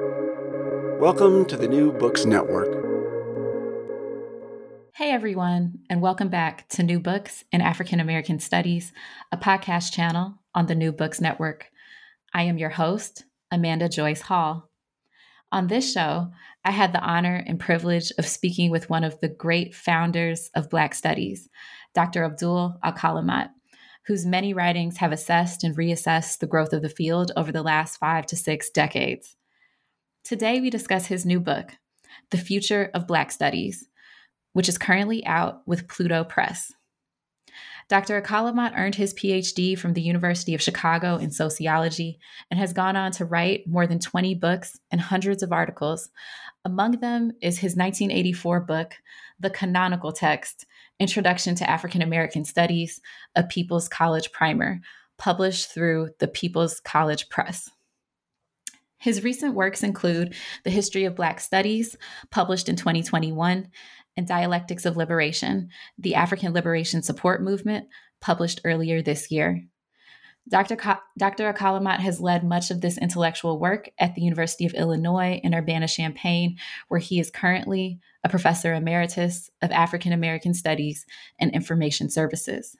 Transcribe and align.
Welcome 0.00 1.44
to 1.44 1.56
the 1.56 1.68
New 1.68 1.92
Books 1.92 2.24
Network. 2.24 2.66
Hey, 4.94 5.12
everyone, 5.12 5.78
and 5.88 6.02
welcome 6.02 6.28
back 6.28 6.68
to 6.70 6.82
New 6.82 6.98
Books 6.98 7.44
in 7.52 7.60
African 7.60 8.00
American 8.00 8.40
Studies, 8.40 8.92
a 9.30 9.36
podcast 9.36 9.92
channel 9.92 10.34
on 10.52 10.66
the 10.66 10.74
New 10.74 10.90
Books 10.90 11.20
Network. 11.20 11.70
I 12.32 12.42
am 12.42 12.58
your 12.58 12.70
host, 12.70 13.24
Amanda 13.52 13.88
Joyce 13.88 14.22
Hall. 14.22 14.68
On 15.52 15.68
this 15.68 15.92
show, 15.92 16.32
I 16.64 16.72
had 16.72 16.92
the 16.92 17.00
honor 17.00 17.44
and 17.46 17.60
privilege 17.60 18.10
of 18.18 18.26
speaking 18.26 18.72
with 18.72 18.90
one 18.90 19.04
of 19.04 19.20
the 19.20 19.28
great 19.28 19.76
founders 19.76 20.50
of 20.56 20.70
Black 20.70 20.92
Studies, 20.96 21.48
Dr. 21.94 22.24
Abdul 22.24 22.80
Alkalimat, 22.84 23.50
whose 24.06 24.26
many 24.26 24.52
writings 24.52 24.96
have 24.96 25.12
assessed 25.12 25.62
and 25.62 25.76
reassessed 25.76 26.38
the 26.38 26.48
growth 26.48 26.72
of 26.72 26.82
the 26.82 26.88
field 26.88 27.30
over 27.36 27.52
the 27.52 27.62
last 27.62 27.98
five 27.98 28.26
to 28.26 28.34
six 28.34 28.70
decades. 28.70 29.36
Today, 30.24 30.58
we 30.58 30.70
discuss 30.70 31.04
his 31.04 31.26
new 31.26 31.38
book, 31.38 31.72
The 32.30 32.38
Future 32.38 32.90
of 32.94 33.06
Black 33.06 33.30
Studies, 33.30 33.86
which 34.54 34.70
is 34.70 34.78
currently 34.78 35.22
out 35.26 35.60
with 35.66 35.86
Pluto 35.86 36.24
Press. 36.24 36.72
Dr. 37.90 38.22
Alkalimat 38.22 38.72
earned 38.74 38.94
his 38.94 39.12
PhD 39.12 39.78
from 39.78 39.92
the 39.92 40.00
University 40.00 40.54
of 40.54 40.62
Chicago 40.62 41.16
in 41.16 41.30
sociology 41.30 42.18
and 42.50 42.58
has 42.58 42.72
gone 42.72 42.96
on 42.96 43.12
to 43.12 43.26
write 43.26 43.66
more 43.66 43.86
than 43.86 43.98
20 43.98 44.34
books 44.36 44.80
and 44.90 44.98
hundreds 44.98 45.42
of 45.42 45.52
articles. 45.52 46.08
Among 46.64 46.92
them 46.92 47.32
is 47.42 47.58
his 47.58 47.76
1984 47.76 48.60
book, 48.60 48.94
The 49.40 49.50
Canonical 49.50 50.12
Text 50.12 50.64
Introduction 50.98 51.54
to 51.56 51.68
African 51.68 52.00
American 52.00 52.46
Studies, 52.46 52.98
a 53.36 53.42
People's 53.42 53.90
College 53.90 54.32
Primer, 54.32 54.80
published 55.18 55.70
through 55.70 56.10
the 56.18 56.28
People's 56.28 56.80
College 56.80 57.28
Press. 57.28 57.68
His 59.04 59.22
recent 59.22 59.54
works 59.54 59.82
include 59.82 60.34
The 60.64 60.70
History 60.70 61.04
of 61.04 61.14
Black 61.14 61.38
Studies, 61.38 61.94
published 62.30 62.70
in 62.70 62.76
2021, 62.76 63.68
and 64.16 64.26
Dialectics 64.26 64.86
of 64.86 64.96
Liberation, 64.96 65.68
the 65.98 66.14
African 66.14 66.54
Liberation 66.54 67.02
Support 67.02 67.42
Movement, 67.42 67.86
published 68.22 68.62
earlier 68.64 69.02
this 69.02 69.30
year. 69.30 69.62
Dr. 70.48 70.76
Ka- 70.76 71.02
Dr. 71.18 71.52
Alkalimat 71.52 71.98
has 71.98 72.18
led 72.18 72.44
much 72.44 72.70
of 72.70 72.80
this 72.80 72.96
intellectual 72.96 73.60
work 73.60 73.90
at 73.98 74.14
the 74.14 74.22
University 74.22 74.64
of 74.64 74.72
Illinois 74.72 75.38
in 75.44 75.54
Urbana 75.54 75.86
Champaign, 75.86 76.56
where 76.88 77.00
he 77.00 77.20
is 77.20 77.30
currently 77.30 78.00
a 78.24 78.30
professor 78.30 78.72
emeritus 78.72 79.50
of 79.60 79.70
African 79.70 80.14
American 80.14 80.54
Studies 80.54 81.04
and 81.38 81.50
Information 81.50 82.08
Services. 82.08 82.74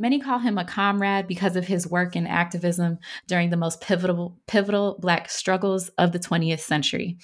Many 0.00 0.20
call 0.20 0.38
him 0.38 0.58
a 0.58 0.64
comrade 0.64 1.26
because 1.26 1.56
of 1.56 1.66
his 1.66 1.84
work 1.84 2.14
in 2.14 2.24
activism 2.24 2.98
during 3.26 3.50
the 3.50 3.56
most 3.56 3.80
pivotal, 3.80 4.38
pivotal 4.46 4.96
Black 5.00 5.28
struggles 5.28 5.88
of 5.98 6.12
the 6.12 6.20
20th 6.20 6.60
century. 6.60 7.18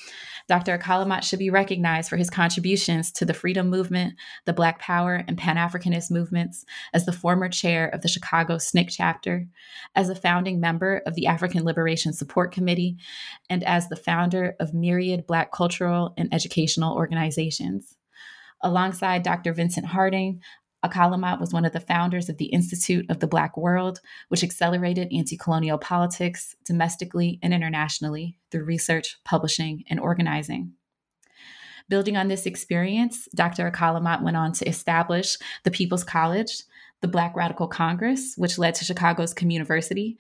Dr. 0.49 0.77
Alkalimat 0.77 1.23
should 1.23 1.39
be 1.39 1.51
recognized 1.51 2.11
for 2.11 2.17
his 2.17 2.29
contributions 2.29 3.13
to 3.13 3.25
the 3.25 3.33
freedom 3.33 3.71
movement, 3.71 4.15
the 4.45 4.53
Black 4.53 4.81
Power, 4.81 5.23
and 5.29 5.39
Pan 5.39 5.55
Africanist 5.55 6.11
movements, 6.11 6.65
as 6.93 7.07
the 7.07 7.13
former 7.13 7.49
chair 7.49 7.87
of 7.91 8.03
the 8.03 8.09
Chicago 8.09 8.57
SNCC 8.57 8.89
chapter, 8.91 9.47
as 9.95 10.09
a 10.09 10.17
founding 10.17 10.59
member 10.59 11.01
of 11.07 11.15
the 11.15 11.29
African 11.29 11.63
Liberation 11.63 12.13
Support 12.13 12.51
Committee, 12.51 12.97
and 13.49 13.63
as 13.63 13.89
the 13.89 13.95
founder 13.95 14.57
of 14.59 14.75
myriad 14.75 15.29
Black 15.29 15.53
cultural 15.53 16.13
and 16.19 16.35
educational 16.35 16.97
organizations. 16.97 17.97
Alongside 18.63 19.23
Dr. 19.23 19.53
Vincent 19.53 19.87
Harding, 19.87 20.41
Alkalimat 20.85 21.41
was 21.41 21.53
one 21.53 21.65
of 21.65 21.73
the 21.73 21.81
founders 21.81 22.29
of 22.29 22.37
the 22.37 22.47
Institute 22.47 23.07
of 23.09 23.21
the 23.21 23.27
Black 23.27 23.57
World, 23.57 24.01
which 24.29 24.45
accelerated 24.45 25.09
anti 25.13 25.37
colonial 25.37 25.79
politics 25.79 26.55
domestically 26.65 27.39
and 27.43 27.55
internationally 27.55 28.39
through 28.51 28.65
research, 28.65 29.17
publishing, 29.25 29.85
and 29.89 29.99
organizing. 29.99 30.73
Building 31.89 32.17
on 32.17 32.29
this 32.29 32.47
experience, 32.47 33.29
Dr. 33.35 33.71
Alkalimat 33.71 34.23
went 34.23 34.37
on 34.37 34.53
to 34.53 34.69
establish 34.69 35.37
the 35.65 35.71
People's 35.71 36.05
College, 36.05 36.63
the 37.01 37.09
Black 37.09 37.37
Radical 37.37 37.69
Congress, 37.69 38.35
which 38.37 38.59
led 38.59 38.75
to 38.77 38.85
Chicago's 38.85 39.35
Communiversity, 39.35 40.17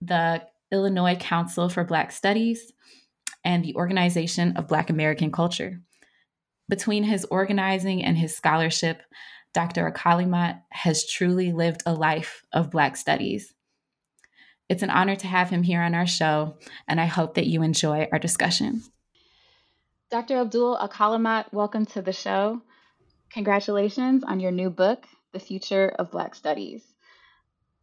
the 0.00 0.42
Illinois 0.72 1.16
Council 1.16 1.68
for 1.68 1.84
Black 1.84 2.12
Studies, 2.12 2.72
and 3.44 3.64
the 3.64 3.74
Organization 3.74 4.56
of 4.56 4.68
Black 4.68 4.88
American 4.88 5.32
Culture. 5.32 5.80
Between 6.68 7.02
his 7.02 7.26
organizing 7.26 8.04
and 8.04 8.16
his 8.16 8.36
scholarship, 8.36 9.02
Dr. 9.52 9.90
Alkalimat 9.90 10.62
has 10.70 11.08
truly 11.08 11.52
lived 11.52 11.82
a 11.84 11.92
life 11.92 12.44
of 12.52 12.70
Black 12.70 12.96
studies. 12.96 13.52
It's 14.68 14.84
an 14.84 14.90
honor 14.90 15.16
to 15.16 15.26
have 15.26 15.50
him 15.50 15.64
here 15.64 15.82
on 15.82 15.94
our 15.94 16.06
show, 16.06 16.56
and 16.86 17.00
I 17.00 17.06
hope 17.06 17.34
that 17.34 17.48
you 17.48 17.62
enjoy 17.62 18.06
our 18.12 18.20
discussion. 18.20 18.82
Dr. 20.08 20.36
Abdul 20.36 20.76
Alkalimat, 20.76 21.52
welcome 21.52 21.84
to 21.86 22.02
the 22.02 22.12
show. 22.12 22.62
Congratulations 23.32 24.22
on 24.22 24.38
your 24.38 24.52
new 24.52 24.70
book, 24.70 25.04
The 25.32 25.40
Future 25.40 25.88
of 25.98 26.12
Black 26.12 26.36
Studies. 26.36 26.84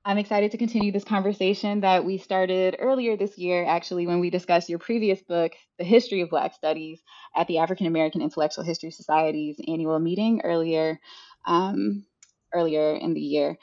I'm 0.05 0.17
excited 0.17 0.51
to 0.51 0.57
continue 0.57 0.93
this 0.93 1.03
conversation 1.03 1.81
that 1.81 2.05
we 2.05 2.17
started 2.17 2.77
earlier 2.79 3.17
this 3.17 3.37
year, 3.37 3.65
actually, 3.65 4.07
when 4.07 4.21
we 4.21 4.29
discussed 4.29 4.69
your 4.69 4.79
previous 4.79 5.21
book, 5.21 5.51
The 5.77 5.83
History 5.83 6.21
of 6.21 6.29
Black 6.29 6.53
Studies, 6.53 7.01
at 7.35 7.47
the 7.47 7.57
African 7.57 7.87
American 7.87 8.21
Intellectual 8.21 8.63
History 8.63 8.91
Society's 8.91 9.59
annual 9.67 9.99
meeting 9.99 10.39
earlier 10.45 11.01
um, 11.47 12.05
earlier 12.53 12.95
in 12.95 13.13
the 13.13 13.21
year. 13.21 13.57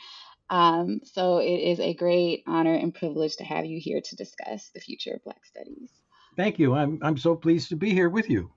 Um, 0.50 1.00
so 1.04 1.38
it 1.38 1.46
is 1.46 1.80
a 1.80 1.94
great 1.94 2.42
honor 2.46 2.74
and 2.74 2.94
privilege 2.94 3.36
to 3.36 3.44
have 3.44 3.64
you 3.64 3.78
here 3.80 4.00
to 4.04 4.16
discuss 4.16 4.70
the 4.74 4.80
future 4.80 5.14
of 5.14 5.24
Black 5.24 5.44
Studies. 5.44 5.90
Thank 6.36 6.58
you. 6.58 6.74
I'm, 6.74 6.98
I'm 7.02 7.16
so 7.16 7.36
pleased 7.36 7.68
to 7.68 7.76
be 7.76 7.90
here 7.90 8.10
with 8.10 8.28
you. 8.28 8.50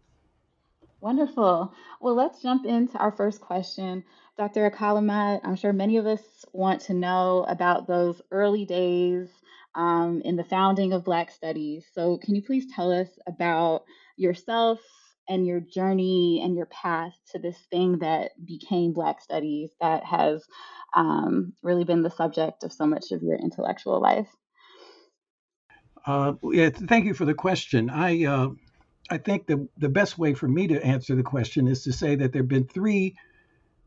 Wonderful. 1.00 1.74
Well, 2.02 2.16
let's 2.16 2.42
jump 2.42 2.66
into 2.66 2.98
our 2.98 3.12
first 3.12 3.40
question. 3.40 4.04
Dr. 4.38 4.70
Alkalimat, 4.70 5.42
I'm 5.44 5.56
sure 5.56 5.72
many 5.72 5.98
of 5.98 6.08
us 6.08 6.22
want 6.54 6.82
to 6.82 6.94
know 6.94 7.46
about 7.48 7.88
those 7.88 8.22
early 8.32 8.66
days 8.66 9.30
um, 9.76 10.22
in 10.26 10.36
the 10.36 10.44
founding 10.44 10.94
of 10.94 11.04
Black 11.04 11.30
Studies. 11.32 11.86
So, 11.94 12.18
can 12.18 12.36
you 12.36 12.42
please 12.42 12.66
tell 12.74 12.92
us 12.92 13.08
about 13.28 13.84
yourself 14.16 14.80
and 15.30 15.46
your 15.46 15.60
journey 15.60 16.42
and 16.44 16.56
your 16.56 16.68
path 16.68 17.14
to 17.32 17.40
this 17.40 17.58
thing 17.70 18.00
that 18.00 18.32
became 18.46 18.94
Black 18.94 19.22
Studies 19.22 19.72
that 19.82 20.04
has 20.06 20.46
um, 20.96 21.54
really 21.62 21.84
been 21.84 22.02
the 22.02 22.10
subject 22.10 22.64
of 22.64 22.72
so 22.72 22.86
much 22.86 23.12
of 23.12 23.22
your 23.22 23.36
intellectual 23.36 24.02
life? 24.02 24.30
Uh, 26.06 26.34
yeah, 26.52 26.70
thank 26.70 27.06
you 27.06 27.14
for 27.14 27.26
the 27.26 27.34
question. 27.34 27.90
I 27.90 28.26
uh, 28.26 28.50
I 29.10 29.18
think 29.18 29.46
the 29.46 29.68
the 29.78 29.90
best 29.90 30.18
way 30.18 30.34
for 30.34 30.48
me 30.48 30.68
to 30.68 30.86
answer 30.86 31.16
the 31.16 31.24
question 31.24 31.68
is 31.68 31.84
to 31.84 31.92
say 31.92 32.16
that 32.16 32.32
there 32.32 32.42
have 32.42 32.50
been 32.50 32.68
three 32.68 33.16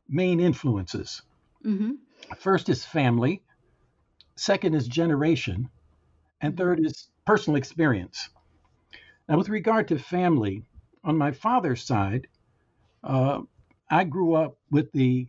main 0.09 0.41
influences. 0.41 1.23
Mm-hmm. 1.65 1.93
First 2.39 2.69
is 2.69 2.85
family, 2.85 3.43
second 4.37 4.75
is 4.75 4.87
generation, 4.87 5.71
and 6.41 6.57
third 6.57 6.85
is 6.85 7.09
personal 7.25 7.57
experience. 7.57 8.29
Now, 9.29 9.39
with 9.39 9.49
regard 9.49 9.89
to 9.89 9.99
family, 9.99 10.65
on 11.05 11.17
my 11.17 11.33
father's 11.33 11.83
side, 11.83 12.27
uh, 13.03 13.41
I 13.91 14.05
grew 14.05 14.35
up 14.35 14.57
with 14.71 14.93
the 14.93 15.27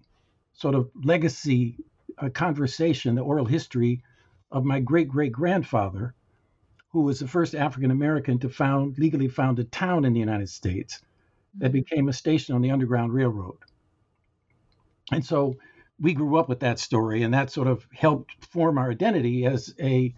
sort 0.54 0.76
of 0.76 0.90
legacy 1.04 1.78
uh, 2.18 2.30
conversation, 2.30 3.16
the 3.16 3.22
oral 3.22 3.46
history 3.46 4.04
of 4.52 4.66
my 4.66 4.80
great 4.80 5.08
great 5.08 5.32
grandfather, 5.32 6.14
who 6.90 7.02
was 7.02 7.20
the 7.20 7.28
first 7.28 7.56
African 7.56 7.92
American 7.92 8.40
to 8.40 8.50
found 8.50 8.98
legally 8.98 9.28
found 9.28 9.60
a 9.60 9.64
town 9.64 10.06
in 10.06 10.14
the 10.14 10.20
United 10.20 10.50
States 10.50 11.02
that 11.56 11.68
mm-hmm. 11.68 11.74
became 11.74 12.10
a 12.10 12.14
station 12.14 12.54
on 12.54 12.62
the 12.62 12.72
Underground 12.72 13.14
Railroad. 13.14 13.58
And 15.12 15.26
so 15.26 15.56
we 16.00 16.14
grew 16.14 16.38
up 16.38 16.50
with 16.50 16.62
that 16.62 16.80
story, 16.80 17.24
and 17.24 17.34
that 17.34 17.52
sort 17.52 17.68
of 17.68 17.88
helped 17.94 18.46
form 18.46 18.78
our 18.78 18.92
identity 18.92 19.46
as 19.46 19.74
a 19.80 20.14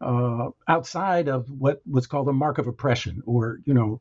uh, 0.00 0.50
outside 0.68 1.28
of 1.28 1.50
what 1.50 1.80
was 1.90 2.06
called 2.06 2.28
a 2.28 2.32
mark 2.32 2.58
of 2.58 2.66
oppression, 2.66 3.22
or 3.24 3.60
you 3.64 3.72
know, 3.72 4.00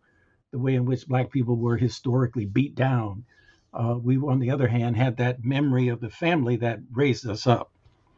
the 0.56 0.62
way 0.62 0.75
in 0.75 0.86
which 0.86 1.06
black 1.06 1.30
people 1.31 1.57
were 1.57 1.75
historically 1.75 2.46
beat 2.46 2.75
down. 2.75 3.25
Uh, 3.74 4.00
we, 4.02 4.16
on 4.16 4.40
the 4.40 4.52
other 4.52 4.69
hand, 4.69 4.96
had 4.96 5.18
that 5.18 5.44
memory 5.44 5.90
of 5.90 6.00
the 6.00 6.10
family 6.10 6.56
that 6.56 6.80
raised 6.94 7.28
us 7.28 7.46
up. 7.46 7.72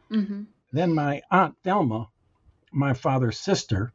Mm-hmm. 0.08 0.42
Then 0.70 0.94
my 0.94 1.20
aunt 1.32 1.56
Thelma, 1.64 2.08
my 2.70 2.94
father's 2.94 3.40
sister, 3.40 3.92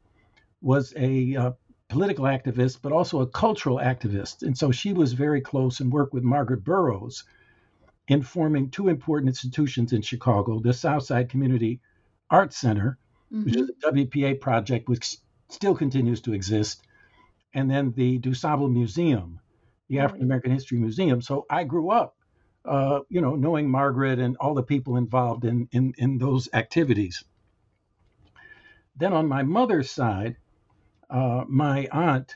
was 0.62 0.94
a 0.98 1.38
uh, 1.38 1.52
political 1.88 2.26
activist, 2.26 2.80
but 2.82 2.92
also 2.92 3.22
a 3.22 3.28
cultural 3.28 3.78
activist. 3.78 4.44
And 4.44 4.58
so 4.58 4.72
she 4.72 4.92
was 4.92 5.14
very 5.14 5.40
close 5.40 5.80
and 5.80 5.90
worked 5.90 6.14
with 6.14 6.24
Margaret 6.24 6.66
Burroughs 6.66 7.24
in 8.10 8.24
forming 8.24 8.72
two 8.72 8.90
important 8.90 9.30
institutions 9.30 9.94
in 9.94 10.02
Chicago 10.02 10.60
the 10.60 10.74
Southside 10.74 11.30
Community 11.30 11.80
Arts 12.30 12.58
Center, 12.58 12.98
mm-hmm. 13.32 13.46
which 13.46 13.56
is 13.56 13.70
a 13.70 13.90
WPA 13.90 14.42
project 14.42 14.90
which 14.90 15.16
still 15.48 15.76
continues 15.76 16.20
to 16.20 16.34
exist, 16.34 16.84
and 17.54 17.70
then 17.70 17.92
the 17.96 18.20
DuSable 18.20 18.72
Museum, 18.72 19.40
the 19.90 20.00
African 20.00 20.26
American 20.26 20.52
History 20.52 20.80
Museum. 20.80 21.22
So 21.22 21.46
I 21.50 21.64
grew 21.64 21.92
up, 21.92 22.16
uh, 22.66 23.02
you 23.10 23.22
know, 23.22 23.36
knowing 23.36 23.70
Margaret 23.70 24.20
and 24.20 24.36
all 24.38 24.54
the 24.54 24.64
people 24.64 24.98
involved 24.98 25.46
in, 25.46 25.68
in, 25.72 25.94
in 25.98 26.18
those 26.18 26.50
activities. 26.54 27.24
Then 28.96 29.14
on 29.14 29.28
my 29.28 29.44
mother's 29.44 29.92
side, 29.92 30.38
uh, 31.10 31.44
my 31.48 31.88
aunt 31.92 32.36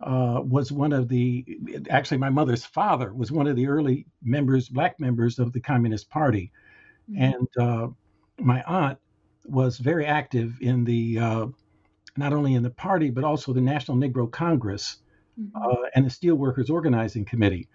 uh, 0.00 0.40
was 0.44 0.70
one 0.70 0.92
of 0.92 1.08
the, 1.08 1.44
actually, 1.90 2.18
my 2.18 2.30
mother's 2.30 2.64
father 2.64 3.12
was 3.12 3.32
one 3.32 3.46
of 3.46 3.56
the 3.56 3.66
early 3.66 4.06
members, 4.22 4.68
black 4.68 5.00
members 5.00 5.38
of 5.38 5.52
the 5.52 5.60
Communist 5.60 6.08
Party. 6.08 6.52
Mm-hmm. 7.10 7.22
And 7.22 7.48
uh, 7.58 7.88
my 8.38 8.62
aunt 8.62 8.98
was 9.46 9.78
very 9.78 10.06
active 10.06 10.58
in 10.60 10.84
the, 10.84 11.18
uh, 11.18 11.46
not 12.18 12.32
only 12.32 12.54
in 12.54 12.62
the 12.62 12.70
party, 12.70 13.10
but 13.10 13.24
also 13.24 13.52
the 13.52 13.60
National 13.60 13.96
Negro 13.96 14.30
Congress 14.30 14.98
mm-hmm. 15.38 15.56
Uh, 15.56 15.88
and 15.94 16.04
the 16.04 16.10
Steelworkers 16.10 16.70
Organizing 16.70 17.24
Committee. 17.24 17.68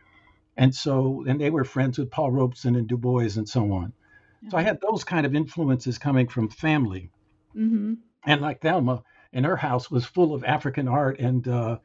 And 0.56 0.76
so, 0.76 1.24
and 1.28 1.40
they 1.40 1.50
were 1.50 1.64
friends 1.64 1.98
with 1.98 2.12
Paul 2.12 2.32
Robeson 2.32 2.76
and 2.76 2.88
Du 2.88 2.98
Bois 2.98 3.38
and 3.38 3.50
so 3.50 3.72
on. 3.72 3.94
Yeah. 4.42 4.50
So 4.50 4.58
I 4.58 4.62
had 4.62 4.80
those 4.82 5.04
kind 5.04 5.26
of 5.26 5.34
influences 5.34 5.98
coming 5.98 6.28
from 6.28 6.50
family. 6.50 7.10
Mm-hmm. 7.56 7.94
And 8.26 8.42
like 8.42 8.62
Thelma, 8.62 9.04
and 9.34 9.46
her 9.46 9.58
house 9.58 9.90
was 9.90 10.06
full 10.06 10.34
of 10.34 10.44
African 10.44 10.88
art 10.88 11.20
and 11.20 11.48
uh, 11.48 11.78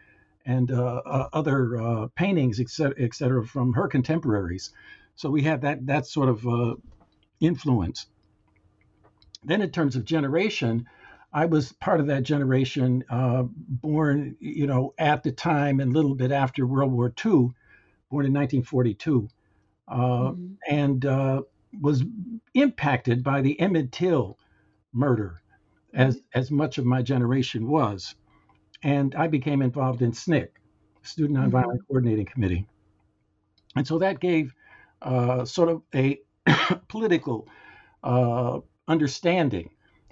and 0.44 0.70
uh, 0.70 1.02
uh, 1.04 1.28
other 1.32 1.81
uh, 1.81 2.06
paintings, 2.14 2.61
et 2.61 2.69
cetera, 2.69 2.94
et 2.99 3.14
cetera, 3.14 3.44
from 3.44 3.72
her 3.72 3.88
contemporaries. 3.88 4.70
So 5.14 5.31
we 5.31 5.43
had 5.43 5.62
that 5.62 5.87
that 5.87 6.06
sort 6.06 6.28
of 6.28 6.46
uh, 6.46 6.75
influence. 7.40 8.06
Then, 9.44 9.62
in 9.62 9.70
terms 9.70 9.96
of 9.96 10.04
generation, 10.04 10.87
I 11.32 11.44
was 11.46 11.72
part 11.72 12.00
of 12.00 12.06
that 12.06 12.22
generation, 12.22 13.04
uh, 13.10 13.44
born, 13.44 14.36
you 14.40 14.66
know, 14.66 14.94
at 14.98 15.22
the 15.22 15.32
time 15.32 15.80
and 15.80 15.90
a 15.90 15.94
little 15.94 16.14
bit 16.14 16.32
after 16.32 16.66
World 16.66 16.92
War 16.92 17.08
II, 17.08 17.50
born 18.10 18.25
in 18.25 18.32
1942, 18.32 19.28
uh, 19.88 19.96
mm-hmm. 19.96 20.54
and 20.69 21.44
was 21.80 22.02
impacted 22.54 23.22
by 23.22 23.42
the 23.42 23.60
Emmett 23.60 23.92
Till 23.92 24.38
murder, 24.92 25.42
as 25.92 26.16
mm-hmm. 26.16 26.38
as 26.38 26.50
much 26.50 26.78
of 26.78 26.86
my 26.86 27.02
generation 27.02 27.69
was 27.69 28.14
and 28.82 29.14
I 29.14 29.26
became 29.26 29.62
involved 29.62 30.02
in 30.02 30.12
SNCC, 30.12 30.48
Student 31.02 31.38
Nonviolent 31.38 31.64
mm-hmm. 31.64 31.86
Coordinating 31.88 32.26
Committee. 32.26 32.66
And 33.76 33.86
so 33.86 33.98
that 33.98 34.20
gave 34.20 34.54
uh, 35.02 35.44
sort 35.44 35.69
of 35.69 35.82
a 35.94 36.20
political 36.88 37.48
uh, 38.02 38.60
understanding, 38.86 39.70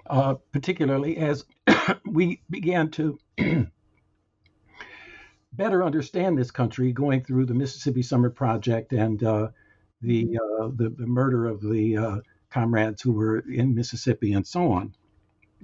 uh, 0.09 0.35
particularly 0.53 1.17
as 1.19 1.45
we 2.07 2.41
began 2.51 2.91
to 2.93 3.19
better 5.53 5.85
understand 5.85 6.39
this 6.39 6.51
country 6.51 6.93
going 6.93 7.23
through 7.23 7.47
the 7.47 7.55
Mississippi 7.55 8.03
Summer 8.03 8.31
Project 8.31 8.93
and 8.93 9.23
uh, 9.23 9.49
the, 10.03 10.39
uh, 10.39 10.69
the, 10.75 10.91
the 10.91 11.07
murder 11.07 11.47
of 11.47 11.61
the 11.61 11.97
uh, 11.97 12.17
comrades 12.51 13.03
who 13.03 13.13
were 13.13 13.39
in 13.41 13.75
Mississippi 13.75 14.33
and 14.33 14.47
so 14.47 14.71
on. 14.73 14.95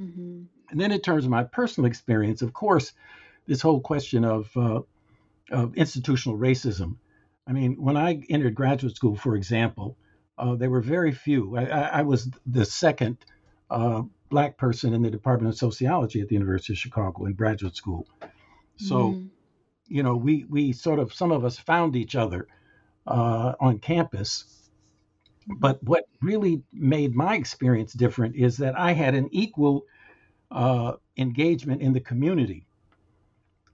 Mm-hmm. 0.00 0.42
And 0.70 0.80
then, 0.80 0.90
in 0.90 1.00
terms 1.00 1.24
of 1.24 1.30
my 1.30 1.44
personal 1.44 1.86
experience, 1.86 2.40
of 2.40 2.54
course, 2.54 2.92
this 3.46 3.60
whole 3.60 3.80
question 3.80 4.24
of, 4.24 4.50
uh, 4.56 4.80
of 5.50 5.74
institutional 5.76 6.38
racism. 6.38 6.96
I 7.46 7.52
mean, 7.52 7.74
when 7.74 7.96
I 7.96 8.22
entered 8.30 8.54
graduate 8.54 8.96
school, 8.96 9.16
for 9.16 9.36
example, 9.36 9.98
uh, 10.38 10.54
there 10.54 10.70
were 10.70 10.80
very 10.80 11.12
few. 11.12 11.56
I, 11.56 11.64
I 11.64 12.02
was 12.02 12.30
the 12.46 12.64
second 12.64 13.18
uh, 13.70 14.02
black 14.32 14.56
person 14.56 14.94
in 14.94 15.02
the 15.02 15.10
Department 15.10 15.52
of 15.52 15.58
Sociology 15.58 16.22
at 16.22 16.28
the 16.28 16.34
University 16.34 16.72
of 16.72 16.78
Chicago 16.78 17.26
in 17.26 17.34
graduate 17.34 17.76
school. 17.76 18.06
So, 18.78 19.12
mm. 19.12 19.28
you 19.86 20.02
know, 20.02 20.16
we 20.16 20.46
we 20.48 20.72
sort 20.72 20.98
of 20.98 21.12
some 21.12 21.30
of 21.30 21.44
us 21.44 21.58
found 21.58 21.94
each 21.94 22.16
other 22.16 22.48
uh, 23.06 23.52
on 23.60 23.78
campus. 23.78 24.30
But 25.46 25.82
what 25.82 26.04
really 26.22 26.62
made 26.72 27.14
my 27.14 27.34
experience 27.36 27.92
different 27.92 28.36
is 28.36 28.56
that 28.58 28.78
I 28.78 28.92
had 28.92 29.14
an 29.14 29.28
equal 29.32 29.84
uh, 30.50 30.92
engagement 31.16 31.82
in 31.82 31.92
the 31.92 32.00
community 32.00 32.64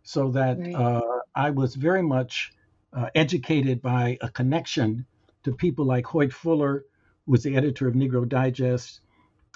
so 0.03 0.31
that 0.31 0.59
right. 0.59 0.75
uh, 0.75 1.21
I 1.35 1.51
was 1.51 1.75
very 1.75 2.03
much 2.03 2.53
uh, 2.93 3.11
educated 3.15 3.81
by 3.81 4.19
a 4.23 4.29
connection 4.31 5.07
to 5.45 5.53
people 5.53 5.85
like 5.85 6.07
Hoyt 6.07 6.33
Fuller, 6.33 6.85
who 7.27 7.33
was 7.33 7.43
the 7.43 7.57
editor 7.57 7.87
of 7.87 7.95
Negro 7.95 8.27
Digest, 8.27 9.01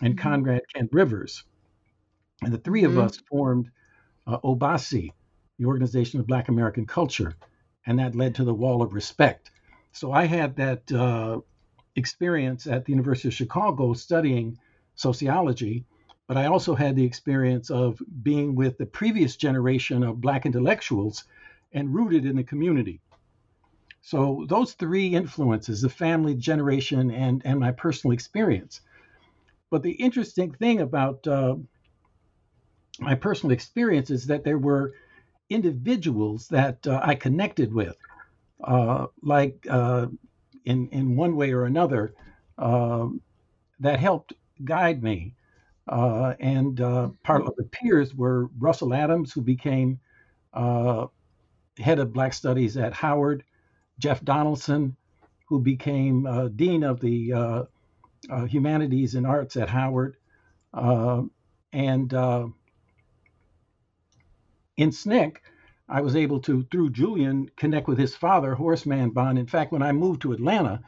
and 0.01 0.17
mm-hmm. 0.17 0.29
Conrad 0.29 0.63
Kent 0.75 0.91
Rivers. 0.93 1.45
And 2.43 2.53
the 2.53 2.59
3 2.59 2.83
mm-hmm. 2.83 2.99
of 2.99 3.05
us 3.05 3.17
formed 3.29 3.71
uh, 4.27 4.39
OBAC, 4.39 5.13
the 5.59 5.65
Organization 5.65 6.21
of 6.21 6.27
Black 6.27 6.49
American 6.49 6.87
Culture, 6.87 7.35
and 7.87 7.99
that 7.99 8.15
led 8.15 8.37
to 8.37 8.45
the 8.45 8.55
Wall 8.55 8.83
of 8.83 8.95
Respect. 8.95 9.51
So 9.93 10.13
I 10.13 10.25
had 10.25 10.57
that 10.57 10.91
uh, 10.91 11.41
experience 11.97 12.67
at 12.67 12.85
the 12.85 12.93
University 12.93 13.29
of 13.29 13.35
Chicago 13.35 13.93
studying 13.93 14.59
sociology 14.95 15.85
but 16.33 16.37
I 16.37 16.47
also 16.47 16.75
had 16.75 16.97
the 16.97 17.05
experience 17.05 17.71
of 17.71 18.01
being 18.23 18.55
with 18.55 18.79
the 18.79 18.87
previous 18.87 19.37
generation 19.37 20.03
of 20.03 20.23
Black 20.23 20.47
intellectuals 20.47 21.25
and 21.73 21.95
rooted 21.95 22.25
in 22.25 22.37
the 22.37 22.43
community. 22.43 23.03
So 24.01 24.47
those 24.49 24.73
three 24.73 25.09
influences, 25.09 25.83
the 25.83 25.91
family 25.91 26.35
generation 26.35 27.11
and, 27.11 27.43
and 27.45 27.61
my 27.61 27.73
personal 27.73 28.15
experience. 28.15 28.81
But 29.73 29.83
the 29.83 29.93
interesting 29.93 30.53
thing 30.53 30.83
about 30.83 31.27
uh, 31.27 31.57
my 33.01 33.15
personal 33.15 33.55
experience 33.55 34.11
is 34.11 34.27
that 34.27 34.45
there 34.45 34.59
were 34.59 34.93
individuals 35.49 36.47
that 36.49 36.87
uh, 36.87 37.01
I 37.03 37.15
connected 37.15 37.73
with, 37.73 37.97
uh, 38.63 39.07
like 39.23 39.67
uh, 39.71 40.09
in, 40.67 40.91
in 40.91 41.17
one 41.17 41.37
way 41.37 41.53
or 41.53 41.65
another, 41.65 42.13
uh, 42.59 43.09
that 43.81 43.99
helped 43.99 44.35
guide 44.63 45.03
me. 45.03 45.35
Uh, 45.89 46.35
and 46.39 46.83
uh, 46.83 47.09
part 47.23 47.41
of 47.41 47.57
the 47.57 47.65
peers 47.65 48.15
were 48.15 48.51
Russell 48.59 48.93
Adams, 48.93 49.33
who 49.33 49.41
became 49.41 49.99
head 50.55 51.99
of 51.99 52.13
Black 52.13 52.35
Studies 52.35 52.77
at 52.77 52.93
Howard, 52.93 53.43
Jeff 53.99 54.23
Donaldson, 54.23 54.95
who 55.49 55.59
became 55.61 56.29
dean 56.57 56.83
of 56.83 57.01
the 57.01 57.67
uh, 58.31 58.35
uh, 58.35 58.45
Humanities 58.45 59.15
and 59.15 59.27
Arts 59.27 59.57
at 59.57 59.69
Howard, 59.69 60.17
and 60.75 62.13
in 64.77 64.91
SNCC, 64.91 65.37
I 65.89 66.01
was 66.01 66.17
able 66.17 66.41
to, 66.41 66.65
through 66.71 66.91
Julian, 66.91 67.51
connect 67.57 67.89
with 67.89 67.99
his 67.99 68.15
father, 68.15 68.55
Horace 68.55 68.87
Mann 68.87 69.11
Bond. 69.11 69.39
In 69.39 69.47
fact, 69.47 69.73
when 69.73 69.83
I 69.83 69.93
moved 69.93 70.23
to 70.23 70.33
Atlanta, 70.33 70.83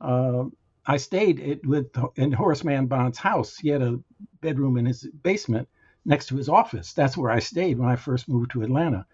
I 0.00 0.96
stayed 0.98 1.66
with 1.66 1.86
in 2.16 2.32
Horace 2.32 2.62
Mann 2.62 2.86
Bond's 2.86 3.18
house. 3.18 3.56
He 3.56 3.70
had 3.70 3.82
a 3.82 3.98
bedroom 4.40 4.76
in 4.76 4.86
his 4.86 5.04
basement 5.22 5.68
next 6.04 6.26
to 6.26 6.36
his 6.36 6.48
office. 6.48 6.92
That's 6.92 7.16
where 7.16 7.30
I 7.30 7.40
stayed 7.40 7.78
when 7.78 7.88
I 7.88 7.96
first 7.96 8.28
moved 8.28 8.52
to 8.52 8.62
Atlanta. 8.62 9.04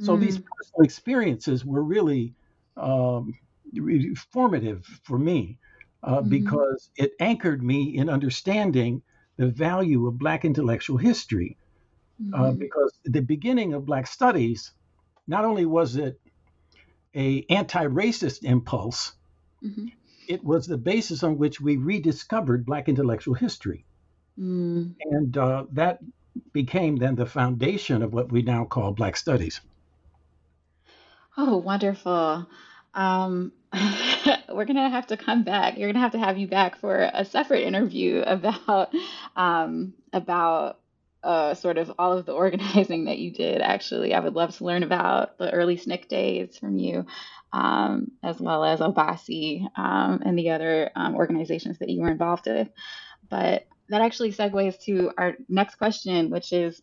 So 0.00 0.16
mm. 0.16 0.20
these 0.20 0.38
personal 0.38 0.82
experiences 0.82 1.64
were 1.64 1.84
really, 1.84 2.34
um, 2.76 3.38
really 3.72 4.14
formative 4.14 4.84
for 5.04 5.18
me 5.18 5.58
uh, 6.02 6.18
mm-hmm. 6.18 6.28
because 6.28 6.90
it 6.96 7.12
anchored 7.20 7.62
me 7.62 7.96
in 7.96 8.08
understanding 8.08 9.02
the 9.36 9.48
value 9.48 10.06
of 10.06 10.18
Black 10.18 10.44
intellectual 10.44 10.96
history. 10.96 11.56
Uh, 12.20 12.24
mm-hmm. 12.24 12.34
Uh, 12.34 12.52
because 12.52 12.92
the 13.04 13.22
beginning 13.22 13.74
of 13.74 13.86
Black 13.86 14.06
studies, 14.06 14.72
not 15.26 15.44
only 15.44 15.66
was 15.66 15.96
it 15.96 16.20
a 17.14 17.44
anti-racist 17.50 18.42
impulse, 18.44 19.12
mm-hmm 19.64 19.88
it 20.28 20.44
was 20.44 20.66
the 20.66 20.78
basis 20.78 21.22
on 21.22 21.38
which 21.38 21.60
we 21.60 21.76
rediscovered 21.76 22.64
Black 22.64 22.88
intellectual 22.88 23.34
history. 23.34 23.84
Mm. 24.38 24.94
And 25.10 25.36
uh, 25.36 25.64
that 25.72 26.00
became 26.52 26.96
then 26.96 27.14
the 27.14 27.26
foundation 27.26 28.02
of 28.02 28.12
what 28.12 28.30
we 28.32 28.42
now 28.42 28.64
call 28.64 28.92
Black 28.92 29.16
Studies. 29.16 29.60
Oh, 31.36 31.56
wonderful. 31.56 32.46
Um, 32.94 33.52
we're 34.54 34.64
to 34.66 34.88
have 34.88 35.06
to 35.08 35.16
come 35.16 35.44
back. 35.44 35.78
You're 35.78 35.92
to 35.92 35.98
have 35.98 36.12
to 36.12 36.18
have 36.18 36.38
you 36.38 36.46
back 36.46 36.76
for 36.78 37.10
a 37.12 37.24
separate 37.24 37.62
interview 37.62 38.22
about 38.26 38.92
um, 39.36 39.94
about 40.12 40.78
uh, 41.22 41.54
sort 41.54 41.78
of 41.78 41.92
all 41.98 42.18
of 42.18 42.26
the 42.26 42.32
organizing 42.32 43.04
that 43.04 43.18
you 43.18 43.30
did. 43.30 43.60
Actually, 43.60 44.12
I 44.14 44.20
would 44.20 44.34
love 44.34 44.56
to 44.56 44.64
learn 44.64 44.82
about 44.82 45.38
the 45.38 45.52
early 45.52 45.76
SNCC 45.76 46.08
days 46.08 46.58
from 46.58 46.78
you 46.78 47.06
um, 47.52 48.12
as 48.22 48.40
well 48.40 48.64
as 48.64 48.80
OBAC 48.80 49.66
um, 49.76 50.22
and 50.24 50.38
the 50.38 50.50
other 50.50 50.90
um, 50.96 51.14
organizations 51.14 51.78
that 51.78 51.90
you 51.90 52.00
were 52.00 52.10
involved 52.10 52.46
with. 52.46 52.68
But 53.28 53.66
that 53.88 54.00
actually 54.00 54.32
segues 54.32 54.80
to 54.84 55.10
our 55.18 55.34
next 55.48 55.76
question, 55.76 56.30
which 56.30 56.52
is 56.52 56.80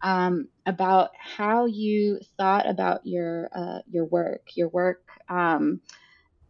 um, 0.00 0.48
about 0.66 1.10
how 1.18 1.66
you 1.66 2.20
thought 2.36 2.68
about 2.68 3.06
your 3.06 3.48
uh, 3.54 3.80
your 3.90 4.04
work, 4.04 4.42
your 4.54 4.68
work 4.68 5.02
um, 5.28 5.80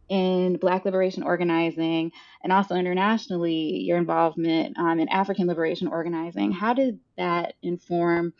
in 0.09 0.57
Black 0.57 0.85
liberation 0.85 1.23
organizing, 1.23 2.11
and 2.43 2.51
also 2.51 2.75
internationally, 2.75 3.79
your 3.79 3.97
involvement 3.97 4.77
um, 4.77 4.99
in 4.99 5.09
African 5.09 5.47
liberation 5.47 5.87
organizing. 5.87 6.51
How 6.51 6.73
did 6.73 6.99
that 7.17 7.53
inform 7.61 8.33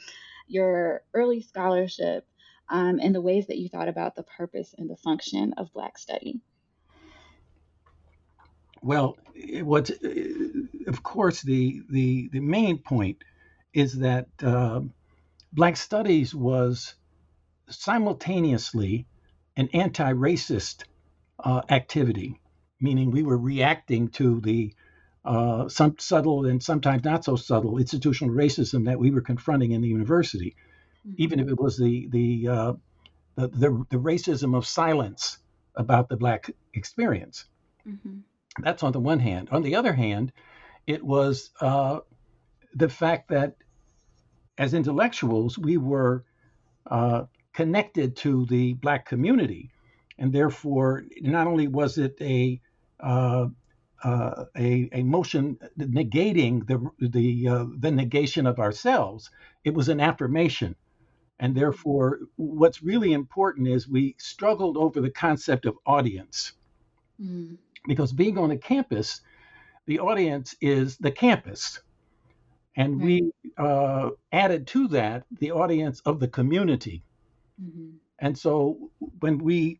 your 0.47 1.03
early 1.13 1.41
scholarship 1.41 2.27
um, 2.69 2.99
and 3.01 3.15
the 3.15 3.21
ways 3.21 3.47
that 3.47 3.57
you 3.57 3.69
thought 3.69 3.87
about 3.87 4.15
the 4.15 4.23
purpose 4.23 4.75
and 4.77 4.89
the 4.89 4.97
function 4.97 5.53
of 5.57 5.73
Black 5.73 5.97
study? 5.97 6.41
Well, 8.81 9.17
what, 9.61 9.89
of 10.87 11.03
course, 11.03 11.41
the, 11.41 11.81
the, 11.89 12.29
the 12.33 12.41
main 12.41 12.77
point 12.77 13.23
is 13.73 13.99
that 13.99 14.27
uh, 14.41 14.81
Black 15.53 15.77
Studies 15.77 16.35
was 16.35 16.95
simultaneously 17.69 19.07
an 19.55 19.69
anti 19.73 20.11
racist 20.13 20.83
uh, 21.43 21.61
activity, 21.69 22.39
meaning 22.79 23.11
we 23.11 23.23
were 23.23 23.37
reacting 23.37 24.07
to 24.09 24.39
the 24.41 24.73
uh, 25.25 25.69
some 25.69 25.95
subtle 25.99 26.45
and 26.45 26.61
sometimes 26.61 27.03
not 27.03 27.23
so 27.23 27.35
subtle 27.35 27.77
institutional 27.77 28.35
racism 28.35 28.85
that 28.85 28.99
we 28.99 29.09
were 29.11 29.21
confronting 29.21 29.71
in 29.71 29.81
the 29.81 29.87
university, 29.87 30.55
mm-hmm. 31.07 31.15
even 31.17 31.39
if 31.39 31.47
it 31.47 31.59
was 31.59 31.77
the 31.77 32.07
the, 32.09 32.47
uh, 32.47 32.73
the, 33.35 33.47
the 33.47 33.85
the 33.89 33.97
racism 33.97 34.55
of 34.55 34.65
silence 34.65 35.37
about 35.75 36.09
the 36.09 36.17
black 36.17 36.49
experience. 36.73 37.45
Mm-hmm. 37.87 38.19
That's 38.59 38.83
on 38.83 38.91
the 38.91 38.99
one 38.99 39.19
hand. 39.19 39.49
On 39.51 39.63
the 39.63 39.75
other 39.75 39.93
hand, 39.93 40.31
it 40.85 41.03
was 41.03 41.51
uh, 41.59 41.99
the 42.75 42.89
fact 42.89 43.29
that 43.29 43.55
as 44.57 44.73
intellectuals 44.73 45.57
we 45.57 45.77
were 45.77 46.25
uh, 46.85 47.23
connected 47.53 48.15
to 48.17 48.45
the 48.47 48.73
black 48.73 49.05
community, 49.05 49.71
and 50.17 50.33
therefore 50.33 51.05
not 51.21 51.47
only 51.47 51.67
was 51.67 51.97
it 51.97 52.15
a 52.21 52.59
uh, 52.99 53.47
uh, 54.03 54.45
a, 54.57 54.89
a 54.91 55.03
motion 55.03 55.57
negating 55.77 56.67
the 56.67 57.07
the 57.07 57.47
uh, 57.47 57.65
the 57.77 57.91
negation 57.91 58.45
of 58.45 58.59
ourselves. 58.59 59.29
It 59.63 59.73
was 59.73 59.87
an 59.87 60.01
affirmation, 60.01 60.75
and 61.39 61.55
therefore, 61.55 62.19
what's 62.35 62.83
really 62.83 63.13
important 63.13 63.67
is 63.67 63.87
we 63.87 64.15
struggled 64.19 64.75
over 64.75 64.99
the 64.99 65.09
concept 65.09 65.65
of 65.65 65.77
audience, 65.85 66.51
mm. 67.21 67.57
because 67.87 68.11
being 68.11 68.37
on 68.37 68.51
a 68.51 68.57
campus, 68.57 69.21
the 69.85 69.99
audience 69.99 70.55
is 70.59 70.97
the 70.97 71.11
campus, 71.11 71.79
and 72.75 72.99
mm. 72.99 73.03
we 73.05 73.31
uh, 73.57 74.09
added 74.33 74.67
to 74.67 74.89
that 74.89 75.23
the 75.39 75.51
audience 75.51 76.01
of 76.01 76.19
the 76.19 76.27
community, 76.27 77.03
mm-hmm. 77.61 77.91
and 78.19 78.37
so 78.37 78.91
when 79.21 79.37
we 79.37 79.79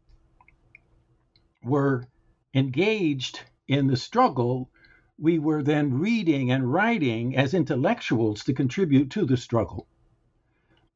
were 1.64 2.08
engaged 2.54 3.42
in 3.68 3.88
the 3.88 3.98
struggle, 3.98 4.70
we 5.18 5.40
were 5.40 5.64
then 5.64 6.00
reading 6.00 6.52
and 6.52 6.72
writing 6.72 7.36
as 7.38 7.54
intellectuals 7.54 8.44
to 8.44 8.54
contribute 8.54 9.12
to 9.12 9.26
the 9.26 9.38
struggle. 9.38 9.88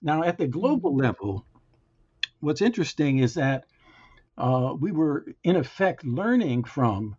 Now, 0.01 0.23
at 0.23 0.37
the 0.37 0.47
global 0.47 0.91
mm-hmm. 0.91 1.01
level, 1.01 1.45
what's 2.39 2.61
interesting 2.61 3.19
is 3.19 3.35
that 3.35 3.65
uh, 4.37 4.75
we 4.79 4.91
were, 4.91 5.25
in 5.43 5.55
effect, 5.55 6.05
learning 6.05 6.63
from 6.63 7.15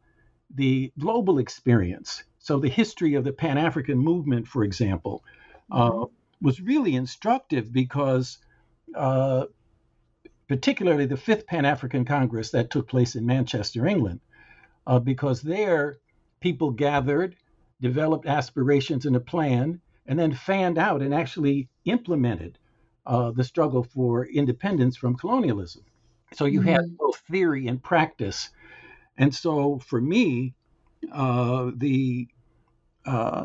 the 0.55 0.93
global 0.99 1.39
experience. 1.39 2.23
So, 2.39 2.59
the 2.59 2.69
history 2.69 3.15
of 3.15 3.25
the 3.25 3.33
Pan 3.33 3.59
African 3.59 3.99
movement, 3.99 4.47
for 4.47 4.65
example, 4.65 5.25
uh, 5.71 5.91
mm-hmm. 5.91 6.15
was 6.47 6.61
really 6.61 6.95
instructive 6.95 7.73
because, 7.73 8.39
uh, 8.95 9.47
particularly 10.49 11.05
the 11.05 11.17
Fifth 11.17 11.47
Pan 11.47 11.65
African 11.65 12.05
Congress 12.05 12.51
that 12.51 12.71
took 12.71 12.89
place 12.89 13.15
in 13.15 13.27
Manchester, 13.27 13.87
England, 13.87 14.21
uh, 14.87 14.99
because 14.99 15.43
there 15.43 15.99
people 16.41 16.71
gathered, 16.71 17.37
developed 17.81 18.27
aspirations 18.27 19.05
and 19.05 19.15
a 19.15 19.21
plan, 19.21 19.81
and 20.07 20.19
then 20.19 20.33
fanned 20.33 20.79
out 20.79 21.03
and 21.03 21.15
actually 21.15 21.69
implemented 21.85 22.59
uh, 23.07 23.31
the 23.31 23.45
struggle 23.45 23.83
for 23.83 24.25
independence 24.27 24.97
from 24.97 25.17
colonialism. 25.17 25.85
So 26.35 26.47
you 26.47 26.61
mm-hmm. 26.61 26.71
had 26.71 26.97
both 26.97 27.17
theory 27.31 27.67
and 27.67 27.83
practice. 27.83 28.51
And 29.17 29.35
so 29.35 29.79
for 29.79 30.01
me, 30.01 30.55
uh, 31.13 31.71
the 31.77 32.29
uh, 33.05 33.45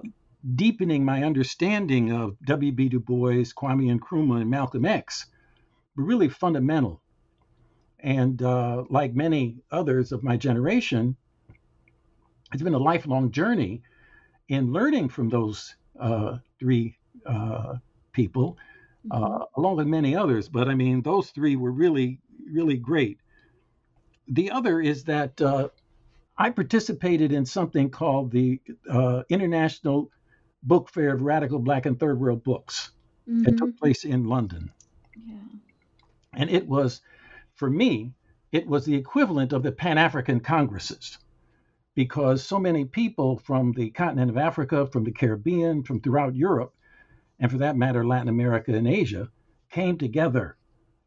deepening 0.56 1.06
my 1.06 1.24
understanding 1.24 2.12
of 2.12 2.38
W.B. 2.46 2.90
Du 2.90 3.00
Bois, 3.00 3.52
Kwame 3.54 3.98
Nkrumah, 3.98 4.42
and 4.42 4.50
Malcolm 4.50 4.86
X 4.86 5.28
really 5.96 6.30
fundamental. 6.30 7.02
And 8.00 8.42
uh, 8.42 8.84
like 8.90 9.16
many 9.16 9.58
others 9.72 10.12
of 10.12 10.24
my 10.24 10.38
generation, 10.38 11.16
it's 12.54 12.62
been 12.62 12.74
a 12.74 12.80
lifelong 12.80 13.32
journey 13.32 13.82
in 14.50 14.74
learning 14.74 15.10
from 15.10 15.30
those 15.30 15.76
uh, 16.00 16.38
three 16.60 16.98
uh, 17.26 17.76
people, 18.12 18.58
uh, 19.10 19.20
mm-hmm. 19.20 19.60
along 19.60 19.78
with 19.78 19.88
many 19.88 20.16
others. 20.16 20.50
But 20.50 20.68
I 20.68 20.76
mean, 20.76 21.02
those 21.02 21.30
three 21.30 21.56
were 21.56 21.72
really, 21.72 22.20
really 22.52 22.78
great. 22.78 23.20
The 24.28 24.52
other 24.52 24.82
is 24.82 25.06
that 25.06 25.42
uh, 25.42 25.70
I 26.38 26.50
participated 26.50 27.32
in 27.32 27.46
something 27.46 27.90
called 27.90 28.32
the 28.32 28.60
uh, 28.90 29.24
International 29.30 30.10
Book 30.62 30.90
Fair 30.90 31.14
of 31.14 31.22
Radical 31.22 31.60
Black 31.60 31.86
and 31.86 32.00
Third 32.00 32.20
World 32.20 32.44
Books. 32.44 32.92
Mm-hmm. 33.30 33.48
It 33.48 33.58
took 33.58 33.78
place 33.78 34.04
in 34.04 34.26
London. 34.26 34.72
Yeah. 35.16 35.36
And 36.36 36.50
it 36.50 36.68
was, 36.68 37.02
for 37.56 37.70
me, 37.70 38.14
it 38.52 38.68
was 38.68 38.86
the 38.86 38.96
equivalent 38.96 39.54
of 39.54 39.64
the 39.64 39.72
Pan 39.72 39.98
African 39.98 40.40
Congresses 40.40 41.18
because 41.96 42.44
so 42.44 42.60
many 42.60 42.86
people 42.86 43.38
from 43.38 43.72
the 43.74 43.90
continent 43.92 44.32
of 44.32 44.38
Africa, 44.38 44.88
from 44.88 45.04
the 45.04 45.12
Caribbean, 45.12 45.84
from 45.84 46.02
throughout 46.02 46.36
Europe, 46.36 46.74
and 47.40 47.52
for 47.52 47.58
that 47.58 47.78
matter, 47.78 48.06
Latin 48.06 48.30
America 48.30 48.74
and 48.74 48.88
Asia, 48.88 49.30
came 49.70 49.98
together. 49.98 50.56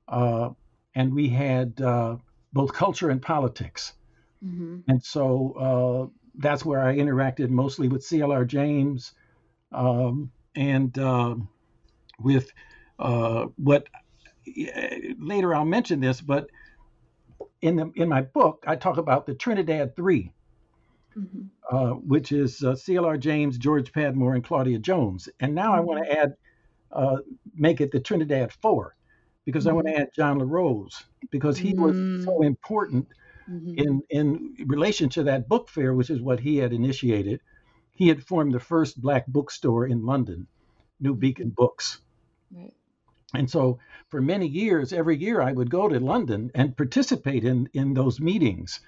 Uh, 0.09 0.51
and 0.95 1.15
we 1.15 1.29
had 1.29 1.81
uh, 1.81 2.17
both 2.53 2.73
culture 2.73 3.11
and 3.11 3.21
politics. 3.21 3.95
Mm-hmm. 4.45 4.79
And 4.89 5.03
so 5.03 5.53
uh, 5.53 6.19
that's 6.39 6.65
where 6.65 6.81
I 6.81 6.97
interacted 6.97 7.49
mostly 7.49 7.89
with 7.89 8.03
CLR 8.03 8.47
James 8.47 9.13
um, 9.73 10.31
and 10.55 10.97
um, 10.99 11.49
with 12.19 12.51
uh, 12.99 13.47
what 13.57 13.89
later 15.19 15.55
I'll 15.55 15.65
mention 15.65 16.01
this, 16.01 16.21
but 16.21 16.49
in 17.61 17.77
the, 17.77 17.93
in 17.97 18.09
my 18.09 18.23
book 18.23 18.65
I 18.67 18.77
talk 18.77 18.99
about 18.99 19.27
the 19.27 19.35
Trinidad 19.35 19.97
Three, 19.97 20.33
mm-hmm. 21.17 21.43
uh, 21.71 21.95
which 21.95 22.33
is 22.33 22.63
uh, 22.63 22.73
CLR 22.73 23.19
James, 23.19 23.59
George 23.59 23.93
Padmore, 23.93 24.35
and 24.35 24.45
Claudia 24.45 24.79
Jones. 24.79 25.29
And 25.41 25.55
now 25.55 25.73
mm-hmm. 25.73 25.79
I 25.79 25.81
want 25.81 26.05
to 26.05 26.19
add, 26.19 26.37
uh, 26.93 27.17
make 27.55 27.81
it 27.81 27.91
the 27.91 28.01
Trinidad 28.01 28.53
Four, 28.53 28.95
because 29.45 29.65
mm-hmm. 29.65 29.71
I 29.71 29.75
want 29.75 29.87
to 29.89 29.97
add 29.97 30.09
John 30.15 30.39
La 30.39 30.47
Rose 30.47 31.05
because 31.31 31.57
he 31.57 31.75
was 31.75 31.97
so 32.25 32.41
mm. 32.41 32.47
important 32.47 33.09
mm-hmm. 33.51 33.75
in 33.79 34.03
in 34.11 34.57
relation 34.67 35.09
to 35.11 35.25
that 35.25 35.49
book 35.49 35.69
fair, 35.69 35.95
which 35.95 36.11
is 36.11 36.21
what 36.21 36.41
he 36.41 36.59
had 36.59 36.73
initiated. 36.73 37.41
He 37.93 38.09
had 38.09 38.23
formed 38.23 38.53
the 38.53 38.61
first 38.61 39.01
black 39.01 39.27
bookstore 39.27 39.87
in 39.87 40.05
London, 40.05 40.47
New 41.01 41.13
mm-hmm. 41.13 41.21
Beacon 41.21 41.51
Books. 41.51 42.01
Right. 42.55 42.75
And 43.35 43.51
so 43.51 43.79
for 44.09 44.21
many 44.21 44.47
years, 44.47 44.93
every 44.93 45.17
year 45.17 45.43
I 45.43 45.53
would 45.53 45.71
go 45.71 45.89
to 45.89 45.99
London 45.99 46.51
and 46.55 46.77
participate 46.77 47.45
in, 47.45 47.69
in 47.73 47.95
those 47.95 48.21
meetings. 48.21 48.81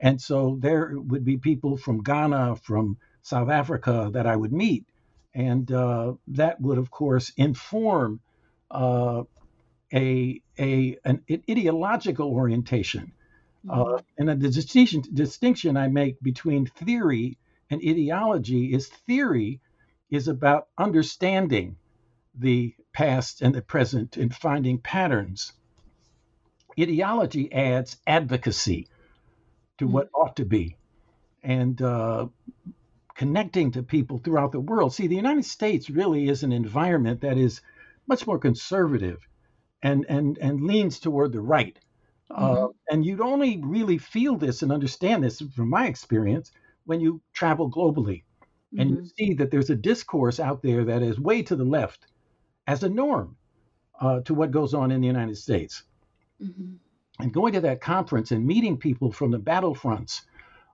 And 0.00 0.20
so 0.20 0.58
there 0.60 0.92
would 0.96 1.24
be 1.24 1.36
people 1.36 1.76
from 1.76 2.02
Ghana, 2.02 2.56
from 2.56 2.98
South 3.22 3.48
Africa 3.48 4.10
that 4.12 4.26
I 4.26 4.36
would 4.36 4.52
meet. 4.52 4.84
And 5.34 5.70
uh, 5.70 6.14
that 6.28 6.60
would, 6.60 6.78
of 6.78 6.90
course, 6.90 7.32
inform 7.36 8.20
uh, 8.70 9.22
a, 9.92 10.40
a, 10.58 10.98
an 11.04 11.22
ideological 11.48 12.28
orientation. 12.32 13.12
Uh, 13.68 13.76
mm-hmm. 13.76 13.94
Uh, 13.94 13.98
and 14.18 14.42
the 14.42 14.48
distinction, 14.50 15.02
distinction 15.14 15.76
I 15.76 15.88
make 15.88 16.20
between 16.20 16.66
theory 16.66 17.38
and 17.70 17.80
ideology 17.80 18.74
is 18.74 18.88
theory 18.88 19.60
is 20.10 20.28
about 20.28 20.68
understanding 20.76 21.76
the 22.38 22.74
past 22.94 23.42
and 23.42 23.54
the 23.54 23.60
present 23.60 24.16
and 24.16 24.34
finding 24.34 24.78
patterns. 24.78 25.52
Ideology 26.80 27.52
adds 27.52 27.98
advocacy 28.06 28.88
to 29.78 29.86
what 29.86 30.06
mm-hmm. 30.06 30.22
ought 30.22 30.36
to 30.36 30.44
be 30.44 30.76
and 31.42 31.80
uh, 31.82 32.26
connecting 33.14 33.72
to 33.72 33.82
people 33.82 34.18
throughout 34.18 34.52
the 34.52 34.60
world. 34.60 34.94
See, 34.94 35.06
the 35.06 35.16
United 35.16 35.44
States 35.44 35.90
really 35.90 36.28
is 36.28 36.42
an 36.42 36.52
environment 36.52 37.20
that 37.20 37.36
is 37.36 37.60
much 38.06 38.26
more 38.26 38.38
conservative 38.38 39.18
and, 39.82 40.06
and, 40.08 40.38
and 40.38 40.62
leans 40.62 40.98
toward 40.98 41.32
the 41.32 41.40
right. 41.40 41.78
Uh, 42.30 42.48
mm-hmm. 42.48 42.64
Uh, 42.64 42.68
and 42.90 43.04
you'd 43.04 43.20
only 43.20 43.60
really 43.62 43.98
feel 43.98 44.36
this 44.36 44.62
and 44.62 44.72
understand 44.72 45.22
this 45.22 45.40
from 45.54 45.68
my 45.68 45.86
experience 45.86 46.50
when 46.86 47.00
you 47.00 47.20
travel 47.32 47.70
globally 47.70 48.22
mm-hmm. 48.22 48.80
and 48.80 48.90
you 48.90 48.96
mm-hmm. 48.96 49.06
see 49.16 49.34
that 49.34 49.50
there's 49.50 49.70
a 49.70 49.76
discourse 49.76 50.40
out 50.40 50.62
there 50.62 50.84
that 50.84 51.02
is 51.02 51.20
way 51.20 51.42
to 51.42 51.56
the 51.56 51.64
left 51.64 52.06
as 52.66 52.82
a 52.82 52.88
norm 52.88 53.36
uh, 54.00 54.20
to 54.20 54.34
what 54.34 54.50
goes 54.50 54.74
on 54.74 54.90
in 54.90 55.00
the 55.00 55.06
United 55.06 55.36
States. 55.36 55.82
Mm-hmm 56.42 56.74
and 57.20 57.32
going 57.32 57.52
to 57.52 57.60
that 57.60 57.80
conference 57.80 58.32
and 58.32 58.46
meeting 58.46 58.76
people 58.76 59.12
from 59.12 59.30
the 59.30 59.38
battlefronts 59.38 60.22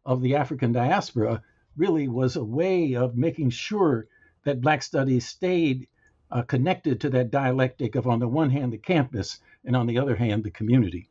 of 0.07 0.23
the 0.23 0.37
African 0.37 0.73
diaspora 0.73 1.43
really 1.77 2.09
was 2.09 2.37
a 2.37 2.45
way 2.45 2.95
of 2.95 3.17
making 3.17 3.51
sure 3.51 4.07
that 4.45 4.61
Black 4.61 4.83
Studies 4.83 5.27
stayed 5.27 5.87
uh, 6.31 6.43
connected 6.43 7.01
to 7.01 7.11
that 7.11 7.31
dialectic 7.31 7.95
of, 7.95 8.07
on 8.07 8.21
the 8.21 8.29
one 8.29 8.51
hand, 8.51 8.73
the 8.73 8.79
campus, 8.79 9.41
and 9.65 9.77
on 9.77 9.87
the 9.87 9.99
other 9.99 10.17
hand, 10.17 10.43
the 10.43 10.51
community. 10.51 11.09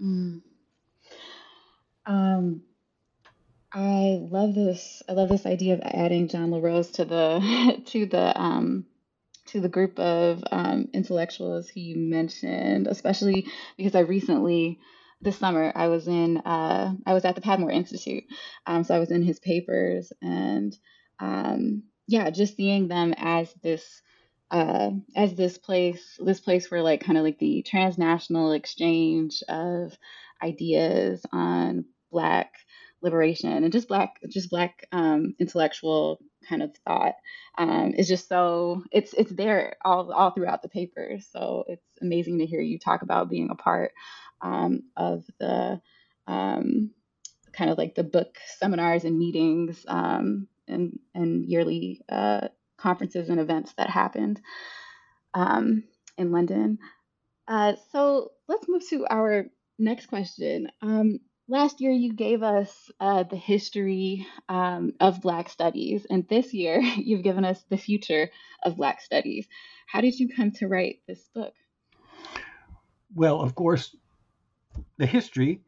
Mm. 0.00 0.42
Um, 2.06 2.62
I 3.72 4.18
love 4.20 4.54
this. 4.54 5.02
I 5.08 5.12
love 5.12 5.28
this 5.28 5.46
idea 5.46 5.74
of 5.74 5.80
adding 5.84 6.26
John 6.26 6.50
La 6.50 6.58
Rose 6.58 6.90
to 6.92 7.04
the 7.04 7.82
to 7.86 8.06
the 8.06 8.40
um, 8.40 8.86
to 9.50 9.60
the 9.60 9.68
group 9.68 9.98
of 9.98 10.42
um, 10.50 10.88
intellectuals 10.92 11.68
he 11.68 11.94
mentioned, 11.94 12.86
especially 12.86 13.46
because 13.76 13.94
I 13.94 14.00
recently, 14.00 14.78
this 15.20 15.38
summer, 15.38 15.72
I 15.74 15.88
was 15.88 16.08
in, 16.08 16.38
uh, 16.38 16.94
I 17.06 17.14
was 17.14 17.24
at 17.24 17.34
the 17.34 17.40
Padmore 17.40 17.72
Institute, 17.72 18.24
um, 18.66 18.84
so 18.84 18.94
I 18.94 18.98
was 18.98 19.10
in 19.10 19.22
his 19.22 19.38
papers, 19.38 20.12
and 20.22 20.76
um, 21.18 21.84
yeah, 22.06 22.30
just 22.30 22.56
seeing 22.56 22.88
them 22.88 23.14
as 23.16 23.52
this. 23.62 24.02
Uh, 24.52 24.90
as 25.14 25.32
this 25.36 25.58
place, 25.58 26.18
this 26.18 26.40
place 26.40 26.68
where 26.68 26.82
like 26.82 27.04
kind 27.04 27.16
of 27.16 27.22
like 27.22 27.38
the 27.38 27.62
transnational 27.62 28.50
exchange 28.50 29.44
of 29.48 29.96
ideas 30.42 31.24
on 31.30 31.84
Black 32.10 32.52
liberation 33.02 33.64
and 33.64 33.72
just 33.72 33.88
black 33.88 34.20
just 34.28 34.50
black 34.50 34.86
um, 34.92 35.34
intellectual 35.38 36.20
kind 36.50 36.62
of 36.62 36.76
thought 36.86 37.14
um, 37.56 37.94
is 37.96 38.08
just 38.08 38.28
so 38.28 38.82
it's 38.92 39.14
it's 39.14 39.30
there 39.30 39.76
all 39.84 40.12
all 40.12 40.32
throughout 40.32 40.62
the 40.62 40.68
papers. 40.68 41.28
So 41.32 41.64
it's 41.68 41.86
amazing 42.02 42.38
to 42.38 42.46
hear 42.46 42.60
you 42.60 42.78
talk 42.78 43.02
about 43.02 43.30
being 43.30 43.48
a 43.50 43.54
part 43.54 43.92
um, 44.42 44.82
of 44.96 45.24
the 45.38 45.80
um, 46.26 46.90
kind 47.52 47.70
of 47.70 47.78
like 47.78 47.94
the 47.94 48.04
book 48.04 48.36
seminars 48.58 49.04
and 49.04 49.18
meetings 49.18 49.84
um, 49.88 50.48
and 50.68 50.98
and 51.14 51.46
yearly 51.46 52.02
uh, 52.08 52.48
conferences 52.76 53.28
and 53.28 53.40
events 53.40 53.72
that 53.78 53.88
happened 53.88 54.40
um, 55.34 55.84
in 56.18 56.32
London. 56.32 56.78
Uh, 57.46 57.74
so 57.92 58.32
let's 58.48 58.68
move 58.68 58.86
to 58.88 59.06
our 59.10 59.46
next 59.78 60.06
question. 60.06 60.68
Um, 60.82 61.20
last 61.50 61.80
year 61.80 61.90
you 61.90 62.12
gave 62.12 62.42
us 62.42 62.90
uh, 63.00 63.24
the 63.24 63.36
history 63.36 64.26
um, 64.48 64.92
of 65.00 65.20
Black 65.20 65.48
studies, 65.48 66.06
and 66.08 66.26
this 66.28 66.54
year 66.54 66.80
you've 66.96 67.24
given 67.24 67.44
us 67.44 67.62
the 67.68 67.76
future 67.76 68.30
of 68.62 68.76
Black 68.76 69.00
studies. 69.02 69.46
How 69.86 70.00
did 70.00 70.18
you 70.18 70.28
come 70.34 70.52
to 70.52 70.68
write 70.68 71.00
this 71.06 71.28
book? 71.34 71.52
Well, 73.14 73.40
of 73.40 73.54
course, 73.56 73.94
the 74.96 75.06
history 75.06 75.60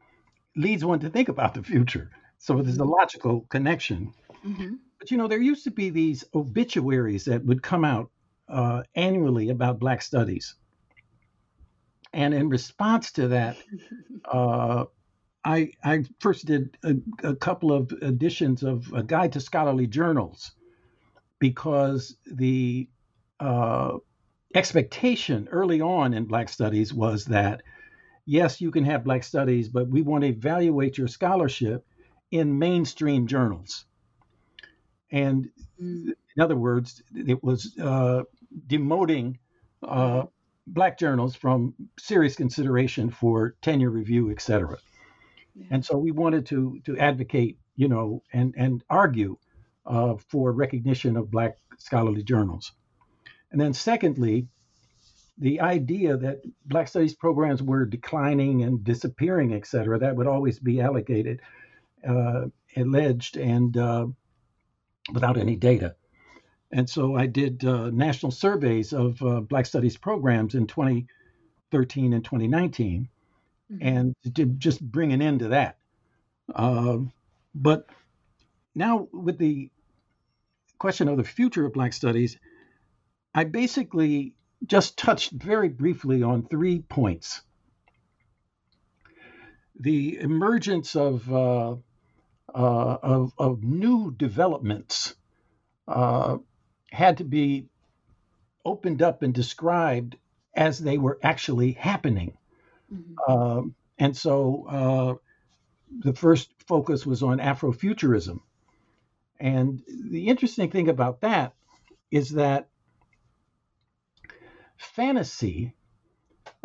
leads 0.55 0.85
one 0.85 0.99
to 0.99 1.09
think 1.09 1.27
about 1.27 1.53
the 1.53 1.63
future. 1.63 2.09
So 2.37 2.61
there's 2.61 2.77
a 2.77 2.85
logical 2.85 3.41
connection. 3.49 4.13
Mm-hmm. 4.45 4.75
But 4.97 5.11
you 5.11 5.17
know, 5.17 5.27
there 5.27 5.41
used 5.41 5.65
to 5.65 5.71
be 5.71 5.89
these 5.89 6.23
obituaries 6.33 7.25
that 7.25 7.45
would 7.45 7.61
come 7.61 7.83
out 7.83 8.09
uh, 8.47 8.83
annually 8.95 9.49
about 9.49 9.79
Black 9.79 10.01
studies. 10.01 10.55
And 12.13 12.33
in 12.33 12.47
response 12.47 13.11
to 13.13 13.29
that, 13.29 13.57
uh, 14.31 14.85
I, 15.45 15.71
I 15.83 16.03
first 16.19 16.45
did 16.45 16.77
a, 16.83 16.95
a, 17.23 17.35
couple 17.35 17.73
of 17.73 17.91
editions 18.01 18.63
of 18.63 18.91
a 18.93 19.03
guide 19.03 19.33
to 19.33 19.41
scholarly 19.41 19.87
journals 19.87 20.53
because 21.39 22.15
the 22.25 22.87
uh, 23.39 23.97
expectation 24.55 25.49
early 25.51 25.81
on 25.81 26.13
in 26.13 26.25
Black 26.25 26.47
Studies 26.47 26.93
was 26.93 27.25
that 27.25 27.61
yes, 28.25 28.61
you 28.61 28.71
can 28.71 28.85
have 28.85 29.03
Black 29.03 29.23
Studies, 29.23 29.67
but 29.67 29.87
we 29.89 30.01
want 30.01 30.23
to 30.23 30.29
evaluate 30.29 30.97
your 30.97 31.07
scholarship 31.07 31.85
in 32.31 32.57
mainstream 32.57 33.27
journals. 33.27 33.85
And 35.11 35.49
mm. 35.81 36.13
in 36.35 36.41
other 36.41 36.55
words, 36.55 37.03
it 37.13 37.43
was 37.43 37.77
uh, 37.77 38.23
demoting 38.67 39.37
uh, 39.83 40.23
Black 40.65 40.97
journals 40.97 41.35
from 41.35 41.73
serious 41.99 42.35
consideration 42.35 43.09
for 43.09 43.55
tenure 43.61 43.89
review, 43.89 44.31
et 44.31 44.41
cetera. 44.41 44.77
And 45.69 45.85
so 45.85 45.97
we 45.97 46.11
wanted 46.11 46.45
to 46.47 46.79
to 46.85 46.97
advocate, 46.97 47.57
you 47.75 47.87
know, 47.87 48.23
and 48.31 48.53
and 48.57 48.83
argue 48.89 49.37
uh, 49.85 50.15
for 50.29 50.51
recognition 50.51 51.17
of 51.17 51.31
Black 51.31 51.57
scholarly 51.77 52.23
journals. 52.23 52.71
And 53.51 53.61
then 53.61 53.73
secondly, 53.73 54.47
the 55.37 55.61
idea 55.61 56.17
that 56.17 56.41
Black 56.65 56.87
Studies 56.87 57.15
programs 57.15 57.61
were 57.61 57.85
declining 57.85 58.63
and 58.63 58.83
disappearing, 58.83 59.53
et 59.53 59.67
cetera, 59.67 59.99
that 59.99 60.15
would 60.15 60.27
always 60.27 60.59
be 60.59 60.81
allocated, 60.81 61.41
uh, 62.07 62.45
alleged, 62.75 63.37
and 63.37 63.75
uh, 63.77 64.07
without 65.11 65.37
any 65.37 65.55
data. 65.55 65.95
And 66.71 66.89
so 66.89 67.15
I 67.15 67.27
did 67.27 67.63
uh, 67.63 67.91
national 67.91 68.31
surveys 68.31 68.93
of 68.93 69.21
uh, 69.21 69.41
Black 69.41 69.67
Studies 69.67 69.97
programs 69.97 70.55
in 70.55 70.65
2013 70.65 72.13
and 72.13 72.25
2019 72.25 73.09
mm-hmm. 73.71 73.87
and 73.87 74.15
to 74.35 74.45
just 74.45 74.81
bring 74.81 75.13
an 75.13 75.21
end 75.21 75.39
to 75.39 75.49
that. 75.49 75.77
Uh, 76.53 76.99
but 77.55 77.87
now, 78.75 79.07
with 79.11 79.37
the 79.37 79.69
question 80.79 81.07
of 81.07 81.17
the 81.17 81.23
future 81.23 81.65
of 81.65 81.73
Black 81.73 81.93
Studies, 81.93 82.37
I 83.33 83.45
basically 83.45 84.35
just 84.65 84.97
touched 84.97 85.31
very 85.31 85.69
briefly 85.69 86.23
on 86.23 86.43
three 86.43 86.79
points. 86.79 87.41
The 89.79 90.19
emergence 90.19 90.95
of, 90.95 91.31
uh, 91.31 91.71
uh, 92.53 92.97
of, 93.03 93.33
of, 93.37 93.63
new 93.63 94.11
developments 94.11 95.15
uh, 95.87 96.37
had 96.91 97.17
to 97.17 97.23
be 97.23 97.67
opened 98.63 99.01
up 99.01 99.23
and 99.23 99.33
described 99.33 100.15
as 100.53 100.79
they 100.79 100.97
were 100.97 101.19
actually 101.23 101.71
happening. 101.71 102.37
Mm-hmm. 102.93 103.31
Um, 103.31 103.75
and 103.97 104.15
so 104.15 104.65
uh, 104.69 105.15
the 105.99 106.13
first 106.13 106.51
focus 106.67 107.05
was 107.05 107.23
on 107.23 107.39
Afrofuturism. 107.39 108.39
And 109.39 109.81
the 109.87 110.27
interesting 110.27 110.69
thing 110.69 110.89
about 110.89 111.21
that 111.21 111.53
is 112.11 112.31
that 112.31 112.69
fantasy 114.77 115.73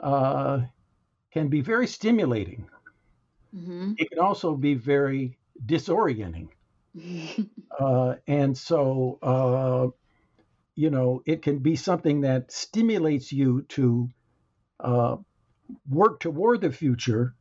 uh, 0.03 0.61
can 1.33 1.49
be 1.49 1.61
very 1.61 1.87
stimulating. 1.87 2.69
Mm-hmm. 3.55 3.95
It 3.97 4.11
can 4.11 4.19
also 4.19 4.55
be 4.55 4.75
very 4.75 5.39
disorienting. 5.65 6.49
uh, 7.81 8.15
and 8.27 8.57
so, 8.57 9.19
uh, 9.23 9.89
you 10.75 10.91
know, 10.91 11.23
it 11.27 11.43
can 11.43 11.59
be 11.59 11.77
something 11.77 12.23
that 12.23 12.53
stimulates 12.53 13.33
you 13.33 13.63
to 13.63 14.11
uh, 14.81 15.17
work 15.89 16.21
toward 16.21 16.61
the 16.61 16.73
future, 16.73 17.35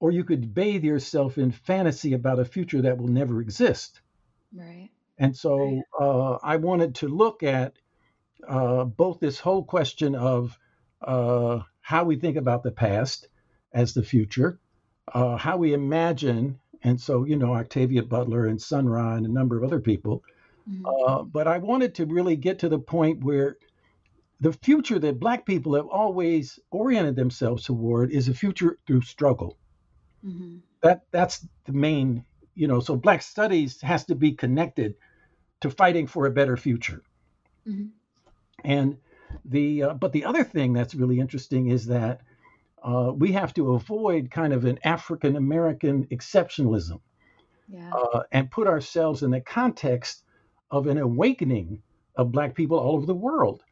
or 0.00 0.10
you 0.10 0.24
could 0.24 0.54
bathe 0.54 0.84
yourself 0.84 1.38
in 1.38 1.52
fantasy 1.52 2.12
about 2.14 2.40
a 2.40 2.44
future 2.44 2.82
that 2.82 2.98
will 2.98 3.08
never 3.08 3.40
exist. 3.40 4.00
Right. 4.54 4.90
And 5.18 5.36
so 5.36 5.58
right. 5.58 5.82
Uh, 6.00 6.38
I 6.42 6.56
wanted 6.56 6.96
to 6.96 7.08
look 7.08 7.42
at 7.42 7.74
uh, 8.48 8.84
both 8.84 9.20
this 9.20 9.38
whole 9.38 9.62
question 9.62 10.14
of 10.14 10.58
uh, 11.00 11.60
how 11.80 12.04
we 12.04 12.16
think 12.16 12.36
about 12.36 12.62
the 12.62 12.72
past 12.72 13.28
as 13.72 13.94
the 13.94 14.02
future, 14.02 14.58
uh, 15.12 15.36
how 15.36 15.56
we 15.56 15.72
imagine, 15.72 16.58
and 16.82 17.00
so, 17.00 17.24
you 17.24 17.36
know, 17.36 17.54
Octavia 17.54 18.02
Butler 18.02 18.46
and 18.46 18.60
Sun 18.60 18.88
Ra 18.88 19.14
and 19.14 19.26
a 19.26 19.32
number 19.32 19.56
of 19.56 19.64
other 19.64 19.80
people. 19.80 20.22
Mm-hmm. 20.68 20.86
Uh, 20.86 21.22
but 21.22 21.46
I 21.46 21.58
wanted 21.58 21.94
to 21.96 22.06
really 22.06 22.36
get 22.36 22.58
to 22.60 22.68
the 22.68 22.78
point 22.78 23.22
where 23.22 23.56
the 24.42 24.52
future 24.52 24.98
that 24.98 25.20
Black 25.20 25.46
people 25.46 25.76
have 25.76 25.86
always 25.86 26.58
oriented 26.72 27.14
themselves 27.14 27.64
toward 27.64 28.10
is 28.10 28.26
a 28.26 28.34
future 28.34 28.76
through 28.88 29.02
struggle. 29.02 29.56
Mm-hmm. 30.24 30.56
That 30.82 31.04
that's 31.12 31.46
the 31.64 31.72
main, 31.72 32.24
you 32.56 32.66
know. 32.66 32.80
So 32.80 32.96
Black 32.96 33.22
studies 33.22 33.80
has 33.82 34.04
to 34.06 34.16
be 34.16 34.32
connected 34.32 34.96
to 35.60 35.70
fighting 35.70 36.08
for 36.08 36.26
a 36.26 36.32
better 36.32 36.56
future. 36.56 37.04
Mm-hmm. 37.68 37.86
And 38.64 38.96
the 39.44 39.84
uh, 39.84 39.94
but 39.94 40.10
the 40.10 40.24
other 40.24 40.42
thing 40.42 40.72
that's 40.72 40.96
really 40.96 41.20
interesting 41.20 41.68
is 41.68 41.86
that 41.86 42.22
uh, 42.82 43.12
we 43.14 43.30
have 43.32 43.54
to 43.54 43.74
avoid 43.74 44.32
kind 44.32 44.52
of 44.52 44.64
an 44.64 44.80
African 44.82 45.36
American 45.36 46.06
exceptionalism 46.06 46.98
yeah. 47.68 47.92
uh, 47.92 48.24
and 48.32 48.50
put 48.50 48.66
ourselves 48.66 49.22
in 49.22 49.30
the 49.30 49.40
context 49.40 50.24
of 50.68 50.88
an 50.88 50.98
awakening 50.98 51.80
of 52.16 52.32
Black 52.32 52.56
people 52.56 52.80
all 52.80 52.96
over 52.96 53.06
the 53.06 53.14
world 53.14 53.62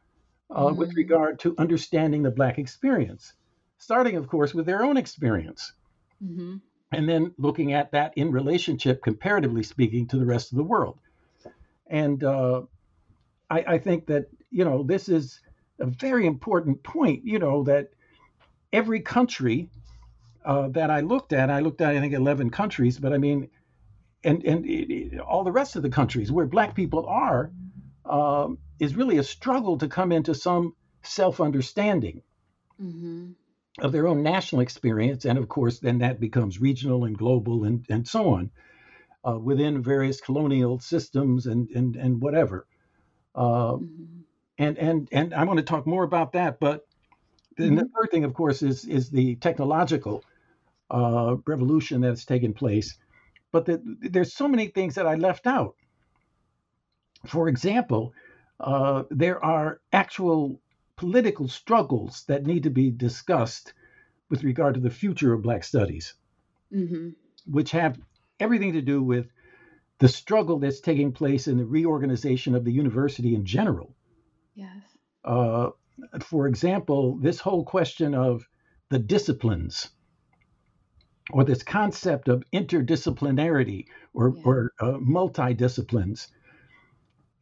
uh, 0.51 0.65
mm-hmm. 0.65 0.77
with 0.77 0.93
regard 0.95 1.39
to 1.39 1.55
understanding 1.57 2.23
the 2.23 2.31
Black 2.31 2.57
experience, 2.57 3.33
starting, 3.77 4.15
of 4.17 4.27
course, 4.27 4.53
with 4.53 4.65
their 4.65 4.83
own 4.83 4.97
experience. 4.97 5.73
Mm-hmm. 6.23 6.57
And 6.91 7.07
then 7.07 7.33
looking 7.37 7.73
at 7.73 7.91
that 7.91 8.13
in 8.17 8.31
relationship, 8.31 9.01
comparatively 9.01 9.63
speaking, 9.63 10.07
to 10.07 10.17
the 10.17 10.25
rest 10.25 10.51
of 10.51 10.57
the 10.57 10.63
world. 10.63 10.99
And 11.87 12.23
uh, 12.23 12.63
I, 13.49 13.63
I 13.67 13.77
think 13.77 14.07
that, 14.07 14.27
you 14.49 14.65
know, 14.65 14.83
this 14.83 15.07
is 15.07 15.39
a 15.79 15.85
very 15.85 16.25
important 16.25 16.83
point, 16.83 17.25
you 17.25 17.39
know, 17.39 17.63
that 17.63 17.89
every 18.73 18.99
country 18.99 19.69
uh, 20.43 20.67
that 20.69 20.89
I 20.89 20.99
looked 21.01 21.33
at, 21.33 21.49
I 21.49 21.59
looked 21.59 21.81
at, 21.81 21.95
I 21.95 21.99
think, 21.99 22.13
11 22.13 22.49
countries, 22.49 22.99
but 22.99 23.13
I 23.13 23.17
mean, 23.17 23.49
and, 24.23 24.43
and 24.43 24.65
it, 24.65 24.93
it, 24.93 25.19
all 25.19 25.43
the 25.43 25.51
rest 25.51 25.75
of 25.75 25.81
the 25.81 25.89
countries 25.89 26.31
where 26.31 26.45
Black 26.45 26.75
people 26.75 27.05
are, 27.05 27.51
um, 28.05 28.57
is 28.81 28.95
really 28.95 29.19
a 29.19 29.23
struggle 29.23 29.77
to 29.77 29.87
come 29.87 30.11
into 30.11 30.33
some 30.33 30.75
self 31.03 31.39
understanding 31.39 32.23
mm-hmm. 32.81 33.31
of 33.79 33.91
their 33.91 34.07
own 34.07 34.23
national 34.23 34.61
experience. 34.61 35.23
And 35.23 35.37
of 35.37 35.47
course, 35.47 35.79
then 35.79 35.99
that 35.99 36.19
becomes 36.19 36.59
regional 36.59 37.05
and 37.05 37.15
global 37.15 37.63
and, 37.63 37.85
and 37.89 38.07
so 38.07 38.33
on 38.33 38.49
uh, 39.23 39.37
within 39.37 39.83
various 39.83 40.19
colonial 40.19 40.79
systems 40.79 41.45
and, 41.45 41.69
and, 41.69 41.95
and 41.95 42.19
whatever. 42.19 42.65
Uh, 43.35 43.73
mm-hmm. 43.73 44.21
and 44.57 44.77
and 44.79 45.07
and 45.11 45.33
I 45.35 45.43
want 45.43 45.57
to 45.57 45.63
talk 45.63 45.85
more 45.85 46.03
about 46.03 46.33
that. 46.33 46.59
But 46.59 46.85
then 47.57 47.75
the 47.75 47.87
third 47.95 48.09
thing, 48.09 48.23
of 48.23 48.33
course, 48.33 48.63
is 48.63 48.83
is 48.85 49.09
the 49.11 49.35
technological 49.35 50.23
uh, 50.89 51.35
revolution 51.45 52.01
that's 52.01 52.25
taken 52.25 52.53
place. 52.53 52.97
But 53.51 53.65
the, 53.67 53.81
there's 54.01 54.33
so 54.33 54.47
many 54.47 54.67
things 54.67 54.95
that 54.95 55.05
I 55.05 55.15
left 55.15 55.45
out. 55.45 55.75
For 57.27 57.47
example, 57.47 58.13
uh, 58.61 59.03
there 59.09 59.43
are 59.43 59.81
actual 59.91 60.61
political 60.95 61.47
struggles 61.47 62.23
that 62.27 62.45
need 62.45 62.63
to 62.63 62.69
be 62.69 62.91
discussed 62.91 63.73
with 64.29 64.43
regard 64.43 64.75
to 64.75 64.79
the 64.79 64.89
future 64.89 65.33
of 65.33 65.41
Black 65.41 65.63
studies, 65.63 66.13
Mm-hmm. 66.73 67.09
which 67.47 67.71
have 67.71 67.99
everything 68.39 68.73
to 68.73 68.81
do 68.81 69.03
with 69.03 69.27
the 69.99 70.07
struggle 70.07 70.59
that's 70.59 70.79
taking 70.79 71.11
place 71.11 71.47
in 71.47 71.57
the 71.57 71.65
reorganization 71.65 72.55
of 72.55 72.63
the 72.63 72.71
university 72.71 73.35
in 73.35 73.45
general. 73.45 73.95
Yes. 74.55 74.77
Uh, 75.25 75.69
for 76.21 76.47
example, 76.47 77.17
this 77.17 77.39
whole 77.39 77.63
question 77.65 78.15
of 78.15 78.47
the 78.89 78.99
disciplines 78.99 79.89
or 81.31 81.43
this 81.43 81.63
concept 81.63 82.27
of 82.27 82.43
interdisciplinarity 82.53 83.85
or, 84.13 84.33
Yeah. 84.35 84.41
or 84.43 84.71
uh, 84.79 84.93
multidisciplines. 84.99 86.27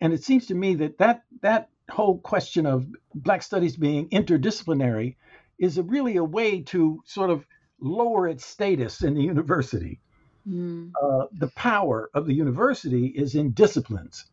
And 0.02 0.14
it 0.14 0.24
seems 0.24 0.48
to 0.48 0.56
me 0.56 0.76
that, 0.76 0.98
that 0.98 1.24
that 1.42 1.70
whole 1.90 2.20
question 2.20 2.66
of 2.66 2.88
Black 3.16 3.42
studies 3.44 3.76
being 3.76 4.10
interdisciplinary 4.10 5.16
is 5.58 5.78
a, 5.78 5.84
really 5.84 6.18
a 6.18 6.24
way 6.24 6.62
to 6.62 7.02
sort 7.06 7.30
of 7.30 7.46
lower 7.82 8.28
its 8.28 8.46
status 8.46 9.04
in 9.04 9.14
the 9.16 9.24
university. 9.24 10.00
Mm. 10.48 10.92
Uh, 11.02 11.26
the 11.34 11.50
power 11.50 12.10
of 12.14 12.26
the 12.26 12.34
university 12.34 13.08
is 13.08 13.36
in 13.36 13.52
disciplines 13.52 14.26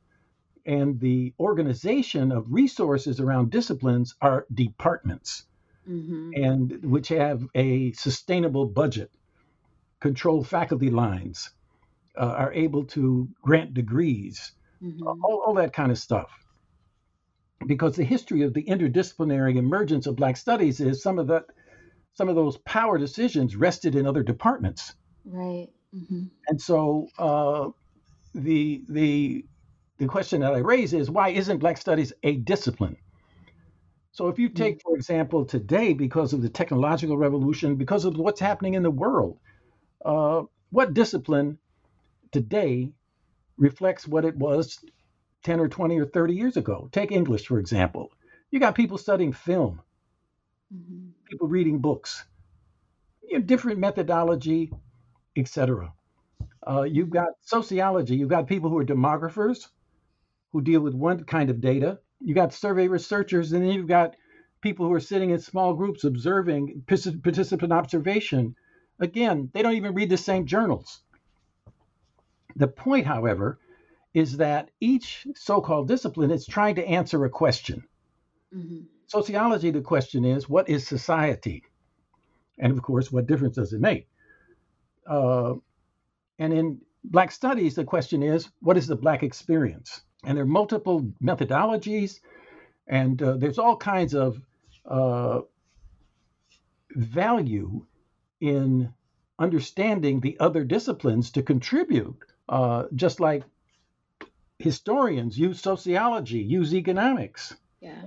and 0.66 1.00
the 1.00 1.32
organization 1.40 2.32
of 2.32 2.52
resources 2.52 3.20
around 3.20 3.50
disciplines 3.50 4.14
are 4.20 4.46
departments 4.52 5.44
Mm-hmm. 5.88 6.32
and 6.34 6.82
which 6.82 7.08
have 7.08 7.46
a 7.54 7.92
sustainable 7.92 8.66
budget 8.66 9.08
control 10.00 10.42
faculty 10.42 10.90
lines 10.90 11.50
uh, 12.16 12.24
are 12.24 12.52
able 12.52 12.84
to 12.86 13.28
grant 13.40 13.72
degrees 13.72 14.50
Mm-hmm. 14.82 15.06
all, 15.06 15.42
all 15.46 15.54
that 15.54 15.72
kind 15.72 15.90
of 15.90 15.98
stuff 15.98 16.30
because 17.66 17.96
the 17.96 18.04
history 18.04 18.42
of 18.42 18.54
the 18.54 18.64
interdisciplinary 18.64 19.56
emergence 19.56 20.06
of 20.06 20.16
black 20.16 20.36
studies 20.36 20.80
is 20.80 21.02
some 21.02 21.18
of 21.18 21.28
that 21.28 21.44
some 22.14 22.28
of 22.28 22.34
those 22.34 22.58
power 22.58 22.98
decisions 22.98 23.56
rested 23.56 23.94
in 23.94 24.06
other 24.06 24.22
departments 24.22 24.94
Right. 25.24 25.68
Mm-hmm. 25.94 26.24
and 26.48 26.60
so 26.60 27.08
uh, 27.18 27.70
the 28.34 28.84
the 28.88 29.44
the 29.98 30.06
question 30.06 30.40
that 30.40 30.54
I 30.54 30.58
raise 30.58 30.92
is 30.92 31.10
why 31.10 31.30
isn't 31.30 31.58
Black 31.58 31.78
Studies 31.78 32.12
a 32.22 32.36
discipline? 32.36 32.96
So 34.12 34.28
if 34.28 34.38
you 34.38 34.48
take, 34.48 34.80
for 34.82 34.96
example, 34.96 35.44
today, 35.44 35.92
because 35.92 36.32
of 36.32 36.42
the 36.42 36.48
technological 36.48 37.18
revolution, 37.18 37.76
because 37.76 38.04
of 38.04 38.16
what's 38.16 38.40
happening 38.40 38.74
in 38.74 38.82
the 38.82 38.90
world, 38.90 39.38
uh, 40.04 40.42
what 40.70 40.94
discipline 40.94 41.58
today 42.32 42.92
reflects 43.58 44.06
what 44.06 44.24
it 44.24 44.36
was 44.36 44.78
10 45.44 45.60
or 45.60 45.68
20 45.68 45.98
or 45.98 46.06
30 46.06 46.34
years 46.34 46.56
ago? 46.56 46.88
Take 46.92 47.12
English, 47.12 47.46
for 47.46 47.58
example. 47.58 48.10
You 48.50 48.60
got 48.60 48.74
people 48.74 48.98
studying 48.98 49.32
film, 49.32 49.80
Mm-hmm. 50.74 51.10
people 51.30 51.48
reading 51.48 51.78
books, 51.78 52.24
you 53.28 53.38
know, 53.38 53.44
different 53.44 53.78
methodology, 53.78 54.72
etc. 55.36 55.92
Uh, 56.66 56.82
you've 56.82 57.10
got 57.10 57.28
sociology. 57.42 58.16
You've 58.16 58.28
got 58.30 58.48
people 58.48 58.70
who 58.70 58.78
are 58.78 58.84
demographers 58.84 59.68
who 60.52 60.60
deal 60.62 60.80
with 60.80 60.94
one 60.94 61.24
kind 61.24 61.50
of 61.50 61.60
data. 61.60 61.98
You've 62.20 62.36
got 62.36 62.52
survey 62.52 62.88
researchers, 62.88 63.52
and 63.52 63.62
then 63.62 63.70
you've 63.72 63.88
got 63.88 64.16
people 64.60 64.86
who 64.86 64.92
are 64.94 65.00
sitting 65.00 65.30
in 65.30 65.38
small 65.38 65.74
groups 65.74 66.04
observing 66.04 66.82
partic- 66.86 67.22
participant 67.22 67.72
observation. 67.72 68.54
Again, 68.98 69.50
they 69.52 69.62
don't 69.62 69.74
even 69.74 69.94
read 69.94 70.10
the 70.10 70.16
same 70.16 70.46
journals. 70.46 71.02
The 72.56 72.68
point, 72.68 73.06
however, 73.06 73.58
is 74.14 74.38
that 74.38 74.70
each 74.80 75.26
so-called 75.34 75.88
discipline 75.88 76.30
is 76.30 76.46
trying 76.46 76.76
to 76.76 76.86
answer 76.86 77.24
a 77.24 77.30
question. 77.30 77.84
Mm-hmm. 78.54 78.80
Sociology, 79.06 79.70
the 79.70 79.82
question 79.82 80.24
is, 80.24 80.48
what 80.48 80.68
is 80.68 80.86
society? 80.86 81.62
And 82.58 82.72
of 82.72 82.82
course, 82.82 83.12
what 83.12 83.26
difference 83.26 83.56
does 83.56 83.72
it 83.72 83.80
make? 83.80 84.08
Uh, 85.06 85.54
and 86.38 86.52
in 86.52 86.80
Black 87.04 87.30
studies, 87.30 87.74
the 87.74 87.84
question 87.84 88.22
is, 88.22 88.48
what 88.60 88.76
is 88.76 88.86
the 88.86 88.96
Black 88.96 89.22
experience? 89.22 90.00
And 90.24 90.36
there 90.36 90.44
are 90.44 90.48
multiple 90.48 91.12
methodologies, 91.22 92.20
and 92.88 93.22
uh, 93.22 93.36
there's 93.36 93.58
all 93.58 93.76
kinds 93.76 94.14
of 94.14 94.40
uh, 94.84 95.40
value 96.90 97.84
in 98.40 98.92
understanding 99.38 100.20
the 100.20 100.38
other 100.40 100.64
disciplines 100.64 101.30
to 101.32 101.42
contribute, 101.42 102.18
uh, 102.48 102.84
just 102.94 103.20
like 103.20 103.42
historians 104.58 105.38
use 105.38 105.60
sociology, 105.60 106.38
use 106.38 106.74
economics. 106.74 107.54
Yeah. 107.80 108.06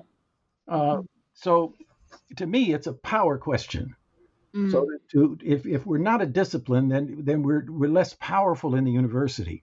Uh, 0.67 1.01
so 1.33 1.75
to 2.37 2.45
me, 2.45 2.73
it's 2.73 2.87
a 2.87 2.93
power 2.93 3.37
question. 3.37 3.95
Mm. 4.55 4.71
So 4.71 4.87
to 5.11 5.37
if, 5.43 5.65
if 5.65 5.85
we're 5.85 5.99
not 5.99 6.21
a 6.21 6.25
discipline, 6.25 6.89
then 6.89 7.21
then 7.23 7.43
we're 7.43 7.65
we're 7.69 7.89
less 7.89 8.15
powerful 8.15 8.75
in 8.75 8.83
the 8.83 8.91
university, 8.91 9.61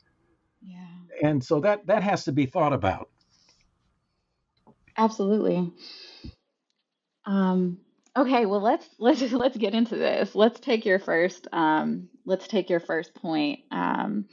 yeah. 0.62 0.87
and 1.23 1.43
so 1.43 1.61
that 1.61 1.87
that 1.87 2.05
has 2.05 2.25
to 2.25 2.33
be 2.33 2.47
thought 2.47 2.73
about. 2.73 3.09
Absolutely. 4.97 5.73
Um, 7.25 7.79
okay, 8.17 8.47
well 8.47 8.61
let's 8.61 8.89
let's 8.99 9.21
let's 9.33 9.57
get 9.57 9.75
into 9.75 9.97
this. 9.97 10.37
Let's 10.37 10.61
take 10.61 10.85
your 10.85 11.01
first 11.01 11.49
um, 11.53 12.09
let's 12.25 12.47
take 12.47 12.71
your 12.71 12.81
first 12.81 13.12
point. 13.15 13.61
Um, 13.73 14.27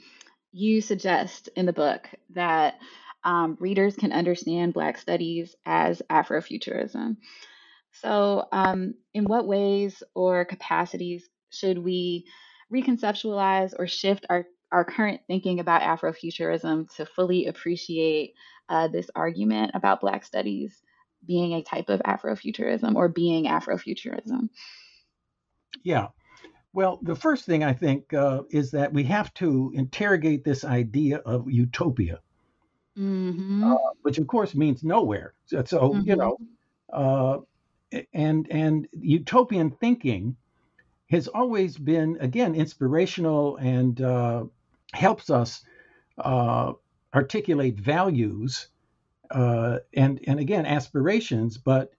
you 0.54 0.80
suggest 0.80 1.48
in 1.56 1.66
the 1.66 1.72
book 1.72 2.08
that 2.30 2.78
um, 3.24 3.56
readers 3.58 3.96
can 3.96 4.12
understand 4.12 4.72
Black 4.72 4.98
studies 4.98 5.56
as 5.66 6.00
Afrofuturism. 6.08 7.16
So, 7.90 8.46
um, 8.52 8.94
in 9.12 9.24
what 9.24 9.48
ways 9.48 10.00
or 10.14 10.44
capacities 10.44 11.28
should 11.50 11.78
we 11.78 12.26
reconceptualize 12.72 13.74
or 13.76 13.88
shift 13.88 14.26
our, 14.30 14.46
our 14.70 14.84
current 14.84 15.22
thinking 15.26 15.58
about 15.58 15.82
Afrofuturism 15.82 16.94
to 16.96 17.06
fully 17.06 17.46
appreciate 17.46 18.34
uh, 18.68 18.86
this 18.86 19.10
argument 19.16 19.72
about 19.74 20.00
Black 20.00 20.24
studies 20.24 20.80
being 21.26 21.54
a 21.54 21.62
type 21.64 21.88
of 21.88 22.00
Afrofuturism 22.00 22.94
or 22.94 23.08
being 23.08 23.46
Afrofuturism? 23.46 24.50
Yeah. 25.82 26.08
Well, 26.74 26.98
the 27.02 27.14
first 27.16 27.46
thing 27.46 27.64
I 27.64 27.72
think 27.72 28.12
uh, 28.12 28.42
is 28.50 28.72
that 28.72 28.92
we 28.92 29.04
have 29.04 29.32
to 29.34 29.72
interrogate 29.74 30.44
this 30.44 30.64
idea 30.64 31.18
of 31.18 31.50
utopia, 31.50 32.20
Mm-hmm. 32.98 33.64
uh, 33.64 33.76
which 34.02 34.18
of 34.18 34.26
course 34.28 34.54
means 34.54 34.84
nowhere. 34.84 35.34
So, 35.46 35.64
so 35.64 35.96
you 36.04 36.16
know, 36.16 36.36
uh, 36.92 37.38
and 38.12 38.46
and 38.50 38.88
utopian 38.92 39.70
thinking 39.70 40.36
has 41.10 41.28
always 41.28 41.78
been 41.78 42.16
again 42.20 42.54
inspirational 42.54 43.56
and 43.56 44.00
uh, 44.00 44.44
helps 44.92 45.30
us 45.30 45.64
uh, 46.18 46.72
articulate 47.14 47.80
values 47.80 48.68
uh, 49.30 49.78
and 49.94 50.20
and 50.26 50.40
again 50.40 50.66
aspirations, 50.66 51.58
but 51.58 51.92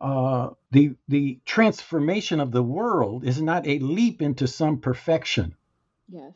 uh, 0.00 0.50
the 0.70 0.96
the 1.08 1.40
transformation 1.44 2.40
of 2.40 2.52
the 2.52 2.62
world 2.62 3.24
is 3.24 3.40
not 3.42 3.66
a 3.66 3.78
leap 3.78 4.22
into 4.22 4.46
some 4.46 4.80
perfection, 4.80 5.56
Yes. 6.08 6.34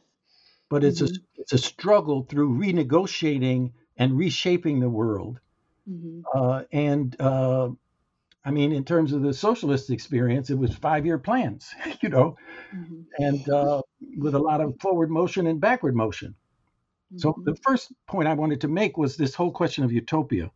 but 0.70 0.85
it's 0.85 1.01
a 1.03 1.09
it's 1.37 1.53
a 1.53 1.59
struggle 1.59 2.23
through 2.23 2.59
renegotiating 2.59 3.73
and 3.96 4.16
reshaping 4.16 4.81
the 4.81 4.88
world. 4.90 5.40
Mm-hmm. 5.88 6.20
Uh, 6.35 6.64
and 6.73 7.20
uh, 7.20 7.70
I 8.44 8.51
mean, 8.51 8.73
in 8.73 8.85
terms 8.85 9.12
of 9.12 9.23
the 9.23 9.35
socialist 9.35 9.90
experience, 9.90 10.51
it 10.51 10.59
was 10.59 10.75
five 10.75 11.07
year 11.07 11.18
plans, 11.18 11.75
you 12.03 12.09
know, 12.09 12.37
Mm-hmm. 12.75 13.01
and 13.18 13.49
uh, 13.51 13.83
with 14.18 14.35
a 14.35 14.38
lot 14.38 14.61
of 14.61 14.75
forward 14.81 15.11
motion 15.11 15.46
and 15.46 15.61
backward 15.61 15.96
motion. 15.96 16.35
So 17.16 17.35
Mm-hmm. 17.35 17.44
the 17.44 17.57
first 17.64 17.92
point 18.07 18.29
I 18.29 18.35
wanted 18.35 18.62
to 18.62 18.68
make 18.68 18.96
was 18.96 19.16
this 19.16 19.35
whole 19.35 19.53
question 19.53 19.85
of 19.85 19.92
utopia. 19.92 20.51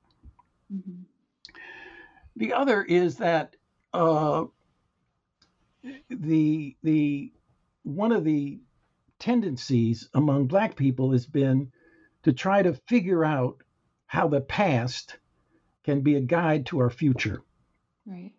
Mm-hmm. 2.36 2.44
The 2.48 2.52
other 2.52 2.82
is 2.82 3.16
that 3.16 3.56
uh, 3.92 4.44
the 6.10 6.76
the 6.82 7.32
one 7.82 8.12
of 8.12 8.24
the 8.24 8.60
tendencies 9.18 10.08
among 10.14 10.46
Black 10.46 10.76
people 10.76 11.12
has 11.12 11.26
been 11.26 11.70
to 12.22 12.32
try 12.32 12.62
to 12.62 12.74
figure 12.88 13.24
out 13.24 13.62
how 14.06 14.28
the 14.28 14.40
past 14.40 15.18
can 15.84 16.00
be 16.00 16.16
a 16.16 16.20
guide 16.20 16.66
to 16.66 16.78
our 16.80 16.90
future. 16.90 17.42
Right. 18.06 18.32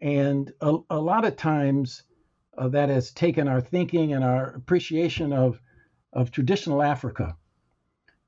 And 0.00 0.52
a, 0.60 0.78
a 0.88 0.98
lot 0.98 1.24
of 1.26 1.36
times 1.36 2.02
uh, 2.56 2.68
that 2.68 2.88
has 2.88 3.12
taken 3.12 3.48
our 3.48 3.60
thinking 3.60 4.14
and 4.14 4.24
our 4.24 4.54
appreciation 4.54 5.32
of, 5.32 5.60
of 6.12 6.30
traditional 6.30 6.82
Africa. 6.82 7.36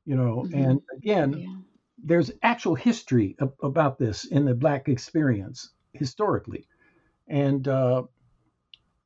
You 0.05 0.17
know, 0.17 0.45
Mhm. 0.47 0.55
and 0.55 0.81
again, 0.97 1.33
Yeah. 1.33 1.57
There's 2.03 2.31
actual 2.43 2.75
history 2.75 3.37
ab- 3.41 3.55
about 3.63 3.99
this 3.99 4.25
in 4.25 4.45
the 4.45 4.55
black 4.55 4.89
experience 4.89 5.71
historically, 5.93 6.67
and 7.29 7.67
uh, 7.69 8.05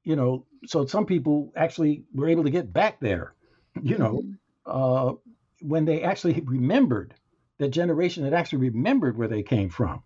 you 0.04 0.16
know, 0.16 0.46
so 0.66 0.86
some 0.86 1.06
people 1.06 1.52
actually 1.56 2.04
were 2.14 2.28
able 2.28 2.44
to 2.44 2.50
get 2.50 2.72
back 2.72 3.00
there, 3.00 3.34
you 3.82 3.98
know, 3.98 4.20
Mhm. 4.20 4.38
uh, 4.66 5.12
when 5.60 5.84
they 5.84 6.02
actually 6.02 6.40
remembered 6.40 7.14
that 7.58 7.68
generation 7.70 8.24
that 8.24 8.32
actually 8.32 8.58
remembered 8.70 9.16
where 9.16 9.28
they 9.28 9.42
came 9.42 9.68
from. 9.68 10.02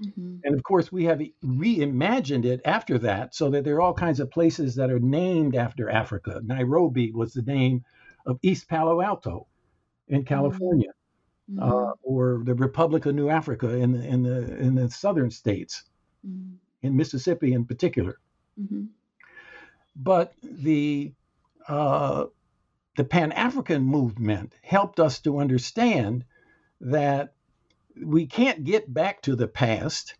Mhm. 0.00 0.42
And 0.44 0.54
of 0.54 0.62
course, 0.64 0.90
we 0.92 1.04
have 1.04 1.20
reimagined 1.44 2.44
it 2.44 2.60
after 2.64 2.98
that 2.98 3.34
so 3.34 3.50
that 3.50 3.64
there 3.64 3.76
are 3.76 3.80
all 3.80 3.94
kinds 3.94 4.20
of 4.20 4.30
places 4.30 4.74
that 4.76 4.90
are 4.90 4.98
named 5.00 5.54
after 5.56 5.88
Africa. 5.88 6.40
Nairobi 6.44 7.12
was 7.12 7.32
the 7.32 7.42
name 7.42 7.84
of 8.26 8.38
East 8.42 8.68
Palo 8.68 9.00
Alto 9.00 9.46
in 10.08 10.24
California, 10.24 10.90
Mhm. 11.50 11.60
uh, 11.62 11.92
or 12.02 12.42
the 12.44 12.54
Republic 12.54 13.06
of 13.06 13.14
New 13.14 13.28
Africa 13.28 13.74
in 13.76 13.92
the, 13.92 14.06
in 14.06 14.22
the, 14.22 14.56
in 14.58 14.74
the 14.74 14.90
southern 14.90 15.30
states, 15.30 15.84
Mhm. 16.26 16.56
in 16.82 16.96
Mississippi 16.96 17.52
in 17.52 17.64
particular. 17.64 18.18
Mhm. 18.60 18.88
But 19.96 20.34
the, 20.42 21.12
uh, 21.68 22.26
the 22.96 23.04
Pan 23.04 23.32
African 23.32 23.82
movement 23.82 24.54
helped 24.62 25.00
us 25.00 25.20
to 25.20 25.38
understand 25.38 26.24
that 26.80 27.34
we 28.02 28.26
can't 28.26 28.64
get 28.64 28.92
back 28.92 29.22
to 29.22 29.36
the 29.36 29.48
past, 29.48 30.14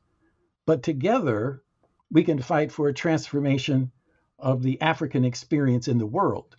but 0.67 0.83
together 0.83 1.63
we 2.11 2.23
can 2.25 2.39
fight 2.41 2.71
for 2.71 2.89
a 2.89 2.95
transformation 2.95 3.91
of 4.39 4.63
the 4.63 4.81
African 4.81 5.25
experience 5.25 5.89
in 5.89 5.99
the 5.99 6.07
world. 6.07 6.57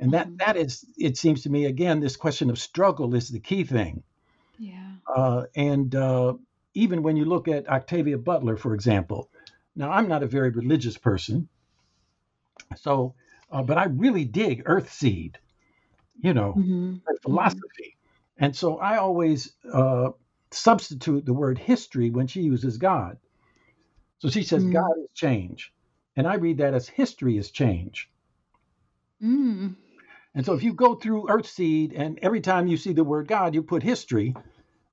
And 0.00 0.12
that, 0.12 0.28
Mhm. 0.28 0.38
that 0.38 0.56
is, 0.56 0.84
it 0.98 1.16
seems 1.16 1.42
to 1.42 1.50
me, 1.50 1.66
again, 1.66 2.00
this 2.00 2.16
question 2.16 2.50
of 2.50 2.58
struggle 2.58 3.14
is 3.14 3.30
the 3.30 3.40
key 3.40 3.64
thing. 3.64 4.02
Yeah. 4.58 4.92
Uh, 5.14 5.44
and 5.56 5.94
uh, 5.94 6.34
even 6.74 7.02
when 7.02 7.16
you 7.16 7.24
look 7.24 7.48
at 7.48 7.68
Octavia 7.68 8.18
Butler, 8.18 8.56
for 8.56 8.74
example, 8.74 9.30
now 9.76 9.90
I'm 9.90 10.08
not 10.08 10.22
a 10.22 10.26
very 10.28 10.50
religious 10.50 10.98
person, 10.98 11.48
so, 12.76 13.14
uh, 13.50 13.62
but 13.62 13.78
I 13.78 13.84
really 13.86 14.24
dig 14.24 14.64
Earthseed, 14.64 15.36
you 16.22 16.34
know, 16.34 16.60
Mhm. 16.60 17.00
her 17.06 17.16
philosophy. 17.22 17.96
And 18.38 18.56
so 18.56 18.78
I 18.78 18.98
always 18.98 19.52
uh, 19.72 20.10
substitute 20.52 21.26
the 21.26 21.34
word 21.34 21.58
history 21.58 22.10
when 22.10 22.26
she 22.26 22.42
uses 22.42 22.78
God. 22.78 23.18
So 24.20 24.30
she 24.30 24.42
says, 24.42 24.64
Mm. 24.64 24.72
God 24.72 24.92
is 25.02 25.10
change. 25.14 25.72
And 26.16 26.26
I 26.26 26.34
read 26.36 26.58
that 26.58 26.74
as 26.74 26.88
history 26.88 27.36
is 27.38 27.50
change. 27.50 28.10
Mm. 29.22 29.76
And 30.34 30.44
so 30.44 30.54
if 30.54 30.62
you 30.62 30.72
go 30.74 30.94
through 30.96 31.28
Earthseed 31.28 31.92
and 31.96 32.18
every 32.20 32.40
time 32.40 32.66
you 32.66 32.76
see 32.76 32.92
the 32.92 33.04
word 33.04 33.28
God, 33.28 33.54
you 33.54 33.62
put 33.62 33.82
history, 33.82 34.34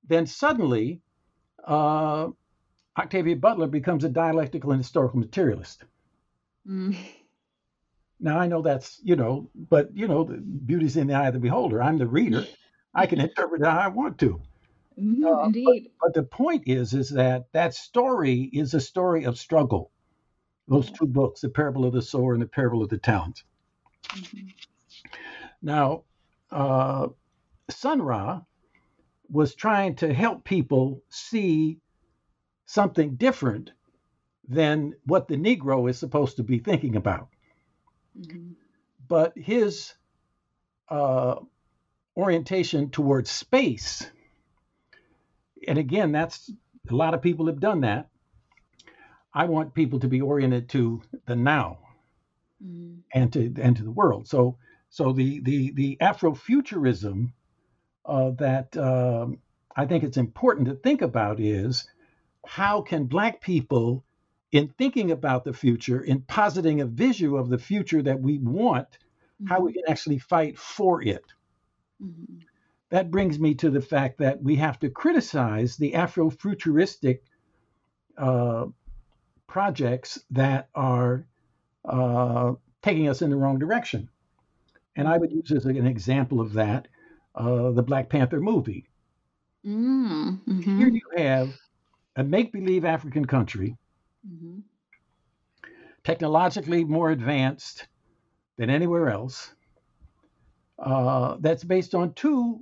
then 0.08 0.28
suddenly 0.28 1.02
uh, 1.68 2.28
Octavia 2.98 3.36
Butler 3.36 3.68
becomes 3.68 4.04
a 4.04 4.10
dialectical 4.10 4.72
and 4.72 4.80
historical 4.80 5.20
materialist. 5.20 5.84
Mm. 6.68 6.96
Now 8.24 8.38
I 8.38 8.46
know 8.46 8.62
that's, 8.62 9.00
you 9.04 9.16
know, 9.16 9.50
but 9.56 9.98
you 9.98 10.08
know, 10.08 10.26
the 10.26 10.38
beauty's 10.38 10.96
in 10.96 11.08
the 11.08 11.16
eye 11.16 11.30
of 11.30 11.34
the 11.34 11.40
beholder. 11.40 11.82
I'm 11.82 11.98
the 11.98 12.06
reader. 12.06 12.46
I 12.94 13.08
can 13.08 13.20
interpret 13.20 13.66
how 13.66 13.76
I 13.76 13.88
want 13.88 14.20
to. 14.20 14.40
Mhm, 14.96 15.26
Uh, 15.26 15.46
Indeed. 15.46 15.90
But 16.00 16.14
the 16.14 16.22
point 16.22 16.68
is, 16.68 16.94
is 16.94 17.10
that 17.10 17.52
that 17.54 17.74
story 17.74 18.42
is 18.54 18.76
a 18.76 18.80
story 18.80 19.24
of 19.24 19.40
struggle. 19.40 19.90
Those 20.68 20.92
two 20.92 21.08
books, 21.08 21.42
the 21.42 21.50
parable 21.50 21.84
of 21.84 21.94
the 21.94 22.02
sower 22.04 22.34
and 22.34 22.42
the 22.44 22.48
parable 22.48 22.84
of 22.84 22.90
the 22.90 23.00
talents. 23.00 23.44
Mhm. 24.10 24.54
Now, 25.62 26.04
uh, 26.52 27.10
Sun 27.70 28.02
Ra 28.02 28.42
was 29.30 29.56
trying 29.56 29.96
to 29.98 30.14
help 30.14 30.44
people 30.44 31.02
see 31.10 31.80
something 32.66 33.16
different 33.16 33.72
than 34.48 34.94
what 35.06 35.28
the 35.28 35.36
Negro 35.38 35.90
is 35.90 35.98
supposed 35.98 36.38
to 36.38 36.44
be 36.44 36.60
thinking 36.60 36.96
about. 36.96 37.30
Mhm. 38.18 38.56
But 39.08 39.38
his 39.38 39.94
uh, 40.90 41.40
orientation 42.18 42.90
towards 42.90 43.32
space, 43.32 44.10
and 45.68 45.78
again, 45.78 46.12
that's 46.12 46.52
a 46.90 46.96
lot 46.96 47.14
of 47.14 47.22
people 47.22 47.48
have 47.48 47.60
done 47.60 47.82
that. 47.82 48.10
I 49.34 49.46
want 49.46 49.74
people 49.74 50.00
to 50.00 50.10
be 50.10 50.22
oriented 50.22 50.70
to 50.70 51.02
the 51.26 51.36
now 51.36 51.80
Mhm. 52.62 53.04
and 53.14 53.32
to 53.34 53.54
and 53.62 53.78
to 53.78 53.84
the 53.84 53.92
world. 53.92 54.28
So 54.28 54.58
so 54.92 55.14
the 55.14 55.40
the 55.42 55.72
the 55.72 55.98
Afrofuturism 56.02 57.32
uh, 58.06 58.32
that 58.32 58.76
um, 58.78 59.40
I 59.76 59.86
think 59.86 60.04
it's 60.04 60.18
important 60.18 60.68
to 60.68 60.76
think 60.76 61.02
about 61.02 61.40
is 61.40 61.88
how 62.46 62.82
can 62.82 63.06
Black 63.06 63.42
people, 63.42 64.04
in 64.52 64.68
thinking 64.78 65.12
about 65.12 65.46
the 65.46 65.54
future, 65.54 66.02
in 66.02 66.22
positing 66.24 66.82
a 66.82 66.86
vision 66.86 67.36
of 67.36 67.50
the 67.50 67.58
future 67.58 68.02
that 68.02 68.20
we 68.20 68.38
want, 68.40 69.00
how 69.46 69.62
we 69.62 69.74
can 69.74 69.84
actually 69.88 70.20
fight 70.20 70.58
for 70.60 71.02
it. 71.02 71.24
Mhm. 72.04 72.42
That 72.90 73.12
brings 73.12 73.40
me 73.40 73.56
to 73.56 73.70
the 73.70 73.82
fact 73.82 74.18
that 74.20 74.44
we 74.44 74.58
have 74.58 74.80
to 74.80 74.90
criticize 74.90 75.78
the 75.78 75.94
Afrofuturistic 75.94 77.20
uh, 78.18 78.68
projects 79.48 80.20
that 80.32 80.70
are 80.76 81.26
uh, 81.86 82.54
taking 82.82 83.08
us 83.08 83.22
in 83.22 83.30
the 83.30 83.38
wrong 83.38 83.60
direction. 83.60 84.10
And 84.96 85.08
I 85.08 85.18
would 85.18 85.32
use 85.34 85.52
as 85.52 85.66
an 85.66 85.86
example 85.86 86.40
of 86.40 86.54
that 86.54 86.88
uh, 87.36 87.72
the 87.72 87.84
Black 87.84 88.10
Panther 88.10 88.40
movie. 88.40 88.90
Mm. 89.66 90.40
Here 90.76 90.88
Mhm. 90.88 90.92
you 90.92 91.02
have 91.18 91.58
a 92.16 92.24
make 92.24 92.52
believe 92.52 92.86
African 92.86 93.26
country, 93.26 93.78
Mhm. 94.24 94.64
technologically 96.04 96.84
more 96.84 97.10
advanced 97.10 97.88
than 98.58 98.70
anywhere 98.70 99.10
else, 99.10 99.56
uh, 100.80 101.38
that's 101.40 101.64
based 101.64 101.94
on 101.96 102.14
two 102.14 102.60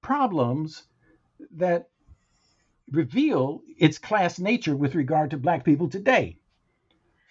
problems 0.00 0.84
that 1.50 1.88
reveal 2.90 3.62
its 3.78 3.98
class 3.98 4.38
nature 4.38 4.76
with 4.76 4.94
regard 4.94 5.30
to 5.30 5.36
Black 5.38 5.64
people 5.64 5.88
today. 5.88 6.38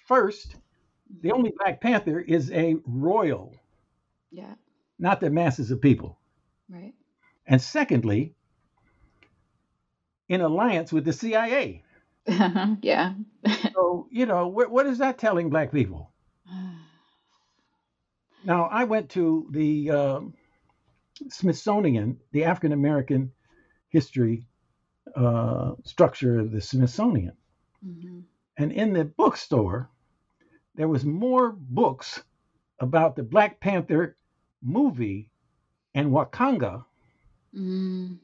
First, 0.05 0.57
the 1.21 1.31
only 1.31 1.51
Black 1.57 1.81
Panther 1.81 2.19
is 2.21 2.51
a 2.51 2.75
royal, 2.86 3.62
Yeah. 4.33 4.55
not 4.99 5.19
the 5.21 5.29
masses 5.29 5.71
of 5.71 5.81
people. 5.81 6.17
Right. 6.69 6.93
And 7.47 7.61
secondly, 7.61 8.33
in 10.29 10.41
alliance 10.41 10.91
with 10.91 11.05
the 11.05 11.13
CIA. 11.13 11.83
yeah. 12.81 13.13
So, 13.73 14.07
you 14.11 14.25
know, 14.25 14.47
what, 14.47 14.69
what 14.71 14.85
is 14.87 14.99
that 14.99 15.17
telling 15.17 15.49
Black 15.49 15.71
people? 15.71 16.11
Now, 18.45 18.65
I 18.65 18.83
went 18.85 19.09
to 19.11 19.47
the 19.51 19.89
um 19.91 20.33
Smithsonian, 21.29 22.19
the 22.31 22.45
African 22.45 22.71
American 22.73 23.31
history 23.89 24.47
uh, 25.15 25.73
structure 25.83 26.39
of 26.39 26.51
the 26.51 26.61
Smithsonian. 26.61 27.35
Mhm. 27.85 28.23
And 28.57 28.71
in 28.71 28.93
the 28.93 29.05
bookstore, 29.05 29.89
there 30.75 30.87
was 30.87 31.05
more 31.05 31.51
books 31.51 32.23
about 32.79 33.15
the 33.15 33.23
Black 33.23 33.59
Panther 33.59 34.17
movie 34.63 35.30
and 35.95 36.12
Wakanda 36.12 36.86
Mm. 37.54 38.19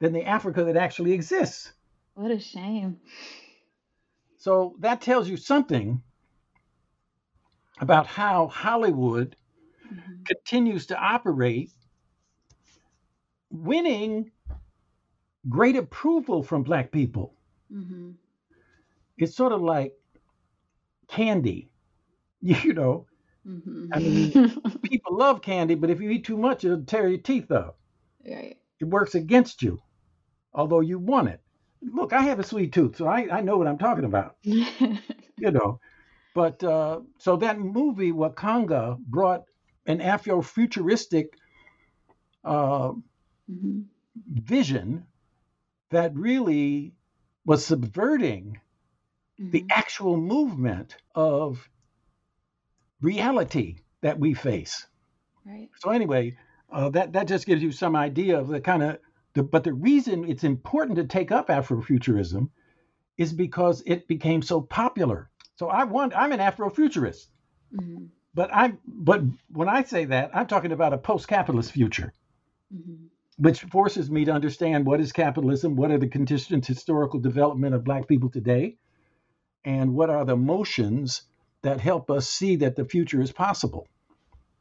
than 0.00 0.12
the 0.12 0.24
Africa 0.24 0.64
that 0.64 0.76
actually 0.76 1.12
exists. 1.12 1.72
What 2.14 2.30
a 2.30 2.38
shame. 2.38 3.00
So 4.38 4.76
that 4.80 5.00
tells 5.02 5.28
you 5.28 5.36
something 5.36 6.02
about 7.80 8.06
how 8.06 8.48
Hollywood 8.48 9.36
Mhm. 9.90 10.24
continues 10.26 10.86
to 10.86 10.98
operate, 10.98 11.70
winning 13.50 14.30
great 15.48 15.76
approval 15.76 16.42
from 16.42 16.62
Black 16.62 16.92
people. 16.92 17.34
Mhm. 17.70 18.18
It's 19.18 19.36
sort 19.36 19.52
of 19.52 19.60
like 19.62 19.92
candy, 21.08 21.70
you 22.40 22.72
know. 22.74 23.06
Mhm. 23.48 23.88
I 23.92 23.98
mean- 24.00 24.32
People 24.82 25.16
love 25.16 25.42
candy, 25.42 25.74
but 25.74 25.90
if 25.90 26.00
you 26.00 26.10
eat 26.10 26.24
too 26.24 26.36
much, 26.36 26.64
it'll 26.64 26.84
tear 26.84 27.08
your 27.08 27.18
teeth 27.18 27.50
up. 27.50 27.78
right. 28.26 28.58
It 28.80 28.86
works 28.86 29.14
against 29.14 29.62
you, 29.62 29.78
although 30.54 30.80
you 30.80 30.98
want 30.98 31.28
it. 31.28 31.40
Look, 31.82 32.12
I 32.12 32.22
have 32.22 32.38
a 32.40 32.44
sweet 32.44 32.72
tooth, 32.72 32.96
so 32.96 33.06
I, 33.06 33.38
I 33.38 33.40
know 33.40 33.56
what 33.58 33.66
I'm 33.68 33.78
talking 33.78 34.04
about, 34.04 34.36
you 34.42 35.50
know. 35.50 35.80
But 36.34 36.62
uh, 36.64 37.00
so 37.18 37.36
that 37.36 37.58
movie, 37.58 38.12
Wakanda, 38.12 38.98
brought 38.98 39.44
an 39.86 40.00
Afrofuturistic 40.00 41.26
uh, 42.44 42.92
Mhm. 43.48 43.88
vision 44.26 45.06
that 45.90 46.14
really 46.14 46.94
was 47.46 47.64
subverting 47.66 48.60
the 49.52 49.60
Mhm. 49.62 49.66
actual 49.70 50.16
movement 50.16 50.96
of 51.14 51.68
reality 53.00 53.78
that 54.02 54.18
we 54.18 54.34
face. 54.34 54.86
Right. 55.44 55.68
So 55.78 55.90
anyway, 55.90 56.36
uh, 56.72 56.90
that 56.90 57.12
that 57.12 57.28
just 57.28 57.46
gives 57.46 57.62
you 57.62 57.72
some 57.72 57.96
idea 57.96 58.38
of 58.38 58.48
the 58.48 58.60
kind 58.60 58.82
of 58.82 58.98
The, 59.34 59.42
but 59.42 59.62
the 59.62 59.72
reason 59.72 60.24
it's 60.24 60.44
important 60.44 60.96
to 60.96 61.06
take 61.06 61.30
up 61.30 61.48
Afrofuturism 61.48 62.50
is 63.16 63.32
because 63.32 63.82
it 63.86 64.08
became 64.08 64.42
so 64.42 64.60
popular. 64.60 65.30
So 65.56 65.68
I 65.68 65.84
want 65.84 66.14
I'm 66.16 66.32
an 66.32 66.40
Afrofuturist. 66.40 67.28
Mm-hmm. 67.72 68.06
But 68.34 68.50
I'm 68.52 68.78
but 68.86 69.20
when 69.52 69.68
I 69.68 69.84
say 69.84 70.06
that, 70.06 70.30
I'm 70.34 70.46
talking 70.46 70.72
about 70.72 70.92
a 70.92 70.98
post-capitalist 70.98 71.72
future. 71.72 72.12
Mm-hmm. 72.72 73.06
Which 73.36 73.60
forces 73.62 74.10
me 74.10 74.24
to 74.24 74.32
understand 74.32 74.86
what 74.86 75.00
is 75.00 75.12
capitalism, 75.12 75.76
what 75.76 75.90
are 75.90 75.98
the 75.98 76.08
conditions 76.08 76.66
historical 76.66 77.20
development 77.20 77.74
of 77.74 77.84
black 77.84 78.08
people 78.08 78.30
today, 78.30 78.76
and 79.64 79.94
what 79.94 80.10
are 80.10 80.24
the 80.24 80.36
motions 80.36 81.27
that 81.62 81.80
help 81.80 82.10
us 82.10 82.28
see 82.28 82.56
that 82.56 82.76
the 82.76 82.84
future 82.84 83.20
is 83.20 83.32
possible. 83.32 83.86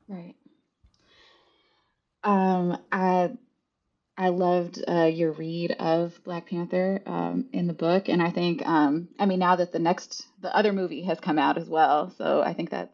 Right. 0.08 0.36
Um, 2.24 2.78
I 2.92 3.32
I 4.18 4.30
loved 4.30 4.84
uh, 4.88 5.06
your 5.06 5.32
read 5.32 5.72
of 5.74 6.20
Black 6.24 6.50
Panther 6.50 7.02
um, 7.06 7.46
in 7.54 7.68
the 7.68 7.74
book, 7.74 8.10
and 8.10 8.22
I 8.22 8.32
think 8.32 8.66
um, 8.68 9.10
I 9.20 9.26
mean 9.26 9.40
now 9.40 9.56
that 9.56 9.72
the 9.72 9.80
next 9.80 10.26
the 10.42 10.56
other 10.56 10.74
movie 10.74 11.04
has 11.04 11.20
come 11.20 11.38
out 11.38 11.58
as 11.58 11.70
well, 11.70 12.12
so 12.18 12.42
I 12.42 12.54
think 12.54 12.72
that's 12.72 12.92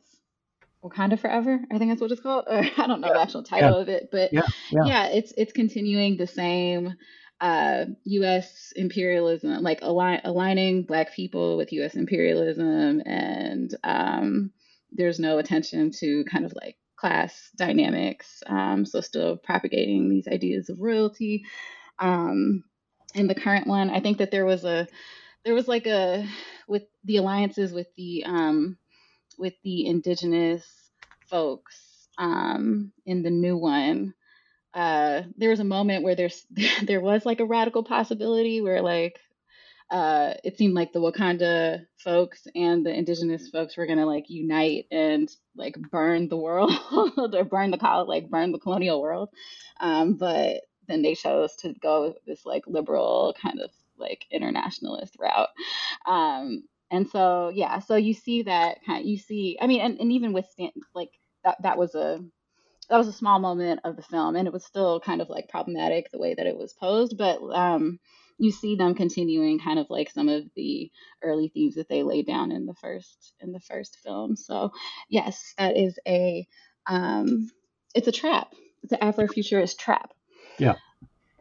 Wakanda 0.83 1.17
Forever. 1.17 1.59
I 1.71 1.77
think 1.77 1.91
that's 1.91 2.01
what 2.01 2.11
it's 2.11 2.21
called. 2.21 2.45
Or 2.47 2.57
I 2.77 2.87
don't 2.87 2.99
know 2.99 3.07
yeah. 3.07 3.13
the 3.13 3.21
actual 3.21 3.43
title 3.43 3.71
yeah. 3.71 3.81
of 3.81 3.89
it, 3.89 4.09
but 4.11 4.33
yeah. 4.33 4.47
yeah, 4.71 5.07
it's 5.07 5.33
it's 5.37 5.53
continuing 5.53 6.17
the 6.17 6.27
same 6.27 6.95
uh, 7.43 7.86
U.S. 8.06 8.71
imperialism, 8.77 9.62
like 9.62 9.79
align, 9.82 10.21
aligning 10.23 10.84
Black 10.84 11.13
people 11.13 11.58
with 11.58 11.73
U.S. 11.73 11.95
imperialism, 11.95 13.01
and 13.06 13.75
um, 13.84 14.51
there's 14.93 15.19
no 15.19 15.39
attention 15.39 15.91
to 15.99 16.23
kind 16.23 16.45
of 16.45 16.53
like 16.56 16.77
class 16.95 17.49
dynamics. 17.58 18.43
Um, 18.47 18.86
so 18.86 19.01
still 19.01 19.36
propagating 19.36 20.10
these 20.10 20.25
ideas 20.25 20.69
of 20.69 20.79
royalty. 20.79 21.43
Um, 21.99 22.63
in 23.13 23.27
the 23.27 23.36
current 23.36 23.67
one, 23.67 23.89
I 23.89 23.99
think 23.99 24.19
that 24.19 24.32
there 24.32 24.45
was 24.45 24.63
a 24.63 24.88
there 25.43 25.53
was 25.53 25.67
like 25.67 25.86
a 25.86 26.25
with 26.69 26.84
the 27.03 27.17
alliances 27.17 27.73
with 27.73 27.93
the 27.97 28.23
um, 28.25 28.77
with 29.38 29.56
the 29.65 29.86
indigenous 29.86 30.63
folks 31.29 32.08
um, 32.17 32.93
in 33.06 33.21
the 33.21 33.32
new 33.32 33.58
one. 33.58 34.13
Uh, 34.73 35.23
there 35.38 35.49
was 35.49 35.59
a 35.59 35.65
moment 35.65 36.03
where 36.03 36.15
there's 36.15 36.45
there 36.83 37.01
was 37.01 37.25
like 37.25 37.39
a 37.39 37.45
radical 37.45 37.83
possibility 37.83 38.62
where 38.62 38.81
like 38.81 39.19
uh, 39.91 40.33
it 40.43 40.57
seemed 40.57 40.73
like 40.73 40.91
the 40.91 40.99
Wakanda 40.99 41.86
folks 41.97 42.47
and 42.55 42.86
the 42.86 42.93
indigenous 42.93 43.49
folks 43.49 43.77
were 43.77 43.86
gonna 43.86 44.05
like 44.05 44.25
unite 44.29 44.86
and 44.91 45.29
like 45.55 45.75
burn 45.91 46.29
the 46.29 46.38
world 46.38 46.71
or 47.17 47.43
burn 47.43 47.69
the 47.69 47.77
col 47.77 48.07
like 48.07 48.29
burn 48.29 48.51
the 48.51 48.59
colonial 48.59 49.01
world. 49.01 49.29
Um, 49.79 50.15
but 50.15 50.62
then 50.88 51.01
they 51.01 51.15
chose 51.15 51.55
to 51.57 51.73
go 51.81 52.15
this 52.25 52.45
like 52.45 52.63
liberal 52.67 53.36
kind 53.39 53.59
of 53.62 53.69
like 53.97 54.25
internationalist 54.31 55.15
route. 55.19 55.49
Um, 56.07 56.63
and 56.89 57.07
so 57.09 57.51
yeah, 57.53 57.79
so 57.79 57.95
you 57.95 58.13
see 58.13 58.43
that 58.43 58.79
kind 58.86 59.01
of, 59.01 59.05
you 59.05 59.17
see, 59.17 59.57
I 59.62 59.67
mean, 59.67 59.81
and, 59.81 59.99
and 59.99 60.12
even 60.12 60.33
with 60.33 60.47
like 60.93 61.12
that 61.43 61.62
that 61.62 61.77
was 61.77 61.95
a 61.95 62.19
that 62.89 62.98
was 62.98 63.08
a 63.08 63.13
small 63.13 63.39
moment 63.39 63.82
of 63.84 63.96
the 63.96 64.04
film 64.04 64.36
and 64.36 64.48
it 64.48 64.54
was 64.54 64.65
still 64.65 65.00
kind 65.00 65.22
of 65.22 65.30
like 65.30 65.50
problematic 65.50 66.12
the 66.12 66.19
way 66.19 66.34
that 66.34 66.48
it 66.48 66.58
was 66.58 66.74
posed, 66.74 67.17
but 67.17 67.39
um 67.54 68.00
you 68.38 68.52
see 68.52 68.76
them 68.76 68.96
continuing 68.96 69.60
kind 69.60 69.80
of 69.80 69.88
like 69.89 70.10
some 70.10 70.28
of 70.28 70.43
the 70.56 70.91
early 71.24 71.50
themes 71.50 71.76
that 71.76 71.88
they 71.88 72.04
laid 72.04 72.26
down 72.28 72.52
in 72.52 72.65
the 72.65 72.74
first 72.74 73.34
in 73.39 73.52
the 73.52 73.60
first 73.60 73.98
film. 74.04 74.36
So 74.36 74.72
yes, 75.10 75.54
that 75.58 75.78
is 75.78 75.98
a 76.08 76.48
um, 76.88 77.50
it's 77.93 78.08
a 78.08 78.12
trap. 78.12 78.54
It's 78.82 78.91
an 78.91 79.00
Afrofuturist 79.00 79.78
trap. 79.78 80.12
Yeah. 80.58 80.76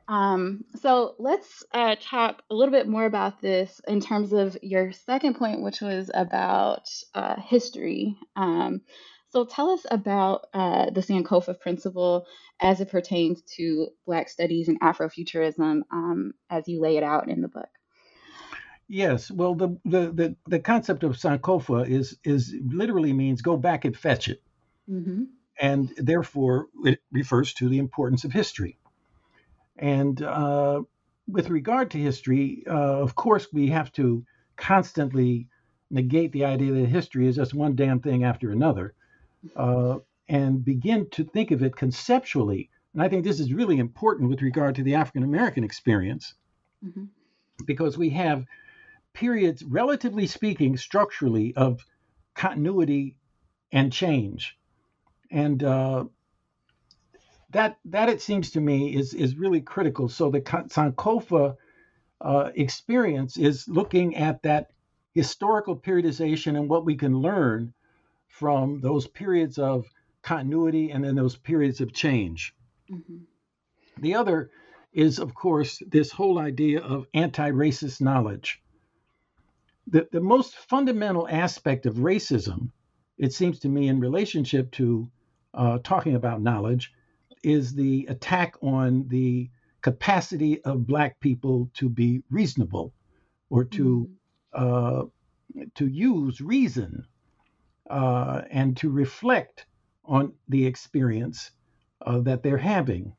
Um, 0.09 0.65
so 0.81 1.15
let's 1.19 1.65
uh, 1.73 1.97
talk 2.01 2.43
a 2.51 2.55
little 2.55 2.73
bit 2.73 2.87
more 2.87 3.05
about 3.05 3.41
this 3.41 3.81
in 3.89 4.01
terms 4.01 4.33
of 4.33 4.57
your 4.63 4.93
second 4.93 5.37
point, 5.37 5.63
which 5.63 5.81
was 5.81 6.11
about 6.13 6.89
uh, 7.15 7.41
history. 7.41 8.17
Um, 8.37 8.83
so 9.33 9.47
tell 9.47 9.71
us 9.71 9.87
about 9.91 10.47
uh, 10.53 10.91
the 10.91 11.01
Sankofa 11.01 11.59
principle 11.59 12.27
as 12.61 12.83
it 12.83 12.91
pertains 12.91 13.41
to 13.57 13.89
Black 14.07 14.29
studies 14.29 14.69
and 14.69 14.79
Afrofuturism 14.81 15.81
um, 15.91 16.35
as 16.51 16.69
you 16.69 16.81
lay 16.83 16.99
it 16.99 17.03
out 17.03 17.31
in 17.31 17.41
the 17.41 17.49
book. 17.49 17.69
Yes, 18.89 19.31
well, 19.31 19.55
the, 19.55 19.79
the, 19.87 20.13
the, 20.13 20.37
the 20.47 20.59
concept 20.59 21.03
of 21.03 21.13
Sankofa 21.13 21.89
is, 21.89 22.19
is 22.25 22.55
literally 22.63 23.15
means 23.15 23.41
go 23.41 23.57
back 23.57 23.87
and 23.87 23.97
fetch 23.97 24.29
it. 24.29 24.43
Mm-hmm. 24.91 25.25
And 25.59 25.95
therefore, 25.97 26.67
it 26.85 27.01
refers 27.11 27.55
to 27.55 27.71
the 27.71 27.79
importance 27.79 28.25
of 28.25 28.33
history. 28.33 28.79
And 29.79 30.21
uh, 30.21 30.83
with 31.27 31.49
regard 31.49 31.91
to 31.93 31.99
history, 31.99 32.65
uh, 32.69 33.01
of 33.01 33.15
course, 33.15 33.49
we 33.51 33.69
have 33.69 33.91
to 33.93 34.27
constantly 34.57 35.49
negate 35.91 36.33
the 36.33 36.45
idea 36.45 36.73
that 36.73 36.87
history 36.87 37.29
is 37.29 37.37
just 37.37 37.55
one 37.55 37.77
damn 37.77 38.01
thing 38.01 38.25
after 38.25 38.51
another 38.51 38.95
uh, 39.57 39.99
and 40.29 40.65
begin 40.65 41.09
to 41.11 41.25
think 41.25 41.51
of 41.51 41.63
it 41.63 41.77
conceptually. 41.77 42.71
And 42.95 43.03
I 43.03 43.09
think 43.09 43.25
this 43.25 43.41
is 43.41 43.53
really 43.53 43.79
important 43.79 44.29
with 44.29 44.43
regard 44.43 44.75
to 44.77 44.83
the 44.83 44.95
African 44.95 45.23
American 45.23 45.65
experience 45.65 46.35
mm-hmm. 46.85 47.05
because 47.67 47.97
we 47.99 48.11
have 48.11 48.45
periods, 49.15 49.63
relatively 49.65 50.27
speaking, 50.27 50.77
structurally, 50.77 51.55
of 51.57 51.85
continuity 52.35 53.17
and 53.71 53.93
change. 53.93 54.59
And 55.31 55.63
uh, 55.63 56.05
that 57.51 57.79
that 57.87 58.09
it 58.09 58.21
seems 58.21 58.51
to 58.53 58.61
me 58.61 58.95
is 58.95 59.15
is 59.15 59.37
really 59.37 59.61
critical. 59.61 60.09
So 60.09 60.31
the 60.31 60.41
Sankofa 60.41 61.57
uh, 62.21 62.51
experience 62.55 63.37
is 63.37 63.69
looking 63.69 64.17
at 64.17 64.43
that 64.43 64.71
historical 65.15 65.77
periodization 65.77 66.57
and 66.57 66.69
what 66.69 66.85
we 66.85 66.97
can 66.97 67.19
learn 67.19 67.75
from 68.33 68.81
those 68.81 69.07
periods 69.07 69.59
of 69.59 69.87
continuity 70.23 70.91
and 70.91 71.05
then 71.05 71.15
those 71.15 71.37
periods 71.37 71.83
of 71.83 71.93
change. 71.93 72.55
Mm-hmm. 72.91 73.19
The 74.01 74.15
other 74.15 74.51
is, 74.95 75.19
of 75.19 75.35
course, 75.35 75.83
this 75.87 76.11
whole 76.11 76.39
idea 76.39 76.81
of 76.81 77.07
anti 77.13 77.51
racist 77.51 78.01
knowledge. 78.01 78.63
The, 79.87 80.09
the 80.11 80.21
most 80.21 80.55
fundamental 80.55 81.29
aspect 81.29 81.85
of 81.85 81.97
racism, 81.97 82.71
it 83.19 83.35
seems 83.35 83.59
to 83.61 83.69
me, 83.69 83.89
in 83.89 84.01
relationship 84.01 84.71
to 84.73 85.11
uh, 85.53 85.79
talking 85.85 86.15
about 86.15 86.41
knowledge, 86.41 86.91
is 87.43 87.75
the 87.75 88.07
attack 88.09 88.57
on 88.63 89.09
the 89.09 89.51
capacity 89.83 90.63
of 90.63 90.87
Black 90.87 91.21
people 91.21 91.69
to 91.75 91.91
be 91.91 92.23
reasonable 92.31 92.95
or 93.51 93.65
to 93.65 94.09
mm-hmm. 94.55 94.65
uh, 94.65 95.03
to 95.75 95.87
use 95.87 96.41
reason 96.41 97.07
uh, 97.93 98.43
and 98.51 98.75
to 98.79 98.89
reflect 98.89 99.67
on 100.07 100.33
the 100.49 100.65
experience 100.65 101.51
uh, 102.07 102.21
that 102.21 102.43
they're 102.43 102.57
having. 102.57 103.15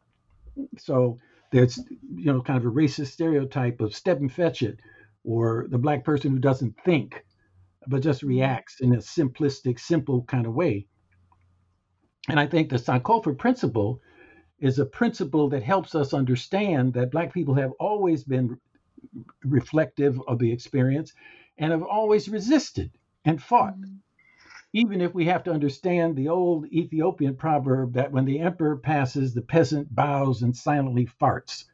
So 0.80 1.20
there's, 1.52 1.78
you 2.16 2.34
know, 2.34 2.42
kind 2.42 2.58
of 2.58 2.66
a 2.66 2.74
racist 2.74 3.12
stereotype 3.12 3.82
of 3.82 3.96
step 3.96 4.20
and 4.20 4.34
fetch 4.34 4.64
it, 4.64 4.80
or 5.24 5.68
the 5.70 5.78
black 5.78 6.04
person 6.04 6.32
who 6.32 6.40
doesn't 6.40 6.76
think, 6.84 7.24
but 7.88 8.02
just 8.02 8.22
mm-hmm. 8.22 8.30
reacts 8.30 8.82
in 8.82 8.94
a 8.94 8.98
simplistic, 8.98 9.80
simple 9.80 10.24
kind 10.24 10.48
of 10.48 10.56
way. 10.56 10.88
And 12.28 12.40
I 12.40 12.48
think 12.48 12.70
the 12.70 12.78
Sankofa 12.78 13.38
principle 13.38 14.02
is 14.60 14.80
a 14.80 14.86
principle 14.86 15.50
that 15.50 15.62
helps 15.62 15.94
us 15.94 16.16
understand 16.16 16.94
that 16.94 17.12
black 17.12 17.32
people 17.32 17.54
have 17.54 17.74
always 17.80 18.24
been 18.24 18.58
reflective 19.44 20.20
of 20.28 20.40
the 20.40 20.52
experience 20.52 21.14
and 21.60 21.72
have 21.72 21.84
always 21.84 22.28
resisted 22.28 22.90
and 23.24 23.40
fought. 23.40 23.78
Mm-hmm 23.80 23.98
even 24.74 25.02
if 25.02 25.14
we 25.14 25.26
have 25.26 25.44
to 25.44 25.52
understand 25.52 26.16
the 26.16 26.30
old 26.30 26.66
Ethiopian 26.68 27.36
proverb 27.36 27.94
that 27.94 28.12
when 28.12 28.26
the 28.26 28.40
emperor 28.40 28.76
passes, 28.76 29.34
the 29.34 29.42
peasant 29.42 29.94
bows 29.94 30.42
and 30.42 30.56
silently 30.56 31.08
farts. 31.22 31.66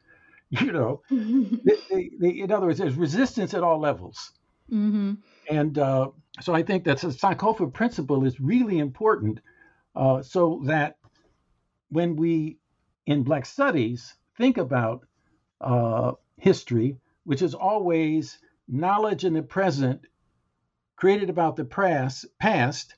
You 0.52 0.72
know, 0.72 1.02
they, 1.10 1.76
they, 1.88 2.10
they, 2.18 2.28
in 2.40 2.50
other 2.50 2.66
words, 2.66 2.80
there's 2.80 2.96
resistance 2.96 3.54
at 3.54 3.62
all 3.62 3.78
levels. 3.78 4.32
Mm-hmm. 4.68 5.12
And 5.48 5.78
uh, 5.78 6.08
so 6.40 6.52
I 6.52 6.64
think 6.64 6.82
that 6.86 7.00
the 7.00 7.06
Sankofa 7.06 7.72
principle 7.72 8.24
is 8.24 8.40
really 8.40 8.80
important 8.80 9.38
uh, 9.94 10.22
so 10.22 10.62
that 10.64 10.96
when 11.90 12.16
we 12.16 12.58
in 13.06 13.22
Black 13.22 13.46
studies 13.46 14.16
think 14.36 14.58
about 14.58 15.06
uh, 15.60 16.14
history, 16.36 16.96
which 17.22 17.42
is 17.42 17.54
always 17.54 18.38
knowledge 18.66 19.24
in 19.24 19.34
the 19.34 19.42
present 19.42 20.04
created 21.00 21.30
about 21.30 21.56
the 21.56 21.64
past, 21.64 22.26
past 22.38 22.94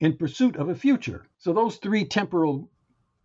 in 0.00 0.16
pursuit 0.16 0.54
of 0.56 0.68
a 0.68 0.74
future. 0.74 1.26
So 1.38 1.52
those 1.52 1.76
three 1.76 2.04
temporal 2.04 2.70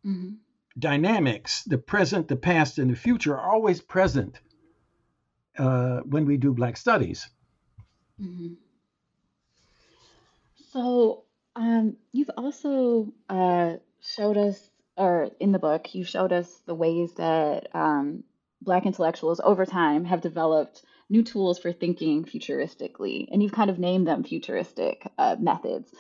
mm-hmm. 0.04 0.34
dynamics, 0.78 1.64
the 1.66 1.78
present, 1.78 2.28
the 2.28 2.36
past, 2.36 2.80
and 2.80 2.90
the 2.90 2.96
future, 2.96 3.38
are 3.38 3.52
always 3.52 3.80
present 3.80 4.40
uh, 5.58 6.00
when 6.00 6.26
we 6.26 6.38
do 6.38 6.52
Black 6.52 6.78
studies. 6.78 7.30
Mm-hmm. 8.20 8.54
So 10.72 11.26
um, 11.56 11.96
you've 12.12 12.32
also 12.36 13.14
uh, 13.30 13.76
showed 14.02 14.38
us 14.38 14.70
or 14.98 15.30
in 15.40 15.54
the 15.54 15.60
book, 15.60 15.96
you 15.96 16.04
showed 16.04 16.34
us 16.34 16.50
the 16.66 16.76
ways 16.76 17.14
that 17.14 17.74
um, 17.74 18.24
Black 18.62 18.86
intellectuals 18.86 19.40
over 19.40 19.66
time 19.66 20.06
have 20.06 20.22
developed 20.22 20.84
new 21.10 21.24
tools 21.24 21.60
for 21.60 21.72
thinking 21.72 22.24
futuristically, 22.24 23.28
and 23.32 23.42
you've 23.42 23.52
kind 23.52 23.70
of 23.70 23.80
named 23.80 24.08
them 24.08 24.24
futuristic 24.24 25.10
uh, 25.18 25.36
methods. 25.40 25.92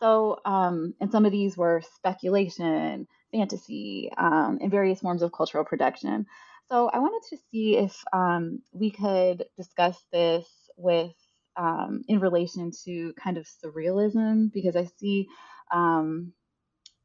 So, 0.00 0.38
um, 0.44 0.94
and 1.00 1.10
some 1.10 1.26
of 1.26 1.32
these 1.32 1.56
were 1.56 1.82
speculation, 1.96 3.08
fantasy, 3.32 4.10
um, 4.16 4.58
and 4.60 4.70
various 4.70 5.00
forms 5.00 5.22
of 5.22 5.32
cultural 5.32 5.64
production. 5.64 6.26
So, 6.68 6.88
I 6.88 6.98
wanted 6.98 7.26
to 7.30 7.42
see 7.50 7.76
if 7.76 7.96
um, 8.12 8.62
we 8.72 8.90
could 8.90 9.44
discuss 9.56 9.96
this 10.12 10.46
with 10.76 11.14
um, 11.56 12.02
in 12.06 12.20
relation 12.20 12.70
to 12.84 13.12
kind 13.14 13.38
of 13.38 13.48
surrealism, 13.64 14.52
because 14.52 14.76
I 14.76 14.88
see 15.00 15.28
um, 15.72 16.32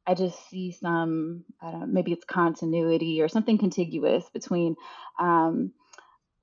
I 0.05 0.13
just 0.15 0.49
see 0.49 0.71
some, 0.71 1.45
I 1.61 1.71
don't 1.71 1.79
know, 1.79 1.87
maybe 1.87 2.11
it's 2.11 2.25
continuity 2.25 3.21
or 3.21 3.29
something 3.29 3.57
contiguous 3.57 4.29
between 4.33 4.75
um, 5.19 5.71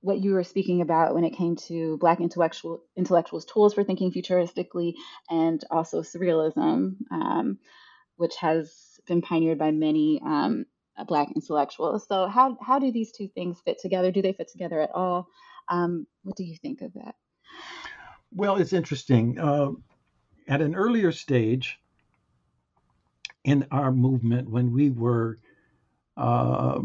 what 0.01 0.19
you 0.19 0.33
were 0.33 0.43
speaking 0.43 0.81
about 0.81 1.13
when 1.13 1.23
it 1.23 1.35
came 1.35 1.55
to 1.55 1.97
Black 1.97 2.19
intellectual 2.19 2.83
intellectuals' 2.95 3.45
tools 3.45 3.73
for 3.73 3.83
thinking 3.83 4.11
futuristically, 4.11 4.93
and 5.29 5.63
also 5.71 6.01
surrealism, 6.01 6.95
um, 7.11 7.59
which 8.17 8.35
has 8.37 8.99
been 9.07 9.21
pioneered 9.21 9.57
by 9.57 9.71
many 9.71 10.21
um, 10.25 10.65
uh, 10.97 11.03
Black 11.03 11.29
intellectuals. 11.35 12.07
So, 12.07 12.27
how 12.27 12.57
how 12.61 12.79
do 12.79 12.91
these 12.91 13.11
two 13.11 13.27
things 13.27 13.61
fit 13.63 13.79
together? 13.79 14.11
Do 14.11 14.21
they 14.21 14.33
fit 14.33 14.49
together 14.51 14.81
at 14.81 14.91
all? 14.93 15.27
Um, 15.69 16.07
what 16.23 16.35
do 16.35 16.43
you 16.43 16.57
think 16.57 16.81
of 16.81 16.93
that? 16.93 17.15
Well, 18.31 18.57
it's 18.57 18.73
interesting. 18.73 19.39
Uh, 19.39 19.71
at 20.47 20.61
an 20.61 20.75
earlier 20.75 21.11
stage, 21.11 21.79
in 23.43 23.65
our 23.71 23.91
movement 23.91 24.49
when 24.49 24.71
we 24.71 24.89
were 24.89 25.37
uh, 26.17 26.79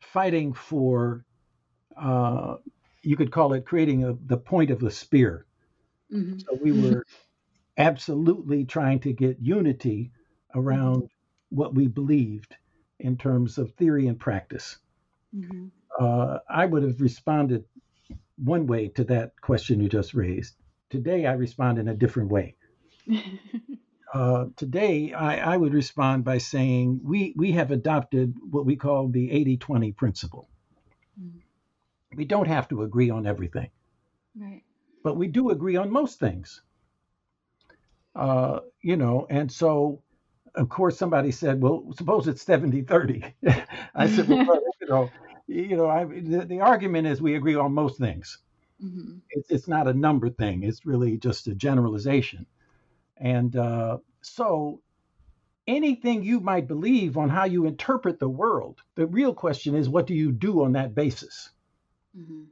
fighting 0.00 0.52
for, 0.52 1.24
uh, 2.00 2.56
you 3.02 3.16
could 3.16 3.30
call 3.30 3.52
it 3.52 3.64
creating 3.64 4.04
a, 4.04 4.14
the 4.26 4.36
point 4.36 4.70
of 4.70 4.80
the 4.80 4.90
spear. 4.90 5.46
Mm-hmm. 6.12 6.38
So 6.40 6.58
we 6.60 6.72
were 6.72 7.04
absolutely 7.76 8.64
trying 8.64 9.00
to 9.00 9.12
get 9.12 9.38
unity 9.40 10.12
around 10.54 11.08
what 11.50 11.74
we 11.74 11.86
believed 11.86 12.54
in 12.98 13.16
terms 13.16 13.58
of 13.58 13.72
theory 13.74 14.06
and 14.06 14.18
practice. 14.18 14.78
Mm-hmm. 15.34 15.66
Uh, 15.98 16.38
I 16.48 16.66
would 16.66 16.82
have 16.82 17.00
responded 17.00 17.64
one 18.36 18.66
way 18.66 18.88
to 18.88 19.04
that 19.04 19.40
question 19.40 19.80
you 19.80 19.88
just 19.88 20.14
raised. 20.14 20.54
Today, 20.90 21.26
I 21.26 21.32
respond 21.32 21.78
in 21.78 21.88
a 21.88 21.94
different 21.94 22.30
way. 22.30 22.54
Uh, 24.14 24.46
today, 24.56 25.12
I, 25.12 25.54
I, 25.54 25.56
would 25.56 25.74
respond 25.74 26.24
by 26.24 26.38
saying 26.38 27.00
we, 27.02 27.34
we 27.36 27.52
have 27.52 27.70
adopted 27.72 28.34
what 28.50 28.64
we 28.64 28.76
call 28.76 29.08
the 29.08 29.30
80 29.30 29.56
20 29.58 29.92
principle. 29.92 30.48
We 32.14 32.24
don't 32.24 32.48
have 32.48 32.68
to 32.68 32.82
agree 32.82 33.10
on 33.10 33.26
everything, 33.26 33.70
right. 34.36 34.62
but 35.02 35.16
we 35.16 35.28
do 35.28 35.50
agree 35.50 35.76
on 35.76 35.90
most 35.90 36.18
things. 36.18 36.62
Uh, 38.14 38.60
you 38.80 38.96
know, 38.96 39.26
and 39.28 39.52
so, 39.52 40.02
of 40.54 40.68
course, 40.68 40.96
somebody 40.96 41.30
said, 41.30 41.60
well, 41.60 41.84
suppose 41.94 42.28
it's 42.28 42.42
70 42.42 42.82
30. 42.82 43.24
I 43.94 44.08
said, 44.08 44.28
well, 44.28 44.60
you 44.80 44.86
know, 44.88 45.10
you 45.46 45.76
know 45.76 45.86
I, 45.86 46.04
the, 46.04 46.46
the, 46.48 46.60
argument 46.60 47.06
is 47.06 47.20
we 47.20 47.34
agree 47.34 47.56
on 47.56 47.74
most 47.74 47.98
things. 47.98 48.38
Mm-hmm. 48.82 49.18
It's, 49.30 49.50
it's 49.50 49.68
not 49.68 49.88
a 49.88 49.92
number 49.92 50.30
thing, 50.30 50.62
it's 50.62 50.86
really 50.86 51.18
just 51.18 51.46
a 51.48 51.54
generalization. 51.54 52.46
And 53.18 53.54
uh, 53.56 53.98
so, 54.22 54.80
anything 55.66 56.22
you 56.22 56.40
might 56.40 56.68
believe 56.68 57.16
on 57.16 57.28
how 57.28 57.44
you 57.44 57.66
interpret 57.66 58.18
the 58.18 58.28
world, 58.28 58.80
the 58.94 59.06
real 59.06 59.34
question 59.34 59.74
is, 59.74 59.88
what 59.88 60.06
do 60.06 60.14
you 60.14 60.32
do 60.32 60.62
on 60.62 60.72
that 60.72 60.94
basis? 60.94 61.50
Mm-hmm. 62.16 62.42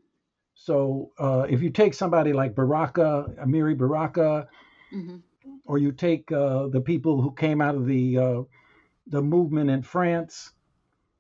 So, 0.55 1.11
uh, 1.19 1.47
if 1.49 1.63
you 1.63 1.71
take 1.71 1.95
somebody 1.95 2.33
like 2.33 2.55
Baraka, 2.55 3.27
Amiri 3.43 3.77
Baraka, 3.77 4.49
mm-hmm. 4.95 5.17
or 5.67 5.79
you 5.79 5.93
take 5.93 6.31
uh, 6.33 6.69
the 6.69 6.81
people 6.81 7.21
who 7.21 7.33
came 7.33 7.61
out 7.61 7.75
of 7.75 7.87
the 7.87 8.19
uh, 8.19 8.43
the 9.09 9.21
movement 9.21 9.71
in 9.71 9.83
France, 9.83 10.53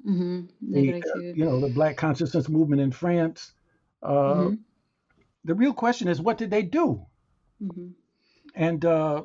mm-hmm. 0.07 0.47
the, 0.73 0.95
uh, 0.95 1.19
you 1.21 1.45
know, 1.45 1.61
the 1.61 1.69
Black 1.75 1.97
consciousness 1.97 2.49
movement 2.49 2.81
in 2.81 2.91
France. 2.91 3.53
Uh, 4.03 4.35
mm-hmm. 4.35 4.55
The 5.45 5.55
real 5.55 5.75
question 5.75 6.09
is, 6.09 6.21
what 6.21 6.39
did 6.39 6.51
they 6.51 6.63
do? 6.63 7.05
Mm-hmm. 7.63 7.89
And 8.55 8.85
uh, 8.85 9.25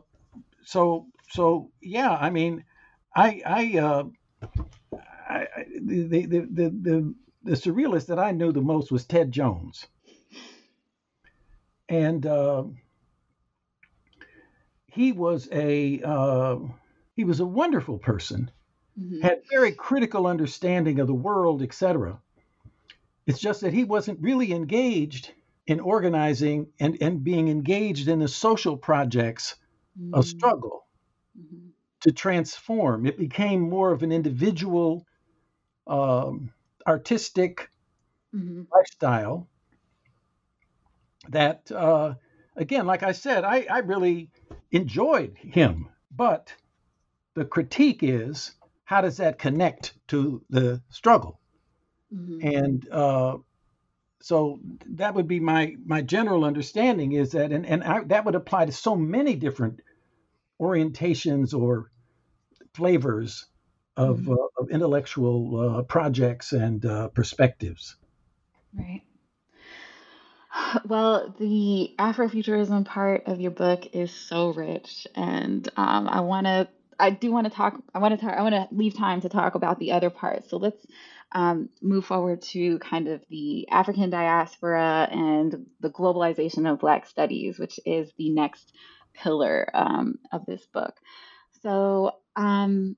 so 0.64 1.08
so 1.30 1.72
yeah, 1.82 2.12
I 2.12 2.30
mean, 2.30 2.66
I 3.16 3.42
I, 3.46 3.78
uh, 3.78 4.04
I 5.30 5.48
the, 5.82 6.26
the, 6.26 6.48
the 6.82 7.16
the 7.44 7.52
surrealist 7.52 8.08
that 8.08 8.20
I 8.20 8.32
knew 8.32 8.52
the 8.52 8.62
most 8.62 8.92
was 8.92 9.06
Ted 9.06 9.32
Joans, 9.32 9.88
and 11.88 12.26
uh, 12.26 12.64
he 14.88 15.12
was 15.12 15.48
a 15.52 16.02
uh, 16.04 16.58
he 17.16 17.24
was 17.24 17.40
a 17.40 17.46
wonderful 17.46 17.98
person, 17.98 18.52
mm-hmm. 19.00 19.22
had 19.22 19.42
very 19.50 19.72
critical 19.72 20.28
understanding 20.28 21.00
of 21.00 21.08
the 21.08 21.14
world, 21.14 21.62
etc. 21.62 22.20
It's 23.26 23.40
just 23.40 23.62
that 23.62 23.74
he 23.74 23.84
wasn't 23.84 24.22
really 24.22 24.54
engaged 24.54 25.32
in 25.68 25.80
organizing 25.80 26.66
and, 26.80 26.98
and 27.00 27.24
being 27.24 27.48
engaged 27.48 28.08
in 28.08 28.18
the 28.18 28.28
social 28.28 28.76
projects 28.76 29.56
mm-hmm. 30.00 30.18
a 30.18 30.24
struggle 30.24 30.88
mm-hmm. 31.40 31.68
to 32.02 32.12
transform. 32.12 33.06
It 33.06 33.20
became 33.20 33.62
more 33.62 33.92
of 33.92 34.02
an 34.02 34.12
individual, 34.12 35.06
um, 35.86 36.52
artistic 36.90 37.70
mm-hmm. 38.36 38.64
lifestyle 38.74 39.48
that, 41.30 41.72
uh, 41.72 42.16
again, 42.56 42.86
like 42.88 43.04
I 43.04 43.12
said, 43.12 43.44
I, 43.44 43.68
I 43.70 43.80
really 43.80 44.30
enjoyed 44.72 45.36
him. 45.38 45.90
But 46.16 46.54
the 47.36 47.46
critique 47.46 48.04
is 48.04 48.52
how 48.84 49.02
does 49.02 49.18
that 49.18 49.38
connect 49.38 49.94
to 50.08 50.44
the 50.50 50.82
struggle? 50.90 51.40
Mm-hmm. 52.14 52.48
And 52.48 52.90
uh, 52.90 53.38
so 54.20 54.60
that 54.96 55.14
would 55.14 55.28
be 55.28 55.40
my 55.40 55.76
my 55.86 56.02
general 56.02 56.44
understanding 56.44 57.12
is 57.12 57.32
that 57.34 57.52
and 57.52 57.66
and 57.66 57.84
I, 57.84 58.04
that 58.06 58.26
would 58.26 58.36
apply 58.36 58.66
to 58.66 58.72
so 58.72 58.96
many 58.96 59.36
different 59.36 59.82
orientations 60.60 61.54
or 61.54 61.92
flavors 62.74 63.46
of, 64.00 64.20
mm-hmm. 64.20 64.32
uh, 64.32 64.62
of 64.62 64.70
intellectual 64.70 65.78
uh, 65.80 65.82
projects 65.84 66.52
and 66.54 66.86
uh, 66.86 67.08
perspectives 67.10 67.96
right 68.74 69.02
well 70.86 71.34
the 71.40 71.94
afrofuturism 72.00 72.86
part 72.86 73.24
of 73.28 73.40
your 73.40 73.52
book 73.52 73.88
is 73.94 74.12
so 74.12 74.54
rich 74.54 75.08
and 75.16 75.70
um, 75.78 76.08
i 76.08 76.22
want 76.22 76.46
to 76.46 76.68
i 77.00 77.10
do 77.10 77.32
want 77.32 77.46
to 77.46 77.54
talk 77.54 77.82
i 77.94 78.00
want 78.00 78.18
to 78.18 78.26
talk 78.26 78.36
i 78.36 78.42
want 78.42 78.56
to 78.56 78.68
leave 78.72 78.98
time 78.98 79.22
to 79.22 79.30
talk 79.30 79.56
about 79.56 79.80
the 79.80 79.92
other 79.92 80.10
parts 80.10 80.50
so 80.50 80.58
let's 80.58 80.86
um, 81.32 81.70
move 81.82 82.06
forward 82.06 82.42
to 82.42 82.80
kind 82.80 83.08
of 83.08 83.24
the 83.30 83.68
African 83.70 84.10
diaspora 84.10 85.08
and 85.12 85.68
the 85.80 85.90
globalization 85.90 86.72
of 86.72 86.80
Black 86.80 87.06
studies, 87.06 87.60
which 87.60 87.80
is 87.86 88.12
the 88.18 88.32
next 88.32 88.74
pillar 89.14 89.70
um, 89.74 90.18
of 90.32 90.46
this 90.46 90.66
book. 90.74 90.96
So, 91.62 92.14
um, 92.36 92.96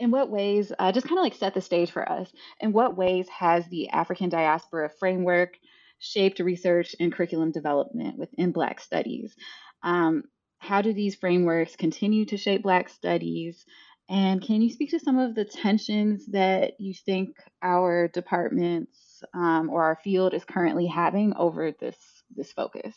in 0.00 0.10
what 0.10 0.30
ways, 0.30 0.72
uh, 0.78 0.90
just 0.92 1.06
kind 1.06 1.18
of 1.18 1.22
like 1.22 1.34
set 1.34 1.54
the 1.54 1.60
stage 1.60 1.90
for 1.90 2.10
us, 2.10 2.32
in 2.60 2.72
what 2.72 2.96
ways 2.96 3.28
has 3.28 3.66
the 3.68 3.90
African 3.90 4.28
diaspora 4.28 4.90
framework 4.98 5.58
shaped 5.98 6.40
research 6.40 6.96
and 6.98 7.12
curriculum 7.12 7.52
development 7.52 8.18
within 8.18 8.50
Black 8.50 8.80
studies? 8.80 9.36
Um, 9.82 10.24
how 10.58 10.82
do 10.82 10.92
these 10.92 11.14
frameworks 11.14 11.76
continue 11.76 12.24
to 12.26 12.36
shape 12.36 12.62
Black 12.62 12.88
studies? 12.88 13.64
And 14.08 14.42
can 14.42 14.60
you 14.60 14.70
speak 14.70 14.90
to 14.90 14.98
some 14.98 15.18
of 15.18 15.34
the 15.34 15.44
tensions 15.44 16.26
that 16.28 16.80
you 16.80 16.94
think 16.94 17.36
our 17.62 18.08
departments 18.08 19.22
um, 19.34 19.70
or 19.70 19.84
our 19.84 19.98
field 20.02 20.34
is 20.34 20.44
currently 20.44 20.86
having 20.86 21.34
over 21.36 21.72
this 21.72 21.96
this 22.34 22.52
focus, 22.52 22.94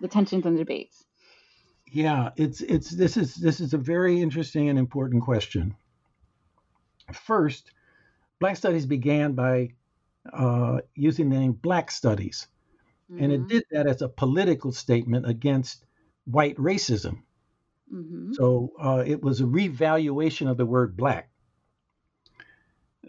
the 0.00 0.08
tensions 0.08 0.46
and 0.46 0.56
debates? 0.56 1.04
Yeah, 1.92 2.30
it's 2.36 2.60
it's 2.62 2.90
this 2.90 3.16
is 3.16 3.34
this 3.34 3.60
is 3.60 3.74
a 3.74 3.78
very 3.78 4.20
interesting 4.20 4.68
and 4.68 4.78
important 4.78 5.22
question. 5.22 5.76
First, 7.12 7.70
Black 8.38 8.56
Studies 8.56 8.86
began 8.86 9.32
by 9.32 9.70
uh, 10.32 10.80
using 10.94 11.30
the 11.30 11.38
name 11.38 11.52
Black 11.52 11.90
Studies, 11.90 12.46
mm-hmm. 13.10 13.22
and 13.22 13.32
it 13.32 13.40
mm-hmm. 13.40 13.48
did 13.48 13.64
that 13.70 13.86
as 13.86 14.02
a 14.02 14.08
political 14.08 14.72
statement 14.72 15.28
against 15.28 15.84
white 16.24 16.56
racism. 16.56 17.22
Mm-hmm. 17.92 18.32
So 18.34 18.72
uh, 18.80 19.04
it 19.06 19.22
was 19.22 19.40
a 19.40 19.46
revaluation 19.46 20.48
of 20.48 20.56
the 20.56 20.66
word 20.66 20.96
black. 20.96 21.28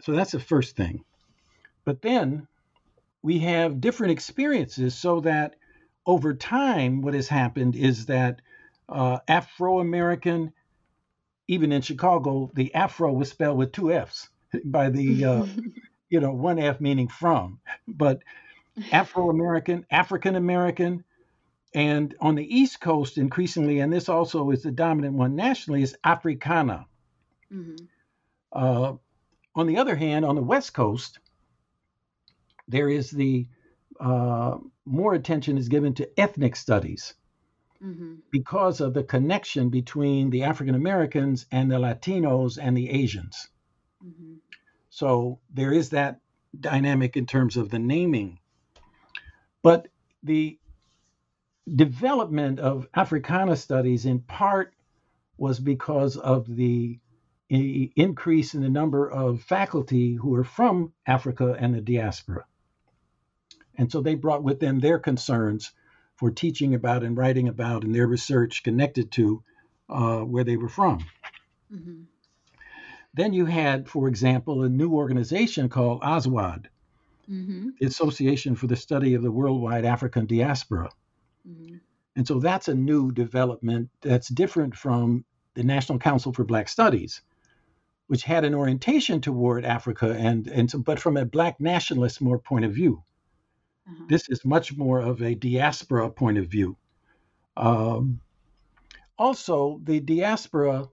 So 0.01 0.11
that's 0.11 0.31
the 0.31 0.39
first 0.39 0.75
thing. 0.75 1.03
But 1.85 2.01
then 2.01 2.47
we 3.21 3.39
have 3.39 3.79
different 3.79 4.11
experiences 4.11 4.95
so 4.95 5.21
that 5.21 5.55
over 6.05 6.33
time, 6.33 7.01
what 7.01 7.13
has 7.13 7.27
happened 7.27 7.75
is 7.75 8.07
that 8.07 8.41
uh, 8.89 9.19
Afro 9.27 9.79
American 9.79 10.51
even 11.53 11.71
in 11.71 11.81
Chicago, 11.81 12.51
the 12.53 12.73
Afro 12.73 13.13
was 13.13 13.29
spelled 13.29 13.57
with 13.57 13.71
two 13.71 13.91
F's 13.91 14.29
by 14.65 14.89
the, 14.89 15.25
uh, 15.25 15.45
you 16.09 16.19
know, 16.19 16.31
one 16.31 16.59
F 16.59 16.81
meaning 16.81 17.07
from. 17.07 17.59
But 17.87 18.23
Afro 18.91 19.29
American, 19.29 19.85
African 19.91 20.35
American, 20.35 21.03
and 21.75 22.15
on 22.19 22.35
the 22.35 22.55
East 22.55 22.81
Coast, 22.81 23.17
increasingly, 23.17 23.79
and 23.79 23.91
this 23.91 24.09
also 24.09 24.49
is 24.51 24.63
the 24.63 24.71
dominant 24.71 25.15
one 25.15 25.35
nationally, 25.35 25.83
is 25.83 25.95
Africana. 26.03 26.87
Mm-hmm. 27.51 27.85
Uh, 28.51 28.93
on 29.55 29.67
the 29.67 29.77
other 29.77 29.95
hand, 29.95 30.25
on 30.25 30.35
the 30.35 30.41
West 30.41 30.73
Coast, 30.73 31.19
there 32.67 32.89
is 32.89 33.11
the 33.11 33.47
uh, 33.99 34.57
more 34.85 35.13
attention 35.13 35.57
is 35.57 35.69
given 35.69 35.93
to 35.93 36.09
ethnic 36.19 36.55
studies 36.55 37.13
mm-hmm. 37.83 38.15
because 38.31 38.81
of 38.81 38.93
the 38.93 39.03
connection 39.03 39.69
between 39.69 40.29
the 40.29 40.43
African 40.43 40.75
Americans 40.75 41.45
and 41.51 41.71
the 41.71 41.77
Latinos 41.77 42.57
and 42.61 42.77
the 42.77 42.89
Asians. 42.89 43.49
Mm-hmm. 44.05 44.35
So 44.89 45.39
there 45.53 45.73
is 45.73 45.89
that 45.89 46.19
dynamic 46.59 47.17
in 47.17 47.25
terms 47.25 47.57
of 47.57 47.69
the 47.69 47.79
naming. 47.79 48.39
But 49.61 49.87
the 50.21 50.59
development 51.73 52.59
of 52.59 52.87
Africana 52.93 53.55
studies 53.55 54.05
in 54.05 54.19
part 54.19 54.73
was 55.37 55.59
because 55.59 56.17
of 56.17 56.53
the 56.53 56.99
increase 57.49 58.53
in 58.55 58.61
the 58.61 58.69
number 58.69 59.09
of 59.09 59.41
faculty 59.41 60.13
who 60.15 60.33
are 60.35 60.43
from 60.43 60.91
Africa 61.05 61.55
and 61.59 61.75
the 61.75 61.81
diaspora. 61.81 62.45
And 63.77 63.91
so 63.91 64.01
they 64.01 64.15
brought 64.15 64.43
with 64.43 64.59
them 64.59 64.79
their 64.79 64.99
concerns 64.99 65.71
for 66.15 66.31
teaching 66.31 66.75
about 66.75 67.03
and 67.03 67.17
writing 67.17 67.47
about 67.47 67.83
and 67.83 67.93
their 67.93 68.07
research 68.07 68.63
connected 68.63 69.11
to 69.11 69.43
uh, 69.89 70.19
where 70.19 70.43
they 70.43 70.57
were 70.57 70.69
from. 70.69 71.05
Mm-hmm. 71.73 72.03
Then 73.13 73.33
you 73.33 73.45
had, 73.45 73.87
for 73.87 74.07
example, 74.07 74.63
a 74.63 74.69
new 74.69 74.93
organization 74.93 75.69
called 75.69 76.01
ASWAD, 76.01 76.65
mm-hmm. 77.29 77.69
the 77.79 77.85
Association 77.85 78.55
for 78.55 78.67
the 78.67 78.75
Study 78.75 79.13
of 79.13 79.21
the 79.21 79.31
Worldwide 79.31 79.85
African 79.85 80.25
Diaspora. 80.25 80.89
Mm-hmm. 81.47 81.77
And 82.15 82.27
so 82.27 82.39
that's 82.39 82.67
a 82.67 82.75
new 82.75 83.11
development 83.11 83.89
that's 84.01 84.29
different 84.29 84.75
from 84.75 85.25
the 85.55 85.63
National 85.63 85.99
Council 85.99 86.33
for 86.33 86.43
Black 86.43 86.69
Studies, 86.69 87.21
which 88.07 88.23
had 88.23 88.45
an 88.45 88.55
orientation 88.55 89.21
toward 89.21 89.65
Africa 89.65 90.15
and, 90.17 90.47
and 90.47 90.69
so, 90.69 90.79
but 90.79 90.99
from 90.99 91.17
a 91.17 91.25
Black 91.25 91.59
nationalist 91.59 92.21
more 92.21 92.39
point 92.39 92.65
of 92.65 92.73
view. 92.73 93.03
Uh-huh. 93.87 94.05
This 94.07 94.29
is 94.29 94.45
much 94.45 94.75
more 94.77 94.99
of 94.99 95.21
a 95.21 95.35
diaspora 95.35 96.09
point 96.09 96.37
of 96.37 96.47
view. 96.47 96.77
Um, 97.57 98.21
also, 99.17 99.79
the 99.83 99.99
diaspora 99.99 100.89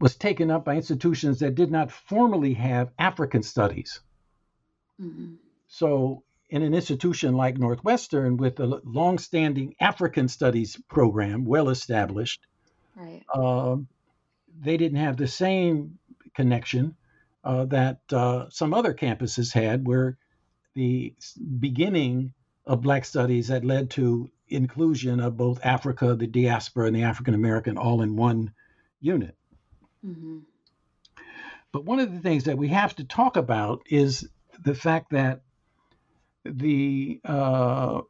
was 0.00 0.16
taken 0.16 0.50
up 0.50 0.64
by 0.64 0.74
institutions 0.74 1.38
that 1.40 1.54
did 1.54 1.70
not 1.70 1.92
formally 1.92 2.54
have 2.54 2.90
African 2.98 3.42
studies. 3.42 4.00
Mm-hmm. 5.00 5.34
So, 5.68 6.24
in 6.50 6.62
an 6.62 6.74
institution 6.74 7.34
like 7.34 7.56
Northwestern, 7.56 8.36
with 8.36 8.58
a 8.60 8.80
long-standing 8.84 9.74
African 9.80 10.28
studies 10.28 10.76
program, 10.88 11.44
well 11.44 11.68
established, 11.68 12.46
right. 12.96 13.22
uh, 13.32 13.76
they 14.60 14.76
didn't 14.76 14.98
have 14.98 15.16
the 15.16 15.28
same 15.28 15.98
connection 16.34 16.94
uh, 17.44 17.64
that 17.66 18.00
uh, 18.12 18.46
some 18.50 18.74
other 18.74 18.92
campuses 18.92 19.52
had, 19.52 19.86
where 19.86 20.18
the 20.74 21.14
beginning 21.58 22.32
of 22.66 22.82
Black 22.82 23.04
studies 23.04 23.48
that 23.48 23.64
led 23.64 23.90
to 23.90 24.30
inclusion 24.48 25.20
of 25.20 25.36
both 25.36 25.64
Africa, 25.64 26.14
the 26.14 26.26
diaspora, 26.26 26.86
and 26.86 26.96
the 26.96 27.02
African 27.02 27.34
American 27.34 27.76
all 27.76 28.02
in 28.02 28.16
one 28.16 28.52
unit. 29.00 29.36
Mm-hmm. 30.06 30.38
But 31.72 31.84
one 31.84 32.00
of 32.00 32.12
the 32.12 32.20
things 32.20 32.44
that 32.44 32.58
we 32.58 32.68
have 32.68 32.94
to 32.96 33.04
talk 33.04 33.36
about 33.36 33.82
is 33.86 34.28
the 34.62 34.74
fact 34.74 35.10
that 35.10 35.42
the 36.44 37.20
uh, 37.24 38.02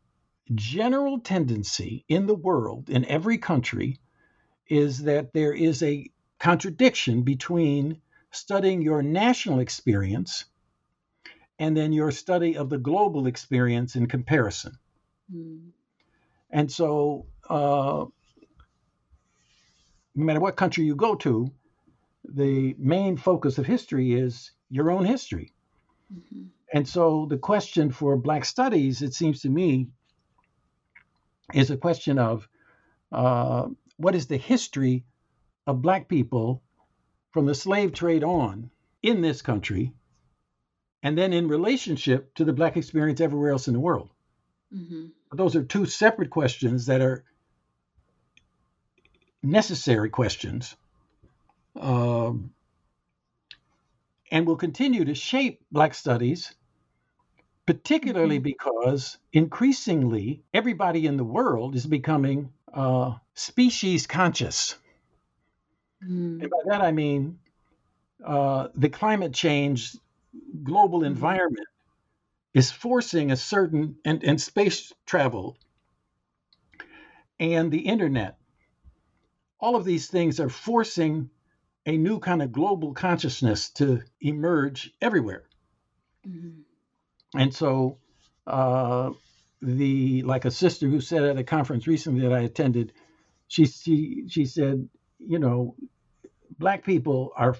general 0.54 1.20
tendency 1.20 2.04
in 2.08 2.26
the 2.26 2.34
world, 2.34 2.90
in 2.90 3.04
every 3.04 3.38
country, 3.38 4.00
is 4.68 5.04
that 5.04 5.32
there 5.32 5.52
is 5.52 5.82
a 5.82 6.10
contradiction 6.38 7.22
between 7.22 8.00
studying 8.32 8.82
your 8.82 9.02
national 9.02 9.60
experience 9.60 10.46
and 11.62 11.76
then 11.76 11.92
your 11.92 12.10
study 12.10 12.56
of 12.56 12.68
the 12.70 12.76
global 12.76 13.28
experience 13.28 13.94
in 13.94 14.06
comparison. 14.08 14.76
Mm. 15.32 15.70
And 16.50 16.70
so, 16.70 17.26
uh, 17.48 18.06
no 20.16 20.24
matter 20.24 20.40
what 20.40 20.56
country 20.56 20.82
you 20.84 20.96
go 20.96 21.14
to, 21.14 21.52
the 22.24 22.74
main 22.78 23.16
focus 23.16 23.58
of 23.58 23.66
history 23.66 24.12
is 24.12 24.50
your 24.70 24.90
own 24.90 25.04
history. 25.04 25.52
Mm-hmm. 26.12 26.46
And 26.74 26.88
so, 26.88 27.26
the 27.30 27.38
question 27.38 27.92
for 27.92 28.16
Black 28.16 28.44
studies, 28.44 29.00
it 29.00 29.14
seems 29.14 29.42
to 29.42 29.48
me, 29.48 29.86
is 31.54 31.70
a 31.70 31.76
question 31.76 32.18
of 32.18 32.48
uh, 33.12 33.68
what 33.98 34.16
is 34.16 34.26
the 34.26 34.36
history 34.36 35.04
of 35.68 35.80
Black 35.80 36.08
people 36.08 36.60
from 37.30 37.46
the 37.46 37.54
slave 37.54 37.92
trade 37.92 38.24
on 38.24 38.68
in 39.00 39.20
this 39.20 39.42
country 39.42 39.92
and 41.02 41.18
then 41.18 41.32
in 41.32 41.48
relationship 41.48 42.34
to 42.34 42.44
the 42.44 42.52
Black 42.52 42.76
experience 42.76 43.20
everywhere 43.20 43.50
else 43.50 43.66
in 43.66 43.74
the 43.74 43.80
world. 43.80 44.10
Mm-hmm. 44.74 45.06
Those 45.36 45.56
are 45.56 45.62
two 45.62 45.86
separate 45.86 46.30
questions 46.30 46.86
that 46.86 47.00
are 47.00 47.24
necessary 49.42 50.08
questions 50.08 50.76
um, 51.80 52.52
and 54.30 54.46
will 54.46 54.56
continue 54.56 55.04
to 55.04 55.14
shape 55.14 55.60
Black 55.70 55.94
studies, 55.94 56.54
particularly 57.66 58.36
mm-hmm. 58.36 58.44
because 58.44 59.18
increasingly 59.32 60.42
everybody 60.54 61.06
in 61.06 61.16
the 61.16 61.24
world 61.24 61.74
is 61.74 61.86
becoming 61.86 62.52
uh, 62.72 63.14
species 63.34 64.06
conscious. 64.06 64.76
Mm. 66.04 66.42
And 66.42 66.50
by 66.50 66.58
that 66.66 66.80
I 66.80 66.92
mean 66.92 67.38
uh, 68.24 68.68
the 68.74 68.88
climate 68.88 69.34
change 69.34 69.96
global 70.62 71.00
mm-hmm. 71.00 71.08
environment 71.08 71.66
is 72.54 72.70
forcing 72.70 73.30
a 73.30 73.36
certain 73.36 73.96
and, 74.04 74.22
and 74.24 74.40
space 74.40 74.92
travel 75.06 75.56
and 77.40 77.70
the 77.70 77.80
internet 77.80 78.36
all 79.58 79.76
of 79.76 79.84
these 79.84 80.08
things 80.08 80.40
are 80.40 80.48
forcing 80.48 81.30
a 81.86 81.96
new 81.96 82.18
kind 82.18 82.42
of 82.42 82.52
global 82.52 82.92
consciousness 82.92 83.70
to 83.70 84.02
emerge 84.20 84.92
everywhere 85.00 85.44
mm-hmm. 86.26 86.60
and 87.38 87.54
so 87.54 87.98
uh, 88.46 89.10
the 89.62 90.22
like 90.22 90.44
a 90.44 90.50
sister 90.50 90.88
who 90.88 91.00
said 91.00 91.22
at 91.22 91.38
a 91.38 91.44
conference 91.44 91.86
recently 91.86 92.22
that 92.22 92.32
i 92.32 92.40
attended 92.40 92.92
she 93.46 93.64
she 93.66 94.24
she 94.28 94.44
said 94.44 94.88
you 95.18 95.38
know 95.38 95.76
black 96.58 96.84
people 96.84 97.32
are 97.36 97.56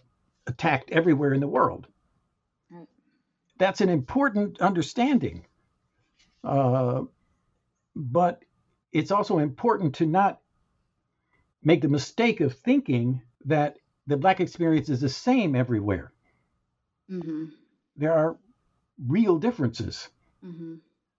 attacked 0.47 0.91
everywhere 0.91 1.33
in 1.33 1.41
the 1.41 1.49
world 1.49 1.87
that's 3.63 3.81
an 3.81 3.89
important 3.89 4.61
understanding. 4.61 5.45
Uh, 6.43 7.03
but 7.95 8.45
it's 8.93 9.13
also 9.13 9.39
important 9.39 9.95
to 9.97 10.07
not 10.07 10.41
make 11.63 11.81
the 11.81 11.89
mistake 11.89 12.41
of 12.41 12.55
thinking 12.55 13.23
that 13.45 13.77
the 14.09 14.17
Black 14.17 14.41
experience 14.41 14.89
is 14.89 15.01
the 15.01 15.09
same 15.09 15.55
everywhere. 15.55 16.13
Mm-hmm. 17.09 17.45
There 17.97 18.13
are 18.13 18.37
real 19.07 19.39
differences. 19.39 20.09
Mm-hmm. 20.45 20.75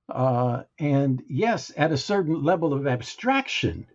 Uh, 0.10 0.64
and 0.80 1.24
yes, 1.30 1.72
at 1.78 1.94
a 1.94 1.98
certain 1.98 2.44
level 2.44 2.74
of 2.74 2.88
abstraction, 2.88 3.88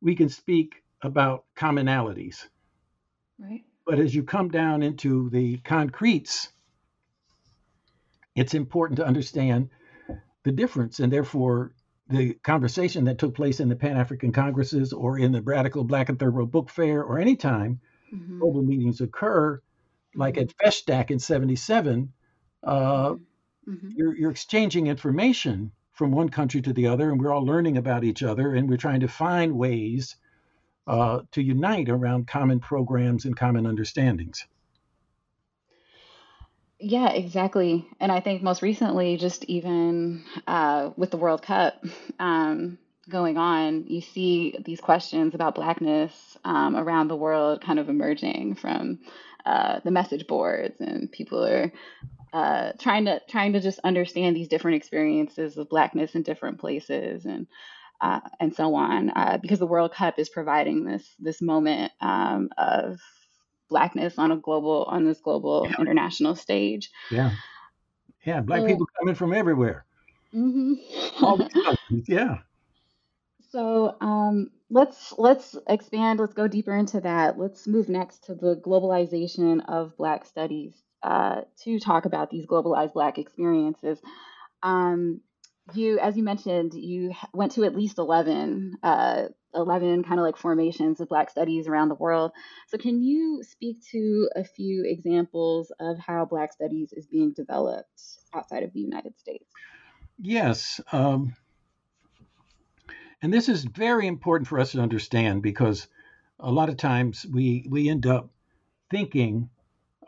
we 0.00 0.16
can 0.16 0.28
speak 0.28 0.82
about 1.02 1.44
commonalities. 1.56 2.48
Right. 3.38 3.62
But 3.86 4.00
as 4.00 4.14
you 4.14 4.24
come 4.24 4.48
down 4.48 4.82
into 4.82 5.30
the 5.30 5.58
concretes, 5.58 6.48
it's 8.38 8.54
important 8.54 8.96
to 8.98 9.06
understand 9.06 9.70
the 10.44 10.52
difference 10.52 11.00
and 11.00 11.12
therefore 11.12 11.72
the 12.08 12.34
conversation 12.34 13.04
that 13.04 13.18
took 13.18 13.34
place 13.34 13.60
in 13.60 13.68
the 13.68 13.76
Pan 13.76 13.96
African 13.96 14.32
Congresses 14.32 14.92
or 14.92 15.18
in 15.18 15.32
the 15.32 15.42
Radical 15.42 15.84
Black 15.84 16.08
and 16.08 16.18
Third 16.18 16.34
World 16.34 16.50
Book 16.50 16.70
Fair 16.70 17.02
or 17.02 17.18
anytime 17.18 17.80
mm-hmm. 18.12 18.38
global 18.38 18.62
meetings 18.62 19.00
occur, 19.00 19.60
like 20.14 20.34
mm-hmm. 20.34 20.44
at 20.44 20.72
FESTAC 20.72 21.10
in 21.10 21.18
77, 21.18 22.12
uh, 22.64 23.10
mm-hmm. 23.10 23.88
you're, 23.94 24.16
you're 24.16 24.30
exchanging 24.30 24.86
information 24.86 25.70
from 25.92 26.12
one 26.12 26.28
country 26.28 26.62
to 26.62 26.72
the 26.72 26.86
other, 26.86 27.10
and 27.10 27.20
we're 27.20 27.32
all 27.32 27.44
learning 27.44 27.76
about 27.76 28.04
each 28.04 28.22
other, 28.22 28.54
and 28.54 28.68
we're 28.68 28.76
trying 28.76 29.00
to 29.00 29.08
find 29.08 29.52
ways 29.52 30.16
uh, 30.86 31.20
to 31.32 31.42
unite 31.42 31.88
around 31.88 32.26
common 32.26 32.60
programs 32.60 33.24
and 33.24 33.36
common 33.36 33.66
understandings. 33.66 34.46
Yeah, 36.80 37.10
exactly. 37.10 37.86
And 37.98 38.12
I 38.12 38.20
think 38.20 38.42
most 38.42 38.62
recently, 38.62 39.16
just 39.16 39.44
even 39.44 40.22
uh, 40.46 40.90
with 40.96 41.10
the 41.10 41.16
World 41.16 41.42
Cup, 41.42 41.84
um, 42.20 42.78
going 43.08 43.36
on, 43.36 43.84
you 43.88 44.00
see 44.00 44.54
these 44.64 44.80
questions 44.80 45.34
about 45.34 45.54
blackness 45.56 46.36
um, 46.44 46.76
around 46.76 47.08
the 47.08 47.16
world 47.16 47.62
kind 47.62 47.78
of 47.78 47.88
emerging 47.88 48.54
from 48.56 49.00
uh, 49.44 49.80
the 49.82 49.90
message 49.90 50.26
boards, 50.28 50.80
and 50.80 51.10
people 51.10 51.44
are 51.44 51.72
uh, 52.32 52.72
trying 52.78 53.06
to 53.06 53.20
trying 53.28 53.54
to 53.54 53.60
just 53.60 53.80
understand 53.84 54.36
these 54.36 54.48
different 54.48 54.76
experiences 54.76 55.56
of 55.58 55.68
blackness 55.70 56.14
in 56.14 56.22
different 56.22 56.60
places, 56.60 57.24
and 57.24 57.46
uh, 58.00 58.20
and 58.40 58.54
so 58.54 58.74
on. 58.74 59.10
Uh, 59.10 59.38
because 59.42 59.58
the 59.58 59.66
World 59.66 59.92
Cup 59.94 60.18
is 60.18 60.28
providing 60.28 60.84
this 60.84 61.14
this 61.18 61.42
moment 61.42 61.92
um, 62.00 62.50
of 62.58 63.00
blackness 63.68 64.18
on 64.18 64.32
a 64.32 64.36
global 64.36 64.84
on 64.88 65.04
this 65.04 65.20
global 65.20 65.66
Yeah. 65.68 65.76
international 65.80 66.34
stage. 66.34 66.90
Yeah. 67.10 67.32
Yeah. 68.24 68.40
Black 68.40 68.60
So- 68.62 68.66
people 68.66 68.86
coming 68.98 69.14
from 69.14 69.32
everywhere. 69.32 69.84
hmm 70.32 70.74
All. 71.22 71.38
Yeah. 72.06 72.38
So 73.50 73.96
um, 74.00 74.50
let's 74.70 75.14
let's 75.16 75.56
expand. 75.68 76.20
Let's 76.20 76.34
go 76.34 76.48
deeper 76.48 76.76
into 76.76 77.00
that. 77.00 77.38
Let's 77.38 77.66
move 77.66 77.88
next 77.88 78.24
to 78.24 78.34
the 78.34 78.56
globalization 78.56 79.62
of 79.68 79.96
Black 79.96 80.26
studies 80.26 80.74
uh, 81.02 81.42
to 81.64 81.78
talk 81.78 82.04
about 82.04 82.30
these 82.30 82.46
globalized 82.46 82.92
Black 82.92 83.18
experiences. 83.18 83.98
Um, 84.62 85.20
you, 85.74 85.98
as 85.98 86.16
you 86.16 86.22
mentioned, 86.22 86.74
you 86.74 87.12
went 87.32 87.52
to 87.52 87.64
at 87.64 87.74
least 87.76 87.98
eleven, 87.98 88.76
uh, 88.82 89.28
eleven 89.54 90.02
kind 90.04 90.20
of 90.20 90.24
like 90.24 90.36
formations 90.36 91.00
of 91.00 91.08
Black 91.08 91.30
studies 91.30 91.66
around 91.66 91.88
the 91.88 91.94
world. 91.94 92.32
So 92.68 92.78
can 92.78 93.02
you 93.02 93.42
speak 93.42 93.82
to 93.92 94.28
a 94.36 94.44
few 94.44 94.84
examples 94.84 95.72
of 95.80 95.98
how 95.98 96.24
Black 96.24 96.52
studies 96.52 96.92
is 96.92 97.06
being 97.06 97.32
developed 97.32 98.00
outside 98.34 98.62
of 98.62 98.72
the 98.72 98.80
United 98.80 99.18
States? 99.18 99.46
Yes. 100.18 100.80
Um, 100.92 101.34
and 103.22 103.32
this 103.32 103.48
is 103.48 103.64
very 103.64 104.06
important 104.06 104.48
for 104.48 104.60
us 104.60 104.72
to 104.72 104.80
understand 104.80 105.42
because 105.42 105.88
a 106.38 106.50
lot 106.50 106.68
of 106.68 106.76
times 106.76 107.26
we 107.32 107.66
we 107.68 107.88
end 107.88 108.06
up 108.06 108.30
thinking 108.90 109.50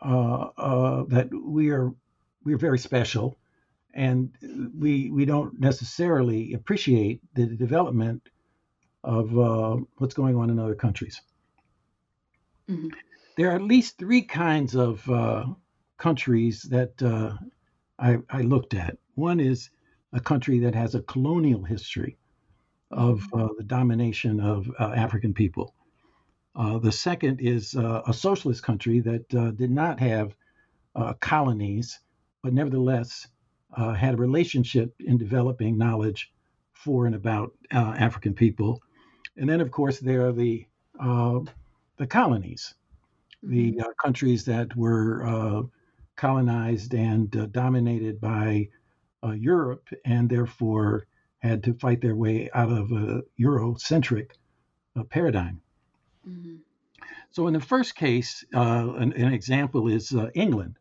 uh, 0.01 0.49
uh, 0.57 1.03
that 1.09 1.29
we 1.33 1.69
are 1.71 1.93
we're 2.43 2.57
very 2.57 2.79
special, 2.79 3.37
and 3.93 4.31
we 4.77 5.09
we 5.11 5.25
don't 5.25 5.59
necessarily 5.59 6.53
appreciate 6.53 7.21
the 7.33 7.45
development 7.45 8.21
of 9.03 9.37
uh, 9.37 9.77
what's 9.97 10.13
going 10.13 10.35
on 10.35 10.49
in 10.49 10.59
other 10.59 10.75
countries. 10.75 11.21
Mhm. 12.69 12.91
There 13.37 13.49
are 13.49 13.55
at 13.55 13.61
least 13.63 13.97
three 13.97 14.21
kinds 14.21 14.75
of 14.75 15.09
uh, 15.09 15.45
countries 15.97 16.63
that 16.63 17.01
uh, 17.01 17.37
I, 17.99 18.17
I 18.29 18.41
looked 18.41 18.73
at. 18.73 18.97
One 19.15 19.39
is 19.39 19.69
a 20.13 20.19
country 20.19 20.59
that 20.59 20.75
has 20.75 20.95
a 20.95 21.01
colonial 21.03 21.63
history 21.63 22.17
of 22.91 23.23
uh, 23.33 23.49
the 23.57 23.63
domination 23.63 24.39
of 24.39 24.69
uh, 24.79 24.93
African 24.95 25.33
people. 25.33 25.75
Uh, 26.55 26.79
the 26.79 26.91
second 26.91 27.39
is 27.41 27.75
uh, 27.75 28.01
a 28.07 28.13
socialist 28.13 28.63
country 28.63 28.99
that 28.99 29.33
uh, 29.35 29.51
did 29.51 29.71
not 29.71 29.99
have 29.99 30.35
uh, 30.95 31.13
colonies, 31.15 31.99
but 32.43 32.53
nevertheless 32.53 33.27
uh, 33.77 33.93
had 33.93 34.15
a 34.15 34.17
relationship 34.17 34.93
in 34.99 35.17
developing 35.17 35.77
knowledge 35.77 36.31
for 36.73 37.05
and 37.05 37.15
about 37.15 37.53
uh, 37.73 37.95
African 37.97 38.33
people. 38.33 38.81
And 39.37 39.49
then, 39.49 39.61
of 39.61 39.71
course, 39.71 39.99
there 39.99 40.27
are 40.27 40.31
the 40.33 40.65
uh, 40.99 41.39
the 41.97 42.07
colonies, 42.07 42.73
the 43.41 43.79
uh, 43.79 43.93
countries 44.01 44.45
that 44.45 44.75
were 44.75 45.25
uh, 45.25 45.61
colonized 46.15 46.93
and 46.93 47.35
uh, 47.35 47.45
dominated 47.47 48.19
by 48.19 48.69
uh, 49.23 49.31
Europe, 49.31 49.87
and 50.05 50.29
therefore 50.29 51.07
had 51.39 51.63
to 51.63 51.73
fight 51.73 52.01
their 52.01 52.15
way 52.15 52.49
out 52.53 52.71
of 52.71 52.91
a 52.91 53.23
Eurocentric 53.39 54.31
uh, 54.95 55.03
paradigm. 55.03 55.61
Mhm. 56.27 56.59
So, 57.31 57.47
in 57.47 57.53
the 57.53 57.61
first 57.61 57.95
case, 57.95 58.43
uh, 58.53 58.93
an, 58.97 59.13
an 59.13 59.33
example 59.33 59.87
is 59.87 60.13
uh, 60.13 60.29
England. 60.35 60.77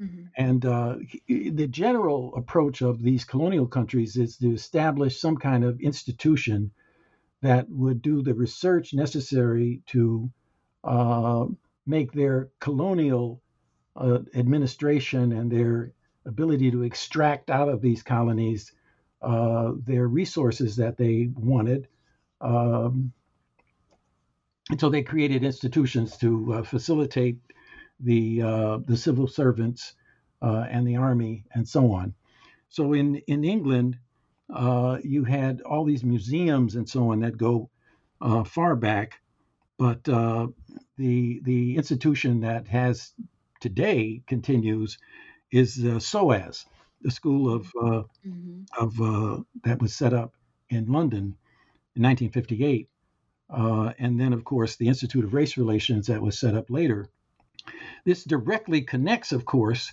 Mhm. 0.00 0.28
And 0.36 0.64
uh, 0.64 0.96
the 1.28 1.66
general 1.68 2.34
approach 2.36 2.82
of 2.82 3.02
these 3.02 3.24
colonial 3.24 3.66
countries 3.66 4.16
is 4.16 4.36
to 4.38 4.52
establish 4.52 5.20
some 5.20 5.36
kind 5.36 5.64
of 5.64 5.80
institution 5.80 6.70
that 7.42 7.68
would 7.68 8.02
do 8.02 8.22
the 8.22 8.34
research 8.34 8.94
necessary 8.94 9.82
to 9.86 10.30
uh, 10.84 11.46
make 11.86 12.12
their 12.12 12.48
colonial 12.60 13.42
uh, 13.96 14.20
administration 14.34 15.32
and 15.32 15.50
their 15.50 15.92
ability 16.24 16.70
to 16.70 16.82
extract 16.82 17.50
out 17.50 17.68
of 17.68 17.82
these 17.82 18.02
colonies 18.02 18.72
uh, 19.22 19.72
their 19.84 20.06
resources 20.08 20.76
that 20.76 20.96
they 20.96 21.30
wanted. 21.34 21.88
Um, 22.40 23.12
and 24.70 24.80
so 24.80 24.88
they 24.88 25.02
created 25.02 25.44
institutions 25.44 26.16
to 26.18 26.54
uh, 26.54 26.62
facilitate 26.62 27.38
the 28.00 28.42
uh, 28.42 28.78
the 28.86 28.96
civil 28.96 29.26
servants 29.26 29.94
uh, 30.40 30.66
and 30.70 30.86
the 30.86 30.96
army 30.96 31.44
and 31.54 31.68
so 31.68 31.92
on. 31.92 32.14
So 32.68 32.92
in 32.94 33.16
in 33.26 33.44
England, 33.44 33.98
uh, 34.52 34.98
you 35.04 35.24
had 35.24 35.62
all 35.62 35.84
these 35.84 36.04
museums 36.04 36.76
and 36.76 36.88
so 36.88 37.12
on 37.12 37.20
that 37.20 37.36
go 37.36 37.70
uh, 38.20 38.44
far 38.44 38.76
back, 38.76 39.20
but 39.78 40.08
uh, 40.08 40.48
the 40.96 41.40
the 41.44 41.76
institution 41.76 42.40
that 42.40 42.68
has 42.68 43.14
today 43.60 44.22
continues 44.26 44.98
is 45.52 45.84
uh, 45.84 45.98
SOAS, 45.98 46.66
the 47.02 47.10
school 47.10 47.52
of 47.52 47.70
uh, 47.82 48.02
Mhm. 48.26 48.66
of 48.78 49.00
uh, 49.00 49.42
that 49.64 49.80
was 49.80 49.94
set 49.94 50.12
up 50.14 50.34
in 50.70 50.86
London 50.86 51.36
in 51.96 52.02
1958, 52.02 52.88
uh, 53.50 53.92
and 53.98 54.20
then 54.20 54.32
of 54.32 54.44
course 54.44 54.76
the 54.76 54.88
Institute 54.88 55.24
of 55.24 55.34
Race 55.34 55.56
Relations 55.56 56.06
that 56.06 56.22
was 56.22 56.38
set 56.38 56.54
up 56.54 56.70
later. 56.70 57.08
This 58.04 58.24
directly 58.24 58.82
connects, 58.82 59.32
of 59.32 59.44
course, 59.44 59.92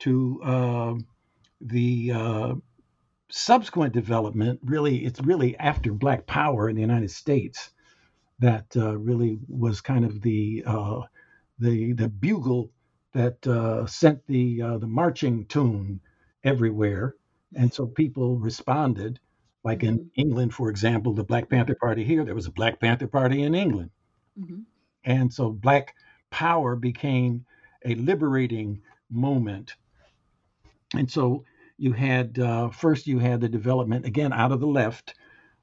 to 0.00 0.42
uh, 0.44 0.94
the 1.60 2.12
uh, 2.12 2.54
subsequent 3.30 3.92
development. 3.94 4.60
Really, 4.64 5.04
it's 5.04 5.20
really 5.20 5.56
after 5.58 5.92
Black 5.92 6.26
Power 6.26 6.68
in 6.68 6.76
the 6.76 6.82
United 6.82 7.10
States 7.10 7.70
that 8.40 8.66
uh, 8.76 8.96
really 8.98 9.38
was 9.48 9.80
kind 9.80 10.04
of 10.04 10.22
the 10.22 10.62
uh, 10.66 11.02
the 11.58 11.92
the 11.94 12.08
bugle 12.08 12.70
that 13.14 13.46
uh, 13.46 13.86
sent 13.86 14.26
the 14.26 14.62
uh, 14.62 14.78
the 14.78 14.86
marching 14.86 15.46
tune 15.46 16.00
everywhere, 16.44 17.14
and 17.56 17.72
so 17.72 17.86
people 17.86 18.38
responded. 18.38 19.20
Like 19.64 19.82
in 19.84 19.98
Mhm. 19.98 20.10
England, 20.16 20.54
for 20.54 20.70
example, 20.70 21.14
the 21.14 21.24
Black 21.24 21.50
Panther 21.50 21.74
Party 21.74 22.04
here, 22.04 22.24
there 22.24 22.34
was 22.34 22.46
a 22.46 22.52
Black 22.52 22.80
Panther 22.80 23.08
Party 23.08 23.42
in 23.42 23.54
England. 23.54 23.90
Mhm. 24.36 24.66
And 25.04 25.32
so 25.32 25.50
Black 25.50 25.94
power 26.30 26.76
became 26.76 27.44
a 27.84 27.96
liberating 27.96 28.80
moment. 29.10 29.74
And 30.94 31.10
so 31.10 31.44
you 31.78 31.92
had, 31.92 32.38
uh, 32.38 32.70
first, 32.70 33.06
you 33.06 33.18
had 33.18 33.40
the 33.40 33.48
development, 33.48 34.04
again, 34.06 34.32
out 34.32 34.52
of 34.52 34.60
the 34.60 34.66
left 34.66 35.14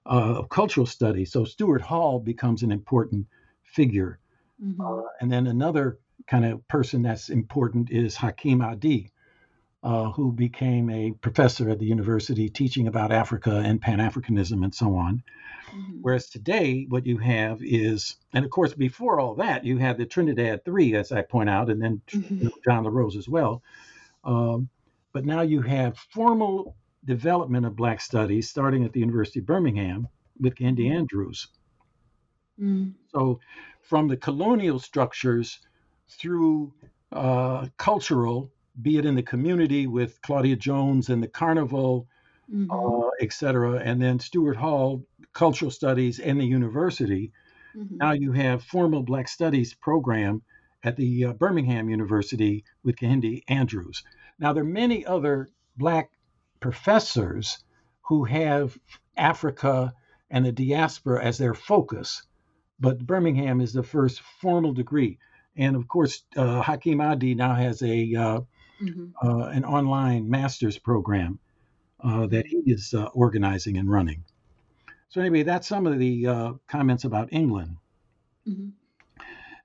uh, 0.06 0.36
of 0.40 0.50
cultural 0.50 0.86
studies. 0.88 1.32
So 1.32 1.46
Stuart 1.46 1.82
Hall 1.82 2.20
becomes 2.20 2.64
an 2.64 2.72
important 2.72 3.28
figure. 3.64 4.20
Mhm. 4.60 5.06
And 5.22 5.32
then 5.32 5.48
another 5.48 6.00
kind 6.28 6.46
of 6.46 6.68
person 6.68 7.02
that's 7.02 7.30
important 7.30 7.90
is 7.92 8.16
Hakim 8.16 8.62
Adi, 8.62 9.12
uh, 9.84 10.12
who 10.12 10.32
became 10.34 10.90
a 10.90 11.12
professor 11.14 11.70
at 11.70 11.80
the 11.80 11.86
university 11.86 12.50
teaching 12.50 12.88
about 12.88 13.12
Africa 13.12 13.62
and 13.66 13.82
Pan 13.82 14.00
Africanism 14.00 14.64
and 14.64 14.74
so 14.76 14.96
on. 14.96 15.24
Mhm. 15.72 16.04
Whereas 16.04 16.30
today, 16.30 16.86
what 16.90 17.06
you 17.06 17.18
have 17.20 17.60
is, 17.64 18.18
and 18.34 18.46
of 18.46 18.52
course, 18.52 18.74
before 18.76 19.20
all 19.20 19.36
that, 19.36 19.66
you 19.66 19.78
had 19.78 19.98
the 19.98 20.06
Trinidad 20.06 20.66
Three, 20.66 20.96
as 20.96 21.12
I 21.12 21.24
point 21.24 21.50
out, 21.50 21.70
and 21.70 21.82
then 21.82 22.02
you 22.40 22.46
Mhm. 22.46 22.48
know, 22.48 22.52
John 22.66 22.84
La 22.86 22.92
Rose 22.92 23.18
as 23.18 23.30
well. 23.30 23.64
Um, 24.24 24.70
but 25.16 25.24
now 25.24 25.40
you 25.40 25.62
have 25.62 25.98
formal 25.98 26.76
development 27.06 27.66
of 27.66 27.74
Black 27.74 28.02
studies 28.02 28.50
starting 28.50 28.84
at 28.84 28.92
the 28.92 29.00
University 29.00 29.40
of 29.40 29.46
Birmingham 29.46 30.10
with 30.42 30.60
Andy 30.60 30.90
Andrews. 30.90 31.48
Mm. 32.60 32.96
So, 33.14 33.40
from 33.82 34.10
the 34.10 34.18
colonial 34.18 34.78
structures 34.78 35.62
through 36.10 36.74
uh, 37.14 37.68
cultural, 37.78 38.52
be 38.82 38.98
it 38.98 39.06
in 39.06 39.16
the 39.16 39.24
community 39.24 39.88
with 39.88 40.22
Claudia 40.22 40.58
Jones 40.58 41.08
and 41.08 41.24
the 41.24 41.30
carnival, 41.30 42.10
Mhm. 42.54 42.68
uh, 42.70 43.10
et 43.22 43.32
cetera, 43.32 43.76
and 43.76 44.02
then 44.02 44.20
Stuart 44.20 44.58
Hall, 44.58 45.02
cultural 45.32 45.72
studies, 45.72 46.20
and 46.20 46.42
the 46.42 46.46
university. 46.46 47.32
Mhm. 47.74 47.98
Now 48.04 48.12
you 48.12 48.34
have 48.34 48.64
formal 48.64 49.02
Black 49.02 49.30
Studies 49.30 49.74
program 49.74 50.42
at 50.84 50.98
the 50.98 51.26
uh, 51.26 51.34
Birmingham 51.34 51.90
University 51.90 52.66
with 52.84 52.98
Kehinde 52.98 53.44
Andrews. 53.48 54.04
Now 54.40 54.54
there 54.54 54.64
are 54.64 54.68
many 54.68 55.06
other 55.06 55.50
Black 55.78 56.12
professors 56.60 57.64
who 58.02 58.24
have 58.26 58.78
Africa 59.18 59.94
and 60.30 60.46
the 60.46 60.52
diaspora 60.52 61.24
as 61.24 61.38
their 61.38 61.54
focus, 61.54 62.24
but 62.80 63.06
Birmingham 63.06 63.62
is 63.62 63.74
the 63.74 63.84
first 63.84 64.22
formal 64.42 64.74
degree. 64.74 65.20
And 65.56 65.76
of 65.76 65.88
course, 65.88 66.24
uh, 66.36 66.62
Hakim 66.62 67.00
Adi 67.02 67.36
now 67.36 67.56
has 67.56 67.82
a 67.82 68.16
uh, 68.16 68.42
Mhm. 68.82 69.14
uh, 69.24 69.46
an 69.54 69.64
online 69.64 70.30
master's 70.30 70.78
program 70.78 71.40
uh, 72.02 72.28
that 72.28 72.46
he 72.46 72.58
is 72.58 72.94
uh, 72.94 73.06
organizing 73.14 73.78
and 73.78 73.90
running. 73.90 74.26
So 75.08 75.22
anyway, 75.22 75.44
that's 75.44 75.68
some 75.68 75.88
of 75.88 75.98
the 75.98 76.28
uh, 76.28 76.54
comments 76.68 77.06
about 77.06 77.32
England. 77.32 77.78
Mhm. 78.46 78.74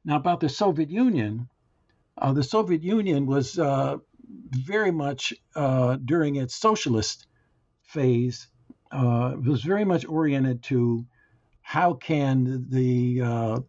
Now 0.05 0.17
about 0.17 0.39
the 0.41 0.49
Soviet 0.49 0.91
Union, 0.91 1.49
uh, 2.19 2.33
the 2.33 2.45
Soviet 2.45 2.83
Union 2.85 3.27
was 3.27 3.59
uh, 3.59 3.99
very 4.51 4.91
much 4.91 5.33
uh, 5.55 5.97
during 6.05 6.37
its 6.37 6.55
socialist 6.55 7.27
phase 7.83 8.49
uh, 8.93 9.35
was 9.45 9.63
very 9.63 9.85
much 9.85 10.07
oriented 10.07 10.63
to 10.65 11.05
how 11.63 11.95
can 11.95 12.67
the 12.69 13.21
uh, 13.23 13.61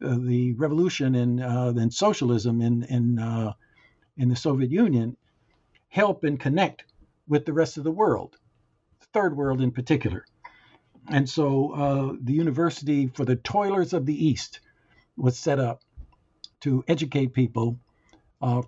the 0.00 0.52
revolution 0.54 1.14
and 1.14 1.42
uh, 1.42 1.72
then 1.72 1.90
socialism 1.90 2.60
in 2.60 2.82
in 2.84 3.18
uh, 3.18 3.52
in 4.16 4.28
the 4.28 4.36
Soviet 4.36 4.70
Union 4.70 5.16
help 5.88 6.24
and 6.24 6.40
connect 6.40 6.84
with 7.28 7.44
the 7.44 7.52
rest 7.52 7.76
of 7.76 7.84
the 7.84 7.90
world, 7.90 8.36
the 9.00 9.06
third 9.12 9.36
world 9.36 9.60
in 9.60 9.70
particular. 9.70 10.24
And 11.08 11.28
so 11.28 11.72
uh, 11.72 12.16
the 12.20 12.32
University 12.32 13.08
for 13.08 13.24
the 13.24 13.36
Toilers 13.36 13.92
of 13.92 14.06
the 14.06 14.26
East 14.26 14.60
was 15.16 15.38
set 15.38 15.58
up 15.58 15.82
to 16.60 16.84
educate 16.88 17.32
people 17.32 17.78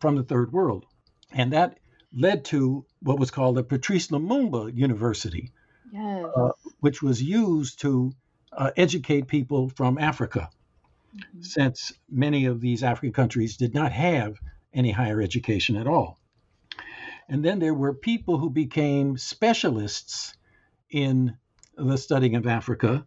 from 0.01 0.17
the 0.17 0.23
third 0.23 0.53
world. 0.53 0.87
And 1.33 1.53
that 1.53 1.79
led 2.13 2.45
to 2.47 2.85
what 3.01 3.19
was 3.19 3.31
called 3.31 3.57
the 3.57 3.63
Patrice 3.65 4.09
Lumumba 4.09 4.75
University, 4.75 5.53
Yes. 5.91 6.27
Uh, 6.37 6.51
which 6.81 7.03
was 7.03 7.23
used 7.23 7.81
to 7.81 8.13
uh, 8.53 8.71
educate 8.77 9.27
people 9.27 9.71
from 9.71 9.97
Africa, 9.99 10.51
Mhm. 11.17 11.45
since 11.45 11.93
many 12.11 12.45
of 12.45 12.61
these 12.61 12.83
African 12.83 13.13
countries 13.13 13.57
did 13.57 13.73
not 13.75 13.93
have 13.93 14.39
any 14.75 14.91
higher 14.91 15.21
education 15.23 15.77
at 15.77 15.87
all. 15.87 16.19
And 17.29 17.43
then 17.45 17.59
there 17.59 17.75
were 17.75 17.95
people 17.95 18.37
who 18.39 18.51
became 18.51 19.17
specialists 19.17 20.37
in 20.91 21.37
the 21.77 21.97
studying 21.97 22.37
of 22.37 22.47
Africa, 22.47 23.07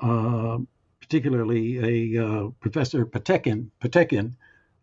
uh, 0.00 0.58
particularly 1.00 2.14
a 2.16 2.24
uh, 2.24 2.48
Professor 2.60 3.04
Potekhin, 3.06 3.70
Potekhin 3.80 4.34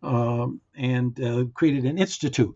um, 0.02 0.60
and 0.74 1.18
uh, 1.20 1.44
created 1.54 1.84
an 1.86 1.96
institute 1.98 2.54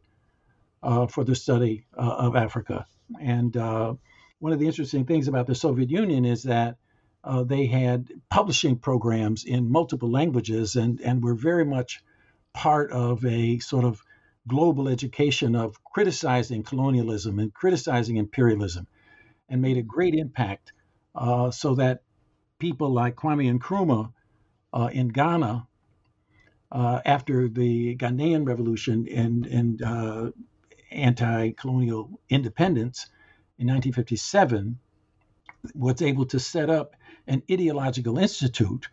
for 1.07 1.25
the 1.25 1.35
study 1.35 1.87
uh, 1.97 2.01
of 2.01 2.37
Africa. 2.37 2.87
And 3.21 3.57
uh, 3.57 3.95
one 4.39 4.53
of 4.53 4.59
the 4.59 4.67
interesting 4.67 5.05
things 5.05 5.29
about 5.29 5.47
the 5.47 5.55
Soviet 5.55 5.91
Union 5.91 6.25
is 6.25 6.45
that 6.45 6.77
uh, 7.25 7.45
they 7.45 7.67
had 7.67 8.09
publishing 8.29 8.77
programs 8.77 9.45
in 9.45 9.71
multiple 9.71 10.11
languages 10.11 10.77
and, 10.77 11.01
and 11.01 11.23
were 11.23 11.35
very 11.35 11.65
much 11.65 12.03
part 12.53 12.91
of 12.91 13.25
a 13.25 13.59
sort 13.61 13.85
of 13.85 14.03
global 14.49 14.89
education 14.89 15.55
of 15.55 15.83
criticizing 15.85 16.65
colonialism 16.65 17.39
and 17.39 17.55
criticizing 17.55 18.17
imperialism 18.17 18.87
and 19.49 19.63
made 19.63 19.77
a 19.77 19.83
great 19.83 20.15
impact 20.15 20.73
uh, 21.15 21.51
so 21.51 21.77
that 21.77 22.03
people 22.59 22.91
like 22.93 23.15
Kwame 23.15 23.57
Nkrumah 23.59 24.13
uh, 24.73 24.91
in 24.93 25.09
Ghana 25.09 25.67
uh, 26.73 27.01
after 27.05 27.49
the 27.49 27.97
Ghanaian 27.97 28.47
revolution 28.47 29.07
and, 29.09 29.47
and 29.47 30.33
uh, 30.93 30.99
anti-colonial 30.99 32.21
independence 32.29 33.07
in 33.59 33.67
1957 33.67 34.79
was 35.75 36.03
able 36.03 36.27
to 36.27 36.41
set 36.41 36.71
up 36.71 36.97
an 37.27 37.43
ideological 37.51 38.19
institute 38.19 38.89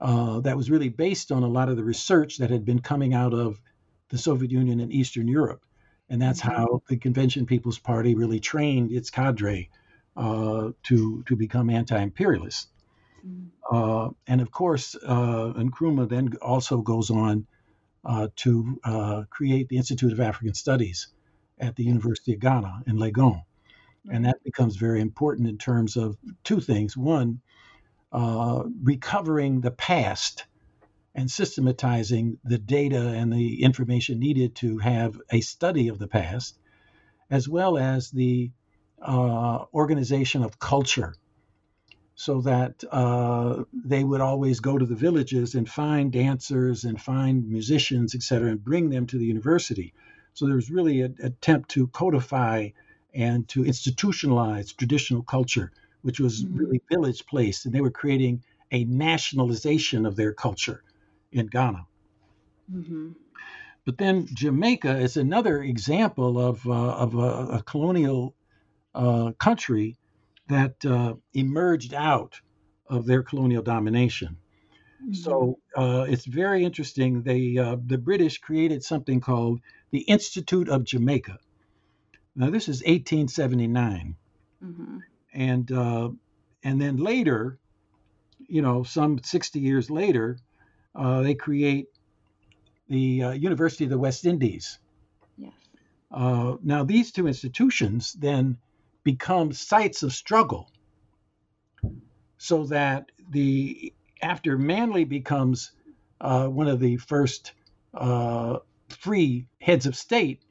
uh, 0.00 0.40
that 0.40 0.56
was 0.56 0.70
really 0.70 0.88
based 0.88 1.30
on 1.30 1.42
a 1.42 1.48
lot 1.48 1.68
of 1.68 1.76
the 1.76 1.84
research 1.84 2.38
that 2.38 2.50
had 2.50 2.64
been 2.64 2.80
coming 2.80 3.14
out 3.14 3.34
of 3.34 3.60
the 4.08 4.18
Soviet 4.18 4.50
Union 4.50 4.80
and 4.80 4.92
Eastern 4.92 5.28
Europe. 5.28 5.64
And 6.08 6.20
that's 6.20 6.40
Mhm. 6.40 6.52
how 6.54 6.82
the 6.88 6.96
Convention 6.96 7.46
People's 7.46 7.78
Party 7.78 8.14
really 8.14 8.40
trained 8.40 8.90
its 8.92 9.10
cadre 9.10 9.70
uh, 10.16 10.70
to, 10.84 11.22
to 11.24 11.36
become 11.36 11.70
anti 11.70 11.98
imperialist. 11.98 12.68
Mhm. 13.26 13.50
Uh, 13.70 14.10
and 14.26 14.40
of 14.40 14.50
course, 14.50 14.96
uh, 15.06 15.52
Nkrumah 15.56 16.08
then 16.08 16.34
also 16.42 16.80
goes 16.80 17.10
on 17.10 17.46
uh, 18.04 18.28
to 18.36 18.80
uh, 18.84 19.24
create 19.30 19.68
the 19.68 19.76
Institute 19.76 20.12
of 20.12 20.20
African 20.20 20.54
Studies 20.54 21.08
at 21.60 21.76
the 21.76 21.84
University 21.84 22.34
of 22.34 22.40
Ghana 22.40 22.82
in 22.86 22.96
Legon. 22.96 23.42
And 24.10 24.24
that 24.24 24.42
becomes 24.42 24.76
very 24.76 25.00
important 25.00 25.48
in 25.48 25.58
terms 25.58 25.96
of 25.96 26.16
two 26.42 26.60
things. 26.60 26.96
One, 26.96 27.40
uh, 28.12 28.64
recovering 28.82 29.60
the 29.60 29.70
past 29.70 30.46
and 31.14 31.30
systematizing 31.30 32.38
the 32.44 32.58
data 32.58 33.08
and 33.08 33.32
the 33.32 33.62
information 33.62 34.18
needed 34.18 34.54
to 34.56 34.78
have 34.78 35.20
a 35.30 35.40
study 35.40 35.88
of 35.88 35.98
the 35.98 36.08
past, 36.08 36.58
as 37.30 37.48
well 37.48 37.76
as 37.76 38.10
the 38.10 38.50
uh, 39.02 39.64
organization 39.74 40.42
of 40.42 40.58
culture, 40.58 41.14
so 42.14 42.40
that 42.42 42.84
uh, 42.90 43.64
they 43.72 44.04
would 44.04 44.20
always 44.20 44.60
go 44.60 44.78
to 44.78 44.86
the 44.86 44.94
villages 44.94 45.54
and 45.54 45.68
find 45.68 46.12
dancers 46.12 46.84
and 46.84 47.00
find 47.00 47.48
musicians, 47.48 48.14
et 48.14 48.22
cetera, 48.22 48.50
and 48.50 48.64
bring 48.64 48.90
them 48.90 49.06
to 49.06 49.18
the 49.18 49.24
university. 49.24 49.92
So 50.40 50.46
there 50.46 50.56
was 50.56 50.70
really 50.70 51.02
an 51.02 51.18
attempt 51.22 51.68
to 51.72 51.86
codify 51.88 52.70
and 53.12 53.46
to 53.48 53.62
institutionalize 53.62 54.74
traditional 54.74 55.22
culture, 55.22 55.70
which 56.00 56.18
was 56.18 56.46
Mhm. 56.46 56.54
really 56.54 56.80
village 56.90 57.26
placed, 57.26 57.66
and 57.66 57.74
they 57.74 57.82
were 57.82 57.90
creating 57.90 58.42
a 58.72 58.86
nationalization 58.86 60.06
of 60.06 60.16
their 60.16 60.32
culture 60.32 60.82
in 61.30 61.48
Ghana. 61.48 61.86
Mhm. 62.72 63.16
But 63.84 63.98
then 63.98 64.28
Jamaica 64.32 65.00
is 65.00 65.18
another 65.18 65.62
example 65.62 66.38
of, 66.38 66.66
uh, 66.66 66.72
of 66.72 67.14
a, 67.16 67.58
a 67.58 67.62
colonial 67.64 68.34
uh, 68.94 69.32
country 69.32 69.98
that 70.48 70.82
uh, 70.86 71.16
emerged 71.34 71.92
out 71.92 72.40
of 72.88 73.04
their 73.04 73.22
colonial 73.22 73.62
domination. 73.62 74.39
So 75.12 75.58
uh, 75.76 76.06
it's 76.08 76.24
very 76.26 76.64
interesting. 76.64 77.22
They 77.22 77.58
uh, 77.58 77.76
the 77.84 77.98
British 77.98 78.38
created 78.38 78.84
something 78.84 79.20
called 79.20 79.60
the 79.90 80.00
Institute 80.02 80.68
of 80.68 80.84
Jamaica. 80.84 81.38
Now 82.36 82.50
this 82.50 82.68
is 82.68 82.82
1879, 82.86 84.16
Mhm. 84.62 85.02
and 85.32 85.70
uh, 85.72 86.10
and 86.62 86.80
then 86.80 86.96
later, 86.96 87.58
you 88.48 88.62
know, 88.62 88.82
some 88.84 89.18
60 89.22 89.60
years 89.60 89.90
later, 89.90 90.38
uh, 90.94 91.22
they 91.22 91.34
create 91.34 91.88
the 92.88 93.22
uh, 93.24 93.30
University 93.32 93.84
of 93.84 93.90
the 93.90 93.98
West 93.98 94.24
Indies. 94.26 94.78
Yes. 95.36 95.52
Uh, 96.10 96.56
now 96.62 96.84
these 96.84 97.12
two 97.12 97.26
institutions 97.26 98.12
then 98.14 98.58
become 99.04 99.52
sites 99.52 100.02
of 100.02 100.12
struggle, 100.12 100.70
so 102.38 102.64
that 102.66 103.10
the 103.30 103.92
after 104.22 104.58
Manley 104.58 105.04
becomes 105.04 105.72
uh, 106.20 106.46
one 106.48 106.68
of 106.68 106.80
the 106.80 106.96
first 106.98 107.52
uh, 107.94 108.58
free 108.88 109.46
heads 109.60 109.86
of 109.86 109.96
state, 109.96 110.42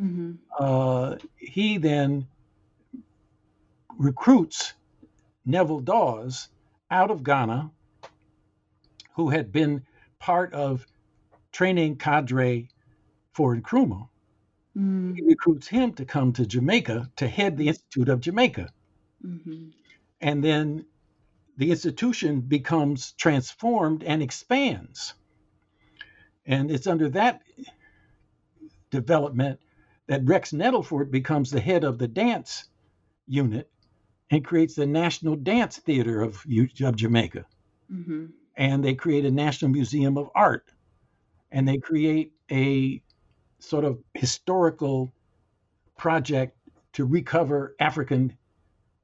Mhm. 0.00 0.38
uh, 0.58 1.16
he 1.36 1.78
then 1.78 2.26
recruits 3.98 4.74
Neville 5.44 5.80
Dawes 5.80 6.48
out 6.90 7.10
of 7.10 7.22
Ghana, 7.22 7.70
who 9.14 9.30
had 9.30 9.52
been 9.52 9.84
part 10.18 10.52
of 10.54 10.86
training 11.52 11.96
cadre 11.96 12.68
for 13.34 13.54
Nkrumah. 13.56 14.08
Mm. 14.76 15.16
He 15.16 15.22
recruits 15.22 15.68
him 15.68 15.92
to 15.94 16.04
come 16.04 16.32
to 16.32 16.46
Jamaica 16.46 17.10
to 17.16 17.28
head 17.28 17.56
the 17.56 17.68
Institute 17.68 18.08
of 18.08 18.20
Jamaica. 18.20 18.72
Mhm. 19.24 19.72
And 20.20 20.42
then 20.42 20.86
the 21.56 21.70
institution 21.70 22.40
becomes 22.40 23.12
transformed 23.12 24.02
and 24.02 24.22
expands. 24.22 25.14
And 26.46 26.70
it's 26.70 26.86
under 26.86 27.08
that 27.10 27.42
development 28.90 29.60
that 30.06 30.24
Rex 30.24 30.52
Nettleford 30.52 31.10
becomes 31.10 31.50
the 31.50 31.60
head 31.60 31.84
of 31.84 31.98
the 31.98 32.08
dance 32.08 32.64
unit 33.26 33.70
and 34.30 34.44
creates 34.44 34.74
the 34.74 34.86
National 34.86 35.36
Dance 35.36 35.78
Theater 35.78 36.22
of, 36.22 36.44
of 36.80 36.96
Jamaica. 36.96 37.46
Mhm. 37.90 38.32
And 38.56 38.84
they 38.84 38.94
create 38.94 39.24
a 39.24 39.30
National 39.30 39.70
Museum 39.70 40.18
of 40.18 40.30
Art. 40.34 40.72
And 41.50 41.68
they 41.68 41.78
create 41.78 42.32
a 42.50 43.02
sort 43.58 43.84
of 43.84 44.02
historical 44.14 45.12
project 45.96 46.56
to 46.94 47.04
recover 47.04 47.76
African 47.78 48.36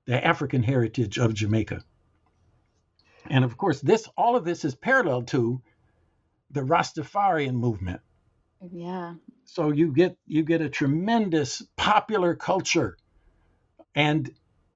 the 0.06 0.26
African 0.26 0.62
heritage 0.62 1.18
of 1.18 1.34
Jamaica. 1.34 1.84
And 3.28 3.44
of 3.44 3.56
course, 3.56 3.80
this 3.80 4.08
all 4.16 4.36
of 4.36 4.44
this 4.44 4.64
is 4.64 4.74
parallel 4.74 5.22
to 5.24 5.62
the 6.50 6.62
Rastafarian 6.62 7.54
movement. 7.54 8.00
Yeah. 8.72 9.14
So 9.44 9.70
you 9.70 9.92
get 9.92 10.16
you 10.26 10.42
get 10.44 10.60
a 10.62 10.68
tremendous 10.68 11.62
popular 11.76 12.34
culture 12.36 12.98
and 13.94 14.30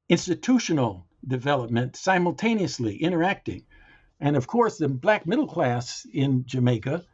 institutional 0.09 1.07
development 1.26 1.96
simultaneously 1.96 2.96
interacting. 2.96 3.64
And 4.20 4.36
of 4.36 4.46
course, 4.46 4.78
the 4.78 4.88
black 4.88 5.26
middle 5.26 5.46
class 5.48 6.07
in 6.12 6.44
Jamaica 6.46 7.05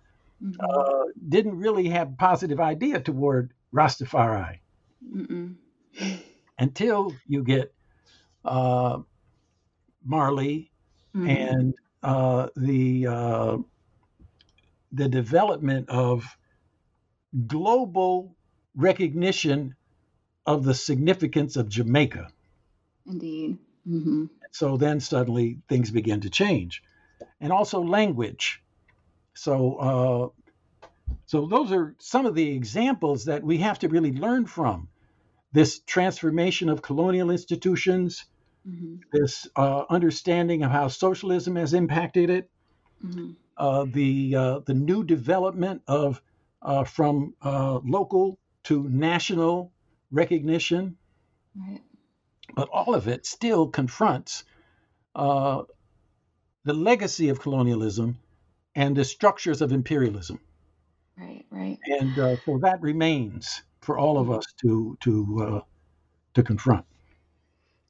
Mhm. 0.43 0.57
uh, 0.61 1.05
didn't 1.29 1.59
really 1.59 1.89
have 1.89 2.09
a 2.13 2.17
positive 2.17 2.61
idea 2.61 3.01
toward 3.01 3.53
Rastafari 3.75 4.61
Mm-mm. 5.05 5.57
until 6.59 7.13
you 7.27 7.43
get 7.45 7.75
uh, 8.45 8.99
Marley 10.05 10.71
Mhm. 11.15 11.29
and 11.31 11.75
uh, 12.03 12.49
the 12.57 13.07
uh, 13.07 13.59
the 14.93 15.09
development 15.09 15.89
of 15.89 16.25
global 17.47 18.37
recognition 18.77 19.75
of 20.47 20.65
the 20.65 20.75
significance 20.75 21.57
of 21.57 21.69
Jamaica. 21.69 22.29
Indeed. 23.07 23.59
hmm 23.87 24.27
So 24.53 24.77
then 24.77 25.01
suddenly 25.01 25.61
things 25.69 25.91
begin 25.91 26.21
to 26.23 26.31
change, 26.31 26.83
and 27.41 27.53
also 27.53 27.83
language. 27.83 28.63
So 29.35 29.77
uh, 29.77 30.29
so 31.27 31.47
those 31.47 31.73
are 31.73 31.95
some 32.01 32.27
of 32.27 32.35
the 32.35 32.51
examples 32.51 33.27
that 33.27 33.43
we 33.45 33.59
have 33.59 33.81
to 33.81 33.89
really 33.89 34.13
learn 34.13 34.47
from. 34.47 34.89
This 35.53 35.81
transformation 35.81 36.69
of 36.69 36.83
colonial 36.83 37.31
institutions, 37.31 38.25
hmm 38.69 38.97
this 39.13 39.49
uh, 39.57 39.85
understanding 39.91 40.63
of 40.63 40.71
how 40.71 40.89
socialism 40.89 41.57
has 41.57 41.75
impacted 41.75 42.31
it, 42.31 42.51
hmm 43.03 43.31
uh, 43.57 43.87
the 43.91 44.35
uh, 44.35 44.59
the 44.61 44.75
new 44.75 45.05
development 45.05 45.83
of 45.87 46.23
uh, 46.63 46.85
from 46.85 47.35
uh, 47.43 47.79
local 47.85 48.39
to 48.65 48.89
national 48.89 49.73
recognition, 50.11 50.97
Right. 51.57 51.83
but 52.55 52.69
all 52.69 52.95
of 52.95 53.09
it 53.09 53.27
still 53.27 53.69
confronts 53.69 54.45
uh, 55.15 55.65
the 56.65 56.75
legacy 56.75 57.31
of 57.31 57.41
colonialism 57.41 58.21
and 58.75 58.97
the 58.97 59.05
structures 59.05 59.63
of 59.63 59.73
imperialism, 59.73 60.41
Right. 61.17 61.47
Right. 61.51 61.79
and 61.87 62.19
uh, 62.19 62.37
so 62.45 62.59
that 62.63 62.81
remains 62.81 63.63
for 63.81 63.99
all 63.99 64.19
of 64.19 64.31
us 64.31 64.45
to 64.63 64.97
to 65.01 65.39
uh, 65.43 65.61
to 66.35 66.43
confront. 66.43 66.87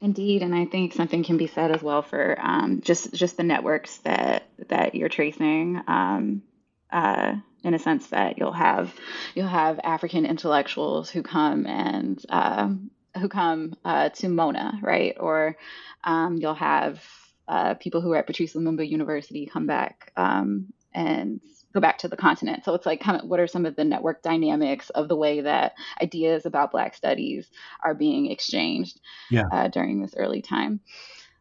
Indeed, 0.01 0.43
and 0.43 0.55
I 0.55 0.65
think 0.65 0.93
something 0.93 1.25
can 1.25 1.39
be 1.39 1.49
said 1.49 1.73
as 1.73 1.83
well 1.83 2.03
for 2.03 2.39
um, 2.41 2.81
just 2.83 3.13
just 3.13 3.37
the 3.37 3.43
networks 3.43 3.97
that 3.99 4.45
that 4.69 4.95
you're 4.95 5.09
tracing. 5.09 5.81
Um, 5.89 6.43
uh, 6.91 7.35
in 7.65 7.75
a 7.75 7.79
sense 7.79 8.07
that 8.09 8.39
you'll 8.39 8.53
have 8.53 8.95
you'll 9.35 9.49
have 9.49 9.81
African 9.83 10.25
intellectuals 10.25 11.11
who 11.11 11.23
come 11.23 11.67
and 11.67 12.25
um, 12.29 12.91
who 13.19 13.29
come 13.29 13.75
uh, 13.85 14.11
to 14.11 14.29
Mona, 14.29 14.79
right? 14.83 15.17
Or 15.19 15.57
um, 16.05 16.37
you'll 16.37 16.55
have 16.55 17.03
uh, 17.47 17.75
people 17.75 18.01
who 18.01 18.13
are 18.13 18.19
at 18.19 18.27
Patrice 18.27 18.55
Lumumba 18.55 18.89
University 18.89 19.47
come 19.47 19.67
back 19.67 20.13
um, 20.17 20.73
and 20.95 21.41
go 21.75 21.81
back 21.81 21.99
to 21.99 22.09
the 22.09 22.17
continent. 22.17 22.65
So 22.65 22.75
it's 22.75 22.87
like, 22.87 23.01
kind 23.01 23.21
of, 23.21 23.29
what 23.29 23.41
are 23.41 23.47
some 23.47 23.67
of 23.67 23.77
the 23.77 23.85
network 23.85 24.23
dynamics 24.23 24.91
of 24.91 25.09
the 25.09 25.17
way 25.17 25.43
that 25.43 25.75
ideas 26.03 26.47
about 26.47 26.73
Black 26.73 26.95
studies 26.95 27.51
are 27.85 27.95
being 27.95 28.31
exchanged 28.31 29.01
Yeah. 29.31 29.45
uh, 29.53 29.69
during 29.69 30.01
this 30.01 30.15
early 30.17 30.43
time, 30.43 30.81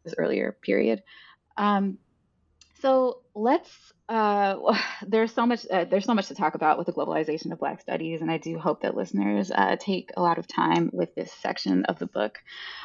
this 0.04 0.16
earlier 0.18 0.58
period? 0.62 1.04
Um, 1.56 1.98
so 2.82 3.22
let's. 3.34 3.70
Uh, 4.10 4.78
there's 5.08 5.34
so 5.34 5.46
much. 5.46 5.66
Uh, 5.70 5.86
there's 5.86 6.06
so 6.06 6.14
much 6.14 6.28
to 6.28 6.36
talk 6.36 6.56
about 6.56 6.78
with 6.78 6.88
the 6.88 6.94
globalization 6.94 7.52
of 7.52 7.60
Black 7.60 7.82
studies, 7.82 8.22
and 8.22 8.30
I 8.30 8.38
do 8.38 8.58
hope 8.60 8.82
that 8.82 8.96
listeners 8.96 9.52
uh, 9.52 9.76
take 9.80 10.12
a 10.16 10.22
lot 10.22 10.38
of 10.38 10.48
time 10.48 10.90
with 10.94 11.14
this 11.16 11.32
section 11.32 11.86
of 11.86 12.00
the 12.00 12.08
book. 12.08 12.38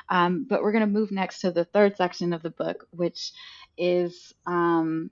Um, 0.08 0.46
but 0.48 0.62
we're 0.62 0.72
going 0.72 0.86
to 0.86 0.98
move 0.98 1.10
next 1.12 1.40
to 1.40 1.50
the 1.50 1.64
third 1.64 1.96
section 1.96 2.32
of 2.32 2.42
the 2.42 2.50
book, 2.50 2.86
which 2.90 3.32
is 3.76 4.32
um, 4.46 5.10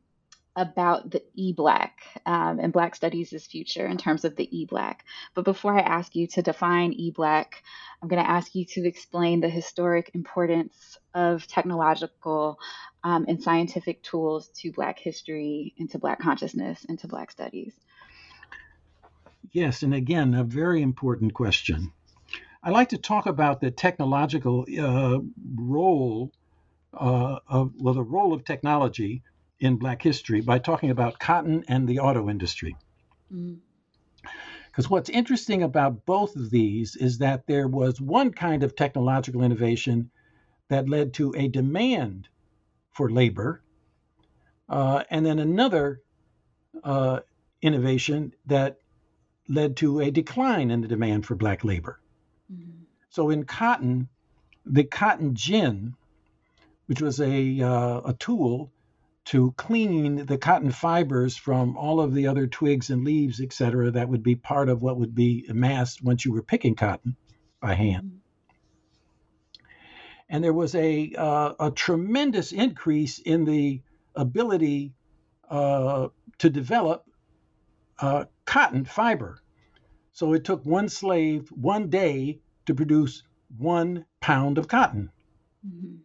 about 0.56 1.10
the 1.10 1.22
e-black 1.34 2.00
um, 2.26 2.58
and 2.58 2.72
Black 2.72 2.94
studies' 2.94 3.46
future 3.46 3.86
in 3.86 3.96
terms 3.96 4.24
of 4.24 4.36
the 4.36 4.48
e-black. 4.56 5.04
But 5.34 5.44
before 5.44 5.78
I 5.78 5.82
ask 5.82 6.16
you 6.16 6.26
to 6.28 6.42
define 6.42 6.92
e-black, 6.92 7.62
I'm 8.02 8.08
going 8.08 8.22
to 8.22 8.28
ask 8.28 8.54
you 8.54 8.64
to 8.64 8.86
explain 8.86 9.40
the 9.40 9.48
historic 9.48 10.10
importance 10.14 10.98
of 11.14 11.46
technological 11.46 12.58
um, 13.04 13.26
and 13.28 13.42
scientific 13.42 14.02
tools 14.02 14.48
to 14.56 14.72
Black 14.72 14.98
history, 14.98 15.74
into 15.76 15.98
Black 15.98 16.20
consciousness, 16.20 16.84
into 16.84 17.06
Black 17.06 17.30
studies. 17.30 17.74
Yes, 19.52 19.82
and 19.82 19.94
again, 19.94 20.34
a 20.34 20.44
very 20.44 20.82
important 20.82 21.34
question. 21.34 21.92
I 22.62 22.70
like 22.70 22.90
to 22.90 22.98
talk 22.98 23.26
about 23.26 23.60
the 23.60 23.70
technological 23.70 24.66
uh, 24.78 25.18
role 25.56 26.32
uh, 26.92 27.38
of 27.48 27.72
well, 27.78 27.94
the 27.94 28.02
role 28.02 28.32
of 28.32 28.44
technology 28.44 29.22
in 29.60 29.76
Black 29.76 30.02
history 30.02 30.40
by 30.40 30.58
talking 30.58 30.90
about 30.90 31.18
cotton 31.18 31.64
and 31.68 31.86
the 31.86 31.98
auto 32.00 32.28
industry. 32.28 32.76
Mm, 33.32 33.58
Because 34.70 34.88
what's 34.88 35.10
interesting 35.10 35.62
about 35.62 36.06
both 36.06 36.36
of 36.36 36.50
these 36.50 36.96
is 36.96 37.18
that 37.18 37.46
there 37.46 37.68
was 37.68 38.00
one 38.00 38.32
kind 38.32 38.62
of 38.62 38.74
technological 38.74 39.42
innovation 39.42 40.10
that 40.68 40.88
led 40.88 41.12
to 41.14 41.34
a 41.36 41.48
demand 41.48 42.28
for 42.90 43.10
labor, 43.10 43.62
uh, 44.68 45.04
and 45.10 45.26
then 45.26 45.38
another 45.38 46.00
uh, 46.82 47.20
innovation 47.60 48.32
that 48.46 48.78
led 49.48 49.76
to 49.76 50.00
a 50.00 50.10
decline 50.10 50.70
in 50.70 50.80
the 50.80 50.88
demand 50.88 51.26
for 51.26 51.34
black 51.34 51.64
labor. 51.64 52.00
mm, 52.52 52.86
So 53.10 53.30
in 53.30 53.44
cotton, 53.44 54.08
the 54.64 54.84
cotton 54.84 55.34
gin, 55.34 55.94
which 56.86 57.02
was 57.02 57.20
a, 57.20 57.60
uh, 57.60 58.00
a 58.04 58.14
tool 58.18 58.70
to 59.26 59.52
clean 59.52 60.26
the 60.26 60.38
cotton 60.38 60.70
fibers 60.72 61.36
from 61.36 61.76
all 61.76 62.00
of 62.00 62.14
the 62.14 62.26
other 62.26 62.46
twigs 62.46 62.90
and 62.90 63.04
leaves, 63.04 63.40
et 63.40 63.52
cetera, 63.52 63.90
that 63.90 64.08
would 64.08 64.22
be 64.22 64.36
part 64.36 64.68
of 64.68 64.82
what 64.82 64.98
would 64.98 65.14
be 65.14 65.46
amassed 65.48 66.02
once 66.02 66.24
you 66.24 66.32
were 66.32 66.42
picking 66.42 66.74
cotton 66.74 67.16
by 67.60 67.74
hand. 67.74 68.04
And 70.28 70.44
there 70.44 70.52
was 70.54 70.74
a, 70.74 71.12
uh, 71.16 71.54
a 71.60 71.70
tremendous 71.70 72.52
increase 72.52 73.18
in 73.18 73.44
the 73.44 73.82
ability 74.14 74.94
uh, 75.48 76.08
to 76.38 76.50
develop 76.50 77.04
uh, 77.98 78.26
cotton 78.44 78.84
fiber. 78.84 79.42
So 80.12 80.32
it 80.34 80.44
took 80.44 80.64
one 80.64 80.88
slave 80.88 81.48
one 81.50 81.90
day 81.90 82.40
to 82.66 82.74
produce 82.74 83.22
one 83.56 84.06
pound 84.20 84.58
of 84.58 84.68
cotton. 84.68 85.10
mhm, 85.66 85.98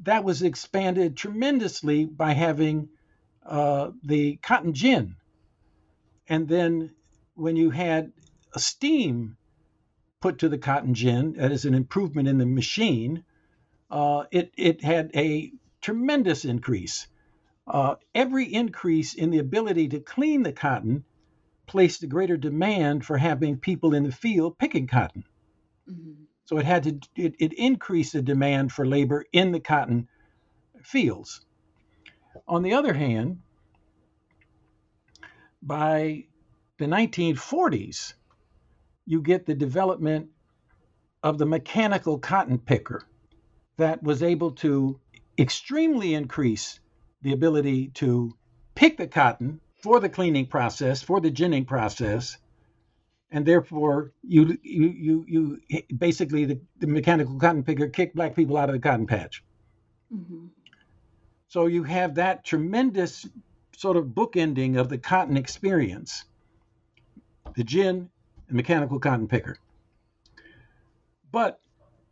That 0.00 0.24
was 0.24 0.42
expanded 0.42 1.16
tremendously 1.16 2.06
by 2.06 2.32
having 2.32 2.90
uh, 3.46 3.92
the 4.04 4.36
cotton 4.38 4.74
gin. 4.74 5.16
And 6.28 6.48
then 6.48 6.92
when 7.34 7.56
you 7.56 7.70
had 7.70 8.12
steam 8.56 9.36
put 10.20 10.38
to 10.38 10.48
the 10.48 10.58
cotton 10.58 10.94
gin, 10.94 11.34
that 11.34 11.52
is 11.52 11.64
an 11.64 11.74
improvement 11.74 12.28
in 12.28 12.38
the 12.38 12.46
machine, 12.46 13.24
uh, 13.90 14.24
it, 14.30 14.52
it 14.56 14.82
had 14.84 15.10
a 15.14 15.52
tremendous 15.80 16.44
increase. 16.44 17.08
Uh, 17.66 17.96
every 18.14 18.52
increase 18.52 19.14
in 19.14 19.30
the 19.30 19.38
ability 19.38 19.88
to 19.88 20.00
clean 20.00 20.42
the 20.42 20.52
cotton 20.52 21.04
placed 21.66 22.02
a 22.02 22.06
greater 22.08 22.36
demand 22.36 23.04
for 23.04 23.18
having 23.18 23.58
people 23.58 23.94
in 23.94 24.04
the 24.04 24.12
field 24.12 24.58
picking 24.58 24.86
cotton. 24.86 25.24
mhm, 25.86 26.29
So 26.50 26.58
it 26.58 26.66
had 26.66 26.82
to 26.82 26.98
it, 27.14 27.36
it 27.38 27.52
increased 27.52 28.12
the 28.12 28.22
demand 28.22 28.72
for 28.72 28.84
labor 28.84 29.24
in 29.32 29.52
the 29.52 29.60
cotton 29.60 30.08
fields. 30.82 31.46
On 32.48 32.64
the 32.64 32.72
other 32.72 32.92
hand, 32.92 33.42
by 35.62 36.24
the 36.78 36.86
1940s, 36.86 38.14
you 39.06 39.22
get 39.22 39.46
the 39.46 39.54
development 39.54 40.30
of 41.22 41.38
the 41.38 41.46
mechanical 41.46 42.18
cotton 42.18 42.58
picker 42.58 43.04
that 43.76 44.02
was 44.02 44.20
able 44.20 44.50
to 44.50 44.98
extremely 45.38 46.14
increase 46.14 46.80
the 47.22 47.32
ability 47.32 47.90
to 47.90 48.36
pick 48.74 48.96
the 48.96 49.06
cotton 49.06 49.60
for 49.84 50.00
the 50.00 50.08
cleaning 50.08 50.46
process, 50.46 51.00
for 51.00 51.20
the 51.20 51.30
ginning 51.30 51.64
process, 51.64 52.38
and 53.32 53.46
therefore 53.46 54.12
you 54.22 54.58
you 54.62 54.88
you, 54.88 55.26
you 55.28 55.60
basically 55.96 56.44
the, 56.46 56.60
the 56.80 56.86
mechanical 56.86 57.38
cotton 57.38 57.64
picker 57.64 57.88
kicked 57.88 58.16
black 58.16 58.36
people 58.36 58.56
out 58.56 58.70
of 58.70 58.74
the 58.74 58.80
cotton 58.80 59.06
patch. 59.06 59.44
mhm, 60.10 60.50
So 61.48 61.66
you 61.66 61.84
have 61.84 62.16
that 62.16 62.44
tremendous 62.44 63.28
sort 63.76 63.96
of 63.96 64.06
bookending 64.06 64.78
of 64.78 64.88
the 64.88 64.98
cotton 64.98 65.36
experience, 65.36 66.24
the 67.56 67.64
gin 67.64 68.10
and 68.48 68.56
mechanical 68.56 69.00
cotton 69.00 69.28
picker. 69.28 69.58
But 71.32 71.60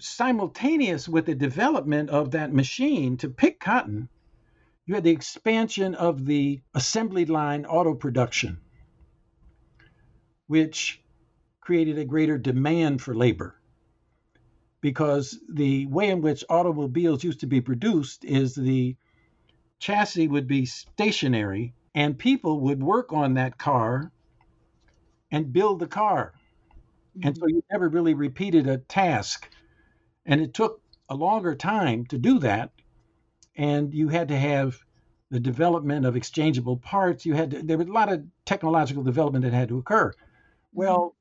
simultaneous 0.01 1.09
with 1.09 1.27
the 1.27 1.35
development 1.35 2.11
of 2.11 2.33
that 2.33 2.53
machine 2.53 3.16
to 3.19 3.31
pick 3.31 3.61
cotton, 3.61 4.09
you 4.87 4.95
had 4.95 5.05
the 5.05 5.11
expansion 5.11 5.95
of 5.95 6.27
the 6.27 6.62
assembly 6.75 7.27
line 7.27 7.66
auto 7.66 7.95
production, 7.95 8.61
which 10.49 11.03
created 11.69 11.99
a 11.99 12.05
greater 12.07 12.39
demand 12.39 13.03
for 13.03 13.14
labor. 13.14 13.55
Because 14.81 15.39
the 15.53 15.85
way 15.85 16.09
in 16.09 16.23
which 16.23 16.43
automobiles 16.49 17.23
used 17.23 17.41
to 17.41 17.47
be 17.47 17.61
produced 17.61 18.25
is 18.25 18.55
the 18.55 18.97
chassis 19.79 20.29
would 20.29 20.47
be 20.49 20.64
stationary 20.64 21.75
and 21.95 22.19
people 22.19 22.61
would 22.61 22.83
work 22.83 23.12
on 23.12 23.35
that 23.35 23.59
car 23.59 24.11
and 25.31 25.53
build 25.53 25.79
the 25.79 25.87
car. 25.87 26.33
And 27.23 27.37
so 27.37 27.43
mm-hmm. 27.43 27.57
you 27.57 27.64
never 27.71 27.91
really 27.91 28.14
repeated 28.14 28.66
a 28.66 28.79
task. 28.79 29.47
And 30.25 30.41
it 30.41 30.55
took 30.55 30.81
a 31.11 31.14
longer 31.14 31.55
time 31.55 32.07
to 32.07 32.16
do 32.16 32.39
that. 32.39 32.71
and 33.57 33.93
you 33.93 34.09
had 34.09 34.29
to 34.29 34.39
have 34.39 34.79
the 35.31 35.41
development 35.41 36.07
of 36.07 36.16
exchangeable 36.16 36.79
parts. 36.79 37.27
You 37.27 37.35
had 37.35 37.51
to, 37.51 37.62
there 37.62 37.77
was 37.77 37.89
a 37.89 37.93
lot 37.93 38.11
of 38.11 38.25
technological 38.47 39.03
development 39.03 39.45
that 39.45 39.53
had 39.53 39.69
to 39.69 39.79
occur. 39.79 40.12
Mm-hmm. 40.12 40.25
Well, 40.73 41.14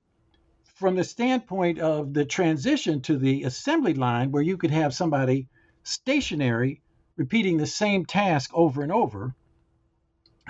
from 0.77 0.95
the 0.95 1.03
standpoint 1.03 1.79
of 1.79 2.13
the 2.13 2.23
transition 2.23 3.01
to 3.01 3.17
the 3.17 3.43
assembly 3.43 3.95
line, 3.95 4.31
where 4.31 4.43
you 4.43 4.57
could 4.57 4.69
have 4.69 4.93
somebody 4.93 5.47
stationary 5.83 6.81
repeating 7.15 7.57
the 7.57 7.65
same 7.65 8.05
task 8.05 8.51
over 8.53 8.83
and 8.83 8.91
over, 8.91 9.33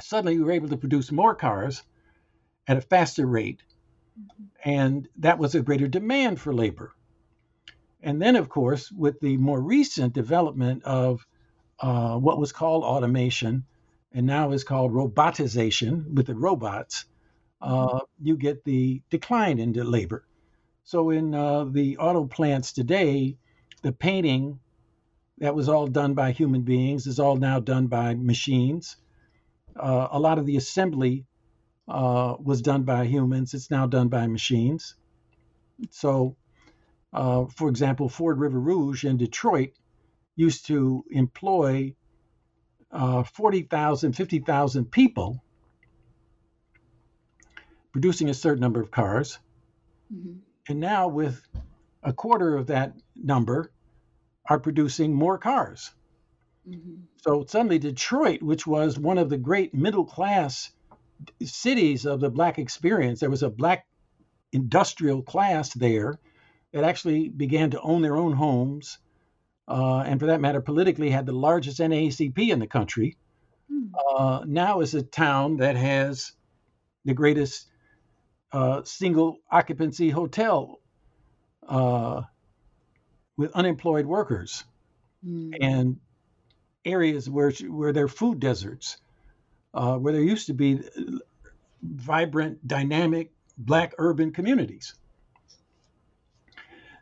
suddenly 0.02 0.34
you 0.34 0.44
were 0.44 0.52
able 0.52 0.68
to 0.68 0.76
produce 0.76 1.14
more 1.14 1.34
cars 1.34 1.82
at 2.68 2.76
a 2.76 2.82
faster 2.82 3.26
rate. 3.26 3.64
And 4.66 5.08
that 5.20 5.40
was 5.40 5.56
a 5.56 5.62
greater 5.62 5.88
demand 5.88 6.42
for 6.42 6.54
labor. 6.54 6.94
And 8.02 8.22
then, 8.22 8.36
of 8.36 8.50
course, 8.50 8.92
with 8.92 9.22
the 9.22 9.38
more 9.38 9.62
recent 9.62 10.14
development 10.14 10.84
of 10.84 11.26
uh, 11.80 12.18
what 12.18 12.38
was 12.38 12.52
called 12.52 12.84
automation 12.84 13.64
and 14.12 14.26
now 14.26 14.52
is 14.52 14.66
called 14.66 14.92
robotization 14.92 16.16
with 16.16 16.28
the 16.28 16.36
robots, 16.36 17.06
uh, 17.62 18.00
you 18.22 18.38
get 18.38 18.64
the 18.64 19.02
decline 19.10 19.60
in 19.60 19.74
labor. 19.74 20.26
So 20.84 21.10
in 21.10 21.34
uh, 21.34 21.66
the 21.66 21.98
auto 21.98 22.26
plants 22.26 22.72
today, 22.72 23.38
the 23.82 23.92
painting 23.92 24.60
that 25.40 25.56
was 25.56 25.70
all 25.70 25.88
done 25.88 26.14
by 26.14 26.32
human 26.32 26.62
beings 26.62 27.08
is 27.08 27.20
all 27.20 27.36
now 27.36 27.60
done 27.60 27.88
by 27.88 28.16
machines. 28.16 28.98
Uh, 29.76 30.08
a 30.12 30.20
lot 30.20 30.40
of 30.40 30.46
the 30.46 30.58
assembly 30.58 31.26
uh, 31.88 32.36
was 32.40 32.62
done 32.62 32.84
by 32.84 33.06
humans. 33.06 33.54
It's 33.54 33.70
now 33.70 33.86
done 33.86 34.08
by 34.08 34.28
machines. 34.28 34.96
So, 35.92 36.36
uh, 37.14 37.46
for 37.46 37.70
example, 37.70 38.10
Ford 38.10 38.40
River 38.40 38.60
Rouge 38.60 39.06
in 39.06 39.18
Detroit 39.18 39.72
used 40.36 40.68
to 40.68 41.04
employ 41.12 41.96
uh, 42.92 43.24
40,000, 43.24 44.14
50,000 44.14 44.92
people 44.92 45.44
producing 47.98 48.30
a 48.30 48.34
certain 48.36 48.62
number 48.62 48.80
of 48.80 48.92
cars. 48.92 49.40
Mm-hmm. 50.14 50.34
And 50.70 50.80
now, 50.80 51.08
with 51.08 51.42
a 52.04 52.14
quarter 52.14 52.56
of 52.56 52.68
that 52.68 52.94
number, 53.16 53.72
are 54.48 54.60
producing 54.60 55.16
more 55.16 55.40
cars. 55.40 55.90
Mm-hmm. 56.70 56.94
So 57.24 57.44
suddenly, 57.48 57.80
Detroit, 57.80 58.44
which 58.44 58.68
was 58.68 59.00
one 59.00 59.18
of 59.18 59.32
the 59.32 59.38
great 59.40 59.74
middle 59.74 60.06
class 60.06 60.72
cities 61.42 62.06
of 62.06 62.20
the 62.20 62.30
Black 62.30 62.60
experience, 62.60 63.20
there 63.20 63.32
was 63.32 63.42
a 63.42 63.50
Black 63.50 63.88
industrial 64.52 65.24
class 65.24 65.74
there 65.74 66.20
that 66.74 66.84
actually 66.84 67.30
began 67.30 67.72
to 67.72 67.82
own 67.82 68.04
their 68.04 68.16
own 68.16 68.34
homes, 68.34 69.00
uh, 69.68 70.04
and 70.06 70.20
for 70.20 70.28
that 70.28 70.40
matter, 70.40 70.62
politically 70.62 71.10
had 71.10 71.26
the 71.26 71.34
largest 71.34 71.80
NAACP 71.80 72.52
in 72.52 72.60
the 72.60 72.68
country. 72.68 73.18
Mm-hmm. 73.74 73.96
Uh, 74.16 74.44
now 74.46 74.82
is 74.82 74.94
a 74.94 75.02
town 75.02 75.58
that 75.58 75.76
has 75.76 76.34
the 77.04 77.16
greatest 77.16 77.66
uh, 78.52 78.84
single 78.84 79.40
occupancy 79.52 80.10
hotel 80.10 80.80
uh, 81.68 82.22
with 83.36 83.52
unemployed 83.54 84.06
workers 84.06 84.64
mm. 85.26 85.56
and 85.60 86.00
areas 86.86 87.30
where 87.30 87.52
where 87.70 87.94
there 87.94 88.06
are 88.06 88.10
food 88.10 88.40
deserts, 88.40 88.98
uh, 89.74 89.96
where 89.98 90.14
there 90.14 90.22
used 90.22 90.48
to 90.48 90.54
be 90.54 90.82
vibrant, 91.82 92.66
dynamic 92.68 93.32
black 93.58 93.94
urban 93.98 94.32
communities. 94.32 94.96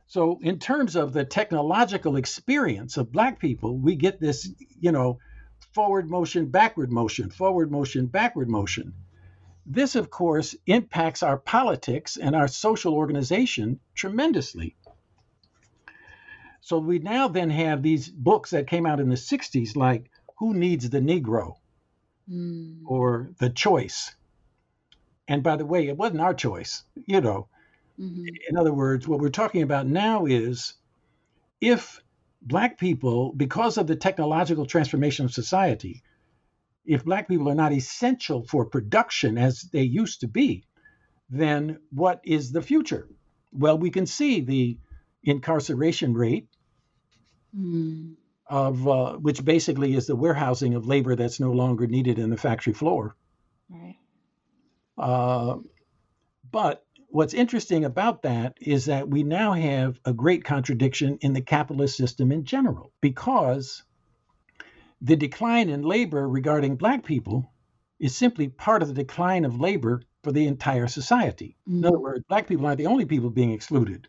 So, 0.07 0.39
in 0.41 0.59
terms 0.59 0.95
of 0.95 1.13
the 1.13 1.25
technological 1.25 2.15
experience 2.15 2.97
of 2.97 3.11
black 3.11 3.39
people, 3.39 3.77
we 3.77 3.95
get 3.95 4.19
this, 4.19 4.49
you 4.79 4.91
know, 4.91 5.19
forward 5.73 6.09
motion, 6.09 6.47
backward 6.47 6.91
motion, 6.91 7.29
forward 7.29 7.71
motion, 7.71 8.05
backward 8.05 8.49
motion. 8.49 8.93
This, 9.65 9.95
of 9.95 10.09
course, 10.09 10.55
impacts 10.67 11.23
our 11.23 11.37
politics 11.37 12.17
and 12.17 12.35
our 12.35 12.47
social 12.47 12.93
organization 12.93 13.79
tremendously. 13.95 14.75
So 16.61 16.79
we 16.79 16.99
now 16.99 17.27
then 17.27 17.49
have 17.49 17.81
these 17.81 18.09
books 18.09 18.51
that 18.51 18.67
came 18.67 18.85
out 18.85 18.99
in 18.99 19.09
the 19.09 19.15
60s, 19.15 19.75
like 19.75 20.09
Who 20.37 20.53
Needs 20.53 20.89
the 20.89 20.99
Negro 20.99 21.55
mm. 22.29 22.81
or 22.85 23.29
The 23.39 23.49
Choice. 23.49 24.15
And 25.27 25.41
by 25.41 25.55
the 25.57 25.65
way, 25.65 25.87
it 25.87 25.97
wasn't 25.97 26.21
our 26.21 26.33
choice, 26.33 26.83
you 27.05 27.21
know. 27.21 27.47
Mm-hmm. 27.99 28.25
In 28.49 28.57
other 28.57 28.73
words, 28.73 29.07
what 29.07 29.19
we're 29.19 29.29
talking 29.29 29.63
about 29.63 29.87
now 29.87 30.25
is 30.25 30.73
if 31.61 32.01
Black 32.41 32.77
people, 32.77 33.33
because 33.33 33.77
of 33.77 33.87
the 33.87 33.95
technological 33.95 34.67
transformation 34.67 35.25
of 35.25 35.33
society, 35.33 36.03
if 36.85 37.03
black 37.03 37.27
people 37.27 37.49
are 37.49 37.55
not 37.55 37.73
essential 37.73 38.45
for 38.45 38.65
production 38.65 39.37
as 39.37 39.61
they 39.73 39.83
used 39.83 40.21
to 40.21 40.27
be, 40.27 40.65
then 41.29 41.79
what 41.91 42.21
is 42.23 42.51
the 42.51 42.61
future? 42.61 43.07
Well, 43.51 43.77
we 43.77 43.89
can 43.89 44.05
see 44.05 44.41
the 44.41 44.77
incarceration 45.23 46.13
rate 46.13 46.47
mm. 47.57 48.15
of 48.47 48.87
uh, 48.87 49.13
which 49.13 49.43
basically 49.43 49.95
is 49.95 50.07
the 50.07 50.15
warehousing 50.15 50.75
of 50.75 50.85
labor 50.85 51.15
that's 51.15 51.39
no 51.39 51.51
longer 51.51 51.87
needed 51.87 52.19
in 52.19 52.29
the 52.29 52.37
factory 52.37 52.73
floor. 52.73 53.15
Right. 53.69 53.97
Uh, 54.97 55.57
but 56.51 56.85
what's 57.07 57.33
interesting 57.33 57.85
about 57.85 58.23
that 58.23 58.57
is 58.59 58.85
that 58.85 59.09
we 59.09 59.23
now 59.23 59.53
have 59.53 59.99
a 60.03 60.13
great 60.13 60.43
contradiction 60.43 61.17
in 61.21 61.33
the 61.33 61.41
capitalist 61.41 61.95
system 61.95 62.31
in 62.31 62.43
general 62.43 62.91
because 62.99 63.83
the 65.01 65.15
decline 65.15 65.69
in 65.69 65.83
labor 65.83 66.27
regarding 66.27 66.75
Black 66.75 67.03
people 67.03 67.51
is 67.99 68.15
simply 68.15 68.47
part 68.47 68.81
of 68.81 68.87
the 68.87 68.93
decline 68.93 69.45
of 69.45 69.59
labor 69.59 70.01
for 70.23 70.31
the 70.31 70.47
entire 70.47 70.87
society. 70.87 71.55
Mm-hmm. 71.67 71.77
In 71.79 71.85
other 71.85 71.99
words, 71.99 72.25
Black 72.27 72.47
people 72.47 72.65
aren't 72.65 72.77
the 72.77 72.87
only 72.87 73.05
people 73.05 73.29
being 73.29 73.51
excluded 73.51 74.07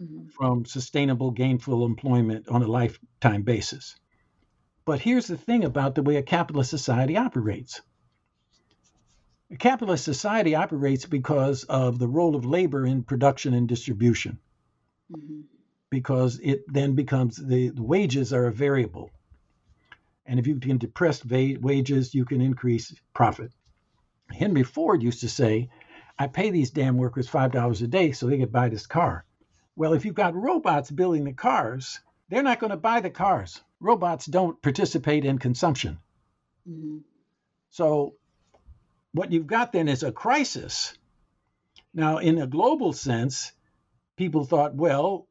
mm-hmm. 0.00 0.28
from 0.28 0.64
sustainable, 0.64 1.30
gainful 1.30 1.84
employment 1.84 2.48
on 2.48 2.62
a 2.62 2.66
lifetime 2.66 3.42
basis. 3.42 3.96
But 4.84 5.00
here's 5.00 5.26
the 5.26 5.36
thing 5.36 5.64
about 5.64 5.94
the 5.94 6.02
way 6.02 6.16
a 6.16 6.22
capitalist 6.22 6.70
society 6.70 7.16
operates. 7.16 7.80
A 9.50 9.56
capitalist 9.56 10.04
society 10.04 10.54
operates 10.54 11.06
because 11.06 11.64
of 11.64 11.98
the 11.98 12.08
role 12.08 12.34
of 12.34 12.44
labor 12.44 12.84
in 12.84 13.04
production 13.04 13.54
and 13.54 13.68
distribution, 13.68 14.38
mm-hmm. 15.12 15.42
because 15.90 16.40
it 16.42 16.64
then 16.66 16.94
becomes 16.94 17.36
the, 17.36 17.68
the 17.70 17.82
wages 17.82 18.32
are 18.32 18.46
a 18.46 18.52
variable. 18.52 19.10
And 20.26 20.38
if 20.38 20.46
you 20.46 20.58
can 20.58 20.78
depress 20.78 21.20
va- 21.20 21.56
wages, 21.60 22.14
you 22.14 22.24
can 22.24 22.40
increase 22.40 22.94
profit. 23.14 23.52
Henry 24.30 24.64
Ford 24.64 25.02
used 25.02 25.20
to 25.20 25.28
say, 25.28 25.70
I 26.18 26.26
pay 26.26 26.50
these 26.50 26.70
damn 26.70 26.96
workers 26.96 27.28
$5 27.28 27.82
a 27.82 27.86
day 27.86 28.12
so 28.12 28.26
they 28.26 28.38
can 28.38 28.48
buy 28.48 28.68
this 28.68 28.86
car. 28.86 29.24
Well, 29.76 29.92
if 29.92 30.04
you've 30.04 30.14
got 30.14 30.34
robots 30.34 30.90
building 30.90 31.24
the 31.24 31.32
cars, 31.32 32.00
they're 32.28 32.42
not 32.42 32.58
going 32.58 32.70
to 32.70 32.76
buy 32.76 33.00
the 33.00 33.10
cars. 33.10 33.60
Robots 33.78 34.26
don't 34.26 34.60
participate 34.62 35.24
in 35.24 35.38
consumption. 35.38 35.98
Mm-hmm. 36.68 36.98
So, 37.70 38.14
what 39.12 39.32
you've 39.32 39.46
got 39.46 39.72
then 39.72 39.88
is 39.88 40.02
a 40.02 40.12
crisis. 40.12 40.96
Now, 41.92 42.18
in 42.18 42.38
a 42.38 42.46
global 42.46 42.92
sense, 42.92 43.52
people 44.16 44.44
thought, 44.44 44.74
well, 44.74 45.28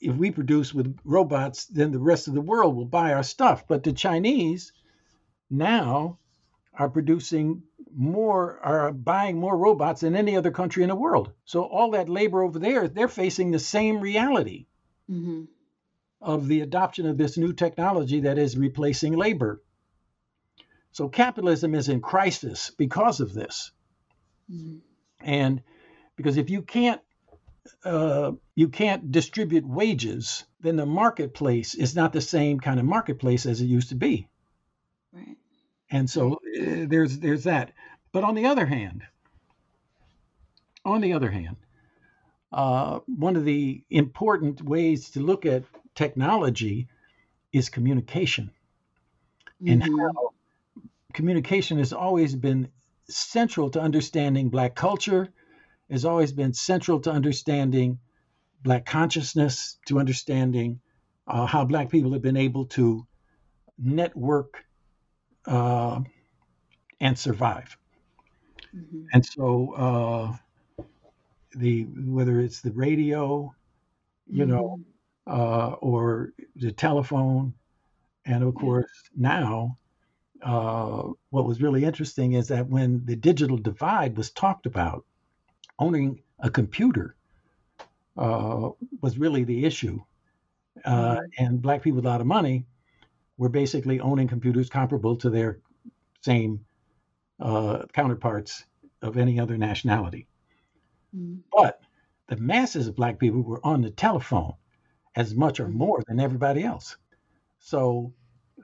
if 0.00 0.14
we 0.14 0.30
produce 0.30 0.74
with 0.74 0.98
robots, 1.04 1.66
then 1.66 1.90
the 1.90 1.98
rest 1.98 2.28
of 2.28 2.34
the 2.34 2.40
world 2.40 2.76
will 2.76 2.84
buy 2.84 3.12
our 3.12 3.22
stuff. 3.22 3.66
But 3.66 3.82
the 3.82 3.92
Chinese 3.92 4.72
now 5.50 6.18
are 6.74 6.90
producing 6.90 7.62
more, 7.94 8.60
are 8.62 8.92
buying 8.92 9.38
more 9.38 9.56
robots 9.56 10.02
than 10.02 10.14
any 10.14 10.36
other 10.36 10.50
country 10.50 10.82
in 10.82 10.90
the 10.90 10.94
world. 10.94 11.32
So 11.44 11.62
all 11.62 11.92
that 11.92 12.08
labor 12.08 12.42
over 12.42 12.58
there, 12.58 12.88
they're 12.88 13.08
facing 13.08 13.50
the 13.50 13.58
same 13.58 14.00
reality 14.00 14.66
mm-hmm. 15.10 15.44
of 16.20 16.46
the 16.46 16.60
adoption 16.60 17.06
of 17.06 17.16
this 17.16 17.38
new 17.38 17.52
technology 17.52 18.20
that 18.20 18.38
is 18.38 18.58
replacing 18.58 19.14
labor. 19.14 19.62
So 20.92 21.08
capitalism 21.08 21.74
is 21.74 21.88
in 21.88 22.00
crisis 22.00 22.70
because 22.70 23.20
of 23.20 23.32
this. 23.32 23.70
Mm-hmm. 24.50 24.78
And 25.20 25.62
because 26.16 26.36
if 26.36 26.50
you 26.50 26.62
can't 26.62 27.00
uh, 27.84 28.32
you 28.54 28.68
can't 28.68 29.10
distribute 29.12 29.66
wages, 29.66 30.44
then 30.60 30.76
the 30.76 30.86
marketplace 30.86 31.74
is 31.74 31.94
not 31.94 32.12
the 32.12 32.20
same 32.20 32.60
kind 32.60 32.80
of 32.80 32.86
marketplace 32.86 33.46
as 33.46 33.60
it 33.60 33.66
used 33.66 33.90
to 33.90 33.94
be. 33.94 34.28
Right. 35.12 35.36
And 35.90 36.08
so 36.10 36.34
uh, 36.34 36.86
there's 36.88 37.18
there's 37.18 37.44
that. 37.44 37.72
But 38.12 38.24
on 38.24 38.34
the 38.34 38.46
other 38.46 38.66
hand, 38.66 39.02
on 40.84 41.00
the 41.00 41.12
other 41.12 41.30
hand, 41.30 41.56
uh, 42.52 43.00
one 43.06 43.36
of 43.36 43.44
the 43.44 43.82
important 43.90 44.62
ways 44.62 45.10
to 45.10 45.20
look 45.20 45.46
at 45.46 45.64
technology 45.94 46.88
is 47.52 47.68
communication, 47.68 48.50
mm-hmm. 49.62 49.72
and 49.72 49.82
how 49.82 50.32
communication 51.12 51.78
has 51.78 51.92
always 51.92 52.34
been 52.34 52.68
central 53.08 53.70
to 53.70 53.80
understanding 53.80 54.48
Black 54.48 54.74
culture 54.74 55.32
has 55.90 56.04
always 56.04 56.32
been 56.32 56.52
central 56.52 57.00
to 57.00 57.10
understanding 57.10 57.98
Black 58.62 58.86
consciousness, 58.86 59.78
to 59.86 59.98
understanding 59.98 60.80
uh, 61.26 61.46
how 61.46 61.64
Black 61.64 61.90
people 61.90 62.12
have 62.12 62.22
been 62.22 62.36
able 62.36 62.66
to 62.66 63.06
network 63.78 64.64
uh, 65.46 66.00
and 67.00 67.18
survive. 67.18 67.76
Mm-hmm. 68.74 69.04
And 69.12 69.24
so 69.24 69.72
uh, 69.74 70.84
the 71.54 71.84
whether 71.84 72.40
it's 72.40 72.60
the 72.60 72.72
radio, 72.72 73.54
you 74.28 74.46
know, 74.46 74.80
uh, 75.26 75.72
or 75.80 76.32
the 76.56 76.72
telephone, 76.72 77.54
and 78.24 78.42
of 78.42 78.54
course 78.54 78.90
now, 79.16 79.78
uh, 80.42 81.02
what 81.30 81.46
was 81.46 81.62
really 81.62 81.84
interesting 81.84 82.32
is 82.32 82.48
that 82.48 82.66
when 82.68 83.04
the 83.04 83.16
digital 83.16 83.56
divide 83.56 84.16
was 84.16 84.30
talked 84.30 84.66
about, 84.66 85.04
owning 85.78 86.22
a 86.40 86.50
computer 86.50 87.16
uh, 88.16 88.70
was 89.00 89.18
really 89.18 89.44
the 89.44 89.64
issue, 89.64 90.00
uh, 90.84 91.16
Mhm. 91.16 91.30
and 91.38 91.62
black 91.62 91.82
people 91.82 91.96
with 91.96 92.06
a 92.06 92.08
lot 92.08 92.20
of 92.20 92.26
money 92.26 92.66
were 93.38 93.48
basically 93.50 94.00
owning 94.00 94.28
computers 94.28 94.68
comparable 94.70 95.16
to 95.16 95.30
their 95.30 95.60
same 96.22 96.64
uh, 97.40 97.84
counterparts 97.92 98.64
of 99.02 99.16
any 99.18 99.38
other 99.38 99.58
nationality. 99.58 100.26
Mhm. 101.14 101.42
But 101.52 101.82
the 102.28 102.36
masses 102.36 102.88
of 102.88 102.96
black 102.96 103.18
people 103.18 103.42
were 103.42 103.60
on 103.64 103.82
the 103.82 103.90
telephone 103.90 104.54
as 105.16 105.34
much 105.34 105.60
or 105.60 105.68
Mhm. 105.68 105.74
more 105.74 106.02
than 106.06 106.20
everybody 106.20 106.64
else. 106.64 106.96
So 107.58 108.14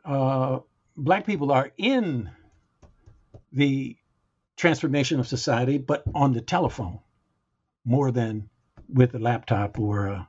uh, 0.05 0.61
black 0.97 1.27
people 1.27 1.53
are 1.53 1.73
in 1.77 2.31
the 3.53 3.97
transformation 4.57 5.21
of 5.21 5.27
society, 5.27 5.79
but 5.79 6.03
on 6.15 6.33
the 6.33 6.41
telephone 6.41 7.01
more 7.85 8.11
than 8.11 8.49
with 8.89 9.15
a 9.15 9.19
laptop 9.19 9.79
or 9.79 10.09
uh, 10.09 10.25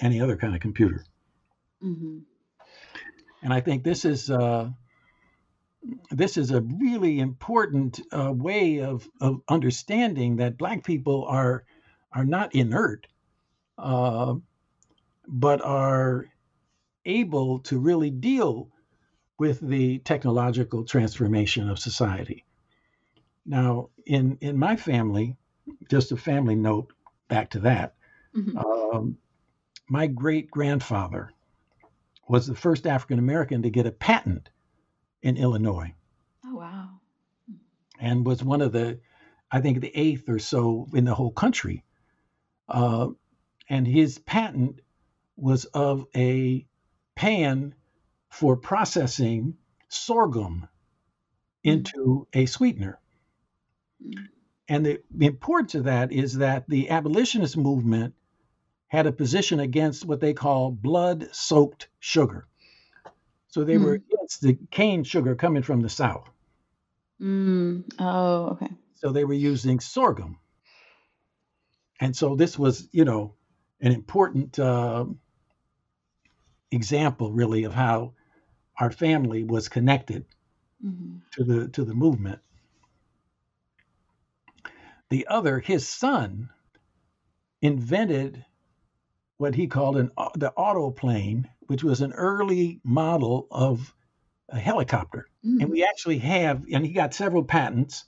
any 0.00 0.20
other 0.20 0.36
kind 0.36 0.54
of 0.54 0.60
computer. 0.60 1.04
Mhm. 1.82 2.22
And 3.42 3.52
I 3.52 3.60
think 3.60 3.84
this 3.84 4.04
is 4.04 4.30
uh, 4.30 4.70
this 6.10 6.36
is 6.36 6.50
a 6.50 6.62
really 6.62 7.20
important 7.20 8.00
uh, 8.10 8.32
way 8.32 8.80
of, 8.80 9.08
of 9.20 9.42
understanding 9.48 10.36
that 10.36 10.56
black 10.56 10.84
people 10.84 11.24
are 11.24 11.64
are 12.12 12.24
not 12.24 12.54
inert, 12.54 13.06
uh, 13.76 14.34
but 15.26 15.60
are 15.62 16.26
able 17.04 17.58
to 17.58 17.78
really 17.78 18.10
deal 18.10 18.70
with 19.38 19.58
the 19.60 19.98
technological 19.98 20.84
transformation 20.84 21.68
of 21.68 21.78
society. 21.78 22.43
Now, 23.46 23.88
in 24.06 24.36
in 24.40 24.58
my 24.58 24.76
family, 24.76 25.36
just 25.90 26.12
a 26.12 26.16
family 26.16 26.54
note 26.56 26.92
back 27.28 27.50
to 27.50 27.60
that, 27.60 27.94
Mhm. 28.34 28.64
um, 28.94 29.18
my 29.88 30.06
great 30.08 30.50
grandfather 30.50 31.30
was 32.28 32.46
the 32.46 32.54
first 32.56 32.86
African 32.86 33.18
American 33.18 33.62
to 33.62 33.70
get 33.70 33.86
a 33.86 33.92
patent 33.92 34.50
in 35.22 35.36
Illinois 35.36 35.94
Oh 36.44 36.54
wow. 36.54 37.00
and 37.98 38.24
was 38.26 38.42
one 38.42 38.60
of 38.60 38.72
the, 38.72 39.00
I 39.50 39.60
think, 39.60 39.80
the 39.80 39.96
eighth 39.96 40.28
or 40.28 40.38
so 40.38 40.86
in 40.92 41.04
the 41.04 41.14
whole 41.14 41.30
country. 41.32 41.84
Uh, 42.68 43.10
and 43.68 43.86
his 43.86 44.18
patent 44.18 44.80
was 45.36 45.64
of 45.66 46.06
a 46.16 46.66
pan 47.16 47.74
for 48.30 48.56
processing 48.56 49.56
sorghum 49.88 50.68
into 51.64 52.28
a 52.34 52.46
sweetener. 52.46 53.00
Mm. 54.04 54.28
And 54.68 54.86
the, 54.86 55.02
the 55.10 55.26
importance 55.26 55.74
of 55.74 55.84
that 55.84 56.12
is 56.12 56.34
that 56.38 56.68
the 56.68 56.90
abolitionist 56.90 57.56
movement 57.56 58.14
had 58.88 59.06
a 59.06 59.12
position 59.12 59.60
against 59.60 60.04
what 60.06 60.20
they 60.20 60.32
call 60.32 60.70
blood 60.70 61.28
soaked 61.32 61.88
sugar. 62.00 62.46
So 63.48 63.64
they 63.64 63.78
were 63.78 63.94
against 63.94 64.40
the 64.40 64.58
cane 64.70 65.04
sugar 65.04 65.34
coming 65.34 65.62
from 65.62 65.80
the 65.80 65.88
South. 65.88 66.28
Mm. 67.20 67.84
Oh, 67.98 68.46
okay. 68.52 68.68
So 68.94 69.12
they 69.12 69.24
were 69.24 69.34
using 69.34 69.80
sorghum. 69.80 70.38
And 72.00 72.16
so 72.16 72.34
this 72.36 72.58
was, 72.58 72.88
you 72.90 73.04
know, 73.04 73.34
an 73.80 73.92
important 73.92 74.58
uh, 74.58 75.04
example, 76.70 77.32
really, 77.32 77.64
of 77.64 77.72
how 77.72 78.14
our 78.80 78.90
family 78.90 79.44
was 79.44 79.68
connected 79.68 80.24
Mhm. 80.84 81.20
to 81.32 81.44
the 81.44 81.68
to 81.68 81.84
the 81.84 81.94
movement. 81.94 82.40
The 85.10 85.26
other, 85.28 85.58
his 85.60 85.88
son, 85.88 86.50
invented 87.60 88.44
what 89.36 89.54
he 89.54 89.66
called 89.66 89.96
an 89.96 90.10
the 90.34 90.52
autoplane, 90.56 91.46
which 91.66 91.82
was 91.82 92.00
an 92.00 92.12
early 92.12 92.80
model 92.84 93.46
of 93.50 93.94
a 94.48 94.58
helicopter. 94.58 95.26
Mm. 95.44 95.62
And 95.62 95.70
we 95.70 95.84
actually 95.84 96.18
have, 96.18 96.64
and 96.72 96.84
he 96.84 96.92
got 96.92 97.14
several 97.14 97.44
patents, 97.44 98.04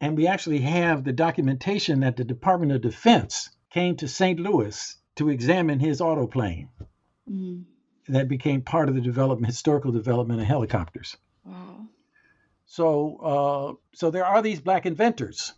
and 0.00 0.16
we 0.16 0.26
actually 0.26 0.60
have 0.60 1.04
the 1.04 1.12
documentation 1.12 2.00
that 2.00 2.16
the 2.16 2.24
Department 2.24 2.72
of 2.72 2.82
Defense 2.82 3.50
came 3.70 3.96
to 3.96 4.08
St. 4.08 4.38
Louis 4.38 4.96
to 5.16 5.30
examine 5.30 5.80
his 5.80 6.00
autoplane. 6.00 6.68
Mm. 7.30 7.64
That 8.08 8.28
became 8.28 8.62
part 8.62 8.88
of 8.88 8.94
the 8.94 9.00
development, 9.00 9.46
historical 9.46 9.90
development 9.90 10.40
of 10.40 10.46
helicopters. 10.46 11.16
Wow. 11.44 11.86
So, 12.66 13.16
uh, 13.16 13.96
so 13.96 14.10
there 14.10 14.24
are 14.24 14.42
these 14.42 14.60
black 14.60 14.86
inventors 14.86 15.54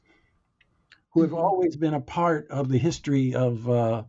who 1.11 1.23
have 1.23 1.31
Mhm. 1.31 1.39
always 1.39 1.77
been 1.77 1.95
a 1.95 2.01
part 2.01 2.49
of 2.51 2.69
the 2.69 2.79
history 2.79 3.35
of 3.35 3.69
uh, 3.69 4.05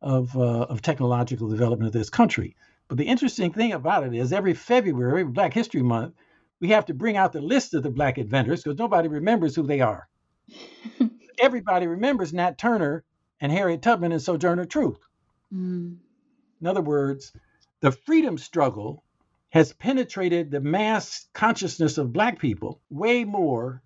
of 0.00 0.36
uh, 0.36 0.66
of 0.68 0.82
technological 0.82 1.48
development 1.48 1.88
of 1.88 1.92
this 1.92 2.10
country. 2.10 2.56
But 2.88 2.98
the 2.98 3.04
interesting 3.06 3.52
thing 3.52 3.72
about 3.72 4.04
it 4.06 4.14
is, 4.14 4.32
every 4.32 4.54
February, 4.54 5.24
Black 5.24 5.52
History 5.52 5.82
Month, 5.82 6.14
we 6.60 6.68
have 6.68 6.86
to 6.86 6.94
bring 6.94 7.16
out 7.16 7.32
the 7.32 7.40
list 7.40 7.74
of 7.74 7.82
the 7.82 7.90
black 7.90 8.16
inventors 8.18 8.62
because 8.62 8.78
nobody 8.78 9.08
remembers 9.08 9.54
who 9.54 9.64
they 9.64 9.80
are. 9.80 10.08
Everybody 11.40 11.86
remembers 11.86 12.32
Nat 12.32 12.58
Turner 12.58 13.04
and 13.40 13.52
Harriet 13.52 13.82
Tubman 13.82 14.12
and 14.12 14.22
Sojourner 14.22 14.64
Truth. 14.64 14.98
Mm. 15.52 15.98
In 16.60 16.66
other 16.66 16.80
words, 16.80 17.32
the 17.80 17.92
freedom 17.92 18.38
struggle 18.38 19.04
has 19.50 19.72
penetrated 19.72 20.50
the 20.50 20.60
mass 20.60 21.28
consciousness 21.32 21.98
of 21.98 22.12
black 22.12 22.38
people 22.38 22.80
way 22.90 23.24
more 23.24 23.82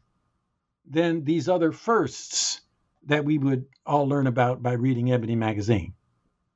than 0.88 1.24
these 1.24 1.48
other 1.48 1.72
firsts 1.72 2.60
that 3.06 3.24
we 3.24 3.38
would 3.38 3.66
all 3.84 4.08
learn 4.08 4.26
about 4.26 4.62
by 4.62 4.72
reading 4.72 5.12
Ebony 5.12 5.36
magazine. 5.36 5.94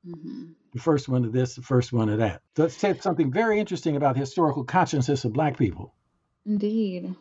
Mhm. 0.05 0.53
The 0.73 0.79
first 0.79 1.09
one 1.09 1.25
of 1.25 1.31
this, 1.31 1.55
the 1.55 1.61
first 1.61 1.91
one 1.91 2.09
of 2.09 2.19
that. 2.19 2.41
So 2.55 2.65
it 2.65 2.71
said 2.71 3.01
something 3.01 3.31
very 3.31 3.59
interesting 3.59 3.95
about 3.95 4.13
the 4.13 4.21
historical 4.21 4.63
consciousness 4.63 5.25
of 5.25 5.33
black 5.33 5.57
people. 5.57 5.93
Indeed. 6.45 7.15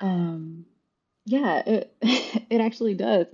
Um, 0.00 0.64
yeah, 1.26 1.62
it 1.66 1.94
it 2.02 2.60
actually 2.60 2.94
does. 2.94 3.26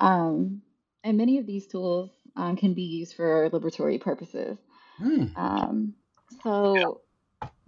Um, 0.00 0.62
and 1.04 1.16
many 1.16 1.38
of 1.38 1.46
these 1.46 1.66
tools 1.66 2.10
um, 2.36 2.56
can 2.56 2.74
be 2.74 2.82
used 2.82 3.14
for 3.14 3.50
liberatory 3.50 4.00
purposes. 4.00 4.58
Hmm. 4.96 5.26
Um, 5.36 5.94
so, 6.42 7.02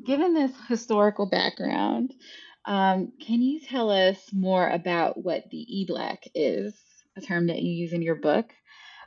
given 0.04 0.34
this 0.34 0.52
historical 0.68 1.26
background, 1.26 2.14
um, 2.64 3.12
can 3.20 3.42
you 3.42 3.60
tell 3.60 3.90
us 3.90 4.18
more 4.32 4.68
about 4.68 5.22
what 5.22 5.44
the 5.50 5.80
e-black 5.80 6.24
is, 6.34 6.74
a 7.16 7.20
term 7.20 7.48
that 7.48 7.62
you 7.62 7.72
use 7.72 7.92
in 7.92 8.02
your 8.02 8.16
book? 8.16 8.52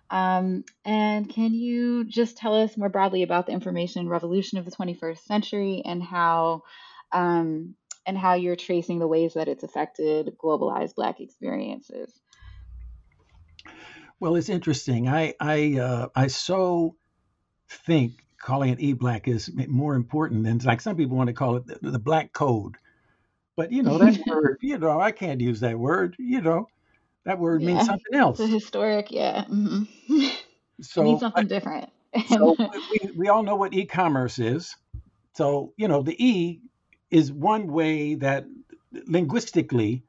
Um, 0.09 0.63
and 0.85 1.29
can 1.29 1.53
you 1.53 2.05
just 2.05 2.37
tell 2.37 2.55
us 2.55 2.77
more 2.77 2.89
broadly 2.89 3.23
about 3.23 3.47
the 3.47 3.53
information 3.53 4.07
revolution 4.07 4.57
of 4.57 4.65
the 4.65 4.71
21st 4.71 5.19
century 5.19 5.81
and 5.85 6.03
how 6.03 6.63
um, 7.11 7.75
and 8.05 8.17
how 8.17 8.33
you're 8.33 8.55
tracing 8.55 8.99
the 8.99 9.07
ways 9.07 9.35
that 9.35 9.47
it's 9.47 9.63
affected 9.63 10.35
globalized 10.37 10.95
Black 10.95 11.19
experiences? 11.19 12.13
Well, 14.19 14.35
it's 14.35 14.49
interesting. 14.49 15.07
I 15.07 15.33
I 15.39 15.79
uh, 15.79 16.07
I 16.15 16.27
so 16.27 16.95
think 17.69 18.13
calling 18.39 18.69
it 18.69 18.79
e-black 18.79 19.27
is 19.27 19.51
more 19.67 19.95
important 19.95 20.43
than 20.43 20.59
like 20.59 20.81
some 20.81 20.95
people 20.95 21.17
want 21.17 21.27
to 21.27 21.33
call 21.33 21.55
it 21.55 21.65
the, 21.65 21.91
the 21.91 21.99
black 21.99 22.33
code. 22.33 22.75
But 23.55 23.71
you 23.71 23.83
know 23.83 23.97
that 23.99 24.17
word, 24.27 24.57
you 24.61 24.77
know, 24.77 24.99
I 24.99 25.11
can't 25.11 25.41
use 25.41 25.59
that 25.61 25.77
word. 25.79 26.15
You 26.19 26.41
know, 26.41 26.69
that 27.25 27.39
word 27.39 27.63
means 27.63 27.85
something 27.85 28.15
else. 28.15 28.39
it's 28.39 28.53
historic, 28.53 29.11
yeah. 29.11 29.45
hmm 29.45 29.83
it 30.09 30.37
So 30.81 31.03
means 31.03 31.19
I- 31.21 31.21
something 31.21 31.47
different. 31.47 31.89
so 32.25 32.57
we, 32.89 32.99
we 33.15 33.27
all 33.29 33.43
know 33.43 33.55
what 33.55 33.73
e-commerce 33.73 34.39
is. 34.39 34.75
So 35.35 35.73
you 35.77 35.87
know 35.87 36.01
the 36.03 36.15
e 36.23 36.61
is 37.11 37.31
one 37.31 37.67
way 37.67 38.15
that 38.15 38.45
linguistically 39.07 40.03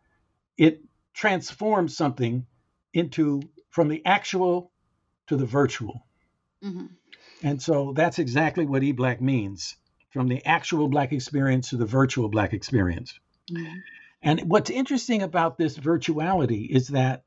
it 0.59 0.83
transforms 1.15 1.97
something 1.97 2.47
into 2.95 3.43
from 3.71 3.89
the 3.89 4.05
actual 4.07 4.73
to 5.29 5.37
the 5.37 5.47
virtual. 5.47 6.07
Mhm. 6.63 6.97
And 7.43 7.63
so 7.63 7.93
that's 7.95 8.19
exactly 8.19 8.67
what 8.67 8.83
e-black 8.83 9.21
means 9.21 9.77
from 10.11 10.29
the 10.29 10.45
actual 10.45 10.89
black 10.89 11.13
experience 11.13 11.71
to 11.71 11.77
the 11.77 11.87
virtual 11.87 12.29
black 12.29 12.53
experience. 12.53 13.19
Mhm. 13.51 13.83
And 14.23 14.41
what's 14.51 14.71
interesting 14.71 15.23
about 15.23 15.59
this 15.59 15.79
virtuality 15.79 16.69
is 16.69 16.89
that 16.89 17.25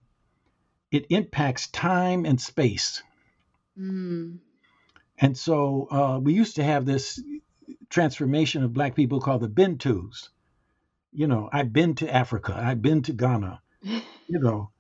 it 0.92 1.06
impacts 1.10 1.68
time 1.68 2.26
and 2.26 2.42
space. 2.42 3.04
Mm. 3.78 4.40
And 5.20 5.38
so 5.38 5.88
uh, 5.92 6.20
we 6.20 6.34
used 6.34 6.56
to 6.56 6.64
have 6.64 6.86
this 6.86 7.22
transformation 7.90 8.64
of 8.64 8.74
black 8.74 8.96
people 8.96 9.20
called 9.20 9.42
the 9.42 9.48
Bentus. 9.48 10.30
You 11.12 11.28
know, 11.28 11.50
I've 11.52 11.74
been 11.74 11.96
to 11.96 12.14
Africa, 12.14 12.56
I've 12.56 12.82
been 12.82 13.02
to 13.04 13.14
Ghana, 13.14 13.62
you 13.82 14.40
know, 14.40 14.72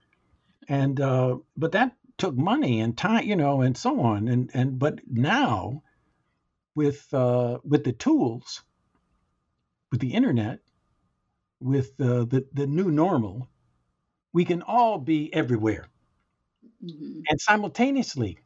and 0.67 0.99
uh, 0.99 1.37
but 1.55 1.71
that 1.73 1.95
took 2.17 2.35
money 2.35 2.81
and 2.81 2.97
time, 2.97 3.25
you 3.25 3.35
know, 3.35 3.61
and 3.61 3.77
so 3.77 4.01
on. 4.01 4.27
And 4.27 4.51
and 4.53 4.79
but 4.79 4.99
now 5.07 5.83
with 6.75 7.11
uh, 7.13 7.59
with 7.63 7.83
the 7.83 7.93
tools, 7.93 8.61
with 9.91 9.99
the 9.99 10.13
internet, 10.13 10.59
with 11.59 11.99
uh, 12.01 12.25
the 12.25 12.47
the 12.53 12.67
new 12.67 12.91
normal, 12.91 13.49
we 14.33 14.45
can 14.45 14.61
all 14.63 14.99
be 14.99 15.33
everywhere 15.33 15.87
Mhm. 16.81 17.27
and 17.29 17.39
simultaneously. 17.39 18.37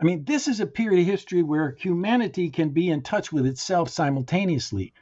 I 0.00 0.04
mean, 0.04 0.24
this 0.24 0.48
is 0.48 0.60
a 0.60 0.66
period 0.66 1.00
of 1.02 1.06
history 1.06 1.42
where 1.42 1.76
humanity 1.78 2.50
can 2.50 2.70
be 2.70 2.88
in 2.90 3.02
touch 3.02 3.32
with 3.32 3.46
itself 3.46 3.90
simultaneously. 3.90 4.94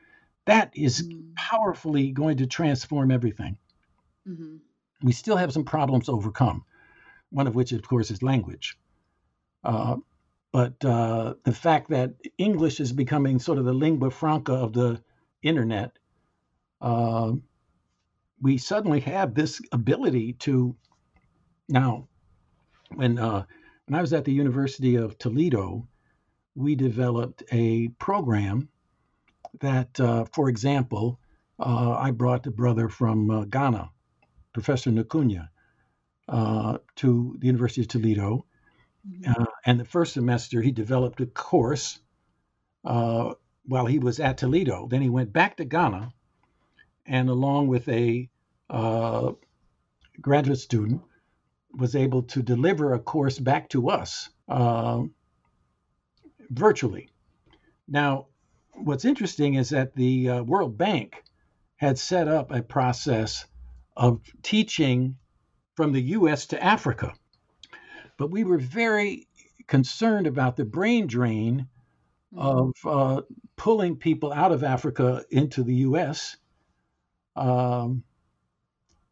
That 0.47 0.73
is 0.77 1.05
Mm. 1.05 1.41
powerfully 1.51 2.13
going 2.13 2.39
to 2.39 2.47
transform 2.49 3.11
everything. 3.13 3.59
Mhm. 4.25 4.61
We 5.03 5.13
still 5.13 5.37
have 5.37 5.53
some 5.53 5.65
problems 5.65 6.07
to 6.07 6.13
overcome, 6.13 6.65
one 7.31 7.47
of 7.47 7.55
which, 7.57 7.73
of 7.73 7.83
course, 7.89 8.11
is 8.11 8.23
language. 8.23 8.79
Uh, 9.65 9.99
but 10.53 10.85
uh, 10.85 11.37
the 11.45 11.53
fact 11.55 11.91
that 11.91 12.17
English 12.39 12.81
is 12.81 12.93
becoming 12.93 13.41
sort 13.41 13.59
of 13.59 13.67
the 13.67 13.75
lingua 13.75 14.11
franca 14.11 14.55
of 14.55 14.75
the 14.75 15.05
internet, 15.43 15.99
uh, 16.81 17.33
we 18.41 18.59
suddenly 18.59 19.01
have 19.01 19.35
this 19.35 19.61
ability 19.73 20.35
to 20.35 20.77
now. 21.69 22.09
When 22.95 23.19
uh, 23.19 23.45
when 23.87 23.99
I 23.99 24.01
was 24.03 24.13
at 24.13 24.25
the 24.25 24.33
University 24.33 24.97
of 24.97 25.19
Toledo, 25.19 25.89
we 26.55 26.75
developed 26.77 27.43
a 27.53 27.89
program 27.99 28.69
that, 29.61 29.99
uh, 30.01 30.25
for 30.33 30.49
example, 30.49 31.21
uh, 31.59 31.93
I 31.99 32.11
brought 32.13 32.47
a 32.47 32.51
brother 32.53 32.89
from 32.89 33.31
uh, 33.31 33.45
Ghana, 33.45 33.91
Professor 34.53 34.91
Nakunya, 34.91 35.49
uh, 36.29 36.79
to 36.97 37.37
the 37.41 37.47
University 37.47 37.83
of 37.83 37.89
Toledo. 37.89 38.47
Mhm. 39.09 39.29
Uh, 39.29 39.47
and 39.67 39.81
the 39.81 39.85
first 39.85 40.15
semester, 40.15 40.63
he 40.63 40.73
developed 40.73 41.21
a 41.21 41.27
course 41.27 42.01
uh, 42.85 43.35
while 43.65 43.87
he 43.87 43.99
was 43.99 44.21
at 44.21 44.39
Toledo. 44.39 44.89
Then 44.89 45.03
he 45.03 45.11
went 45.11 45.33
back 45.33 45.57
to 45.59 45.65
Ghana, 45.65 46.13
and 47.07 47.29
along 47.29 47.69
with 47.69 47.89
a 47.89 48.29
uh, 48.71 49.33
graduate 50.21 50.59
student, 50.59 51.03
was 51.73 51.97
able 51.97 52.23
to 52.25 52.43
deliver 52.43 52.95
a 52.95 52.99
course 53.01 53.39
back 53.39 53.69
to 53.71 53.91
us 53.91 54.31
uh, 54.49 55.03
virtually. 56.51 57.09
Now, 57.89 58.27
what's 58.75 59.05
interesting 59.05 59.55
is 59.55 59.71
that 59.71 59.95
the 59.95 60.31
uh, 60.31 60.43
World 60.43 60.79
Bank 60.79 61.23
had 61.77 61.99
set 61.99 62.29
up 62.29 62.51
a 62.53 62.63
process 62.63 63.47
of 63.97 64.21
teaching 64.43 65.17
from 65.77 65.93
the 65.93 66.03
US 66.03 66.47
to 66.49 66.63
Africa. 66.63 67.15
But 68.19 68.31
we 68.31 68.45
were 68.45 68.59
very 68.59 69.29
concerned 69.67 70.27
about 70.27 70.57
the 70.57 70.65
brain 70.65 71.07
drain 71.07 71.69
Mhm. 72.35 72.43
of 72.43 72.75
uh, 72.85 73.23
pulling 73.57 73.97
people 73.97 74.33
out 74.33 74.53
of 74.53 74.65
Africa 74.65 75.25
into 75.31 75.65
the 75.65 75.75
US. 75.89 76.37
Um, 77.37 78.05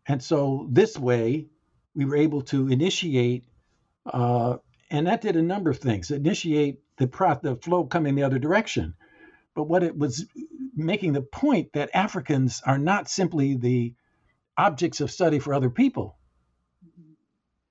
and 0.07 0.23
so 0.23 0.66
this 0.70 0.99
way, 0.99 1.47
we 1.95 2.05
were 2.05 2.16
able 2.16 2.43
to 2.43 2.69
initiate, 2.69 3.45
uh, 4.07 4.57
and 4.90 5.07
that 5.07 5.20
did 5.20 5.36
a 5.36 5.43
number 5.43 5.70
of 5.70 5.78
things 5.78 6.11
initiate 6.11 6.81
the, 6.97 7.07
pro- 7.07 7.39
the 7.43 7.57
flow 7.57 7.85
coming 7.85 8.15
the 8.15 8.23
other 8.24 8.39
direction. 8.39 8.95
But 9.55 9.65
what 9.65 9.82
it 9.82 9.97
was 9.97 10.27
making 10.77 11.12
the 11.12 11.23
point 11.23 11.73
that 11.73 11.90
Africans 11.95 12.62
are 12.65 12.78
not 12.78 13.09
simply 13.09 13.57
the 13.57 13.95
objects 14.57 15.01
of 15.01 15.11
study 15.11 15.39
for 15.39 15.55
other 15.55 15.70
people. 15.70 16.16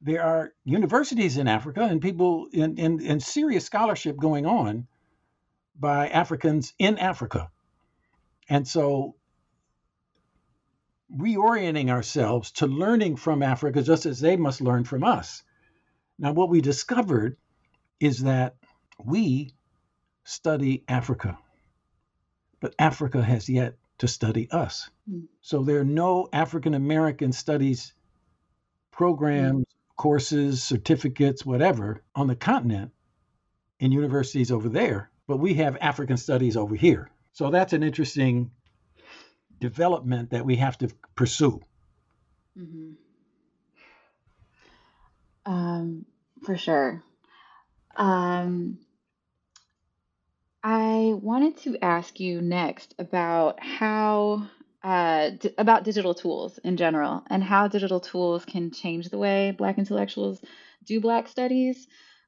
There 0.02 0.24
are 0.24 0.53
universities 0.64 1.38
in 1.38 1.48
Africa 1.48 1.82
and 1.82 2.02
people 2.02 2.48
in, 2.53 2.78
in, 2.78 3.02
in 3.02 3.19
serious 3.19 3.65
scholarship 3.65 4.18
going 4.18 4.45
on 4.45 4.88
by 5.78 6.10
Africans 6.10 6.74
in 6.80 6.98
Africa. 6.98 7.49
And 8.49 8.68
so 8.68 9.16
reorienting 11.15 11.89
ourselves 11.89 12.51
to 12.51 12.67
learning 12.67 13.15
from 13.15 13.41
Africa 13.41 13.81
just 13.81 14.05
as 14.05 14.19
they 14.19 14.35
must 14.35 14.61
learn 14.61 14.84
from 14.84 15.03
us. 15.03 15.43
Now, 16.19 16.34
what 16.34 16.49
we 16.49 16.61
discovered 16.61 17.38
is 17.99 18.23
that 18.23 18.55
we 19.03 19.53
study 20.23 20.84
Africa, 20.88 21.38
but 22.59 22.75
Africa 22.79 23.21
has 23.21 23.47
yet 23.47 23.75
to 23.99 24.07
study 24.07 24.49
us. 24.51 24.89
Hmm. 25.09 25.21
So 25.41 25.63
there 25.63 25.79
are 25.79 25.85
no 25.85 26.27
African 26.34 26.73
American 26.73 27.31
studies 27.31 27.93
programs, 28.91 29.65
courses, 29.95 30.63
certificates, 30.63 31.45
whatever 31.45 32.03
on 32.15 32.27
the 32.27 32.35
continent 32.35 32.91
in 33.79 33.91
universities 33.91 34.51
over 34.51 34.69
there, 34.69 35.11
but 35.27 35.38
we 35.38 35.53
have 35.53 35.77
African 35.79 36.17
studies 36.17 36.57
over 36.57 36.75
here. 36.75 37.11
So 37.31 37.51
that's 37.51 37.73
an 37.73 37.84
interesting 37.84 38.49
development 39.59 40.31
that 40.31 40.45
we 40.45 40.55
have 40.57 40.77
to 40.79 40.89
pursue. 41.15 41.61
Mhm. 42.57 42.95
Um, 45.45 46.05
for 46.43 46.57
sure. 46.57 47.03
Um, 47.95 48.79
I 50.63 51.13
wanted 51.21 51.57
to 51.59 51.77
ask 51.84 52.19
you 52.19 52.41
next 52.41 52.93
about 52.99 53.63
how 53.63 54.47
uh, 54.84 55.31
d- 55.31 55.53
about 55.57 55.84
digital 55.84 56.13
tools 56.13 56.57
in 56.59 56.77
general 56.77 57.23
and 57.29 57.43
how 57.43 57.67
digital 57.67 57.99
tools 57.99 58.45
can 58.45 58.71
change 58.71 59.09
the 59.09 59.17
way 59.17 59.51
Black 59.51 59.77
intellectuals 59.77 60.39
do 60.85 60.99
Black 60.99 61.27
studies. 61.27 61.88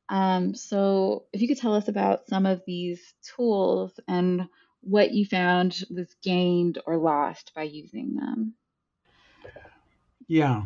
Um, 0.10 0.56
so, 0.56 1.26
if 1.34 1.42
you 1.42 1.48
could 1.48 1.60
tell 1.60 1.76
us 1.76 1.88
about 1.88 2.28
some 2.28 2.46
of 2.46 2.62
these 2.66 3.14
tools 3.36 4.00
and 4.08 4.48
what 4.82 5.12
you 5.12 5.26
found 5.26 5.84
was 5.90 6.16
gained 6.24 6.80
or 6.86 6.98
lost 6.98 7.52
by 7.56 7.64
using 7.64 8.16
them. 8.16 8.54
Yeah. 10.28 10.64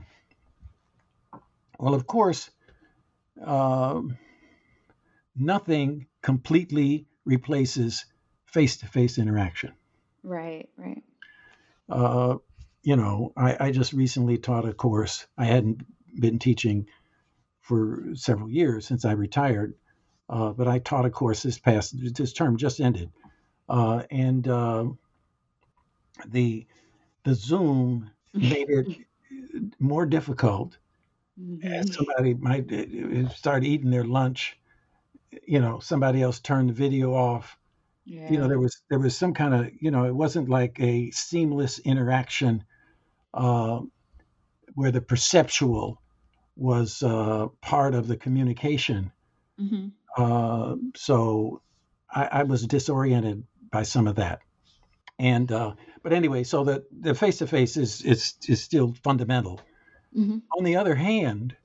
Well, 1.79 1.93
of 1.93 2.05
course, 2.07 2.49
um 3.43 4.17
nothing 5.35 6.07
completely 6.21 7.07
replaces 7.25 8.05
face 8.45 8.77
to 8.77 8.87
face 8.87 9.17
interaction. 9.17 9.73
Right, 10.21 10.69
right. 10.77 11.03
Uh, 11.89 12.37
you 12.83 12.95
know, 12.95 13.33
I, 13.35 13.67
I 13.67 13.71
just 13.71 13.93
recently 13.93 14.37
taught 14.37 14.67
a 14.67 14.73
course. 14.73 15.25
I 15.37 15.45
hadn't 15.45 15.85
been 16.19 16.39
teaching 16.39 16.87
for 17.61 18.09
several 18.13 18.49
years 18.49 18.85
since 18.85 19.05
I 19.05 19.13
retired, 19.13 19.73
uh, 20.29 20.51
but 20.51 20.67
I 20.67 20.79
taught 20.79 21.05
a 21.05 21.09
course 21.09 21.43
this 21.43 21.57
past 21.57 21.95
this 22.15 22.33
term 22.33 22.57
just 22.57 22.79
ended, 22.79 23.09
uh, 23.69 24.03
and 24.11 24.47
uh, 24.47 24.85
the 26.25 26.65
the 27.23 27.35
Zoom 27.35 28.11
made 28.41 28.69
it 28.69 28.89
more 29.79 30.05
difficult. 30.05 30.77
Mhm. 31.37 31.97
Somebody 31.97 32.33
might 32.33 32.71
uh, 32.71 33.29
start 33.29 33.63
eating 33.63 33.89
their 33.91 34.03
lunch. 34.03 34.57
You 35.47 35.61
know, 35.61 35.79
somebody 35.79 36.21
else 36.21 36.39
turned 36.39 36.69
the 36.69 36.73
video 36.73 37.13
off 37.13 37.57
Yeah. 38.05 38.21
you 38.27 38.39
know 38.39 38.47
there 38.47 38.59
was 38.59 38.81
there 38.89 38.99
was 38.99 39.17
some 39.17 39.33
kind 39.33 39.53
of 39.55 39.71
you 39.81 39.91
know 39.91 40.05
it 40.05 40.15
wasn't 40.15 40.49
like 40.49 40.79
a 40.79 41.11
seamless 41.11 41.79
interaction 41.79 42.65
uh, 43.33 43.81
where 44.75 44.91
the 44.91 45.01
perceptual 45.01 46.01
was 46.55 47.03
uh, 47.03 47.47
part 47.61 47.95
of 47.95 48.07
the 48.07 48.17
communication 48.17 49.11
hmm 49.57 49.87
uh, 50.17 50.75
so 50.95 51.61
I, 52.09 52.25
I 52.25 52.43
was 52.43 52.65
disoriented 52.67 53.45
by 53.73 53.83
some 53.83 54.07
of 54.07 54.15
that 54.17 54.41
and 55.19 55.51
uh, 55.51 55.73
but 56.03 56.13
anyway 56.13 56.43
so 56.43 56.63
the 56.63 56.85
the 57.01 57.15
face 57.15 57.39
to 57.39 57.47
face 57.47 57.77
is 57.77 58.03
is 58.03 58.35
is 58.47 58.63
still 58.63 58.93
fundamental 59.03 59.61
hmm 60.13 60.39
on 60.57 60.63
the 60.63 60.77
other 60.77 60.95
hand 60.95 61.55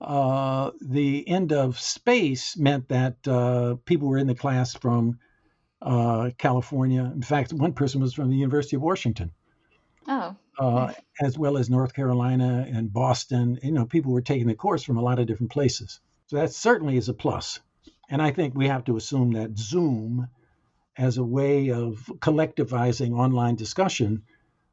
uh, 0.00 0.72
the 0.80 1.28
end 1.28 1.52
of 1.52 1.78
space 1.80 2.56
meant 2.56 2.88
that 2.88 3.16
uh, 3.28 3.76
people 3.84 4.08
were 4.08 4.18
in 4.18 4.28
the 4.28 4.34
class 4.34 4.74
from 4.74 5.18
uh, 5.82 6.30
California. 6.38 7.04
In 7.14 7.22
fact, 7.22 7.52
one 7.52 7.74
person 7.74 8.00
was 8.00 8.14
from 8.14 8.30
the 8.30 8.36
University 8.36 8.76
of 8.76 8.82
Washington, 8.82 9.32
Oh, 10.08 10.36
uh, 10.58 10.86
nice. 10.86 10.96
as 11.20 11.38
well 11.38 11.56
as 11.58 11.70
North 11.70 11.94
Carolina 11.94 12.66
and 12.72 12.92
Boston. 12.92 13.58
You 13.62 13.72
know, 13.72 13.86
people 13.86 14.12
were 14.12 14.22
taking 14.22 14.48
the 14.48 14.54
course 14.54 14.84
from 14.84 14.98
a 14.98 15.02
lot 15.02 15.18
of 15.20 15.26
different 15.26 15.52
places. 15.52 16.00
So 16.28 16.36
that 16.36 16.52
certainly 16.52 16.96
is 16.96 17.08
a 17.08 17.14
plus. 17.14 17.60
And 18.10 18.22
I 18.22 18.32
think 18.32 18.54
we 18.54 18.68
have 18.68 18.84
to 18.84 18.96
assume 18.96 19.32
that 19.32 19.58
Zoom, 19.58 20.28
as 20.96 21.18
a 21.18 21.24
way 21.24 21.70
of 21.70 22.10
collectivizing 22.18 23.12
online 23.18 23.56
discussion, 23.56 24.22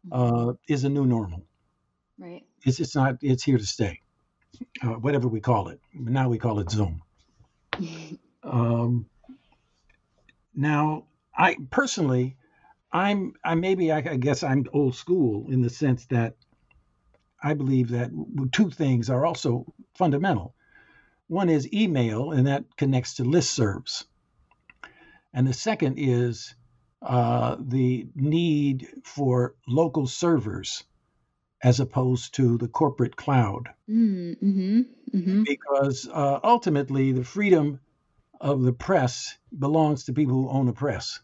Mhm. 0.07 0.49
uh, 0.49 0.53
is 0.67 0.83
a 0.83 0.89
new 0.89 1.05
normal. 1.05 1.43
right. 2.17 2.45
It's, 2.63 2.79
it's 2.79 2.95
not. 2.95 3.17
It's 3.21 3.43
here 3.43 3.57
to 3.57 3.65
stay. 3.65 4.01
Uh, 4.81 4.93
whatever 4.95 5.27
we 5.27 5.39
call 5.39 5.69
it. 5.69 5.79
Now 5.93 6.27
we 6.29 6.37
call 6.37 6.59
it 6.59 6.69
Zoom. 6.69 7.01
Um, 8.43 9.05
Now, 10.55 11.05
I 11.37 11.57
personally, 11.69 12.37
I'm 12.91 13.33
I 13.43 13.55
maybe 13.55 13.91
I, 13.91 13.97
I 13.97 14.17
guess 14.17 14.43
I'm 14.43 14.65
old 14.73 14.95
school 14.95 15.45
in 15.51 15.61
the 15.61 15.69
sense 15.69 16.05
that 16.07 16.35
I 17.41 17.53
believe 17.53 17.89
that 17.89 18.11
two 18.51 18.69
things 18.69 19.09
are 19.09 19.25
also 19.25 19.65
fundamental. 19.95 20.55
One 21.27 21.49
is 21.49 21.71
email, 21.73 22.31
and 22.31 22.47
that 22.47 22.63
connects 22.77 23.15
to 23.15 23.23
listservs. 23.23 24.05
And 25.34 25.47
the 25.47 25.53
second 25.53 25.95
is 25.97 26.56
uh, 27.01 27.57
the 27.60 28.07
need 28.15 28.88
for 29.03 29.56
local 29.68 30.07
servers 30.07 30.84
as 31.64 31.80
opposed 31.80 32.35
to 32.35 32.57
the 32.57 32.68
corporate 32.68 33.15
cloud. 33.15 33.69
Mm, 33.89 34.38
hmm 34.39 34.81
hmm 35.11 35.43
Because 35.43 36.07
uh, 36.07 36.39
ultimately, 36.43 37.11
the 37.11 37.23
freedom 37.23 37.80
of 38.41 38.61
the 38.61 38.73
press 38.73 39.38
belongs 39.57 40.06
to 40.06 40.14
people 40.14 40.35
who 40.35 40.49
own 40.49 40.68
a 40.69 40.73
press. 40.73 41.19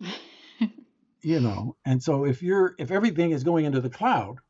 You 1.22 1.40
know, 1.40 1.76
and 1.84 2.02
so 2.02 2.24
if 2.26 2.42
you're 2.42 2.74
if 2.78 2.90
everything 2.90 3.30
is 3.30 3.44
going 3.44 3.64
into 3.64 3.80
the 3.80 3.90
cloud, 3.90 4.40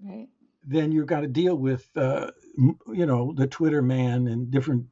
Right. 0.00 0.28
then 0.64 0.92
you've 0.92 1.06
got 1.06 1.20
to 1.20 1.26
deal 1.28 1.56
with 1.56 1.88
uh, 1.96 2.30
you 2.92 3.06
know 3.06 3.32
the 3.34 3.46
Twitter 3.46 3.82
man 3.82 4.26
and 4.26 4.50
different 4.50 4.86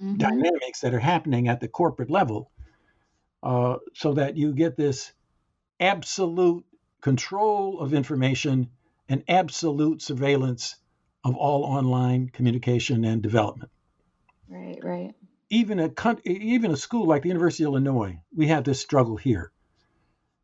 hmm 0.00 0.16
dynamics 0.16 0.80
that 0.80 0.94
are 0.94 1.00
happening 1.00 1.48
at 1.48 1.60
the 1.60 1.68
corporate 1.68 2.10
level, 2.10 2.50
uh, 3.42 3.76
so 3.94 4.14
that 4.14 4.36
you 4.36 4.52
get 4.52 4.76
this 4.76 5.12
absolute 5.80 6.64
control 7.00 7.80
of 7.80 7.94
information 7.94 8.68
and 9.08 9.22
absolute 9.28 10.02
surveillance 10.02 10.76
of 11.24 11.36
all 11.36 11.64
online 11.64 12.28
communication 12.28 13.04
and 13.04 13.22
development. 13.22 13.70
Right. 14.48 14.78
Right. 14.82 15.14
Even 15.50 15.78
a 15.80 15.90
even 16.24 16.70
a 16.70 16.76
school 16.76 17.06
like 17.06 17.22
the 17.22 17.28
University 17.28 17.64
of 17.64 17.68
Illinois, 17.68 18.20
we 18.34 18.48
have 18.48 18.64
this 18.64 18.80
struggle 18.80 19.16
here. 19.16 19.52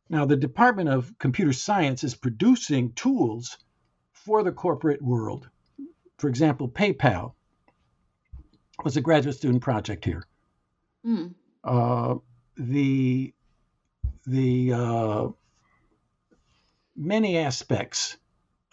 Now, 0.09 0.25
the 0.27 0.37
Department 0.37 0.89
of 0.89 1.19
Computer 1.19 1.53
Science 1.53 2.05
is 2.05 2.15
producing 2.15 2.93
tools 2.93 3.59
for 4.13 4.43
the 4.43 4.53
corporate 4.53 5.03
world. 5.03 5.49
For 6.19 6.29
example, 6.29 6.69
PayPal 6.69 7.35
was 8.83 8.97
a 8.97 9.01
graduate 9.01 9.37
student 9.37 9.63
project 9.63 10.05
here. 10.05 10.27
Mm. 11.07 11.35
uh, 11.63 12.15
the 12.57 13.35
the 14.27 14.73
uh, 14.73 15.29
many 16.97 17.37
aspects 17.37 18.17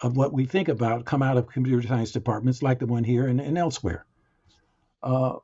of 0.00 0.16
what 0.16 0.32
we 0.32 0.46
think 0.46 0.68
about 0.68 1.04
come 1.04 1.22
out 1.22 1.36
of 1.36 1.46
computer 1.46 1.86
science 1.86 2.10
departments 2.10 2.62
like 2.62 2.78
the 2.78 2.86
one 2.86 3.04
here 3.04 3.26
and, 3.26 3.40
and 3.40 3.58
elsewhere. 3.58 4.04
Uh, 5.02 5.36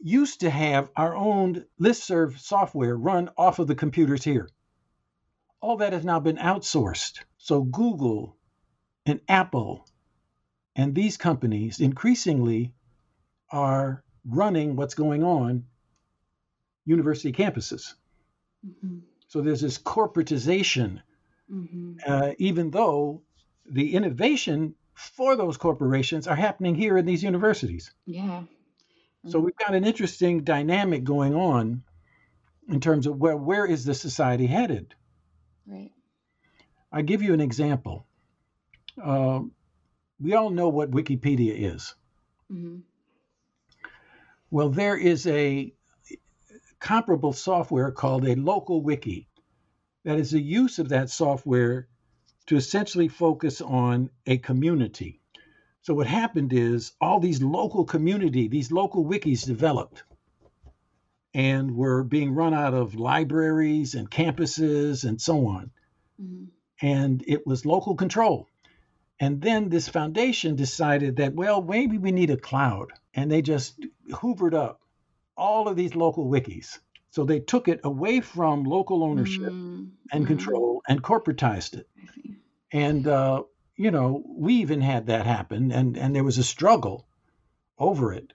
used 0.00 0.40
to 0.40 0.50
have 0.50 0.88
our 0.96 1.14
own 1.14 1.64
listserv 1.80 2.38
software 2.38 2.96
run 2.96 3.28
off 3.36 3.58
of 3.58 3.66
the 3.66 3.74
computers 3.74 4.24
here. 4.24 4.48
All 5.60 5.76
that 5.78 5.92
has 5.92 6.04
now 6.04 6.20
been 6.20 6.36
outsourced. 6.36 7.20
So 7.38 7.62
Google 7.62 8.36
and 9.04 9.20
Apple 9.28 9.86
and 10.74 10.94
these 10.94 11.16
companies 11.16 11.80
increasingly 11.80 12.72
are 13.50 14.02
running 14.24 14.76
what's 14.76 14.94
going 14.94 15.22
on 15.22 15.64
university 16.84 17.32
campuses. 17.32 17.94
hmm 18.64 18.98
So 19.28 19.40
there's 19.40 19.60
this 19.60 19.78
corporatization, 19.78 21.02
hmm 21.48 21.94
uh, 22.06 22.32
even 22.38 22.70
though 22.70 23.22
the 23.64 23.94
innovation 23.94 24.74
for 24.94 25.36
those 25.36 25.56
corporations 25.56 26.26
are 26.26 26.36
happening 26.36 26.74
here 26.74 26.96
in 26.96 27.06
these 27.06 27.22
universities. 27.22 27.92
Yeah. 28.06 28.42
So 29.28 29.40
we've 29.40 29.56
got 29.56 29.74
an 29.74 29.84
interesting 29.84 30.44
dynamic 30.44 31.02
going 31.02 31.34
on 31.34 31.82
in 32.68 32.80
terms 32.80 33.06
of 33.06 33.16
where 33.16 33.36
where 33.36 33.66
is 33.66 33.84
the 33.84 33.94
society 33.94 34.46
headed. 34.46 34.94
Right. 35.66 35.90
I 36.92 37.02
give 37.02 37.22
you 37.22 37.34
an 37.34 37.40
example. 37.40 38.06
Uh, 39.02 39.40
we 40.20 40.34
all 40.34 40.50
know 40.50 40.68
what 40.68 40.90
Wikipedia 40.90 41.74
is. 41.74 41.94
Well, 44.50 44.70
there 44.70 44.96
is 44.96 45.26
a 45.26 45.72
comparable 46.80 47.32
software 47.32 47.90
called 47.90 48.26
a 48.26 48.36
local 48.36 48.82
wiki 48.82 49.28
that 50.04 50.18
is 50.18 50.30
the 50.30 50.40
use 50.40 50.78
of 50.78 50.90
that 50.90 51.10
software 51.10 51.88
to 52.46 52.56
essentially 52.56 53.08
focus 53.08 53.60
on 53.60 54.10
a 54.26 54.38
community. 54.38 55.20
So 55.82 55.94
what 55.94 56.06
happened 56.06 56.52
is 56.52 56.92
all 57.00 57.20
these 57.20 57.42
local 57.42 57.84
community, 57.84 58.48
these 58.48 58.72
local 58.72 59.04
wikis 59.04 59.46
developed 59.46 60.04
and 61.34 61.76
were 61.76 62.02
being 62.04 62.34
run 62.34 62.54
out 62.54 62.74
of 62.74 62.94
libraries 62.94 63.94
and 63.94 64.10
campuses 64.10 65.04
and 65.04 65.20
so 65.20 65.46
on. 65.46 65.70
hmm 66.20 66.44
And 66.82 67.24
it 67.26 67.46
was 67.46 67.66
local 67.66 67.94
control. 67.96 68.48
And 69.20 69.40
then 69.40 69.70
this 69.70 69.88
foundation 69.88 70.56
decided 70.56 71.16
that, 71.16 71.34
well, 71.34 71.62
maybe 71.62 71.98
we 71.98 72.12
need 72.12 72.30
a 72.30 72.36
cloud. 72.36 72.92
And 73.14 73.30
they 73.30 73.42
just 73.42 73.80
hoovered 74.10 74.54
up 74.54 74.80
all 75.36 75.68
of 75.68 75.76
these 75.76 75.96
local 75.96 76.26
wikis. 76.28 76.80
So 77.10 77.24
they 77.24 77.40
took 77.40 77.68
it 77.68 77.80
away 77.84 78.20
from 78.20 78.64
local 78.64 79.04
ownership 79.04 79.52
Mm, 79.52 79.92
and 80.12 80.26
mhm. 80.26 80.26
control 80.26 80.82
and 80.88 81.02
corporatized 81.02 81.74
it. 81.78 81.88
And 82.72 83.06
uh, 83.08 83.44
you 83.76 83.90
know, 83.90 84.24
we 84.28 84.54
even 84.56 84.80
had 84.82 85.06
that 85.06 85.26
happen, 85.26 85.72
and 85.72 85.96
and 85.98 86.14
there 86.16 86.24
was 86.24 86.38
a 86.38 86.44
struggle 86.44 87.08
over 87.78 88.12
it. 88.12 88.32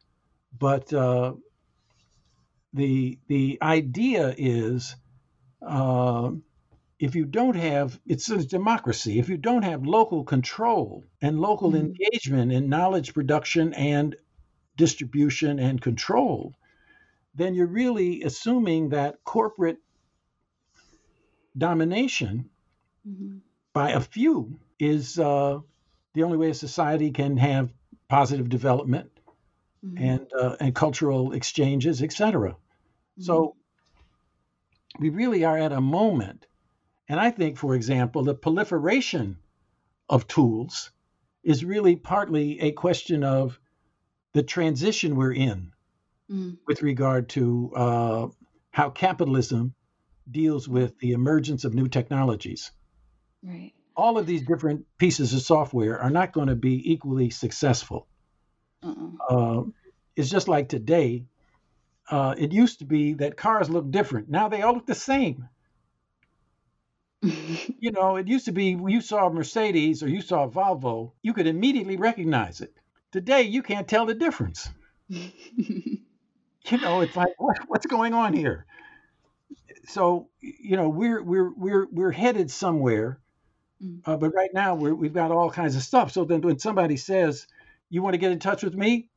But 0.57 0.93
uh, 0.93 1.35
the 2.73 3.19
the 3.27 3.57
idea 3.61 4.33
is, 4.37 4.95
uh, 5.61 6.31
if 6.99 7.15
you 7.15 7.25
don't 7.25 7.55
have 7.57 7.99
it's 8.07 8.29
a 8.29 8.45
democracy. 8.45 9.19
If 9.19 9.29
you 9.29 9.37
don't 9.37 9.63
have 9.63 9.85
local 9.85 10.23
control 10.25 11.05
and 11.21 11.39
local 11.41 11.75
Mhm. 11.75 12.01
engagement 12.01 12.51
in 12.53 12.69
knowledge 12.69 13.13
production 13.13 13.73
and 13.75 14.15
distribution 14.85 15.59
and 15.59 15.79
control, 15.79 16.55
then 17.35 17.53
you're 17.53 17.75
really 17.81 18.23
assuming 18.23 18.89
that 18.89 19.23
corporate 19.23 19.77
domination 21.57 22.49
hmm 23.05 23.37
by 23.73 23.91
a 23.91 24.01
few 24.01 24.59
is 24.79 25.17
uh, 25.17 25.59
the 26.13 26.23
only 26.23 26.37
way 26.37 26.49
a 26.49 26.53
society 26.53 27.11
can 27.11 27.37
have 27.37 27.71
positive 28.09 28.49
development 28.49 29.11
hmm 29.83 29.97
and 30.07 30.25
uh, 30.41 30.55
and 30.59 30.73
cultural 30.73 31.31
exchanges, 31.33 32.01
etc. 32.01 32.55
So 33.19 33.55
we 34.99 35.09
really 35.09 35.45
are 35.45 35.59
at 35.67 35.71
a 35.71 35.81
moment, 35.99 36.47
and 37.07 37.19
I 37.19 37.29
think, 37.31 37.57
for 37.57 37.75
example, 37.75 38.23
the 38.23 38.35
proliferation 38.45 39.37
of 40.09 40.27
tools 40.27 40.91
is 41.43 41.63
really 41.63 41.95
partly 41.95 42.59
a 42.61 42.71
question 42.71 43.23
of 43.23 43.60
the 44.33 44.43
transition 44.43 45.15
we're 45.15 45.33
in 45.33 45.71
hmm 46.29 46.53
with 46.67 46.81
regard 46.81 47.29
to 47.29 47.71
uh, 47.75 48.27
how 48.71 48.89
capitalism 48.89 49.73
deals 50.29 50.67
with 50.69 50.97
the 50.99 51.11
emergence 51.13 51.65
of 51.65 51.73
new 51.73 51.87
technologies. 51.89 52.71
Right. 53.43 53.73
all 53.95 54.17
of 54.17 54.25
these 54.25 54.43
different 54.43 54.85
pieces 54.97 55.33
of 55.33 55.41
software 55.41 55.99
are 55.99 56.09
not 56.09 56.33
going 56.33 56.47
to 56.47 56.55
be 56.55 56.91
equally 56.91 57.29
successful. 57.29 58.07
Uh-uh. 58.83 59.11
Uh, 59.29 59.63
it's 60.15 60.29
just 60.29 60.47
like 60.47 60.69
today. 60.69 61.25
Uh, 62.09 62.35
it 62.37 62.51
used 62.53 62.79
to 62.79 62.85
be 62.85 63.13
that 63.15 63.37
cars 63.37 63.69
look 63.69 63.89
different. 63.91 64.29
Now 64.29 64.49
they 64.49 64.61
all 64.61 64.73
look 64.75 64.87
the 64.87 64.95
same. 64.95 65.49
You 67.79 67.91
know, 67.91 68.15
it 68.15 68.27
used 68.29 68.45
to 68.45 68.53
be 68.53 68.77
you 68.87 69.01
saw 69.01 69.27
a 69.27 69.33
Mercedes 69.33 70.03
or 70.03 70.07
you 70.07 70.21
saw 70.21 70.45
a 70.45 70.49
Volvo, 70.49 71.13
you 71.21 71.33
could 71.33 71.47
immediately 71.47 71.97
recognize 71.97 72.61
it. 72.61 72.73
Today 73.11 73.43
you 73.43 73.63
can't 73.63 73.87
tell 73.87 74.05
the 74.05 74.15
difference. 74.15 74.69
You 76.69 76.77
know, 76.77 77.01
it's 77.01 77.15
like 77.15 77.33
what, 77.39 77.57
what's 77.67 77.85
going 77.85 78.13
on 78.13 78.33
here? 78.33 78.65
So 79.85 80.29
you 80.39 80.77
know, 80.77 80.89
we're 80.89 81.21
we're 81.21 81.51
we're 81.55 81.87
we're 81.91 82.11
headed 82.11 82.51
somewhere 82.51 83.19
Mm. 83.83 84.01
Uh, 84.05 84.17
but 84.17 84.33
right 84.33 84.53
now 84.53 84.75
we're, 84.75 84.93
we've 84.93 85.13
got 85.13 85.31
all 85.31 85.49
kinds 85.49 85.75
of 85.75 85.81
stuff. 85.81 86.11
So 86.11 86.25
then 86.25 86.41
when 86.41 86.59
somebody 86.59 86.97
says, 86.97 87.47
"You 87.89 88.01
want 88.01 88.13
to 88.13 88.17
get 88.19 88.31
in 88.31 88.39
touch 88.39 88.63
with 88.63 88.75
me," 88.75 89.09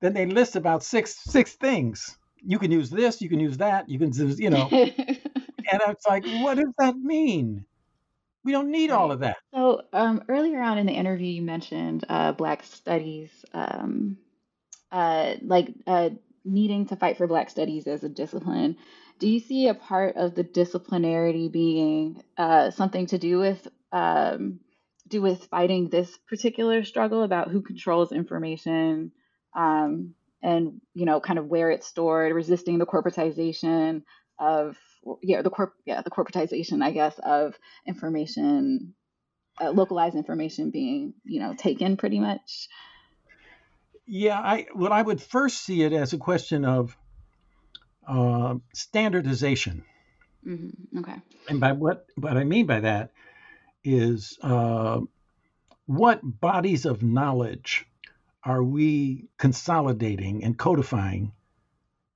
then 0.00 0.12
they 0.14 0.26
list 0.26 0.56
about 0.56 0.82
six 0.82 1.16
six 1.16 1.52
things. 1.54 2.16
You 2.42 2.58
can 2.58 2.70
use 2.70 2.90
this, 2.90 3.20
you 3.20 3.28
can 3.28 3.40
use 3.40 3.58
that, 3.58 3.88
you 3.88 3.98
can 3.98 4.12
use, 4.12 4.38
you 4.38 4.50
know. 4.50 4.68
and 4.72 5.80
it's 5.88 6.06
like, 6.06 6.24
what 6.24 6.56
does 6.56 6.72
that 6.78 6.96
mean? 6.96 7.64
We 8.44 8.52
don't 8.52 8.70
need 8.70 8.90
all 8.90 9.10
of 9.12 9.20
that. 9.20 9.36
So, 9.54 9.82
um, 9.92 10.22
earlier 10.28 10.60
on 10.60 10.78
in 10.78 10.86
the 10.86 10.92
interview, 10.92 11.26
you 11.26 11.42
mentioned 11.42 12.04
uh, 12.08 12.32
Black 12.32 12.62
studies, 12.62 13.30
um, 13.52 14.18
uh, 14.92 15.34
like 15.42 15.74
uh, 15.86 16.10
needing 16.44 16.86
to 16.86 16.96
fight 16.96 17.16
for 17.16 17.26
Black 17.26 17.50
studies 17.50 17.86
as 17.86 18.04
a 18.04 18.08
discipline. 18.08 18.76
Do 19.18 19.28
you 19.28 19.40
see 19.40 19.68
a 19.68 19.74
part 19.74 20.16
of 20.16 20.34
the 20.34 20.44
disciplinarity 20.44 21.50
being 21.50 22.22
uh, 22.36 22.70
something 22.70 23.06
to 23.06 23.18
do 23.18 23.38
with 23.38 23.66
um, 23.92 24.60
do 25.08 25.22
with 25.22 25.44
fighting 25.46 25.88
this 25.88 26.16
particular 26.28 26.84
struggle 26.84 27.22
about 27.22 27.50
who 27.50 27.62
controls 27.62 28.12
information, 28.12 29.12
um, 29.56 30.14
and 30.42 30.80
you 30.94 31.06
know 31.06 31.20
kind 31.20 31.38
of 31.38 31.46
where 31.46 31.70
it's 31.70 31.86
stored, 31.86 32.32
resisting 32.32 32.78
the 32.78 32.86
corporatization 32.86 34.02
of 34.38 34.76
yeah 35.22 35.42
the 35.42 35.50
corp 35.50 35.72
yeah 35.84 36.02
the 36.02 36.10
corporatization 36.10 36.82
I 36.82 36.90
guess 36.90 37.18
of 37.22 37.54
information, 37.86 38.94
uh, 39.60 39.70
localized 39.70 40.16
information 40.16 40.70
being 40.70 41.14
you 41.24 41.40
know 41.40 41.54
taken 41.54 41.96
pretty 41.96 42.20
much. 42.20 42.68
Yeah, 44.06 44.38
I 44.38 44.66
well 44.74 44.92
I 44.92 45.02
would 45.02 45.20
first 45.20 45.62
see 45.62 45.82
it 45.82 45.92
as 45.92 46.12
a 46.12 46.18
question 46.18 46.64
of 46.64 46.96
uh, 48.06 48.54
standardization. 48.74 49.84
Mm-hmm. 50.46 50.98
Okay. 51.00 51.16
And 51.48 51.60
by 51.60 51.72
what 51.72 52.06
what 52.16 52.36
I 52.36 52.44
mean 52.44 52.66
by 52.66 52.80
that 52.80 53.12
is 53.84 54.38
uh, 54.42 55.00
what 55.86 56.20
bodies 56.22 56.84
of 56.86 57.02
knowledge 57.02 57.86
are 58.44 58.62
we 58.62 59.28
consolidating 59.38 60.44
and 60.44 60.56
codifying 60.56 61.32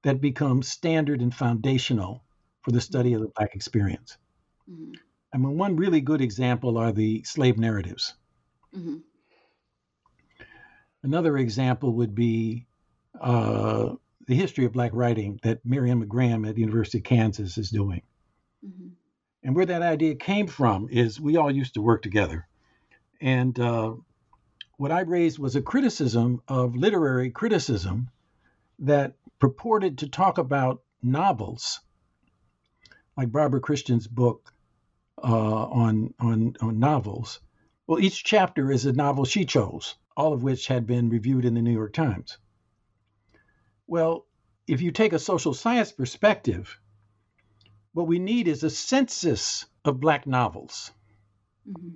that 0.03 0.21
become 0.21 0.63
standard 0.63 1.21
and 1.21 1.35
foundational 1.35 2.22
for 2.63 2.71
the 2.71 2.81
study 2.81 3.15
of 3.15 3.21
the 3.21 3.33
Black 3.37 3.55
experience? 3.55 4.17
Mm-hmm. 4.71 4.93
I 5.35 5.39
mean, 5.39 5.57
one 5.57 5.77
really 5.77 6.01
good 6.01 6.21
example 6.21 6.79
are 6.79 6.93
the 6.93 7.23
slave 7.25 7.59
narratives. 7.59 8.15
Mm-hmm. 8.77 8.99
Another 11.03 11.37
example 11.37 11.95
would 11.95 12.15
be 12.15 12.67
uh, 13.21 13.95
the 14.27 14.35
history 14.35 14.65
of 14.65 14.73
Black 14.73 14.93
writing 14.95 15.41
that 15.43 15.67
Maryemma 15.67 16.07
Graham 16.07 16.45
at 16.45 16.55
the 16.55 16.61
University 16.61 16.99
of 16.99 17.05
Kansas 17.05 17.59
is 17.59 17.71
doing. 17.71 18.03
Mm-hmm. 18.65 18.89
And 19.43 19.57
where 19.57 19.67
that 19.67 19.83
idea 19.83 20.15
came 20.15 20.47
from 20.47 20.89
is 20.91 21.21
we 21.21 21.37
all 21.37 21.51
used 21.51 21.75
to 21.75 21.83
work 21.83 22.03
together. 22.03 22.47
And 23.21 23.59
uh, 23.59 23.95
what 24.77 24.93
I 24.93 25.01
raised 25.01 25.39
was 25.39 25.57
a 25.57 25.63
criticism 25.63 26.43
of 26.47 26.77
literary 26.77 27.31
criticism 27.31 28.11
that 28.81 29.15
purported 29.39 29.99
to 29.99 30.09
talk 30.09 30.39
about 30.39 30.83
novels, 31.03 31.81
like 33.17 33.33
Barbara 33.33 33.61
Christian's 33.61 34.07
book 34.07 34.53
uh, 35.23 35.27
on, 35.27 36.15
on, 36.19 36.57
on 36.61 36.79
novels. 36.79 37.41
Well, 37.87 38.01
each 38.01 38.25
chapter 38.25 38.71
is 38.71 38.87
a 38.87 38.93
novel 38.93 39.25
she 39.25 39.45
chose, 39.45 39.97
all 40.17 40.33
of 40.33 40.43
which 40.43 40.67
had 40.67 40.87
been 40.87 41.11
reviewed 41.11 41.45
in 41.45 41.55
the 41.55 41.63
New 41.63 41.73
York 41.73 41.93
Times. 41.93 42.39
Well, 43.87 44.27
if 44.67 44.81
you 44.81 44.91
take 44.91 45.13
a 45.13 45.19
social 45.19 45.55
science 45.55 45.93
perspective, 45.93 46.79
what 47.93 48.07
we 48.07 48.19
need 48.19 48.49
is 48.49 48.63
a 48.63 48.71
census 48.71 49.67
of 49.85 50.01
Black 50.01 50.27
novels. 50.27 50.93
Mm-hmm. 51.69 51.91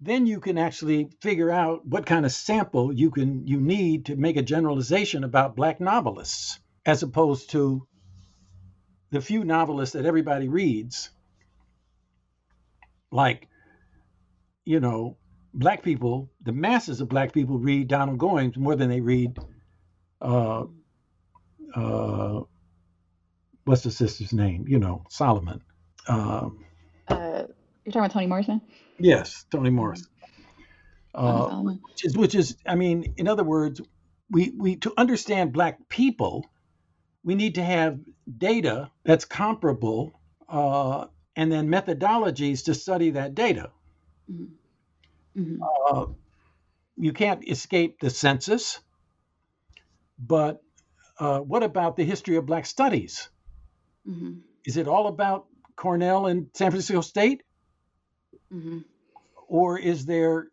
Then 0.00 0.26
you 0.26 0.38
can 0.40 0.58
actually 0.58 1.08
figure 1.20 1.50
out 1.50 1.86
what 1.86 2.06
kind 2.06 2.26
of 2.26 2.32
sample 2.32 2.92
you 2.92 3.10
can 3.10 3.46
you 3.46 3.58
need 3.60 4.06
to 4.06 4.16
make 4.16 4.36
a 4.36 4.42
generalization 4.42 5.24
about 5.24 5.56
Black 5.56 5.80
novelists, 5.80 6.60
as 6.84 7.02
opposed 7.02 7.50
to 7.50 7.86
the 9.14 9.20
few 9.20 9.44
novelists 9.44 9.94
that 9.94 10.06
everybody 10.06 10.48
reads, 10.48 11.10
like, 13.10 13.48
you 14.64 14.80
know, 14.80 15.16
Black 15.54 15.84
people, 15.84 16.30
the 16.42 16.52
masses 16.52 17.00
of 17.00 17.08
Black 17.08 17.32
people 17.32 17.58
read 17.58 17.86
Donald 17.86 18.18
Goines 18.18 18.56
more 18.56 18.74
than 18.74 18.88
they 18.88 19.00
read. 19.00 19.38
Uh, 20.20 20.64
uh, 21.76 22.40
what's 23.64 23.82
the 23.82 23.90
sister's 23.92 24.32
name? 24.32 24.64
You 24.66 24.80
know, 24.80 25.04
Solomon. 25.08 25.62
Um, 26.08 26.64
uh, 27.06 27.44
you're 27.84 27.92
talking 27.92 28.00
about 28.00 28.10
Toni 28.10 28.26
Morrison? 28.26 28.60
Yes, 28.98 29.44
Toni 29.50 29.70
Morrison. 29.70 30.08
Uh, 31.14 31.60
which 31.60 32.04
is, 32.04 32.16
which 32.16 32.34
is, 32.34 32.56
I 32.66 32.74
mean, 32.74 33.14
in 33.16 33.28
other 33.28 33.44
words, 33.44 33.80
we 34.28 34.52
we 34.58 34.74
to 34.76 34.92
understand 34.96 35.52
Black 35.52 35.88
people, 35.88 36.44
we 37.24 37.34
need 37.34 37.56
to 37.56 37.64
have 37.64 37.98
data 38.38 38.90
that's 39.04 39.24
comparable, 39.24 40.20
uh, 40.48 41.06
and 41.34 41.50
then 41.50 41.68
methodologies 41.68 42.66
to 42.66 42.74
study 42.74 43.10
that 43.10 43.34
data. 43.34 43.70
Mm-hmm. 44.30 45.40
Mm-hmm. 45.40 45.62
Uh, 45.62 46.06
you 46.96 47.12
can't 47.12 47.48
escape 47.48 47.98
the 47.98 48.10
census, 48.10 48.78
but 50.18 50.62
uh, 51.18 51.40
what 51.40 51.62
about 51.62 51.96
the 51.96 52.04
history 52.04 52.36
of 52.36 52.46
Black 52.46 52.66
studies? 52.66 53.28
Mm-hmm. 54.08 54.34
Is 54.64 54.76
it 54.76 54.86
all 54.86 55.06
about 55.08 55.46
Cornell 55.76 56.26
and 56.26 56.48
San 56.54 56.70
Francisco 56.70 57.00
State? 57.00 57.42
Mm-hmm. 58.52 58.80
Or 59.48 59.78
is 59.78 60.06
there 60.06 60.48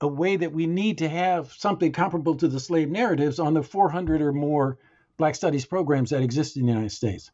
a 0.00 0.08
way 0.08 0.36
that 0.36 0.52
we 0.52 0.66
need 0.66 0.98
to 0.98 1.08
have 1.08 1.52
something 1.52 1.92
comparable 1.92 2.36
to 2.36 2.48
the 2.48 2.60
slave 2.60 2.88
narratives 2.88 3.38
on 3.38 3.54
the 3.54 3.62
400 3.62 4.22
or 4.22 4.32
more 4.32 4.78
Black 5.20 5.34
studies 5.34 5.64
programs 5.64 6.10
that 6.10 6.22
exist 6.22 6.56
in 6.56 6.66
the 6.66 6.72
United 6.72 6.92
States? 6.92 7.30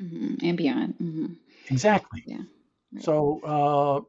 Mm-hmm. 0.00 0.44
And 0.44 0.56
beyond. 0.56 0.94
Mm-hmm. 0.94 1.26
Exactly. 1.70 2.24
Yeah. 2.26 2.42
Right. 2.92 3.04
So, 3.04 3.40
uh, 3.44 4.00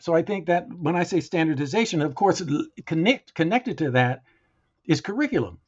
so 0.00 0.14
I 0.14 0.22
think 0.22 0.46
that 0.46 0.68
when 0.72 0.96
I 0.96 1.04
say 1.04 1.20
standardization, 1.20 2.02
of 2.02 2.14
course, 2.14 2.42
connect, 2.86 3.34
connected 3.34 3.78
to 3.78 3.90
that 3.92 4.22
is 4.86 5.00
curriculum 5.00 5.58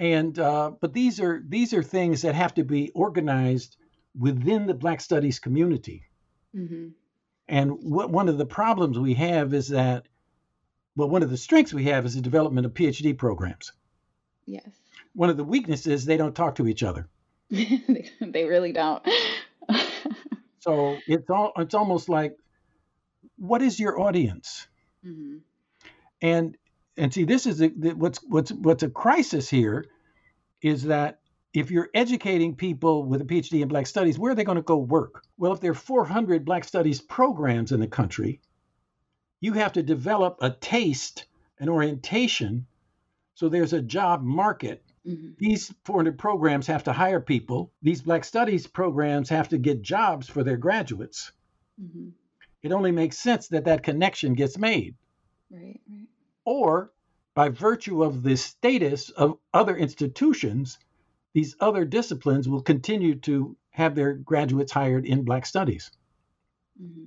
and 0.00 0.38
uh, 0.38 0.72
but 0.80 0.94
these 0.94 1.20
are 1.20 1.42
these 1.46 1.74
are 1.74 1.82
things 1.82 2.22
that 2.22 2.34
have 2.34 2.54
to 2.54 2.64
be 2.64 2.90
organized 2.94 3.76
within 4.18 4.66
the 4.66 4.74
Black 4.74 5.00
Studies 5.00 5.38
community. 5.38 6.04
Mm-hmm. 6.56 6.88
And 7.48 7.72
what 7.82 8.10
one 8.10 8.30
of 8.30 8.38
the 8.38 8.46
problems 8.46 8.98
we 8.98 9.14
have 9.14 9.52
is 9.52 9.68
that, 9.68 10.06
well, 10.96 11.10
one 11.10 11.22
of 11.22 11.28
the 11.28 11.36
strengths 11.36 11.74
we 11.74 11.84
have 11.84 12.06
is 12.06 12.14
the 12.14 12.22
development 12.22 12.64
of 12.64 12.72
PhD 12.72 13.16
programs. 13.16 13.72
Yes. 14.46 14.70
One 15.14 15.30
of 15.30 15.36
the 15.36 15.44
weaknesses 15.44 16.04
they 16.04 16.16
don't 16.16 16.34
talk 16.34 16.56
to 16.56 16.66
each 16.66 16.82
other. 16.82 17.08
they 17.50 18.44
really 18.44 18.72
don't. 18.72 19.02
so 20.60 20.96
it's 21.06 21.28
all 21.30 21.52
it's 21.56 21.74
almost 21.74 22.08
like, 22.08 22.36
what 23.36 23.62
is 23.62 23.80
your 23.80 24.00
audience? 24.00 24.66
Mm-hmm. 25.04 25.38
And 26.22 26.56
and 26.96 27.12
see, 27.12 27.24
this 27.24 27.46
is 27.46 27.62
a, 27.62 27.68
what's 27.68 28.18
what's 28.22 28.52
what's 28.52 28.82
a 28.82 28.90
crisis 28.90 29.48
here 29.48 29.86
is 30.62 30.84
that 30.84 31.20
if 31.52 31.70
you're 31.70 31.88
educating 31.94 32.54
people 32.54 33.04
with 33.04 33.20
a 33.20 33.24
PhD 33.24 33.62
in 33.62 33.68
Black 33.68 33.86
Studies, 33.86 34.18
where 34.18 34.32
are 34.32 34.34
they 34.34 34.44
going 34.44 34.56
to 34.56 34.62
go 34.62 34.76
work? 34.76 35.24
Well, 35.36 35.52
if 35.52 35.60
there 35.60 35.72
are 35.72 35.74
400 35.74 36.44
Black 36.44 36.64
Studies 36.64 37.00
programs 37.00 37.72
in 37.72 37.80
the 37.80 37.88
country, 37.88 38.40
you 39.40 39.54
have 39.54 39.72
to 39.72 39.82
develop 39.82 40.38
a 40.40 40.50
taste, 40.50 41.24
an 41.58 41.68
orientation, 41.68 42.66
so 43.34 43.48
there's 43.48 43.72
a 43.72 43.82
job 43.82 44.22
market. 44.22 44.84
Mm-hmm. 45.06 45.30
These 45.38 45.72
400 45.84 46.18
programs 46.18 46.66
have 46.66 46.84
to 46.84 46.92
hire 46.92 47.20
people. 47.20 47.72
These 47.82 48.02
Black 48.02 48.24
Studies 48.24 48.66
programs 48.66 49.30
have 49.30 49.48
to 49.48 49.58
get 49.58 49.82
jobs 49.82 50.28
for 50.28 50.44
their 50.44 50.58
graduates. 50.58 51.32
Mm-hmm. 51.80 52.08
It 52.62 52.72
only 52.72 52.92
makes 52.92 53.18
sense 53.18 53.48
that 53.48 53.64
that 53.64 53.82
connection 53.82 54.34
gets 54.34 54.58
made. 54.58 54.96
Right, 55.50 55.80
right 55.90 56.06
or 56.44 56.92
by 57.34 57.48
virtue 57.48 58.02
of 58.02 58.22
the 58.22 58.36
status 58.36 59.10
of 59.10 59.38
other 59.54 59.76
institutions, 59.76 60.78
these 61.32 61.54
other 61.60 61.84
disciplines 61.84 62.48
will 62.48 62.62
continue 62.62 63.14
to 63.14 63.56
have 63.70 63.94
their 63.94 64.14
graduates 64.14 64.72
hired 64.72 65.06
in 65.06 65.24
Black 65.24 65.46
studies. 65.46 65.90
Mm-hmm. 66.82 67.04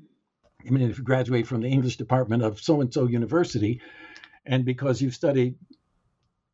I 0.65 0.69
mean, 0.69 0.89
if 0.89 0.97
you 0.97 1.03
graduate 1.03 1.45
from 1.45 1.61
the 1.61 1.67
English 1.67 1.97
department 1.97 2.41
of 2.41 2.61
so 2.61 2.79
and 2.79 2.93
so 2.93 3.05
university, 3.05 3.81
and 4.45 4.63
because 4.63 5.01
you've 5.01 5.15
studied 5.15 5.55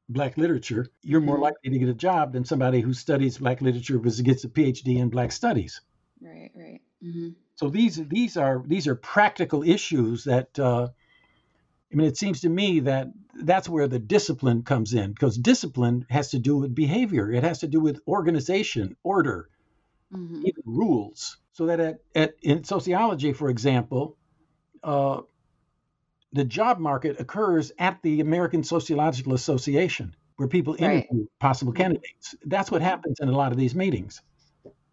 Black 0.09 0.37
literature, 0.37 0.87
you're 1.03 1.21
more 1.21 1.35
mm-hmm. 1.35 1.43
likely 1.43 1.69
to 1.69 1.79
get 1.79 1.89
a 1.89 1.93
job 1.93 2.33
than 2.33 2.43
somebody 2.43 2.81
who 2.81 2.93
studies 2.93 3.37
Black 3.37 3.61
literature 3.61 3.99
but 3.99 4.19
gets 4.23 4.43
a 4.43 4.49
PhD 4.49 4.97
in 4.97 5.09
Black 5.09 5.31
studies. 5.31 5.81
Right, 6.19 6.51
right. 6.55 6.81
Mm-hmm. 7.03 7.29
So 7.55 7.69
these 7.69 7.95
these 8.07 8.35
are 8.35 8.63
these 8.65 8.87
are 8.87 8.95
practical 8.95 9.63
issues 9.63 10.23
that 10.25 10.57
uh, 10.59 10.87
I 11.91 11.95
mean, 11.95 12.07
it 12.07 12.17
seems 12.17 12.41
to 12.41 12.49
me 12.49 12.81
that 12.81 13.07
that's 13.33 13.67
where 13.67 13.87
the 13.87 13.99
discipline 13.99 14.63
comes 14.63 14.93
in 14.93 15.11
because 15.11 15.37
discipline 15.37 16.05
has 16.09 16.31
to 16.31 16.39
do 16.39 16.57
with 16.57 16.75
behavior. 16.75 17.31
It 17.31 17.43
has 17.43 17.59
to 17.59 17.67
do 17.67 17.79
with 17.79 18.01
organization, 18.07 18.95
order, 19.03 19.49
mm-hmm. 20.13 20.45
even 20.45 20.63
rules. 20.65 21.37
So 21.53 21.65
that 21.65 21.79
at, 21.79 21.99
at 22.13 22.35
in 22.43 22.63
sociology, 22.63 23.33
for 23.33 23.49
example, 23.49 24.17
uh, 24.83 25.21
the 26.33 26.45
job 26.45 26.79
market 26.79 27.19
occurs 27.19 27.71
at 27.79 28.01
the 28.03 28.21
American 28.21 28.63
Sociological 28.63 29.33
Association, 29.33 30.15
where 30.35 30.47
people 30.47 30.75
interview 30.75 31.21
right. 31.21 31.39
possible 31.39 31.73
mm-hmm. 31.73 31.81
candidates. 31.81 32.35
That's 32.45 32.69
what 32.71 32.81
happens 32.81 33.19
in 33.19 33.29
a 33.29 33.35
lot 33.35 33.51
of 33.51 33.57
these 33.57 33.75
meetings. 33.75 34.21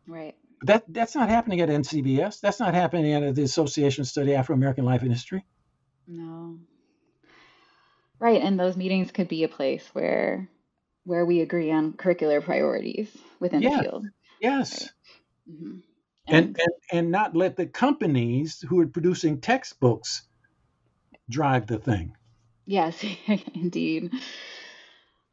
Right. 0.06 0.34
That 0.62 0.84
that's 0.88 1.14
not 1.14 1.28
happening 1.28 1.60
at 1.60 1.68
NCBS. 1.68 2.40
That's 2.40 2.60
not 2.60 2.74
happening 2.74 3.12
at 3.12 3.34
the 3.34 3.42
Association 3.42 4.04
to 4.04 4.10
Study 4.10 4.34
Afro 4.34 4.54
American 4.54 4.84
Life 4.84 5.02
and 5.02 5.12
History. 5.12 5.44
No. 6.06 6.58
Right, 8.18 8.40
and 8.40 8.58
those 8.58 8.76
meetings 8.76 9.10
could 9.10 9.28
be 9.28 9.44
a 9.44 9.48
place 9.48 9.86
where 9.92 10.48
where 11.04 11.26
we 11.26 11.40
agree 11.40 11.70
on 11.70 11.92
curricular 11.92 12.42
priorities 12.42 13.14
within 13.38 13.62
yes. 13.62 13.76
the 13.76 13.82
field. 13.82 14.06
Yes. 14.40 14.82
Right. 14.82 15.54
Mm-hmm. 15.54 15.78
And, 16.28 16.36
and, 16.36 16.56
and 16.58 16.72
and 16.90 17.10
not 17.10 17.36
let 17.36 17.56
the 17.56 17.66
companies 17.66 18.64
who 18.66 18.80
are 18.80 18.86
producing 18.86 19.40
textbooks 19.40 20.25
drive 21.28 21.66
the 21.66 21.78
thing. 21.78 22.16
Yes, 22.66 23.04
indeed. 23.54 24.12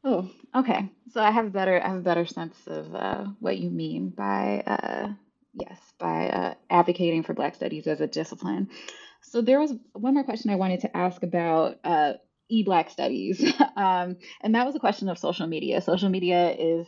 Oh, 0.04 0.30
Okay, 0.54 0.88
so 1.10 1.20
I 1.20 1.32
have 1.32 1.46
a 1.46 1.50
better 1.50 1.82
I 1.82 1.88
have 1.88 1.98
a 1.98 2.02
better 2.02 2.26
sense 2.26 2.56
of 2.68 2.94
uh, 2.94 3.24
what 3.40 3.58
you 3.58 3.70
mean 3.70 4.10
by 4.10 4.62
uh, 4.64 5.08
yes 5.52 5.80
by 5.98 6.28
uh, 6.28 6.54
advocating 6.70 7.24
for 7.24 7.34
Black 7.34 7.56
Studies 7.56 7.88
as 7.88 8.00
a 8.00 8.06
discipline. 8.06 8.68
So 9.22 9.40
there 9.40 9.58
was 9.58 9.74
one 9.94 10.14
more 10.14 10.22
question 10.22 10.50
I 10.50 10.56
wanted 10.56 10.80
to 10.82 10.96
ask 10.96 11.22
about 11.24 11.80
uh, 11.82 12.12
e-Black 12.48 12.88
Studies, 12.90 13.44
um, 13.76 14.16
and 14.42 14.54
that 14.54 14.64
was 14.64 14.76
a 14.76 14.80
question 14.80 15.08
of 15.08 15.18
social 15.18 15.48
media. 15.48 15.80
Social 15.80 16.08
media 16.08 16.52
is 16.52 16.86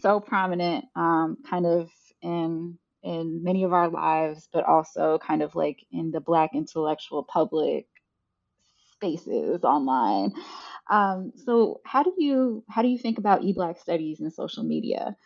so 0.00 0.20
prominent, 0.20 0.84
um, 0.94 1.38
kind 1.48 1.66
of 1.66 1.90
in 2.20 2.78
in 3.02 3.42
many 3.42 3.64
of 3.64 3.72
our 3.72 3.88
lives, 3.88 4.48
but 4.52 4.64
also 4.64 5.18
kind 5.18 5.42
of 5.42 5.56
like 5.56 5.84
in 5.90 6.12
the 6.12 6.20
Black 6.20 6.50
intellectual 6.54 7.24
public 7.24 7.88
spaces 9.02 9.64
online. 9.64 10.32
Um, 10.90 11.32
so 11.44 11.80
how 11.84 12.02
do 12.02 12.14
you 12.18 12.64
how 12.68 12.82
do 12.82 12.88
you 12.88 12.98
think 12.98 13.18
about 13.18 13.42
e-Black 13.44 13.78
studies 13.78 14.20
and 14.20 14.32
social 14.32 14.64
media? 14.64 15.16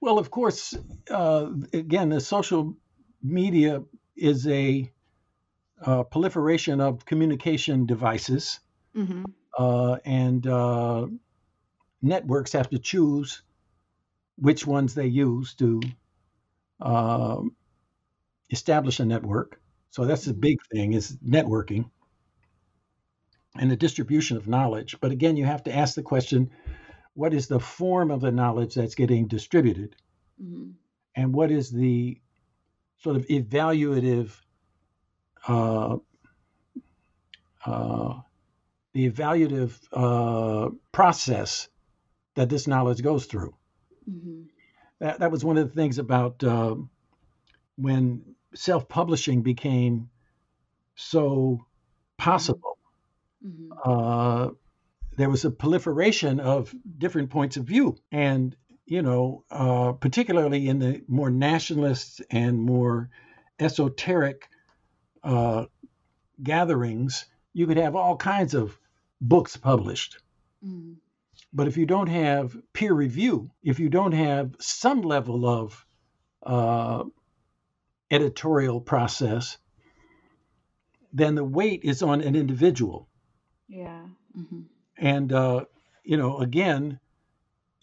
Well, 0.00 0.18
of 0.18 0.30
course, 0.30 0.76
uh, 1.10 1.52
again, 1.72 2.08
the 2.10 2.20
social 2.20 2.76
media 3.22 3.84
is 4.16 4.46
a 4.46 4.90
uh, 5.84 6.04
proliferation 6.04 6.80
of 6.80 7.04
communication 7.04 7.86
devices, 7.86 8.60
Mm-hmm. 8.94 9.30
uh, 9.58 9.98
and 10.04 10.46
uh, 10.46 11.08
networks 12.02 12.52
have 12.52 12.70
to 12.70 12.78
choose 12.78 13.42
which 14.36 14.66
ones 14.66 14.94
they 14.94 15.06
use 15.06 15.54
to 15.56 15.80
uh, 16.80 17.42
establish 18.50 19.00
a 19.00 19.04
network. 19.04 19.59
So 19.90 20.04
that's 20.04 20.24
the 20.24 20.34
big 20.34 20.58
thing 20.72 20.92
is 20.92 21.16
networking 21.18 21.90
and 23.58 23.70
the 23.70 23.76
distribution 23.76 24.36
of 24.36 24.46
knowledge. 24.46 24.96
But 25.00 25.10
again, 25.10 25.36
you 25.36 25.44
have 25.44 25.64
to 25.64 25.74
ask 25.74 25.94
the 25.94 26.02
question, 26.02 26.50
what 27.14 27.34
is 27.34 27.48
the 27.48 27.60
form 27.60 28.10
of 28.10 28.20
the 28.20 28.30
knowledge 28.30 28.74
that's 28.74 28.94
getting 28.94 29.26
distributed? 29.26 29.96
Mm-hmm. 30.42 30.70
And 31.16 31.34
what 31.34 31.50
is 31.50 31.70
the 31.70 32.20
sort 32.98 33.16
of 33.16 33.26
evaluative 33.26 34.30
uh, 35.46 35.96
uh, 37.64 38.20
the 38.92 39.10
evaluative 39.10 39.78
uh, 39.92 40.70
process 40.92 41.68
that 42.34 42.48
this 42.48 42.66
knowledge 42.66 43.02
goes 43.02 43.26
through. 43.26 43.54
Mm-hmm. 44.10 44.42
That, 45.00 45.20
that 45.20 45.30
was 45.30 45.44
one 45.44 45.58
of 45.58 45.68
the 45.68 45.74
things 45.74 45.98
about 45.98 46.42
uh, 46.42 46.76
when 47.76 48.34
self 48.54 48.88
publishing 48.88 49.42
became 49.42 50.10
so 50.94 51.64
possible. 52.16 52.78
Mm-hmm. 53.46 53.72
Uh, 53.84 54.50
there 55.16 55.30
was 55.30 55.44
a 55.44 55.50
proliferation 55.50 56.40
of 56.40 56.74
different 56.98 57.30
points 57.30 57.56
of 57.56 57.64
view. 57.64 57.96
And, 58.12 58.56
you 58.86 59.02
know, 59.02 59.44
uh, 59.50 59.92
particularly 59.92 60.68
in 60.68 60.78
the 60.78 61.02
more 61.08 61.30
nationalist 61.30 62.22
and 62.30 62.58
more 62.58 63.10
esoteric 63.58 64.48
uh, 65.22 65.66
gatherings, 66.42 67.26
you 67.52 67.66
could 67.66 67.76
have 67.76 67.96
all 67.96 68.16
kinds 68.16 68.54
of 68.54 68.78
books 69.20 69.56
published. 69.56 70.18
Mm-hmm. 70.64 70.94
But 71.52 71.66
if 71.66 71.76
you 71.76 71.86
don't 71.86 72.08
have 72.08 72.56
peer 72.72 72.94
review, 72.94 73.50
if 73.62 73.80
you 73.80 73.88
don't 73.88 74.12
have 74.12 74.54
some 74.60 75.02
level 75.02 75.46
of 75.46 75.86
uh, 76.44 77.04
editorial 78.10 78.80
process, 78.80 79.58
then 81.12 81.34
the 81.34 81.44
weight 81.44 81.80
is 81.84 82.02
on 82.02 82.20
an 82.20 82.36
individual. 82.36 83.08
Yeah. 83.68 84.02
Mm-hmm. 84.36 84.62
And, 84.98 85.32
uh, 85.32 85.64
you 86.04 86.16
know, 86.16 86.38
again, 86.38 87.00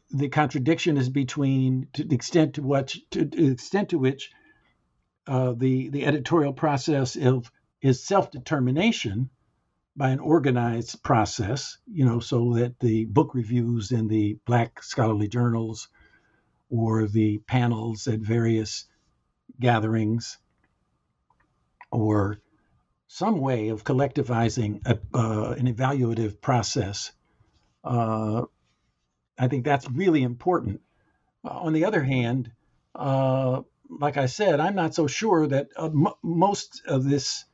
the 0.09 0.29
contradiction 0.29 0.97
is 0.97 1.09
between 1.09 1.87
to 1.93 2.03
the 2.03 2.15
extent 2.15 2.55
to 2.55 2.61
which, 2.61 3.01
to 3.11 3.25
the 3.25 3.51
extent 3.51 3.89
to 3.89 3.97
which 3.97 4.31
uh, 5.27 5.53
the, 5.57 5.89
the 5.89 6.05
editorial 6.05 6.53
process 6.53 7.15
of, 7.15 7.51
is 7.81 8.03
self 8.03 8.31
determination 8.31 9.29
by 9.95 10.09
an 10.09 10.19
organized 10.19 11.01
process, 11.03 11.77
you 11.87 12.05
know, 12.05 12.19
so 12.19 12.53
that 12.53 12.79
the 12.79 13.05
book 13.05 13.33
reviews 13.33 13.91
in 13.91 14.07
the 14.07 14.37
Black 14.45 14.83
scholarly 14.83 15.27
journals 15.27 15.89
or 16.69 17.07
the 17.07 17.39
panels 17.39 18.07
at 18.07 18.19
various 18.19 18.85
gatherings 19.59 20.37
or 21.91 22.39
some 23.07 23.39
way 23.39 23.69
of 23.69 23.83
collectivizing 23.83 24.85
a, 24.85 24.99
uh, 25.17 25.51
an 25.51 25.73
evaluative 25.73 26.41
process. 26.41 27.11
Uh, 27.83 28.43
I 29.37 29.47
think 29.47 29.63
that's 29.63 29.89
really 29.89 30.23
important. 30.23 30.81
Uh, 31.45 31.49
on 31.49 31.73
the 31.73 31.85
other 31.85 32.03
hand, 32.03 32.51
uh, 32.95 33.61
like 33.89 34.17
I 34.17 34.25
said, 34.25 34.59
I'm 34.59 34.75
not 34.75 34.93
so 34.93 35.07
sure 35.07 35.47
that 35.47 35.69
uh, 35.77 35.85
m- 35.85 36.07
most 36.23 36.81
of 36.85 37.03
this, 37.05 37.45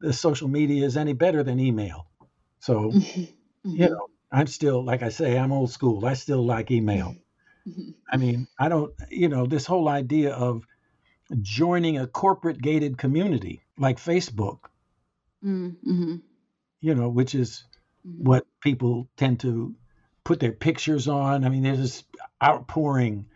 this 0.00 0.20
social 0.20 0.48
media 0.48 0.84
is 0.84 0.96
any 0.96 1.14
better 1.14 1.42
than 1.42 1.60
email. 1.60 2.06
So, 2.60 2.92
Mm-hmm. 3.66 3.82
you 3.82 3.90
know, 3.90 4.06
I'm 4.32 4.46
still, 4.46 4.82
like 4.84 5.02
I 5.02 5.10
say, 5.10 5.38
I'm 5.38 5.52
old 5.52 5.70
school. 5.70 6.06
I 6.06 6.14
still 6.14 6.44
like 6.44 6.70
email. 6.70 7.14
Mm-hmm. 7.68 7.90
I 8.10 8.16
mean, 8.16 8.48
I 8.58 8.68
don't, 8.68 8.92
you 9.10 9.28
know, 9.28 9.46
this 9.46 9.66
whole 9.66 9.88
idea 9.88 10.32
of 10.32 10.64
joining 11.40 11.98
a 11.98 12.06
corporate 12.06 12.60
gated 12.60 12.98
community 12.98 13.62
like 13.78 13.98
Facebook, 13.98 14.58
Mm-hmm. 15.44 16.16
you 16.80 16.94
know, 16.94 17.08
which 17.08 17.34
is 17.34 17.64
Mm-hmm. 18.06 18.24
what 18.24 18.46
people 18.62 19.08
tend 19.18 19.40
to 19.40 19.74
put 20.24 20.40
their 20.40 20.52
pictures 20.52 21.06
on. 21.06 21.44
I 21.44 21.50
mean, 21.50 21.62
there's 21.62 21.78
this 21.78 22.04
outpouring 22.42 23.26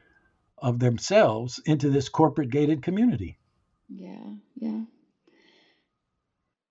of 0.56 0.78
themselves 0.78 1.60
into 1.66 1.90
this 1.90 2.08
corporate 2.08 2.48
gated 2.48 2.82
community. 2.82 3.38
Yeah, 3.90 4.24
yeah. 4.56 4.80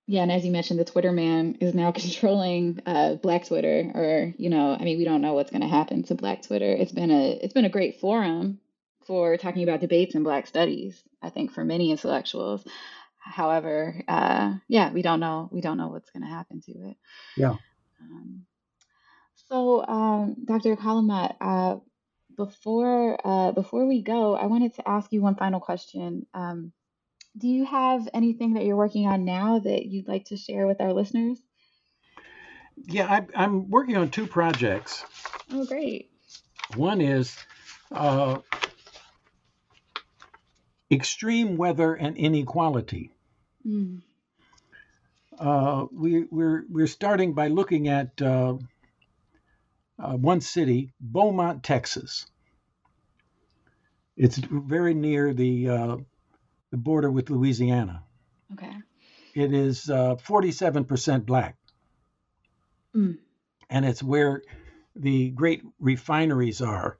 Yeah, 0.08 0.24
and 0.24 0.32
as 0.32 0.44
you 0.44 0.52
mentioned, 0.52 0.80
the 0.80 0.86
Twitter 0.86 1.12
man 1.12 1.58
is 1.62 1.74
now 1.74 1.92
controlling 1.96 2.80
uh, 2.86 3.16
Black 3.16 3.46
Twitter, 3.46 3.92
or 3.94 4.34
you 4.38 4.50
know, 4.50 4.76
I 4.80 4.84
mean, 4.84 4.98
we 4.98 5.06
don't 5.06 5.22
know 5.22 5.34
what's 5.34 5.52
going 5.52 5.62
to 5.62 5.68
happen 5.68 6.04
to 6.04 6.16
Black 6.16 6.42
Twitter. 6.42 6.72
It's 6.72 6.92
been 6.92 7.12
a 7.12 7.32
it's 7.34 7.54
been 7.54 7.66
a 7.66 7.70
great 7.70 8.00
forum 8.00 8.60
for 9.06 9.38
talking 9.38 9.64
about 9.64 9.82
debates 9.82 10.16
in 10.16 10.24
Black 10.24 10.48
studies. 10.48 11.02
I 11.22 11.30
think 11.30 11.52
for 11.52 11.64
many 11.64 11.92
intellectuals. 11.92 12.66
However, 13.20 14.04
uh, 14.08 14.56
yeah, 14.68 14.92
we 14.92 15.02
don't 15.02 15.20
know 15.20 15.50
we 15.52 15.62
don't 15.62 15.78
know 15.78 15.88
what's 15.88 16.12
going 16.12 16.24
to 16.24 16.30
happen 16.30 16.62
to 16.62 16.72
it. 16.90 16.98
Yeah. 17.38 17.56
Um, 18.02 18.46
so, 19.48 19.86
um, 19.86 20.36
Dr. 20.46 20.76
Kalamat, 20.76 21.36
uh, 21.40 21.76
before 22.36 23.18
uh, 23.24 23.52
before 23.52 23.86
we 23.86 24.02
go, 24.02 24.36
I 24.36 24.48
wanted 24.48 24.76
to 24.76 24.88
ask 24.88 25.12
you 25.14 25.22
one 25.22 25.36
final 25.36 25.60
question. 25.60 26.26
Um, 26.34 26.74
do 27.38 27.48
you 27.48 27.66
have 27.66 28.08
anything 28.14 28.54
that 28.54 28.66
you're 28.66 28.76
working 28.76 29.08
on 29.08 29.26
now 29.26 29.60
that 29.60 29.86
you'd 29.86 30.08
like 30.08 30.26
to 30.26 30.38
share 30.38 30.68
with 30.68 30.82
our 30.82 30.94
listeners? 30.94 31.40
Yeah, 32.86 33.08
I, 33.08 33.26
I'm 33.36 33.70
working 33.70 33.98
on 33.98 34.10
two 34.10 34.28
projects. 34.28 35.04
Oh, 35.52 35.66
great. 35.66 36.12
One 36.76 37.02
is 37.02 37.38
uh, 37.92 38.40
extreme 40.94 41.58
weather 41.58 41.94
and 41.96 42.18
inequality. 42.18 43.12
Mm, 43.68 44.02
Uh, 45.40 45.88
we, 45.92 46.26
we're 46.32 46.66
we're 46.70 46.88
starting 46.88 47.34
by 47.34 47.48
looking 47.50 47.88
at 47.90 48.22
uh, 48.22 48.56
uh, 50.00 50.14
one 50.18 50.42
city, 50.42 50.94
Beaumont, 51.02 51.64
Texas. 51.64 52.26
It's 54.18 54.38
very 54.38 54.94
near 54.94 55.34
the 55.34 55.70
uh, 55.70 55.98
the 56.72 56.78
border 56.78 57.12
with 57.12 57.30
Louisiana. 57.30 58.04
okay. 58.54 58.74
It 59.36 59.54
is 59.54 59.90
uh, 59.90 60.16
47% 60.18 61.26
black, 61.26 61.58
Mm, 62.96 63.18
and 63.70 63.86
it's 63.86 64.04
where 64.04 64.44
the 64.96 65.32
great 65.32 65.64
refineries 65.80 66.62
are, 66.62 66.98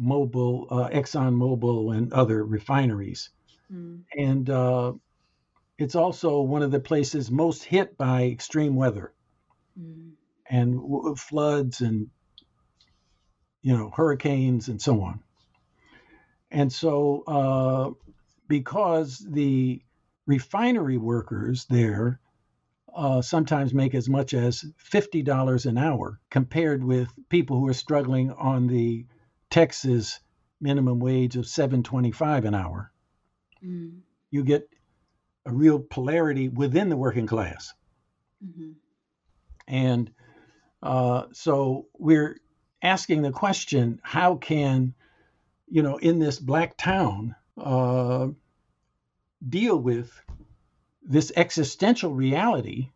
Mobil, 0.00 0.66
uh, 0.70 0.88
Exxon 0.90 1.34
Mobil, 1.34 1.96
and 1.96 2.12
other 2.12 2.44
refineries. 2.44 3.30
mm, 3.72 4.02
And 4.16 4.48
uh, 4.48 4.92
it's 5.78 5.94
also 5.94 6.40
one 6.40 6.62
of 6.62 6.70
the 6.70 6.80
places 6.80 7.30
most 7.30 7.64
hit 7.64 7.96
by 7.98 8.24
extreme 8.24 8.76
weather. 8.76 9.12
mm, 9.78 10.12
and 10.50 10.74
w- 10.80 11.14
floods 11.14 11.80
and 11.80 12.08
you 13.62 13.76
know 13.76 13.90
hurricanes 13.94 14.68
and 14.68 14.80
so 14.80 15.02
on 15.02 15.20
and 16.50 16.72
so 16.72 17.22
uh, 17.26 17.90
because 18.48 19.18
the 19.30 19.82
refinery 20.26 20.96
workers 20.96 21.66
there 21.68 22.20
uh, 22.94 23.20
sometimes 23.20 23.74
make 23.74 23.94
as 23.94 24.08
much 24.08 24.34
as 24.34 24.64
$50 24.78 25.66
an 25.66 25.76
hour 25.78 26.20
compared 26.30 26.82
with 26.82 27.08
people 27.28 27.58
who 27.60 27.68
are 27.68 27.74
struggling 27.74 28.32
on 28.32 28.66
the 28.66 29.04
texas 29.50 30.20
minimum 30.60 30.98
wage 31.00 31.36
of 31.36 31.46
725 31.46 32.44
an 32.46 32.54
hour 32.54 32.92
mm, 33.62 34.02
you 34.30 34.44
get 34.44 34.68
a 35.46 35.52
real 35.52 35.80
polarity 35.80 36.48
within 36.48 36.88
the 36.90 36.96
working 36.96 37.26
class. 37.26 37.74
Mhm, 38.42 38.74
and 39.68 40.10
Uh, 40.82 41.24
so 41.32 41.88
we're 41.98 42.38
asking 42.82 43.22
the 43.22 43.32
question: 43.32 44.00
How 44.02 44.36
can 44.36 44.94
you 45.68 45.82
know 45.82 45.98
in 45.98 46.18
this 46.18 46.38
black 46.40 46.76
town 46.76 47.36
uh, 47.58 48.28
deal 49.46 49.78
with 49.78 50.10
this 51.02 51.32
existential 51.36 52.14
reality 52.14 52.90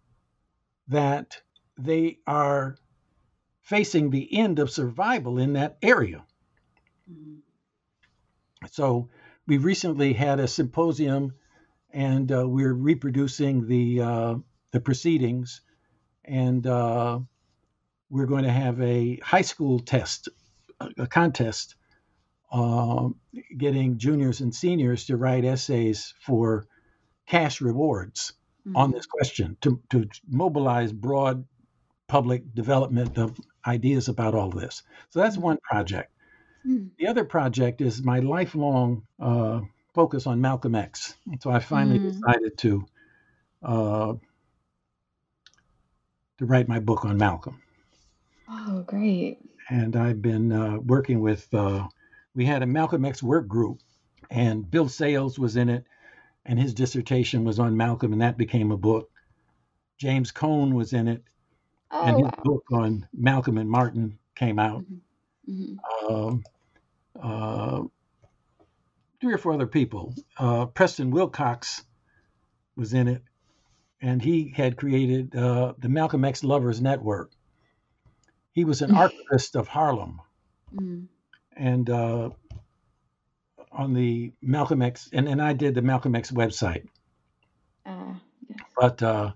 that 0.89 1.41
they 1.79 2.19
are 2.27 2.77
facing 3.63 4.11
the 4.11 4.39
end 4.39 4.59
of 4.59 4.71
survival 4.71 5.39
in 5.39 5.55
that 5.55 5.79
area? 5.83 6.25
So 8.71 9.09
we 9.47 9.59
recently 9.59 10.13
had 10.13 10.41
a 10.41 10.49
symposium, 10.49 11.35
and 11.93 12.31
uh, 12.31 12.49
we're 12.49 12.73
reproducing 12.73 13.67
the 13.67 14.01
uh, 14.01 14.35
the 14.71 14.81
proceedings, 14.81 15.61
and 16.25 16.67
uh, 16.67 17.19
we're 18.09 18.27
going 18.27 18.45
to 18.45 18.53
have 18.53 18.81
a 18.81 19.17
high 19.17 19.43
school 19.43 19.81
test, 19.81 20.29
a 20.99 21.07
contest, 21.07 21.75
uh, 22.53 23.09
getting 23.57 23.99
juniors 23.99 24.41
and 24.41 24.55
seniors 24.55 25.07
to 25.07 25.17
write 25.17 25.45
essays 25.45 26.15
for 26.21 26.67
cash 27.27 27.61
rewards 27.61 28.35
mm-hmm. 28.67 28.77
on 28.77 28.91
this 28.93 29.07
question 29.07 29.57
to 29.61 29.81
to 29.91 30.09
mobilize 30.29 30.93
broad 30.93 31.45
public 32.07 32.55
development 32.55 33.19
of 33.19 33.39
ideas 33.67 34.09
about 34.09 34.35
all 34.35 34.51
this. 34.51 34.83
So 35.11 35.21
that's 35.21 35.37
mm-hmm. 35.37 35.45
one 35.45 35.59
project. 35.63 36.13
Mm. 36.67 36.91
The 36.99 37.09
other 37.09 37.25
project 37.25 37.81
is 37.81 38.03
my 38.03 38.21
lifelong 38.21 39.07
uh, 39.21 39.61
focus 39.95 40.27
on 40.27 40.41
Malcolm 40.41 40.75
X. 40.75 41.17
So 41.41 41.51
I 41.51 41.59
finally 41.59 41.99
mm. 41.99 42.13
decided 42.13 42.59
to 42.59 42.87
uh, 43.63 44.15
to 46.39 46.47
write 46.47 46.69
my 46.69 46.81
book 46.81 47.05
on 47.05 47.17
Malcolm. 47.17 47.61
Oh, 48.49 48.83
great! 48.87 49.39
And 49.69 49.97
I've 49.97 50.23
been 50.23 50.53
uh, 50.53 50.79
working 50.79 51.21
with. 51.21 51.53
Uh, 51.53 51.89
we 52.35 52.45
had 52.47 52.63
a 52.63 52.67
Malcolm 52.67 53.05
X 53.05 53.23
work 53.23 53.47
group, 53.47 53.81
and 54.31 54.69
Bill 54.71 54.89
Sales 54.89 55.39
was 55.39 55.57
in 55.57 55.69
it, 55.69 55.85
and 56.45 56.59
his 56.59 56.75
dissertation 56.75 57.45
was 57.45 57.59
on 57.59 57.77
Malcolm, 57.77 58.13
and 58.13 58.23
that 58.23 58.39
became 58.39 58.73
a 58.73 58.77
book. 58.77 59.11
James 59.99 60.33
Cone 60.33 60.75
was 60.75 60.93
in 60.93 61.09
it, 61.09 61.23
oh, 61.91 62.05
and 62.05 62.17
his 62.17 62.25
wow. 62.25 62.43
book 62.43 62.65
on 62.73 63.07
Malcolm 63.13 63.59
and 63.59 63.71
Martin 63.71 64.19
came 64.35 64.59
out. 64.59 64.83
Mm-hmm. 64.83 64.97
Mm-hmm. 65.49 66.15
Um, 66.15 66.45
uh, 67.21 67.83
three 69.21 69.35
or 69.35 69.39
four 69.39 69.53
other 69.53 69.67
people. 69.67 70.15
Uh, 70.39 70.67
Preston 70.67 71.11
Wilcox 71.11 71.85
was 72.77 72.93
in 72.93 73.09
it, 73.09 73.23
and 74.01 74.23
he 74.23 74.53
had 74.55 74.77
created 74.77 75.35
uh, 75.37 75.75
the 75.79 75.89
Malcolm 75.89 76.25
X 76.25 76.43
Lovers 76.43 76.81
Network. 76.81 77.31
He 78.53 78.65
was 78.65 78.83
an 78.83 78.95
archivist 78.95 79.57
of 79.57 79.69
Harlem, 79.69 80.21
mm-hmm. 80.75 81.05
and 81.57 81.89
uh, 81.89 82.31
on 83.71 83.95
the 83.95 84.33
Malcolm 84.43 84.83
X, 84.83 85.09
and, 85.13 85.29
and 85.29 85.41
I 85.41 85.55
did 85.55 85.75
the 85.75 85.83
Malcolm 85.83 86.15
X 86.15 86.31
website. 86.31 86.87
Uh, 87.87 88.15
yes. 88.49 88.59
But 88.77 89.03
uh, 89.03 89.33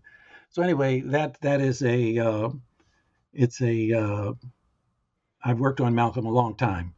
so 0.51 0.62
anyway, 0.62 1.01
that 1.01 1.41
that 1.41 1.61
is 1.61 1.83
a 1.83 2.51
it's 3.33 3.61
a 3.62 4.35
I've 5.44 5.60
worked 5.60 5.80
on 5.80 5.94
Malcolm 5.94 6.26
a 6.26 6.30
long 6.30 6.54
time, 6.56 6.94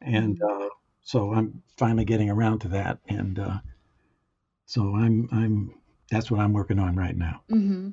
and 0.00 0.38
mm-hmm. 0.38 0.64
uh, 0.64 0.68
so 1.02 1.32
I'm 1.32 1.62
finally 1.76 2.04
getting 2.04 2.30
around 2.30 2.60
to 2.60 2.68
that, 2.68 2.98
and 3.08 3.38
uh, 3.38 3.58
so 4.66 4.94
I'm 4.94 5.28
I'm 5.32 5.74
that's 6.10 6.30
what 6.30 6.40
I'm 6.40 6.52
working 6.52 6.78
on 6.78 6.96
right 6.96 7.16
now. 7.16 7.42
Mm-hmm. 7.50 7.90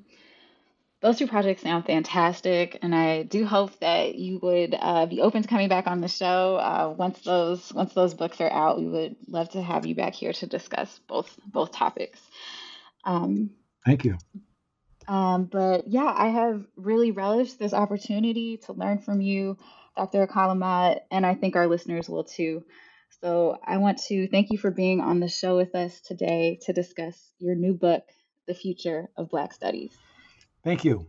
Those 1.02 1.18
two 1.20 1.28
projects 1.28 1.62
sound 1.62 1.86
fantastic, 1.86 2.80
and 2.82 2.96
I 2.96 3.24
do 3.24 3.46
hope 3.46 3.80
that 3.80 4.16
you 4.16 4.40
would 4.42 4.76
uh, 4.80 5.06
be 5.06 5.22
open 5.22 5.44
to 5.44 5.48
coming 5.48 5.70
back 5.70 5.88
on 5.88 6.02
the 6.02 6.08
show 6.08 6.56
uh, 6.56 6.94
once 6.98 7.20
those 7.22 7.72
once 7.74 7.94
those 7.94 8.14
books 8.14 8.42
are 8.42 8.52
out. 8.52 8.80
We 8.80 8.88
would 8.88 9.16
love 9.28 9.50
to 9.52 9.62
have 9.62 9.86
you 9.86 9.94
back 9.94 10.14
here 10.14 10.34
to 10.34 10.48
discuss 10.48 11.00
both 11.08 11.38
both 11.46 11.72
topics. 11.72 12.20
Um, 13.04 13.52
Thank 13.86 14.04
you. 14.04 14.18
Um, 15.08 15.46
but 15.46 15.88
yeah, 15.88 16.12
I 16.16 16.28
have 16.30 16.66
really 16.76 17.12
relished 17.12 17.60
this 17.60 17.74
opportunity 17.74 18.58
to 18.66 18.74
learn 18.74 19.00
from 19.00 19.22
you 19.22 19.58
Dr. 19.96 20.26
Alkalimat, 20.28 21.02
and 21.12 21.26
I 21.26 21.36
think 21.36 21.56
our 21.56 21.68
listeners 21.68 22.10
will 22.10 22.24
too. 22.24 22.64
So 23.22 23.58
I 23.66 23.78
want 23.78 24.00
to 24.08 24.28
thank 24.28 24.52
you 24.52 24.58
for 24.58 24.72
being 24.72 25.00
on 25.00 25.20
the 25.20 25.30
show 25.30 25.56
with 25.56 25.74
us 25.76 26.02
today 26.02 26.60
to 26.64 26.74
discuss 26.74 27.32
your 27.40 27.56
new 27.56 27.74
book, 27.74 28.04
The 28.48 28.54
Future 28.54 29.10
of 29.18 29.30
Black 29.30 29.54
Studies. 29.54 29.96
Thank 30.64 30.84
you. 30.84 31.08